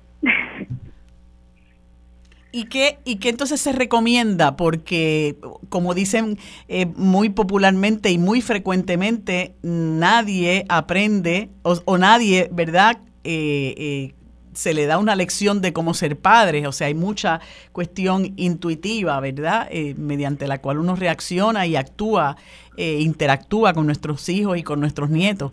¿Y 2.55 2.65
qué, 2.65 2.99
¿Y 3.03 3.15
qué 3.15 3.29
entonces 3.29 3.59
se 3.59 3.71
recomienda? 3.71 4.55
Porque, 4.55 5.37
como 5.69 5.95
dicen 5.95 6.37
eh, 6.67 6.85
muy 6.85 7.29
popularmente 7.29 8.11
y 8.11 8.19
muy 8.19 8.41
frecuentemente, 8.41 9.55
nadie 9.63 10.65
aprende 10.69 11.49
o, 11.63 11.79
o 11.85 11.97
nadie, 11.97 12.49
¿verdad? 12.51 12.97
Eh, 13.23 13.73
eh, 13.77 14.13
se 14.53 14.73
le 14.73 14.85
da 14.85 14.97
una 14.97 15.15
lección 15.15 15.61
de 15.61 15.73
cómo 15.73 15.93
ser 15.93 16.17
padre, 16.17 16.67
o 16.67 16.71
sea, 16.71 16.87
hay 16.87 16.93
mucha 16.93 17.41
cuestión 17.71 18.33
intuitiva, 18.35 19.19
¿verdad? 19.19 19.67
Eh, 19.71 19.95
mediante 19.97 20.47
la 20.47 20.59
cual 20.59 20.79
uno 20.79 20.95
reacciona 20.95 21.65
y 21.65 21.75
actúa, 21.75 22.35
eh, 22.77 22.99
interactúa 22.99 23.73
con 23.73 23.85
nuestros 23.85 24.27
hijos 24.29 24.57
y 24.57 24.63
con 24.63 24.79
nuestros 24.79 25.09
nietos 25.09 25.51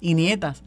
y 0.00 0.14
nietas. 0.14 0.62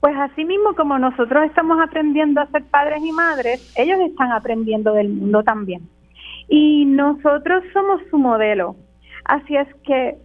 Pues 0.00 0.16
así 0.16 0.44
mismo 0.44 0.74
como 0.74 0.98
nosotros 0.98 1.44
estamos 1.44 1.78
aprendiendo 1.80 2.40
a 2.40 2.46
ser 2.50 2.64
padres 2.64 3.02
y 3.04 3.12
madres, 3.12 3.72
ellos 3.76 3.98
están 4.00 4.32
aprendiendo 4.32 4.94
del 4.94 5.10
mundo 5.10 5.42
también. 5.42 5.88
Y 6.48 6.86
nosotros 6.86 7.62
somos 7.72 8.00
su 8.10 8.18
modelo. 8.18 8.76
Así 9.24 9.56
es 9.56 9.68
que 9.84 10.16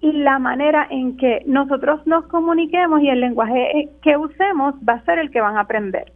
y 0.00 0.12
la 0.12 0.38
manera 0.38 0.86
en 0.90 1.16
que 1.16 1.42
nosotros 1.46 2.06
nos 2.06 2.26
comuniquemos 2.26 3.02
y 3.02 3.08
el 3.08 3.20
lenguaje 3.20 3.90
que 4.02 4.16
usemos 4.16 4.74
va 4.86 4.94
a 4.94 5.04
ser 5.04 5.18
el 5.18 5.30
que 5.30 5.40
van 5.40 5.56
a 5.56 5.60
aprender. 5.60 6.12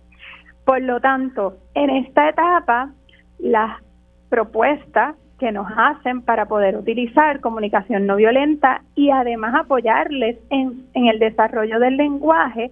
Por 0.65 0.81
lo 0.81 1.01
tanto, 1.01 1.59
en 1.74 1.90
esta 1.90 2.31
etapa, 2.31 2.90
las 3.39 3.82
propuestas 4.31 5.16
que 5.39 5.52
nos 5.52 5.66
hacen 5.77 6.23
para 6.23 6.47
poder 6.47 6.77
utilizar 6.77 7.40
comunicación 7.40 8.06
no 8.06 8.16
violenta 8.16 8.82
y 8.94 9.11
además 9.11 9.55
apoyarles 9.55 10.39
en, 10.51 10.86
el 10.94 11.19
desarrollo 11.19 11.78
del 11.81 11.97
lenguaje 11.97 12.70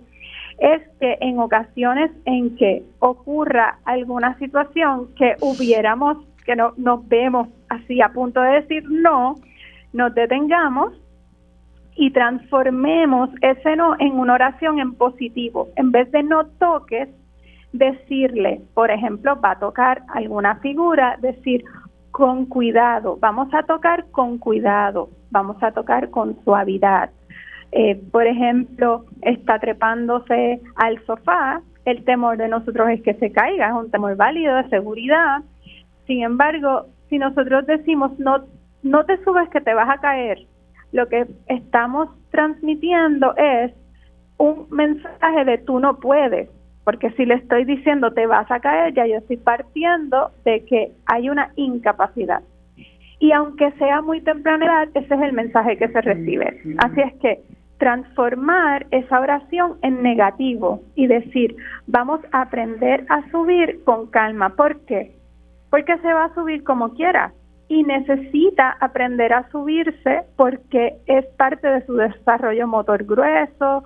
es 0.58 0.80
que 1.00 1.18
en 1.20 1.38
ocasiones 1.38 2.10
en 2.24 2.56
que 2.56 2.84
ocurra 3.00 3.78
alguna 3.84 4.38
situación 4.38 5.08
que 5.16 5.34
hubiéramos, 5.40 6.18
que 6.46 6.54
no, 6.56 6.72
nos 6.76 7.06
vemos 7.08 7.48
así 7.68 8.00
a 8.00 8.10
punto 8.10 8.40
de 8.40 8.60
decir 8.60 8.84
no, 8.88 9.34
nos 9.92 10.14
detengamos 10.14 10.94
y 11.96 12.10
transformemos 12.10 13.30
ese 13.40 13.76
no 13.76 13.96
en 13.98 14.18
una 14.18 14.34
oración 14.34 14.78
en 14.78 14.94
positivo. 14.94 15.68
En 15.76 15.92
vez 15.92 16.10
de 16.10 16.22
no 16.22 16.46
toques, 16.58 17.08
decirle, 17.72 18.60
por 18.74 18.90
ejemplo, 18.90 19.40
va 19.40 19.52
a 19.52 19.58
tocar 19.58 20.02
alguna 20.14 20.56
figura, 20.56 21.16
decir 21.20 21.64
con 22.10 22.46
cuidado, 22.46 23.16
vamos 23.20 23.48
a 23.54 23.62
tocar 23.62 24.04
con 24.10 24.38
cuidado, 24.38 25.08
vamos 25.30 25.56
a 25.62 25.72
tocar 25.72 26.10
con 26.10 26.36
suavidad. 26.44 27.10
Eh, 27.72 27.98
por 28.12 28.26
ejemplo, 28.26 29.06
está 29.22 29.58
trepándose 29.58 30.60
al 30.76 31.02
sofá, 31.06 31.62
el 31.86 32.04
temor 32.04 32.36
de 32.36 32.48
nosotros 32.48 32.90
es 32.90 33.02
que 33.02 33.14
se 33.14 33.32
caiga, 33.32 33.68
es 33.68 33.74
un 33.74 33.90
temor 33.90 34.14
válido 34.16 34.54
de 34.56 34.68
seguridad. 34.68 35.42
Sin 36.06 36.22
embargo, 36.22 36.86
si 37.08 37.18
nosotros 37.18 37.66
decimos 37.66 38.16
no, 38.18 38.44
no 38.82 39.04
te 39.04 39.16
subes 39.24 39.48
que 39.48 39.60
te 39.60 39.72
vas 39.72 39.88
a 39.88 40.00
caer, 40.00 40.46
lo 40.92 41.08
que 41.08 41.26
estamos 41.48 42.08
transmitiendo 42.30 43.34
es 43.36 43.72
un 44.38 44.66
mensaje 44.70 45.44
de 45.44 45.58
tú 45.58 45.80
no 45.80 45.98
puedes, 45.98 46.48
porque 46.84 47.10
si 47.12 47.24
le 47.24 47.34
estoy 47.34 47.64
diciendo 47.64 48.12
te 48.12 48.26
vas 48.26 48.50
a 48.50 48.60
caer, 48.60 48.94
ya 48.94 49.06
yo 49.06 49.16
estoy 49.16 49.36
partiendo 49.36 50.30
de 50.44 50.64
que 50.64 50.92
hay 51.06 51.28
una 51.28 51.52
incapacidad. 51.56 52.42
Y 53.18 53.30
aunque 53.32 53.70
sea 53.72 54.02
muy 54.02 54.20
temprana 54.20 54.66
edad, 54.66 54.88
ese 54.94 55.14
es 55.14 55.20
el 55.20 55.32
mensaje 55.32 55.76
que 55.76 55.88
se 55.88 56.00
recibe. 56.00 56.60
Así 56.78 57.00
es 57.00 57.14
que 57.20 57.40
transformar 57.78 58.86
esa 58.90 59.20
oración 59.20 59.78
en 59.82 60.02
negativo 60.02 60.82
y 60.96 61.06
decir, 61.06 61.54
vamos 61.86 62.20
a 62.32 62.42
aprender 62.42 63.04
a 63.08 63.28
subir 63.30 63.82
con 63.84 64.08
calma. 64.08 64.50
¿Por 64.56 64.80
qué? 64.86 65.12
Porque 65.70 65.96
se 65.98 66.12
va 66.12 66.24
a 66.24 66.34
subir 66.34 66.64
como 66.64 66.94
quiera 66.94 67.32
y 67.72 67.84
necesita 67.84 68.76
aprender 68.80 69.32
a 69.32 69.48
subirse 69.50 70.24
porque 70.36 70.98
es 71.06 71.24
parte 71.38 71.66
de 71.66 71.86
su 71.86 71.94
desarrollo 71.94 72.68
motor 72.68 73.02
grueso, 73.04 73.84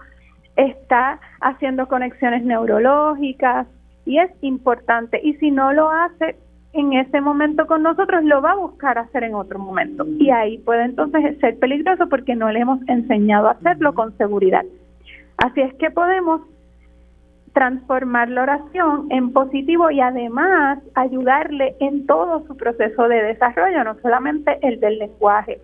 está 0.56 1.20
haciendo 1.40 1.86
conexiones 1.86 2.42
neurológicas 2.42 3.68
y 4.04 4.18
es 4.18 4.28
importante. 4.40 5.20
Y 5.22 5.34
si 5.34 5.52
no 5.52 5.72
lo 5.72 5.88
hace 5.88 6.34
en 6.72 6.94
ese 6.94 7.20
momento 7.20 7.68
con 7.68 7.84
nosotros, 7.84 8.24
lo 8.24 8.42
va 8.42 8.52
a 8.52 8.56
buscar 8.56 8.98
hacer 8.98 9.22
en 9.22 9.36
otro 9.36 9.60
momento. 9.60 10.04
Y 10.18 10.30
ahí 10.30 10.58
puede 10.58 10.82
entonces 10.82 11.38
ser 11.38 11.56
peligroso 11.60 12.08
porque 12.08 12.34
no 12.34 12.50
le 12.50 12.58
hemos 12.58 12.80
enseñado 12.88 13.46
a 13.46 13.52
hacerlo 13.52 13.94
con 13.94 14.18
seguridad. 14.18 14.64
Así 15.36 15.60
es 15.60 15.72
que 15.74 15.92
podemos 15.92 16.40
transformar 17.56 18.28
la 18.28 18.42
oración 18.42 19.06
en 19.08 19.32
positivo 19.32 19.90
y 19.90 19.98
además 19.98 20.78
ayudarle 20.94 21.74
en 21.80 22.04
todo 22.04 22.46
su 22.46 22.54
proceso 22.54 23.08
de 23.08 23.22
desarrollo, 23.22 23.82
no 23.82 23.96
solamente 24.02 24.58
el 24.60 24.78
del 24.78 24.98
lenguaje. 24.98 25.58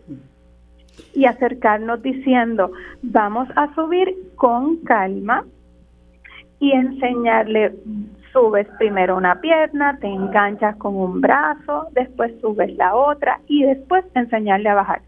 Y 1.13 1.27
acercarnos 1.27 2.01
diciendo, 2.01 2.73
vamos 3.03 3.47
a 3.57 3.75
subir 3.75 4.09
con 4.37 4.79
calma 4.85 5.45
y 6.61 6.73
enseñarle, 6.73 7.75
subes 8.33 8.67
primero 8.79 9.19
una 9.19 9.43
pierna, 9.43 9.99
te 10.01 10.07
enganchas 10.07 10.77
con 10.77 10.97
un 10.97 11.21
brazo, 11.21 11.89
después 11.93 12.33
subes 12.41 12.75
la 12.79 12.95
otra 12.95 13.41
y 13.49 13.65
después 13.65 14.03
enseñarle 14.15 14.71
a 14.71 14.77
bajar. 14.77 15.03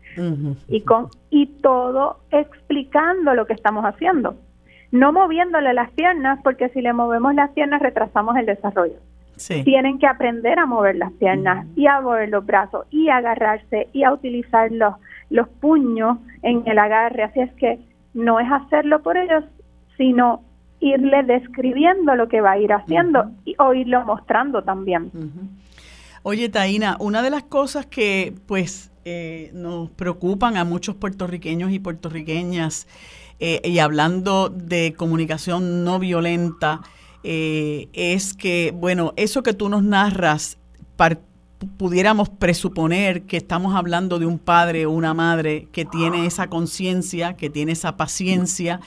Y 0.69 0.82
con 0.82 1.09
y 1.31 1.47
todo 1.62 2.19
explicando 2.31 3.32
lo 3.32 3.47
que 3.47 3.55
estamos 3.55 3.86
haciendo. 3.86 4.36
No 4.95 5.12
moviéndole 5.12 5.75
las 5.75 5.91
piernas, 5.91 6.39
porque 6.45 6.69
si 6.69 6.81
le 6.81 6.93
movemos 6.93 7.35
las 7.35 7.51
piernas 7.51 7.83
retrasamos 7.83 8.37
el 8.37 8.47
desarrollo. 8.47 8.95
Tienen 9.65 9.99
que 9.99 10.07
aprender 10.07 10.57
a 10.61 10.66
mover 10.66 10.95
las 10.95 11.11
piernas 11.15 11.66
y 11.75 11.89
a 11.89 12.01
mover 12.01 12.29
los 12.29 12.47
brazos 12.47 12.87
y 12.93 13.09
a 13.09 13.16
agarrarse 13.16 13.89
y 13.93 14.05
a 14.05 14.12
utilizar 14.12 14.71
los, 14.71 14.95
los 15.31 15.49
puños 15.49 16.19
en 16.43 16.62
el 16.66 16.79
agarre. 16.79 17.25
Así 17.25 17.41
es 17.41 17.53
que 17.55 17.81
no 18.15 18.39
es 18.39 18.47
hacerlo 18.53 19.03
por 19.03 19.16
ellos, 19.16 19.43
sino 19.97 20.43
irle 20.79 21.25
describiendo 21.25 22.15
lo 22.15 22.29
que 22.29 22.41
va 22.41 22.53
a 22.53 22.59
ir 22.59 22.73
haciendo 22.73 23.33
y, 23.45 23.57
o 23.59 23.75
irlo 23.75 24.05
mostrando 24.05 24.62
también. 24.62 25.11
Oye, 26.23 26.49
Taina, 26.49 26.97
una 27.01 27.21
de 27.21 27.31
las 27.31 27.43
cosas 27.43 27.85
que 27.87 28.33
pues 28.47 28.93
eh, 29.05 29.51
nos 29.55 29.91
preocupan 29.91 30.57
a 30.57 30.65
muchos 30.65 30.95
puertorriqueños 30.95 31.73
y 31.73 31.81
puertorriqueñas, 31.81 32.87
eh, 33.40 33.61
y 33.65 33.78
hablando 33.78 34.48
de 34.48 34.94
comunicación 34.97 35.85
no 35.85 35.98
violenta, 35.98 36.82
eh, 37.23 37.89
es 37.93 38.35
que, 38.35 38.73
bueno, 38.74 39.12
eso 39.16 39.43
que 39.43 39.55
tú 39.55 39.69
nos 39.69 39.82
narras, 39.82 40.59
pudiéramos 41.77 42.28
presuponer 42.28 43.23
que 43.23 43.36
estamos 43.36 43.74
hablando 43.74 44.19
de 44.19 44.27
un 44.27 44.39
padre 44.39 44.86
o 44.86 44.90
una 44.90 45.15
madre 45.15 45.69
que 45.73 45.85
tiene 45.85 46.27
esa 46.27 46.48
conciencia, 46.48 47.35
que 47.35 47.51
tiene 47.51 47.73
esa 47.73 47.97
paciencia, 47.97 48.81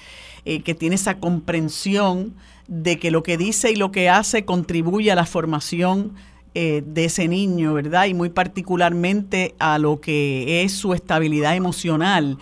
eh, 0.45 0.61
que 0.61 0.75
tiene 0.75 0.95
esa 0.95 1.17
comprensión 1.17 2.35
de 2.67 2.99
que 2.99 3.11
lo 3.11 3.23
que 3.23 3.37
dice 3.37 3.71
y 3.71 3.75
lo 3.75 3.91
que 3.91 4.09
hace 4.09 4.45
contribuye 4.45 5.11
a 5.11 5.15
la 5.15 5.25
formación 5.25 6.13
eh, 6.53 6.83
de 6.85 7.05
ese 7.05 7.27
niño, 7.27 7.73
¿verdad? 7.73 8.05
Y 8.05 8.13
muy 8.13 8.29
particularmente 8.29 9.55
a 9.59 9.77
lo 9.77 9.99
que 10.01 10.63
es 10.63 10.73
su 10.73 10.93
estabilidad 10.93 11.55
emocional. 11.55 12.37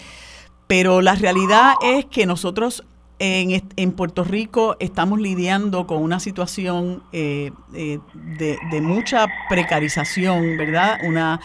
Pero 0.68 1.02
la 1.02 1.16
realidad 1.16 1.74
es 1.82 2.06
que 2.06 2.26
nosotros 2.26 2.84
en, 3.20 3.64
en, 3.78 3.92
Puerto 3.94 4.24
Rico 4.24 4.76
estamos 4.80 5.20
lidiando 5.20 5.88
con 5.88 6.02
una 6.02 6.20
situación 6.20 7.02
eh, 7.14 7.52
de, 7.72 8.58
de, 8.72 8.82
mucha 8.82 9.28
precarización, 9.48 10.58
¿verdad? 10.58 11.00
Una, 11.06 11.40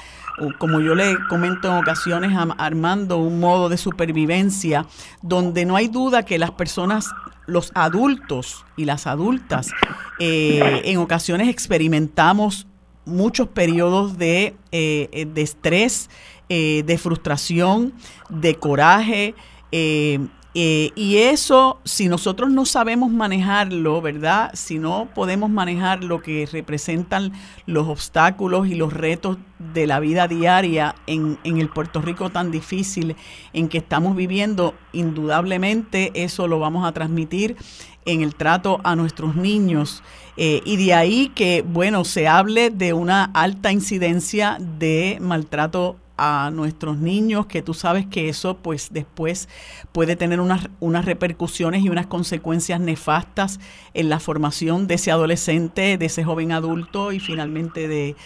como 0.58 0.80
yo 0.80 0.94
le 0.94 1.16
comento 1.28 1.68
en 1.68 1.74
ocasiones, 1.74 2.32
armando 2.58 3.18
un 3.18 3.38
modo 3.38 3.68
de 3.68 3.76
supervivencia 3.76 4.86
donde 5.22 5.64
no 5.64 5.76
hay 5.76 5.88
duda 5.88 6.24
que 6.24 6.38
las 6.38 6.50
personas, 6.50 7.10
los 7.46 7.70
adultos 7.74 8.64
y 8.76 8.84
las 8.84 9.06
adultas, 9.06 9.70
eh, 10.18 10.82
en 10.84 10.98
ocasiones 10.98 11.48
experimentamos 11.48 12.66
muchos 13.04 13.48
periodos 13.48 14.18
de, 14.18 14.56
eh, 14.72 15.26
de 15.32 15.42
estrés, 15.42 16.10
eh, 16.50 16.82
de 16.84 16.98
frustración, 16.98 17.94
de 18.28 18.56
coraje. 18.56 19.34
Eh, 20.52 20.90
y 20.96 21.18
eso, 21.18 21.78
si 21.84 22.08
nosotros 22.08 22.50
no 22.50 22.66
sabemos 22.66 23.12
manejarlo, 23.12 24.02
¿verdad? 24.02 24.50
Si 24.54 24.80
no 24.80 25.08
podemos 25.14 25.48
manejar 25.48 26.02
lo 26.02 26.20
que 26.22 26.48
representan 26.50 27.32
los 27.66 27.86
obstáculos 27.86 28.66
y 28.66 28.74
los 28.74 28.92
retos 28.92 29.38
de 29.72 29.86
la 29.86 30.00
vida 30.00 30.26
diaria 30.26 30.96
en, 31.06 31.38
el 31.44 31.68
Puerto 31.68 32.02
Rico 32.02 32.30
tan 32.30 32.50
difícil 32.50 33.14
en 33.52 33.68
que 33.68 33.78
estamos 33.78 34.16
viviendo, 34.16 34.74
indudablemente 34.92 36.10
eso 36.14 36.48
lo 36.48 36.58
vamos 36.58 36.84
a 36.84 36.90
transmitir 36.90 37.56
en 38.04 38.22
el 38.22 38.34
trato 38.34 38.80
a 38.82 38.96
nuestros 38.96 39.36
niños. 39.36 40.02
Eh, 40.36 40.62
y 40.64 40.84
de 40.84 40.94
ahí 40.94 41.28
que, 41.28 41.62
bueno, 41.62 42.04
se 42.04 42.26
hable 42.26 42.70
de 42.70 42.92
una 42.92 43.24
alta 43.34 43.70
incidencia 43.70 44.58
de 44.58 45.18
maltrato 45.20 45.96
a 46.22 46.50
nuestros 46.50 46.98
niños, 46.98 47.46
que 47.46 47.62
tú 47.62 47.72
sabes 47.72 48.04
que 48.04 48.28
eso 48.28 48.58
pues 48.58 48.90
después 48.92 49.48
puede 49.90 50.16
tener 50.16 50.38
unas, 50.38 50.68
unas 50.78 51.06
repercusiones 51.06 51.82
y 51.82 51.88
unas 51.88 52.08
consecuencias 52.08 52.78
nefastas 52.78 53.58
en 53.94 54.10
la 54.10 54.20
formación 54.20 54.86
de 54.86 54.96
ese 54.96 55.10
adolescente, 55.10 55.96
de 55.96 56.06
ese 56.06 56.22
joven 56.22 56.52
adulto 56.52 57.12
y 57.12 57.20
finalmente 57.20 57.88
de, 57.88 58.16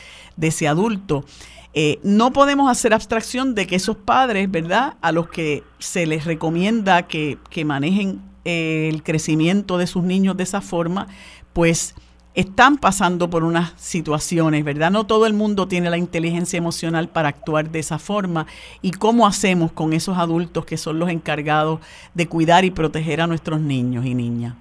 ese 0.41 0.67
adulto. 0.67 1.25
Eh, 1.73 2.01
no 2.03 2.33
podemos 2.33 2.69
hacer 2.69 2.95
abstracción 2.95 3.55
de 3.55 3.69
que 3.69 3.77
esos 3.77 3.97
padres, 3.97 4.51
¿verdad? 4.51 4.97
A 5.01 5.13
los 5.13 5.29
que 5.29 5.63
se 5.79 6.05
les 6.05 6.25
recomienda 6.25 7.07
que, 7.07 7.39
que 7.49 7.65
manejen 7.65 8.21
eh, 8.45 8.91
el 8.93 9.05
crecimiento 9.05 9.79
de 9.79 9.87
sus 9.87 10.03
niños 10.03 10.37
de 10.37 10.43
esa 10.43 10.61
forma, 10.61 11.07
pues 11.53 11.95
están 12.35 12.79
pasando 12.79 13.31
por 13.31 13.45
unas 13.45 13.73
situaciones, 13.77 14.65
¿verdad? 14.65 14.91
No 14.91 15.07
todo 15.07 15.27
el 15.27 15.35
mundo 15.35 15.69
tiene 15.69 15.89
la 15.89 15.97
inteligencia 15.97 16.59
emocional 16.59 17.09
para 17.09 17.29
actuar 17.29 17.71
de 17.71 17.79
esa 17.79 17.99
forma. 17.99 18.47
¿Y 18.83 18.91
cómo 18.91 19.27
hacemos 19.27 19.73
con 19.73 19.93
esos 19.93 20.19
adultos 20.19 20.67
que 20.67 20.77
son 20.77 20.99
los 20.99 21.11
encargados 21.11 21.81
de 22.15 22.29
cuidar 22.29 22.65
y 22.65 22.71
proteger 22.71 23.21
a 23.21 23.27
nuestros 23.27 23.61
niños 23.61 24.05
y 24.05 24.15
niñas? 24.15 24.55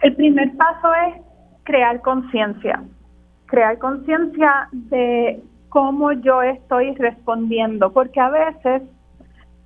El 0.00 0.14
primer 0.16 0.56
paso 0.56 0.88
es 1.08 1.22
crear 1.62 2.00
conciencia, 2.00 2.82
crear 3.46 3.78
conciencia 3.78 4.68
de 4.72 5.42
cómo 5.68 6.12
yo 6.12 6.42
estoy 6.42 6.94
respondiendo, 6.94 7.92
porque 7.92 8.20
a 8.20 8.30
veces 8.30 8.82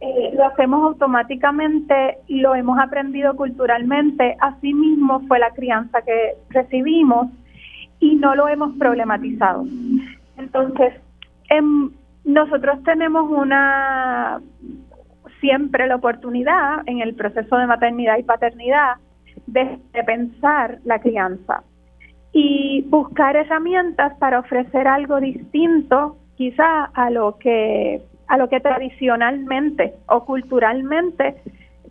eh, 0.00 0.30
lo 0.34 0.46
hacemos 0.46 0.84
automáticamente, 0.84 2.18
lo 2.28 2.54
hemos 2.54 2.78
aprendido 2.78 3.34
culturalmente, 3.34 4.36
así 4.40 4.72
mismo 4.72 5.20
fue 5.26 5.40
la 5.40 5.50
crianza 5.50 6.02
que 6.02 6.34
recibimos 6.50 7.28
y 7.98 8.14
no 8.14 8.36
lo 8.36 8.48
hemos 8.48 8.76
problematizado. 8.76 9.64
Entonces, 10.36 10.94
em, 11.50 11.90
nosotros 12.24 12.82
tenemos 12.84 13.28
una 13.28 14.40
siempre 15.40 15.86
la 15.86 15.96
oportunidad 15.96 16.82
en 16.86 17.00
el 17.00 17.14
proceso 17.14 17.56
de 17.56 17.66
maternidad 17.66 18.18
y 18.18 18.22
paternidad 18.22 18.96
de, 19.46 19.78
de 19.92 20.04
pensar 20.04 20.78
la 20.84 21.00
crianza 21.00 21.62
y 22.32 22.82
buscar 22.88 23.36
herramientas 23.36 24.14
para 24.18 24.40
ofrecer 24.40 24.86
algo 24.86 25.20
distinto 25.20 26.16
quizá 26.36 26.84
a 26.84 27.10
lo 27.10 27.38
que 27.38 28.02
a 28.28 28.36
lo 28.36 28.48
que 28.48 28.60
tradicionalmente 28.60 29.94
o 30.06 30.24
culturalmente 30.24 31.36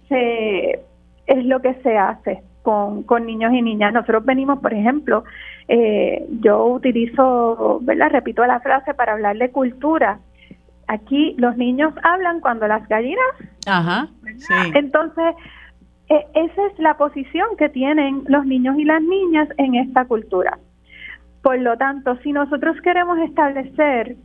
se, 0.07 0.79
es 1.25 1.45
lo 1.45 1.59
que 1.61 1.73
se 1.83 1.97
hace 1.97 2.43
con, 2.61 3.03
con 3.03 3.25
niños 3.25 3.53
y 3.53 3.61
niñas. 3.61 3.93
Nosotros 3.93 4.23
venimos, 4.23 4.59
por 4.59 4.73
ejemplo, 4.73 5.23
eh, 5.67 6.25
yo 6.41 6.65
utilizo, 6.65 7.79
¿verdad? 7.81 8.09
Repito 8.11 8.45
la 8.45 8.59
frase 8.59 8.93
para 8.93 9.13
hablar 9.13 9.37
de 9.37 9.51
cultura. 9.51 10.19
Aquí 10.87 11.35
los 11.37 11.57
niños 11.57 11.93
hablan 12.03 12.39
cuando 12.39 12.67
las 12.67 12.87
gallinas. 12.87 13.25
Ajá. 13.65 14.07
Sí. 14.37 14.53
Entonces, 14.75 15.35
e, 16.09 16.25
esa 16.35 16.67
es 16.67 16.79
la 16.79 16.97
posición 16.97 17.47
que 17.57 17.69
tienen 17.69 18.23
los 18.27 18.45
niños 18.45 18.77
y 18.77 18.85
las 18.85 19.01
niñas 19.01 19.49
en 19.57 19.75
esta 19.75 20.05
cultura. 20.05 20.57
Por 21.41 21.59
lo 21.59 21.77
tanto, 21.77 22.17
si 22.17 22.31
nosotros 22.31 22.79
queremos 22.81 23.17
establecer 23.19 24.17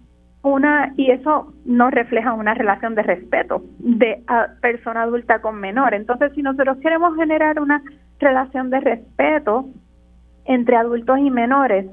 una 0.43 0.93
y 0.97 1.10
eso 1.10 1.52
no 1.64 1.90
refleja 1.90 2.32
una 2.32 2.55
relación 2.55 2.94
de 2.94 3.02
respeto 3.02 3.62
de 3.78 4.23
persona 4.60 5.02
adulta 5.02 5.40
con 5.40 5.60
menor. 5.60 5.94
Entonces, 5.94 6.32
si 6.35 6.43
nosotros 6.43 6.78
queremos 6.78 7.16
generar 7.16 7.60
una 7.60 7.82
relación 8.19 8.70
de 8.70 8.81
respeto 8.81 9.66
entre 10.44 10.77
adultos 10.77 11.19
y 11.19 11.31
menores, 11.31 11.86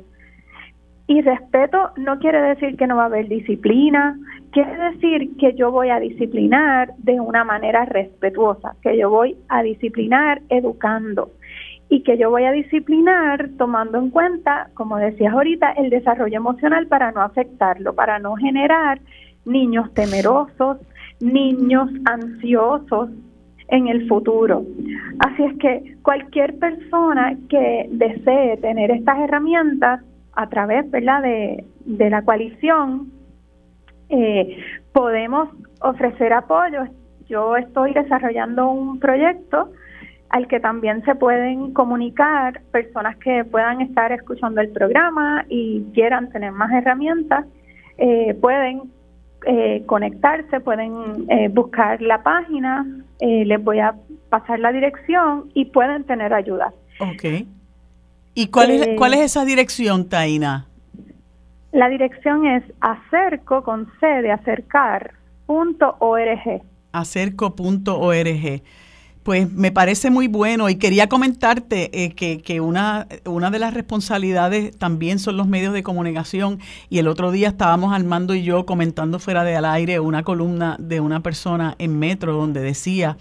y 1.10 1.22
respeto 1.22 1.90
no 1.98 2.20
quiere 2.20 2.40
decir 2.40 2.78
que 2.78 2.86
no 2.86 2.96
va 2.96 3.04
a 3.04 3.06
haber 3.08 3.28
disciplina, 3.28 4.16
quiere 4.52 4.78
decir 4.92 5.36
que 5.38 5.56
yo 5.56 5.72
voy 5.72 5.90
a 5.90 6.00
disciplinar 6.00 6.94
de 7.00 7.20
una 7.20 7.44
manera 7.44 7.84
respetuosa, 7.86 8.76
que 8.84 8.96
yo 8.96 9.10
voy 9.10 9.36
a 9.50 9.64
disciplinar 9.64 10.42
educando 10.50 11.32
y 11.90 12.04
que 12.04 12.18
yo 12.18 12.30
voy 12.30 12.46
a 12.46 12.52
disciplinar 12.52 13.50
tomando 13.58 13.98
en 13.98 14.12
cuenta, 14.12 14.70
como 14.76 14.98
decías 14.98 15.34
ahorita, 15.34 15.72
el 15.72 15.90
desarrollo 15.90 16.38
emocional 16.38 16.88
para 16.88 17.12
no 17.12 17.22
afectarlo, 17.22 17.94
para 17.96 18.20
no 18.20 18.36
generar 18.36 19.02
niños 19.46 19.92
temerosos, 19.96 20.78
niños 21.20 21.90
ansiosos 22.06 23.10
en 23.70 23.88
el 23.88 24.08
futuro. 24.08 24.64
Así 25.20 25.44
es 25.44 25.58
que 25.58 25.96
cualquier 26.04 26.58
persona 26.60 27.36
que 27.50 27.88
desee 27.92 28.58
tener 28.58 28.92
estas 28.92 29.18
herramientas 29.20 30.02
a 30.34 30.48
través 30.48 30.90
¿verdad? 30.92 31.24
De, 31.24 31.66
de 31.86 32.10
la 32.10 32.22
coalición, 32.22 33.12
eh, 34.10 34.58
podemos 34.94 35.50
ofrecer 35.82 36.34
apoyo. 36.34 36.84
Yo 37.28 37.58
estoy 37.58 37.94
desarrollando 37.94 38.70
un 38.70 39.00
proyecto 39.00 39.72
al 40.30 40.48
que 40.48 40.60
también 40.60 41.04
se 41.06 41.16
pueden 41.16 41.74
comunicar 41.74 42.62
personas 42.72 43.18
que 43.18 43.44
puedan 43.44 43.82
estar 43.82 44.12
escuchando 44.12 44.62
el 44.62 44.70
programa 44.70 45.46
y 45.50 45.84
quieran 45.94 46.30
tener 46.30 46.52
más 46.52 46.72
herramientas, 46.72 47.46
eh, 47.98 48.36
pueden 48.40 48.84
eh, 49.46 49.84
conectarse, 49.86 50.60
pueden 50.60 51.26
eh, 51.30 51.50
buscar 51.50 52.02
la 52.02 52.22
página, 52.22 52.86
les 53.20 53.62
voy 53.62 53.80
a 53.80 53.96
pasar 54.30 54.60
la 54.60 54.72
dirección 54.72 55.50
y 55.54 55.66
pueden 55.66 56.06
tener 56.06 56.34
ayuda. 56.34 56.74
Ok. 57.00 57.46
¿Y 58.34 58.48
cuál, 58.48 58.72
es, 58.72 58.88
cuál 58.98 59.14
es 59.16 59.20
esa 59.22 59.44
dirección, 59.44 60.08
Taina? 60.08 60.68
La 61.74 61.90
dirección 61.90 62.46
es 62.46 62.64
acerco 62.80 63.64
con 63.64 63.88
c 64.00 64.08
de 64.08 64.32
acercar 64.32 65.14
punto 65.46 65.96
org. 66.00 66.62
Acerco.org. 66.94 68.62
Pues 69.30 69.54
me 69.54 69.72
parece 69.72 70.10
muy 70.10 70.28
bueno. 70.28 70.72
Y 70.72 70.78
quería 70.78 71.08
comentarte 71.08 71.92
eh, 71.94 72.16
que, 72.16 72.42
que, 72.42 72.62
una, 72.62 73.08
una 73.26 73.52
de 73.52 73.60
las 73.60 73.76
responsabilidades 73.76 74.76
también 74.76 75.20
son 75.20 75.38
los 75.38 75.48
medios 75.48 75.72
de 75.72 75.84
comunicación. 75.84 76.58
Y 76.90 76.98
el 76.98 77.08
otro 77.08 77.30
día 77.30 77.50
estábamos 77.50 77.94
Armando 77.94 78.34
y 78.34 78.42
yo 78.42 78.66
comentando 78.66 79.20
fuera 79.20 79.44
de 79.44 79.56
al 79.56 79.66
aire 79.66 80.00
una 80.00 80.24
columna 80.24 80.78
de 80.80 81.00
una 81.00 81.20
persona 81.20 81.76
en 81.78 82.00
Metro 82.00 82.34
donde 82.34 82.62
decía 82.62 83.18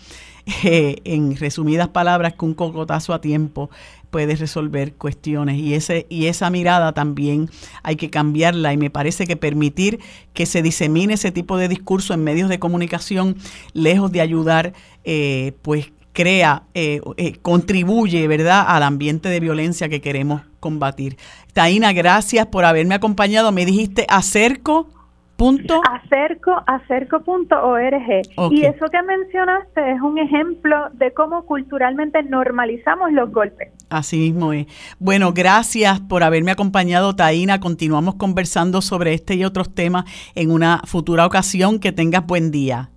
eh, 0.65 0.97
en 1.05 1.37
resumidas 1.37 1.89
palabras 1.89 2.33
que 2.33 2.45
un 2.47 2.55
cocotazo 2.55 3.13
a 3.13 3.21
tiempo 3.21 3.69
puede 4.11 4.35
resolver 4.35 4.95
cuestiones. 4.95 5.59
Y 5.59 5.75
ese 5.75 6.07
y 6.09 6.25
esa 6.25 6.49
mirada 6.49 6.95
también 6.95 7.51
hay 7.83 7.97
que 7.97 8.09
cambiarla. 8.09 8.73
Y 8.73 8.79
me 8.79 8.89
parece 8.89 9.27
que 9.27 9.37
permitir 9.37 10.01
que 10.33 10.47
se 10.47 10.63
disemine 10.63 11.13
ese 11.13 11.33
tipo 11.33 11.59
de 11.59 11.69
discurso 11.69 12.15
en 12.15 12.25
medios 12.25 12.49
de 12.49 12.59
comunicación 12.59 13.37
lejos 13.75 14.11
de 14.11 14.23
ayudar 14.23 14.73
eh, 15.05 15.53
pues 15.61 15.93
crea 16.19 16.65
eh, 16.75 17.01
eh, 17.17 17.37
contribuye 17.43 18.27
verdad 18.27 18.65
al 18.67 18.83
ambiente 18.83 19.29
de 19.29 19.39
violencia 19.39 19.89
que 19.89 20.01
queremos 20.01 20.43
combatir 20.59 21.17
Taina 21.53 21.93
gracias 21.93 22.49
por 22.49 22.65
haberme 22.65 22.97
acompañado 22.97 23.53
me 23.53 23.65
dijiste 23.65 24.05
acerco 24.09 24.89
Punto. 25.37 25.81
Acerco, 25.89 26.51
acerco.org. 26.67 28.51
Y 28.51 28.65
eso 28.65 28.87
que 28.91 29.03
mencionaste 29.05 29.93
es 29.93 30.01
un 30.01 30.19
ejemplo 30.19 30.89
de 30.95 31.13
cómo 31.15 31.47
culturalmente 31.47 32.25
normalizamos 32.25 33.13
los 33.13 33.31
golpes. 33.31 33.69
Así 33.89 34.19
mismo 34.19 34.53
es. 34.53 34.67
Bueno, 34.99 35.33
gracias 35.33 36.01
por 36.01 36.25
haberme 36.25 36.51
acompañado, 36.51 37.15
Taina. 37.15 37.61
Continuamos 37.61 38.17
conversando 38.17 38.83
sobre 38.83 39.15
este 39.15 39.37
y 39.37 39.45
otros 39.45 39.73
temas 39.73 40.07
en 40.35 40.51
una 40.51 40.83
futura 40.87 41.25
ocasión. 41.25 41.79
Que 41.79 41.93
tengas 41.93 42.27
buen 42.27 42.51
día. 42.51 42.91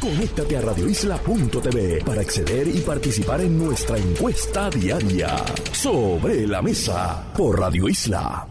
Conéctate 0.00 0.56
a 0.56 0.60
radioisla.tv 0.60 2.02
para 2.04 2.20
acceder 2.20 2.68
y 2.68 2.80
participar 2.80 3.40
en 3.40 3.58
nuestra 3.58 3.98
encuesta 3.98 4.70
diaria 4.70 5.36
sobre 5.72 6.46
la 6.46 6.62
mesa 6.62 7.32
por 7.36 7.58
Radio 7.58 7.88
Isla. 7.88 8.48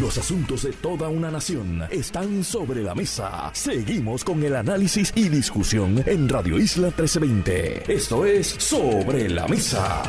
Los 0.00 0.18
asuntos 0.18 0.62
de 0.62 0.72
toda 0.72 1.08
una 1.08 1.30
nación 1.30 1.82
están 1.90 2.42
sobre 2.42 2.82
la 2.82 2.94
mesa. 2.94 3.50
Seguimos 3.52 4.24
con 4.24 4.42
el 4.42 4.56
análisis 4.56 5.12
y 5.14 5.28
discusión 5.28 6.02
en 6.06 6.28
Radio 6.28 6.58
Isla 6.58 6.88
1320. 6.88 7.92
Esto 7.92 8.24
es 8.24 8.48
Sobre 8.58 9.28
la 9.28 9.46
Mesa. 9.46 10.02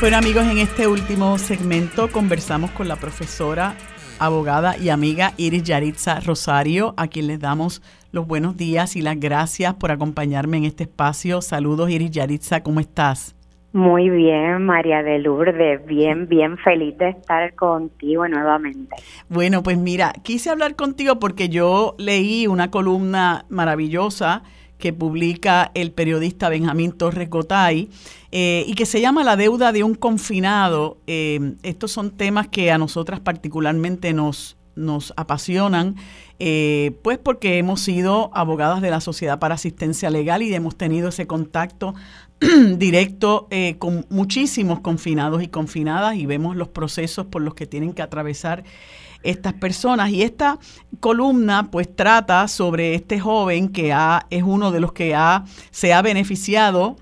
Bueno 0.00 0.18
amigos, 0.18 0.44
en 0.44 0.58
este 0.58 0.86
último 0.86 1.38
segmento 1.38 2.10
conversamos 2.10 2.72
con 2.72 2.88
la 2.88 2.96
profesora, 2.96 3.76
abogada 4.18 4.76
y 4.76 4.90
amiga 4.90 5.32
Iris 5.36 5.62
Yaritza 5.62 6.20
Rosario, 6.20 6.94
a 6.96 7.08
quien 7.08 7.26
les 7.26 7.40
damos 7.40 7.80
los 8.12 8.26
buenos 8.26 8.56
días 8.56 8.96
y 8.96 9.02
las 9.02 9.18
gracias 9.18 9.74
por 9.74 9.90
acompañarme 9.90 10.56
en 10.56 10.64
este 10.64 10.84
espacio. 10.84 11.42
Saludos 11.42 11.90
Iris 11.90 12.10
Yaritza, 12.10 12.62
¿cómo 12.62 12.80
estás? 12.80 13.36
Muy 13.72 14.10
bien, 14.10 14.66
María 14.66 15.02
de 15.04 15.20
Lourdes, 15.20 15.86
bien, 15.86 16.26
bien 16.28 16.58
feliz 16.58 16.98
de 16.98 17.10
estar 17.10 17.54
contigo 17.54 18.26
nuevamente. 18.26 18.96
Bueno, 19.28 19.62
pues 19.62 19.78
mira, 19.78 20.12
quise 20.24 20.50
hablar 20.50 20.74
contigo 20.74 21.20
porque 21.20 21.48
yo 21.48 21.94
leí 21.96 22.48
una 22.48 22.72
columna 22.72 23.44
maravillosa 23.48 24.42
que 24.78 24.92
publica 24.92 25.70
el 25.74 25.92
periodista 25.92 26.48
Benjamín 26.48 26.90
Torres 26.90 27.30
Gotay 27.30 27.90
eh, 28.32 28.64
y 28.66 28.74
que 28.74 28.86
se 28.86 29.00
llama 29.00 29.22
La 29.22 29.36
deuda 29.36 29.70
de 29.70 29.84
un 29.84 29.94
confinado. 29.94 30.98
Eh, 31.06 31.54
estos 31.62 31.92
son 31.92 32.10
temas 32.10 32.48
que 32.48 32.72
a 32.72 32.78
nosotras 32.78 33.20
particularmente 33.20 34.12
nos, 34.12 34.56
nos 34.80 35.12
apasionan, 35.16 35.96
eh, 36.38 36.98
pues 37.02 37.18
porque 37.18 37.58
hemos 37.58 37.80
sido 37.80 38.30
abogadas 38.34 38.80
de 38.80 38.90
la 38.90 39.00
Sociedad 39.00 39.38
para 39.38 39.54
Asistencia 39.54 40.10
Legal 40.10 40.42
y 40.42 40.54
hemos 40.54 40.76
tenido 40.76 41.10
ese 41.10 41.26
contacto 41.26 41.94
directo 42.76 43.46
eh, 43.50 43.76
con 43.78 44.06
muchísimos 44.08 44.80
confinados 44.80 45.42
y 45.42 45.48
confinadas 45.48 46.16
y 46.16 46.26
vemos 46.26 46.56
los 46.56 46.68
procesos 46.68 47.26
por 47.26 47.42
los 47.42 47.54
que 47.54 47.66
tienen 47.66 47.92
que 47.92 48.02
atravesar 48.02 48.64
estas 49.22 49.52
personas. 49.52 50.10
Y 50.10 50.22
esta 50.22 50.58
columna 51.00 51.70
pues 51.70 51.94
trata 51.94 52.48
sobre 52.48 52.94
este 52.94 53.20
joven 53.20 53.68
que 53.68 53.92
ha, 53.92 54.26
es 54.30 54.42
uno 54.42 54.70
de 54.70 54.80
los 54.80 54.92
que 54.92 55.14
ha, 55.14 55.44
se 55.70 55.92
ha 55.92 56.02
beneficiado 56.02 56.96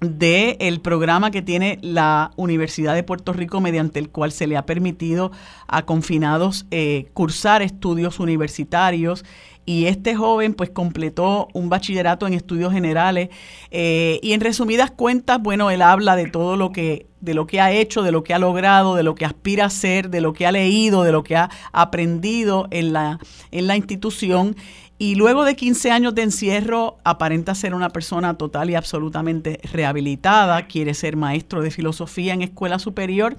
del 0.00 0.56
el 0.60 0.80
programa 0.80 1.30
que 1.30 1.42
tiene 1.42 1.78
la 1.82 2.30
Universidad 2.36 2.94
de 2.94 3.02
Puerto 3.02 3.32
Rico 3.32 3.60
mediante 3.60 3.98
el 3.98 4.10
cual 4.10 4.32
se 4.32 4.46
le 4.46 4.56
ha 4.56 4.64
permitido 4.66 5.32
a 5.66 5.84
confinados 5.84 6.66
eh, 6.70 7.08
cursar 7.14 7.62
estudios 7.62 8.20
universitarios 8.20 9.24
y 9.68 9.84
este 9.84 10.14
joven 10.14 10.54
pues 10.54 10.70
completó 10.70 11.48
un 11.52 11.68
bachillerato 11.68 12.26
en 12.26 12.32
estudios 12.32 12.72
generales 12.72 13.28
eh, 13.70 14.18
y 14.22 14.32
en 14.32 14.40
resumidas 14.40 14.90
cuentas, 14.90 15.42
bueno, 15.42 15.70
él 15.70 15.82
habla 15.82 16.16
de 16.16 16.30
todo 16.30 16.56
lo 16.56 16.72
que 16.72 17.06
de 17.20 17.34
lo 17.34 17.46
que 17.46 17.60
ha 17.60 17.72
hecho, 17.72 18.02
de 18.02 18.12
lo 18.12 18.22
que 18.22 18.32
ha 18.32 18.38
logrado, 18.38 18.94
de 18.94 19.02
lo 19.02 19.14
que 19.14 19.24
aspira 19.24 19.66
a 19.66 19.70
ser, 19.70 20.08
de 20.08 20.20
lo 20.20 20.32
que 20.32 20.46
ha 20.46 20.52
leído, 20.52 21.02
de 21.02 21.12
lo 21.12 21.22
que 21.22 21.36
ha 21.36 21.50
aprendido 21.72 22.68
en 22.70 22.92
la, 22.92 23.18
en 23.50 23.66
la 23.66 23.76
institución. 23.76 24.56
Y 25.00 25.14
luego 25.14 25.44
de 25.44 25.54
15 25.54 25.92
años 25.92 26.14
de 26.16 26.22
encierro, 26.22 26.98
aparenta 27.04 27.54
ser 27.54 27.72
una 27.72 27.90
persona 27.90 28.34
total 28.34 28.68
y 28.70 28.74
absolutamente 28.74 29.60
rehabilitada, 29.72 30.66
quiere 30.66 30.92
ser 30.92 31.16
maestro 31.16 31.62
de 31.62 31.70
filosofía 31.70 32.34
en 32.34 32.42
escuela 32.42 32.80
superior 32.80 33.36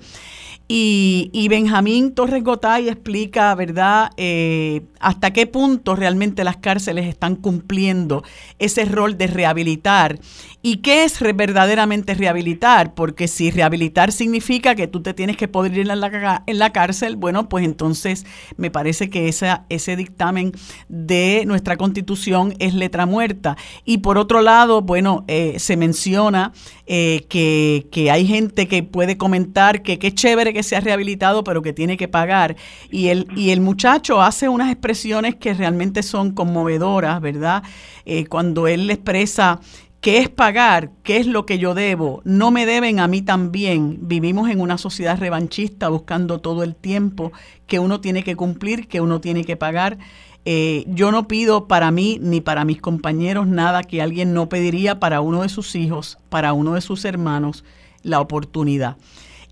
y, 0.71 1.47
Benjamín 1.49 2.13
Torres 2.13 2.43
Gotay 2.43 2.89
explica, 2.89 3.55
¿verdad?, 3.55 4.11
eh, 4.17 4.83
hasta 4.99 5.33
qué 5.33 5.47
punto 5.47 5.95
realmente 5.95 6.43
las 6.43 6.57
cárceles 6.57 7.07
están 7.07 7.35
cumpliendo 7.37 8.23
ese 8.59 8.85
rol 8.85 9.17
de 9.17 9.25
rehabilitar. 9.25 10.19
¿Y 10.61 10.77
qué 10.77 11.05
es 11.05 11.19
verdaderamente 11.21 12.13
rehabilitar? 12.13 12.93
Porque 12.93 13.27
si 13.27 13.49
rehabilitar 13.49 14.11
significa 14.11 14.75
que 14.75 14.87
tú 14.87 15.01
te 15.01 15.15
tienes 15.15 15.37
que 15.37 15.47
poder 15.47 15.73
ir 15.73 15.89
en 15.89 15.99
la, 15.99 16.43
en 16.45 16.59
la 16.59 16.71
cárcel, 16.71 17.15
bueno, 17.15 17.49
pues 17.49 17.65
entonces 17.65 18.27
me 18.57 18.69
parece 18.69 19.09
que 19.09 19.27
esa, 19.27 19.65
ese 19.69 19.95
dictamen 19.95 20.51
de 20.87 21.45
nuestra 21.49 21.75
constitución 21.75 22.53
es 22.59 22.73
letra 22.73 23.05
muerta. 23.05 23.57
Y 23.83 23.97
por 23.97 24.17
otro 24.17 24.41
lado, 24.41 24.81
bueno, 24.81 25.25
eh, 25.27 25.59
se 25.59 25.75
menciona 25.75 26.53
eh, 26.85 27.25
que, 27.27 27.87
que 27.91 28.09
hay 28.09 28.25
gente 28.25 28.69
que 28.69 28.83
puede 28.83 29.17
comentar 29.17 29.81
que 29.81 29.99
qué 29.99 30.13
chévere 30.13 30.53
que 30.53 30.63
se 30.63 30.77
ha 30.77 30.79
rehabilitado, 30.79 31.43
pero 31.43 31.61
que 31.61 31.73
tiene 31.73 31.97
que 31.97 32.07
pagar. 32.07 32.55
Y 32.89 33.09
el, 33.09 33.27
y 33.35 33.49
el 33.49 33.59
muchacho 33.59 34.21
hace 34.21 34.47
unas 34.47 34.71
expresiones 34.71 35.35
que 35.35 35.53
realmente 35.53 36.03
son 36.03 36.31
conmovedoras, 36.31 37.19
¿verdad? 37.19 37.63
Eh, 38.05 38.25
cuando 38.27 38.67
él 38.67 38.87
le 38.87 38.93
expresa 38.93 39.59
¿Qué 40.01 40.19
es 40.19 40.29
pagar? 40.29 40.91
¿Qué 41.03 41.17
es 41.17 41.27
lo 41.27 41.45
que 41.45 41.57
yo 41.57 41.73
debo? 41.73 42.21
No 42.23 42.51
me 42.51 42.65
deben 42.65 43.01
a 43.01 43.09
mí 43.09 43.21
también. 43.21 43.97
Vivimos 44.03 44.49
en 44.49 44.61
una 44.61 44.77
sociedad 44.77 45.19
revanchista 45.19 45.89
buscando 45.89 46.39
todo 46.39 46.63
el 46.63 46.73
tiempo 46.73 47.33
que 47.67 47.79
uno 47.79 47.99
tiene 47.99 48.23
que 48.23 48.37
cumplir, 48.37 48.87
que 48.87 49.01
uno 49.01 49.19
tiene 49.19 49.43
que 49.43 49.57
pagar. 49.57 49.97
Eh, 50.45 50.85
yo 50.87 51.11
no 51.11 51.27
pido 51.27 51.67
para 51.67 51.91
mí 51.91 52.17
ni 52.21 52.41
para 52.41 52.65
mis 52.65 52.81
compañeros 52.81 53.45
nada 53.47 53.83
que 53.83 54.01
alguien 54.01 54.33
no 54.33 54.49
pediría 54.49 54.99
para 54.99 55.21
uno 55.21 55.41
de 55.41 55.49
sus 55.49 55.75
hijos, 55.75 56.17
para 56.29 56.53
uno 56.53 56.73
de 56.73 56.81
sus 56.81 57.05
hermanos, 57.05 57.63
la 58.03 58.19
oportunidad. 58.19 58.97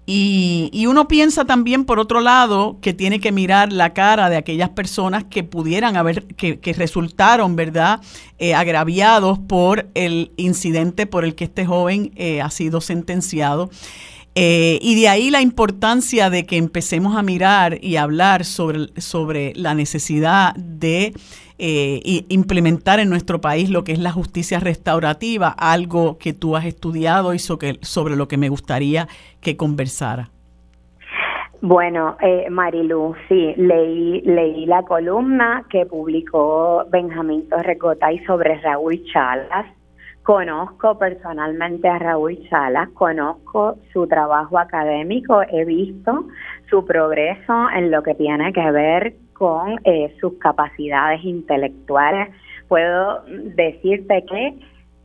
Y, 0.10 0.86
uno 0.88 1.10
piensa 1.10 1.44
también, 1.44 1.84
por 1.84 2.00
otro 2.00 2.22
lado, 2.22 2.78
que 2.80 2.94
tiene 2.94 3.20
que 3.20 3.34
mirar 3.34 3.74
la 3.74 3.94
cara 3.94 4.30
de 4.30 4.38
aquellas 4.38 4.70
personas 4.70 5.26
que 5.26 5.44
pudieran 5.44 5.98
haber, 5.98 6.24
que, 6.28 6.74
resultaron, 6.78 7.58
¿verdad?, 7.58 8.00
eh, 8.40 8.56
agraviados 8.56 9.38
por 9.38 9.90
el 9.96 10.32
incidente 10.38 11.08
por 11.08 11.26
el 11.26 11.36
que 11.36 11.44
este 11.44 11.66
joven 11.66 12.14
eh, 12.16 12.42
ha 12.42 12.50
sido 12.52 12.80
sentenciado. 12.80 13.70
Eh, 14.40 14.78
y 14.84 15.02
de 15.02 15.10
ahí 15.10 15.32
la 15.32 15.42
importancia 15.42 16.30
de 16.30 16.46
que 16.46 16.58
empecemos 16.58 17.18
a 17.18 17.24
mirar 17.24 17.80
y 17.82 17.96
hablar 17.96 18.44
sobre, 18.44 18.90
sobre 19.02 19.52
la 19.56 19.74
necesidad 19.74 20.54
de 20.56 21.14
eh, 21.58 22.24
implementar 22.30 23.00
en 23.00 23.10
nuestro 23.10 23.42
país 23.42 23.72
lo 23.72 23.84
que 23.84 23.94
es 23.94 23.98
la 23.98 24.12
justicia 24.12 24.60
restaurativa, 24.60 25.56
algo 25.58 26.20
que 26.20 26.34
tú 26.34 26.56
has 26.56 26.66
estudiado 26.66 27.34
y 27.34 27.40
sobre 27.40 28.16
lo 28.16 28.28
que 28.28 28.38
me 28.38 28.50
gustaría 28.50 29.08
que 29.42 29.58
conversara. 29.58 30.30
Bueno, 31.62 32.16
eh, 32.22 32.48
Marilu, 32.52 33.16
sí, 33.28 33.56
leí, 33.58 34.22
leí 34.22 34.68
la 34.68 34.84
columna 34.84 35.66
que 35.68 35.88
publicó 35.88 36.86
Benjamín 36.92 37.50
Torrecotay 37.50 38.24
sobre 38.26 38.62
Raúl 38.62 39.04
Chalas 39.12 39.66
Conozco 40.28 40.98
personalmente 40.98 41.88
a 41.88 42.00
Raúl 42.00 42.38
Salas, 42.50 42.90
conozco 42.90 43.78
su 43.94 44.08
trabajo 44.08 44.60
académico, 44.60 45.42
he 45.50 45.64
visto 45.64 46.26
su 46.70 46.86
progreso 46.86 47.70
en 47.74 47.92
lo 47.92 48.04
que 48.04 48.14
tiene 48.14 48.52
que 48.52 48.70
ver 48.72 49.16
con 49.32 49.80
eh, 49.86 50.14
sus 50.20 50.38
capacidades 50.40 51.24
intelectuales. 51.24 52.28
Puedo 52.68 53.24
decirte 53.56 54.26
que 54.30 54.60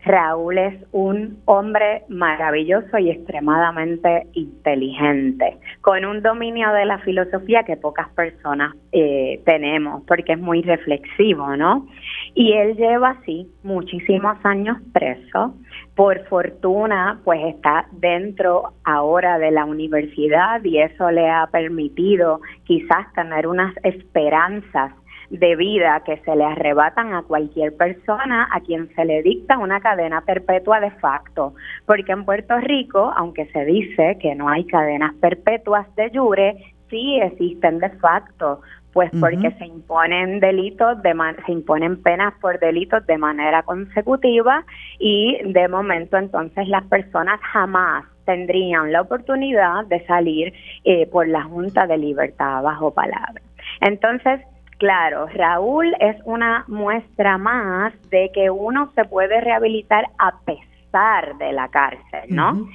Raúl 0.04 0.58
es 0.58 0.74
un 0.90 1.38
hombre 1.44 2.02
maravilloso 2.08 2.98
y 2.98 3.10
extremadamente 3.10 4.26
inteligente, 4.32 5.58
con 5.80 6.04
un 6.04 6.22
dominio 6.22 6.72
de 6.72 6.86
la 6.86 6.98
filosofía 6.98 7.62
que 7.62 7.76
pocas 7.76 8.08
personas 8.10 8.74
eh, 8.90 9.40
tenemos, 9.44 10.02
porque 10.06 10.32
es 10.32 10.40
muy 10.40 10.62
reflexivo, 10.62 11.56
¿no? 11.56 11.86
Y 12.34 12.52
él 12.52 12.76
lleva 12.76 13.10
así 13.10 13.46
muchísimos 13.62 14.36
años 14.44 14.78
preso. 14.92 15.54
Por 15.94 16.26
fortuna, 16.26 17.20
pues 17.24 17.40
está 17.54 17.86
dentro 17.92 18.72
ahora 18.84 19.38
de 19.38 19.50
la 19.50 19.64
universidad 19.66 20.64
y 20.64 20.78
eso 20.78 21.10
le 21.10 21.28
ha 21.28 21.46
permitido 21.46 22.40
quizás 22.64 23.12
tener 23.14 23.46
unas 23.46 23.74
esperanzas 23.84 24.92
de 25.32 25.56
vida 25.56 26.02
que 26.04 26.18
se 26.18 26.36
le 26.36 26.44
arrebatan 26.44 27.14
a 27.14 27.22
cualquier 27.22 27.74
persona 27.74 28.48
a 28.52 28.60
quien 28.60 28.94
se 28.94 29.04
le 29.06 29.22
dicta 29.22 29.56
una 29.56 29.80
cadena 29.80 30.20
perpetua 30.20 30.78
de 30.78 30.90
facto, 30.90 31.54
porque 31.86 32.12
en 32.12 32.26
Puerto 32.26 32.58
Rico, 32.58 33.12
aunque 33.16 33.46
se 33.46 33.64
dice 33.64 34.18
que 34.20 34.34
no 34.34 34.50
hay 34.50 34.64
cadenas 34.66 35.14
perpetuas 35.14 35.86
de 35.96 36.10
jure, 36.10 36.74
sí 36.90 37.18
existen 37.22 37.78
de 37.78 37.88
facto, 37.90 38.60
pues 38.92 39.10
porque 39.18 39.50
se 39.52 39.64
imponen 39.64 40.38
delitos, 40.38 41.02
de 41.02 41.14
se 41.46 41.52
imponen 41.52 42.02
penas 42.02 42.34
por 42.42 42.60
delitos 42.60 43.06
de 43.06 43.16
manera 43.16 43.62
consecutiva 43.62 44.66
y 44.98 45.38
de 45.44 45.66
momento 45.66 46.18
entonces 46.18 46.68
las 46.68 46.84
personas 46.88 47.40
jamás 47.40 48.04
tendrían 48.26 48.92
la 48.92 49.00
oportunidad 49.00 49.86
de 49.86 50.04
salir 50.04 50.52
eh, 50.84 51.06
por 51.06 51.26
la 51.26 51.42
Junta 51.44 51.86
de 51.86 51.96
Libertad 51.96 52.62
bajo 52.62 52.92
palabra. 52.92 53.40
Entonces, 53.80 54.40
Claro, 54.82 55.28
Raúl 55.28 55.94
es 56.00 56.16
una 56.24 56.64
muestra 56.66 57.38
más 57.38 57.92
de 58.10 58.32
que 58.34 58.50
uno 58.50 58.90
se 58.96 59.04
puede 59.04 59.40
rehabilitar 59.40 60.06
a 60.18 60.40
pesar 60.40 61.38
de 61.38 61.52
la 61.52 61.68
cárcel, 61.68 62.24
¿no? 62.30 62.66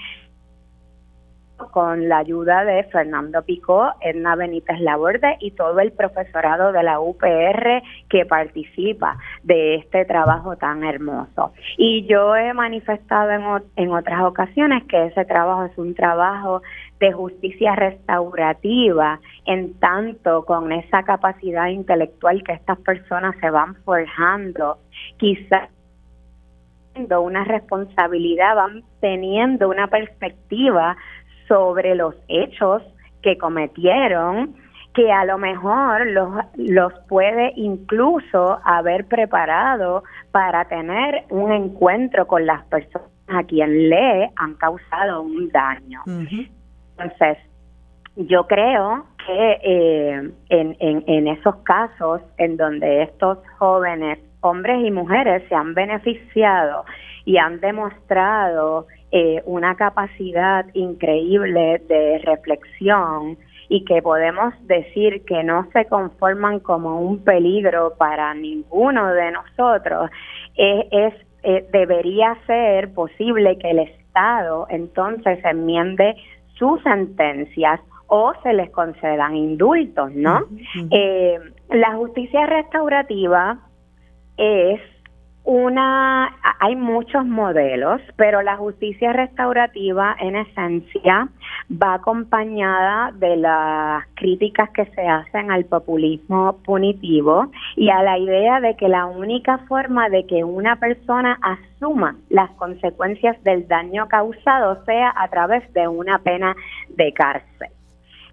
con 1.71 2.07
la 2.07 2.19
ayuda 2.19 2.63
de 2.63 2.83
Fernando 2.85 3.43
Picó, 3.43 3.91
Edna 4.01 4.35
Benítez 4.35 4.79
Laborde 4.79 5.37
y 5.39 5.51
todo 5.51 5.79
el 5.79 5.91
profesorado 5.91 6.71
de 6.71 6.83
la 6.83 6.99
UPR 6.99 7.81
que 8.09 8.25
participa 8.25 9.17
de 9.43 9.75
este 9.75 10.05
trabajo 10.05 10.55
tan 10.55 10.83
hermoso. 10.83 11.53
Y 11.77 12.05
yo 12.05 12.35
he 12.35 12.53
manifestado 12.53 13.31
en, 13.31 13.63
en 13.75 13.91
otras 13.91 14.21
ocasiones 14.21 14.83
que 14.85 15.07
ese 15.07 15.25
trabajo 15.25 15.65
es 15.65 15.77
un 15.77 15.95
trabajo 15.95 16.61
de 16.99 17.11
justicia 17.11 17.75
restaurativa, 17.75 19.19
en 19.47 19.79
tanto 19.79 20.45
con 20.45 20.71
esa 20.71 21.03
capacidad 21.03 21.67
intelectual 21.67 22.43
que 22.43 22.53
estas 22.53 22.77
personas 22.79 23.35
se 23.39 23.49
van 23.49 23.75
forjando, 23.83 24.77
quizás 25.17 25.69
una 27.19 27.43
responsabilidad, 27.43 28.55
van 28.55 28.83
teniendo 28.99 29.69
una 29.69 29.87
perspectiva 29.87 30.97
sobre 31.47 31.95
los 31.95 32.15
hechos 32.27 32.83
que 33.21 33.37
cometieron, 33.37 34.55
que 34.93 35.11
a 35.11 35.25
lo 35.25 35.37
mejor 35.37 36.07
los, 36.07 36.43
los 36.55 36.93
puede 37.07 37.53
incluso 37.55 38.59
haber 38.65 39.05
preparado 39.05 40.03
para 40.31 40.65
tener 40.65 41.23
un 41.29 41.51
encuentro 41.51 42.25
con 42.27 42.45
las 42.45 42.65
personas 42.65 43.07
a 43.27 43.43
quien 43.43 43.89
le 43.89 44.31
han 44.35 44.55
causado 44.55 45.21
un 45.21 45.49
daño. 45.49 46.01
Entonces, 46.05 47.37
yo 48.17 48.47
creo 48.47 49.05
que 49.25 49.51
eh, 49.63 50.31
en, 50.49 51.27
esos 51.27 51.55
casos 51.57 52.21
en 52.37 52.57
donde 52.57 53.03
estos 53.03 53.37
jóvenes, 53.57 54.19
hombres 54.41 54.85
y 54.85 54.91
mujeres, 54.91 55.43
se 55.47 55.55
han 55.55 55.73
beneficiado 55.73 56.85
y 57.25 57.37
han 57.37 57.59
demostrado 57.59 58.87
eh, 59.11 59.41
una 59.45 59.75
capacidad 59.75 60.65
increíble 60.73 61.81
de 61.87 62.19
reflexión 62.19 63.37
y 63.69 63.83
que 63.83 64.01
podemos 64.01 64.53
decir 64.65 65.23
que 65.25 65.43
no 65.43 65.67
se 65.73 65.85
conforman 65.85 66.59
como 66.59 67.01
un 67.01 67.23
peligro 67.23 67.93
para 67.97 68.33
ninguno 68.33 69.13
de 69.13 69.31
nosotros, 69.31 70.09
eh, 70.55 70.87
es, 70.91 71.13
eh, 71.43 71.67
debería 71.71 72.37
ser 72.47 72.93
posible 72.93 73.57
que 73.57 73.71
el 73.71 73.79
Estado 73.79 74.67
entonces 74.69 75.43
enmiende 75.43 76.15
sus 76.55 76.81
sentencias 76.81 77.79
o 78.07 78.33
se 78.43 78.53
les 78.53 78.69
concedan 78.71 79.35
indultos, 79.35 80.11
¿no? 80.13 80.45
la 81.69 81.95
justicia 81.95 82.45
restaurativa 82.45 83.59
es 84.37 84.79
una, 85.47 86.35
hay 86.59 86.75
muchos 86.75 87.25
modelos, 87.25 88.01
pero 88.17 88.41
la 88.41 88.57
justicia 88.57 89.13
restaurativa 89.13 90.13
en 90.19 90.35
esencia 90.35 91.29
va 91.71 91.93
acompañada 91.93 93.13
de 93.13 93.37
las 93.37 94.05
críticas 94.15 94.69
que 94.71 94.85
se 94.87 95.07
hacen 95.07 95.49
al 95.49 95.63
populismo 95.63 96.57
punitivo 96.65 97.49
y 97.77 97.89
a 97.89 98.03
la 98.03 98.17
idea 98.17 98.59
de 98.59 98.75
que 98.75 98.89
la 98.89 99.05
única 99.05 99.59
forma 99.69 100.09
de 100.09 100.25
que 100.25 100.43
una 100.43 100.75
persona 100.81 101.39
asuma 101.41 102.17
las 102.27 102.51
consecuencias 102.57 103.41
del 103.45 103.69
daño 103.69 104.09
causado 104.09 104.83
sea 104.83 105.13
a 105.15 105.29
través 105.29 105.71
de 105.71 105.87
una 105.87 106.19
pena 106.19 106.57
de 106.89 107.13
cárcel. 107.13 107.69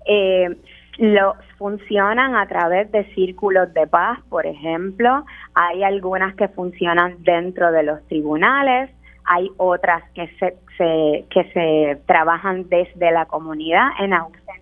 Eh, 0.04 0.56
los 0.98 1.34
funcionan 1.58 2.36
a 2.36 2.46
través 2.46 2.90
de 2.92 3.04
círculos 3.14 3.72
de 3.74 3.86
paz, 3.86 4.20
por 4.28 4.46
ejemplo. 4.46 5.24
Hay 5.54 5.82
algunas 5.82 6.34
que 6.36 6.48
funcionan 6.48 7.16
dentro 7.24 7.72
de 7.72 7.82
los 7.82 8.06
tribunales, 8.06 8.90
hay 9.24 9.50
otras 9.56 10.02
que 10.10 10.28
se, 10.38 10.56
que 11.30 11.44
se 11.52 12.00
trabajan 12.06 12.68
desde 12.68 13.10
la 13.10 13.26
comunidad 13.26 13.88
en 14.00 14.12
ausencia 14.12 14.54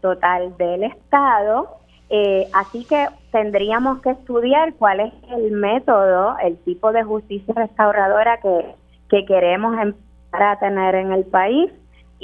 total 0.00 0.56
del 0.56 0.84
Estado. 0.84 1.68
Eh, 2.10 2.46
así 2.52 2.84
que 2.84 3.08
tendríamos 3.32 4.00
que 4.02 4.10
estudiar 4.10 4.74
cuál 4.74 5.00
es 5.00 5.12
el 5.30 5.52
método, 5.52 6.36
el 6.42 6.56
tipo 6.58 6.92
de 6.92 7.02
justicia 7.02 7.54
restauradora 7.54 8.38
que, 8.40 8.74
que 9.08 9.24
queremos 9.24 9.76
empezar 9.78 10.42
a 10.42 10.58
tener 10.58 10.94
en 10.94 11.12
el 11.12 11.24
país 11.24 11.70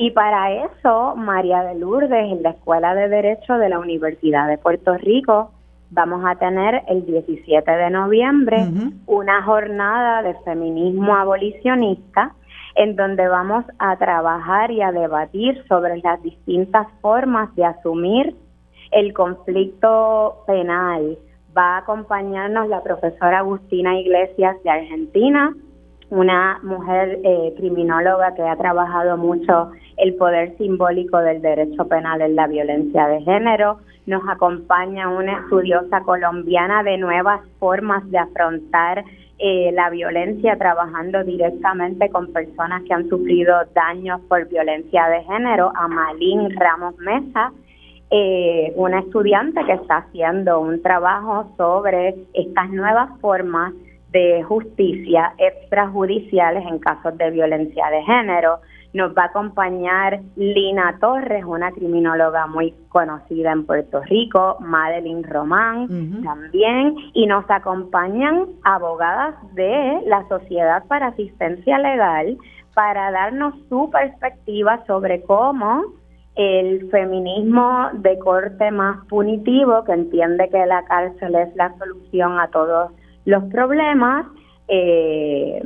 y 0.00 0.12
para 0.12 0.50
eso, 0.64 1.14
María 1.14 1.62
de 1.62 1.74
Lourdes, 1.74 2.32
en 2.32 2.42
la 2.42 2.50
Escuela 2.52 2.94
de 2.94 3.10
Derecho 3.10 3.58
de 3.58 3.68
la 3.68 3.78
Universidad 3.78 4.48
de 4.48 4.56
Puerto 4.56 4.96
Rico, 4.96 5.50
vamos 5.90 6.24
a 6.24 6.36
tener 6.36 6.82
el 6.88 7.04
17 7.04 7.70
de 7.70 7.90
noviembre 7.90 8.66
una 9.04 9.42
jornada 9.42 10.22
de 10.22 10.32
feminismo 10.42 11.14
abolicionista 11.14 12.32
en 12.76 12.96
donde 12.96 13.28
vamos 13.28 13.66
a 13.78 13.94
trabajar 13.98 14.70
y 14.70 14.80
a 14.80 14.90
debatir 14.90 15.62
sobre 15.68 15.98
las 15.98 16.22
distintas 16.22 16.86
formas 17.02 17.54
de 17.54 17.66
asumir 17.66 18.34
el 18.92 19.12
conflicto 19.12 20.44
penal. 20.46 21.18
Va 21.54 21.74
a 21.74 21.78
acompañarnos 21.80 22.68
la 22.68 22.82
profesora 22.82 23.40
Agustina 23.40 24.00
Iglesias 24.00 24.56
de 24.64 24.70
Argentina, 24.70 25.54
una 26.10 26.58
mujer 26.62 27.20
eh, 27.22 27.54
criminóloga 27.56 28.34
que 28.34 28.42
ha 28.42 28.56
trabajado 28.56 29.16
mucho 29.16 29.70
el 29.96 30.14
poder 30.14 30.56
simbólico 30.58 31.18
del 31.18 31.40
derecho 31.40 31.86
penal 31.86 32.20
en 32.20 32.34
la 32.34 32.48
violencia 32.48 33.06
de 33.06 33.22
género. 33.22 33.78
Nos 34.06 34.22
acompaña 34.28 35.08
una 35.08 35.40
estudiosa 35.40 36.00
colombiana 36.00 36.82
de 36.82 36.98
nuevas 36.98 37.40
formas 37.60 38.08
de 38.10 38.18
afrontar 38.18 39.04
eh, 39.38 39.70
la 39.72 39.88
violencia, 39.88 40.56
trabajando 40.56 41.22
directamente 41.22 42.10
con 42.10 42.32
personas 42.32 42.82
que 42.82 42.92
han 42.92 43.08
sufrido 43.08 43.54
daños 43.72 44.20
por 44.28 44.48
violencia 44.48 45.06
de 45.06 45.22
género, 45.24 45.72
Amalín 45.76 46.50
Ramos 46.58 46.96
Mesa. 46.98 47.52
Eh, 48.10 48.72
una 48.74 48.98
estudiante 48.98 49.64
que 49.64 49.74
está 49.74 49.98
haciendo 49.98 50.60
un 50.60 50.82
trabajo 50.82 51.52
sobre 51.56 52.16
estas 52.34 52.68
nuevas 52.70 53.08
formas 53.20 53.72
de 54.12 54.42
justicia 54.42 55.34
extrajudiciales 55.38 56.66
en 56.66 56.78
casos 56.78 57.16
de 57.16 57.30
violencia 57.30 57.88
de 57.90 58.02
género. 58.02 58.58
Nos 58.92 59.16
va 59.16 59.22
a 59.22 59.26
acompañar 59.26 60.20
Lina 60.34 60.98
Torres, 61.00 61.44
una 61.44 61.70
criminóloga 61.70 62.48
muy 62.48 62.74
conocida 62.88 63.52
en 63.52 63.64
Puerto 63.64 64.00
Rico, 64.02 64.56
Madeline 64.58 65.22
Román 65.22 65.86
también, 66.24 66.96
y 67.14 67.26
nos 67.26 67.48
acompañan 67.48 68.46
abogadas 68.64 69.36
de 69.54 70.00
la 70.06 70.26
Sociedad 70.28 70.84
para 70.88 71.08
Asistencia 71.08 71.78
Legal 71.78 72.36
para 72.74 73.12
darnos 73.12 73.54
su 73.68 73.90
perspectiva 73.90 74.84
sobre 74.86 75.22
cómo 75.22 75.84
el 76.34 76.88
feminismo 76.90 77.90
de 77.92 78.18
corte 78.18 78.70
más 78.70 79.04
punitivo, 79.06 79.84
que 79.84 79.92
entiende 79.92 80.48
que 80.48 80.64
la 80.66 80.84
cárcel 80.84 81.34
es 81.34 81.54
la 81.54 81.76
solución 81.78 82.40
a 82.40 82.48
todos 82.48 82.92
los 83.30 83.44
problemas, 83.44 84.26
eh, 84.66 85.62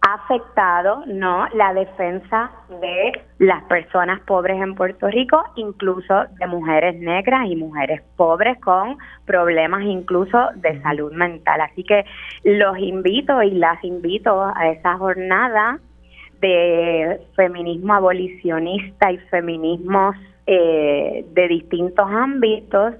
ha 0.00 0.14
afectado 0.14 1.02
no 1.06 1.48
la 1.54 1.74
defensa 1.74 2.52
de 2.80 3.12
las 3.38 3.64
personas 3.64 4.20
pobres 4.20 4.62
en 4.62 4.76
Puerto 4.76 5.08
Rico, 5.08 5.42
incluso 5.56 6.14
de 6.38 6.46
mujeres 6.46 6.94
negras 7.00 7.48
y 7.48 7.56
mujeres 7.56 8.02
pobres 8.16 8.60
con 8.60 8.98
problemas 9.24 9.82
incluso 9.82 10.38
de 10.56 10.80
salud 10.82 11.12
mental. 11.12 11.60
Así 11.62 11.82
que 11.82 12.04
los 12.44 12.78
invito 12.78 13.42
y 13.42 13.52
las 13.52 13.82
invito 13.82 14.52
a 14.54 14.68
esa 14.68 14.96
jornada 14.98 15.80
de 16.40 17.20
feminismo 17.34 17.94
abolicionista 17.94 19.10
y 19.10 19.18
feminismos 19.30 20.14
eh, 20.46 21.24
de 21.32 21.48
distintos 21.48 22.06
ámbitos 22.08 22.94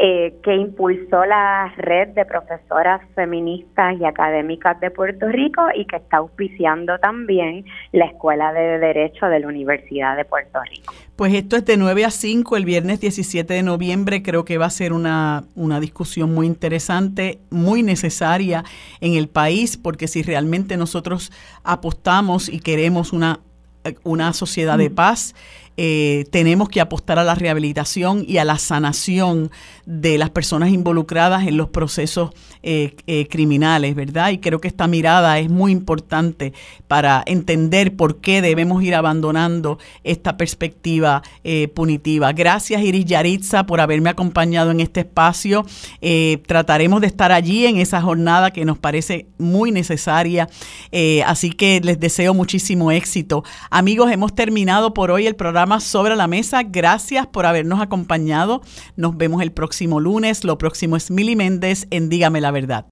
eh, 0.00 0.38
que 0.44 0.54
impulsó 0.54 1.24
la 1.24 1.74
red 1.76 2.10
de 2.10 2.24
profesoras 2.24 3.00
feministas 3.16 3.96
y 4.00 4.04
académicas 4.04 4.78
de 4.78 4.92
Puerto 4.92 5.26
Rico 5.26 5.62
y 5.74 5.86
que 5.86 5.96
está 5.96 6.18
auspiciando 6.18 6.98
también 7.00 7.64
la 7.90 8.04
Escuela 8.04 8.52
de 8.52 8.78
Derecho 8.78 9.26
de 9.26 9.40
la 9.40 9.48
Universidad 9.48 10.16
de 10.16 10.24
Puerto 10.24 10.60
Rico. 10.70 10.94
Pues 11.16 11.34
esto 11.34 11.56
es 11.56 11.64
de 11.64 11.76
9 11.76 12.04
a 12.04 12.10
5 12.12 12.56
el 12.56 12.64
viernes 12.64 13.00
17 13.00 13.52
de 13.52 13.62
noviembre. 13.64 14.22
Creo 14.22 14.44
que 14.44 14.56
va 14.56 14.66
a 14.66 14.70
ser 14.70 14.92
una, 14.92 15.42
una 15.56 15.80
discusión 15.80 16.32
muy 16.32 16.46
interesante, 16.46 17.40
muy 17.50 17.82
necesaria 17.82 18.62
en 19.00 19.14
el 19.14 19.28
país, 19.28 19.76
porque 19.76 20.06
si 20.06 20.22
realmente 20.22 20.76
nosotros 20.76 21.32
apostamos 21.64 22.48
y 22.48 22.60
queremos 22.60 23.12
una, 23.12 23.40
una 24.04 24.32
sociedad 24.32 24.78
de 24.78 24.90
mm. 24.90 24.94
paz, 24.94 25.34
eh, 25.80 26.24
tenemos 26.32 26.68
que 26.68 26.80
apostar 26.80 27.20
a 27.20 27.24
la 27.24 27.36
rehabilitación 27.36 28.24
y 28.26 28.38
a 28.38 28.44
la 28.44 28.58
sanación 28.58 29.52
de 29.86 30.18
las 30.18 30.28
personas 30.28 30.70
involucradas 30.70 31.46
en 31.46 31.56
los 31.56 31.68
procesos 31.68 32.30
eh, 32.64 32.96
eh, 33.06 33.28
criminales, 33.28 33.94
¿verdad? 33.94 34.30
Y 34.30 34.38
creo 34.38 34.60
que 34.60 34.66
esta 34.66 34.88
mirada 34.88 35.38
es 35.38 35.48
muy 35.48 35.70
importante 35.70 36.52
para 36.88 37.22
entender 37.26 37.94
por 37.94 38.20
qué 38.20 38.42
debemos 38.42 38.82
ir 38.82 38.96
abandonando 38.96 39.78
esta 40.02 40.36
perspectiva 40.36 41.22
punitiva. 41.74 42.32
Gracias 42.32 42.82
Iris 42.82 43.04
Yaritza 43.04 43.64
por 43.64 43.80
haberme 43.80 44.10
acompañado 44.10 44.72
en 44.72 44.80
este 44.80 45.00
espacio. 45.00 45.64
trataremos 46.46 47.00
de 47.00 47.06
estar 47.06 47.30
allí 47.30 47.66
en 47.66 47.76
esa 47.76 48.02
jornada 48.02 48.50
que 48.50 48.64
nos 48.64 48.78
parece 48.78 49.26
muy 49.38 49.70
necesaria. 49.70 50.48
así 51.24 51.50
que 51.50 51.80
les 51.82 52.00
deseo 52.00 52.34
muchísimo 52.34 52.90
éxito. 52.90 53.44
Amigos, 53.70 54.10
hemos 54.10 54.34
terminado 54.34 54.92
por 54.92 55.10
hoy 55.10 55.26
el 55.26 55.36
sobre 55.84 56.16
la 56.16 56.26
mesa. 56.26 56.62
Gracias 56.62 57.26
por 57.26 57.46
habernos 57.46 57.80
acompañado. 57.80 58.62
Nos 58.96 59.16
vemos 59.16 59.42
el 59.42 59.52
próximo 59.52 60.00
lunes. 60.00 60.44
Lo 60.44 60.58
próximo 60.58 60.96
es 60.96 61.10
Mili 61.10 61.36
Méndez 61.36 61.86
en 61.90 62.08
Dígame 62.08 62.40
la 62.40 62.50
Verdad. 62.50 62.86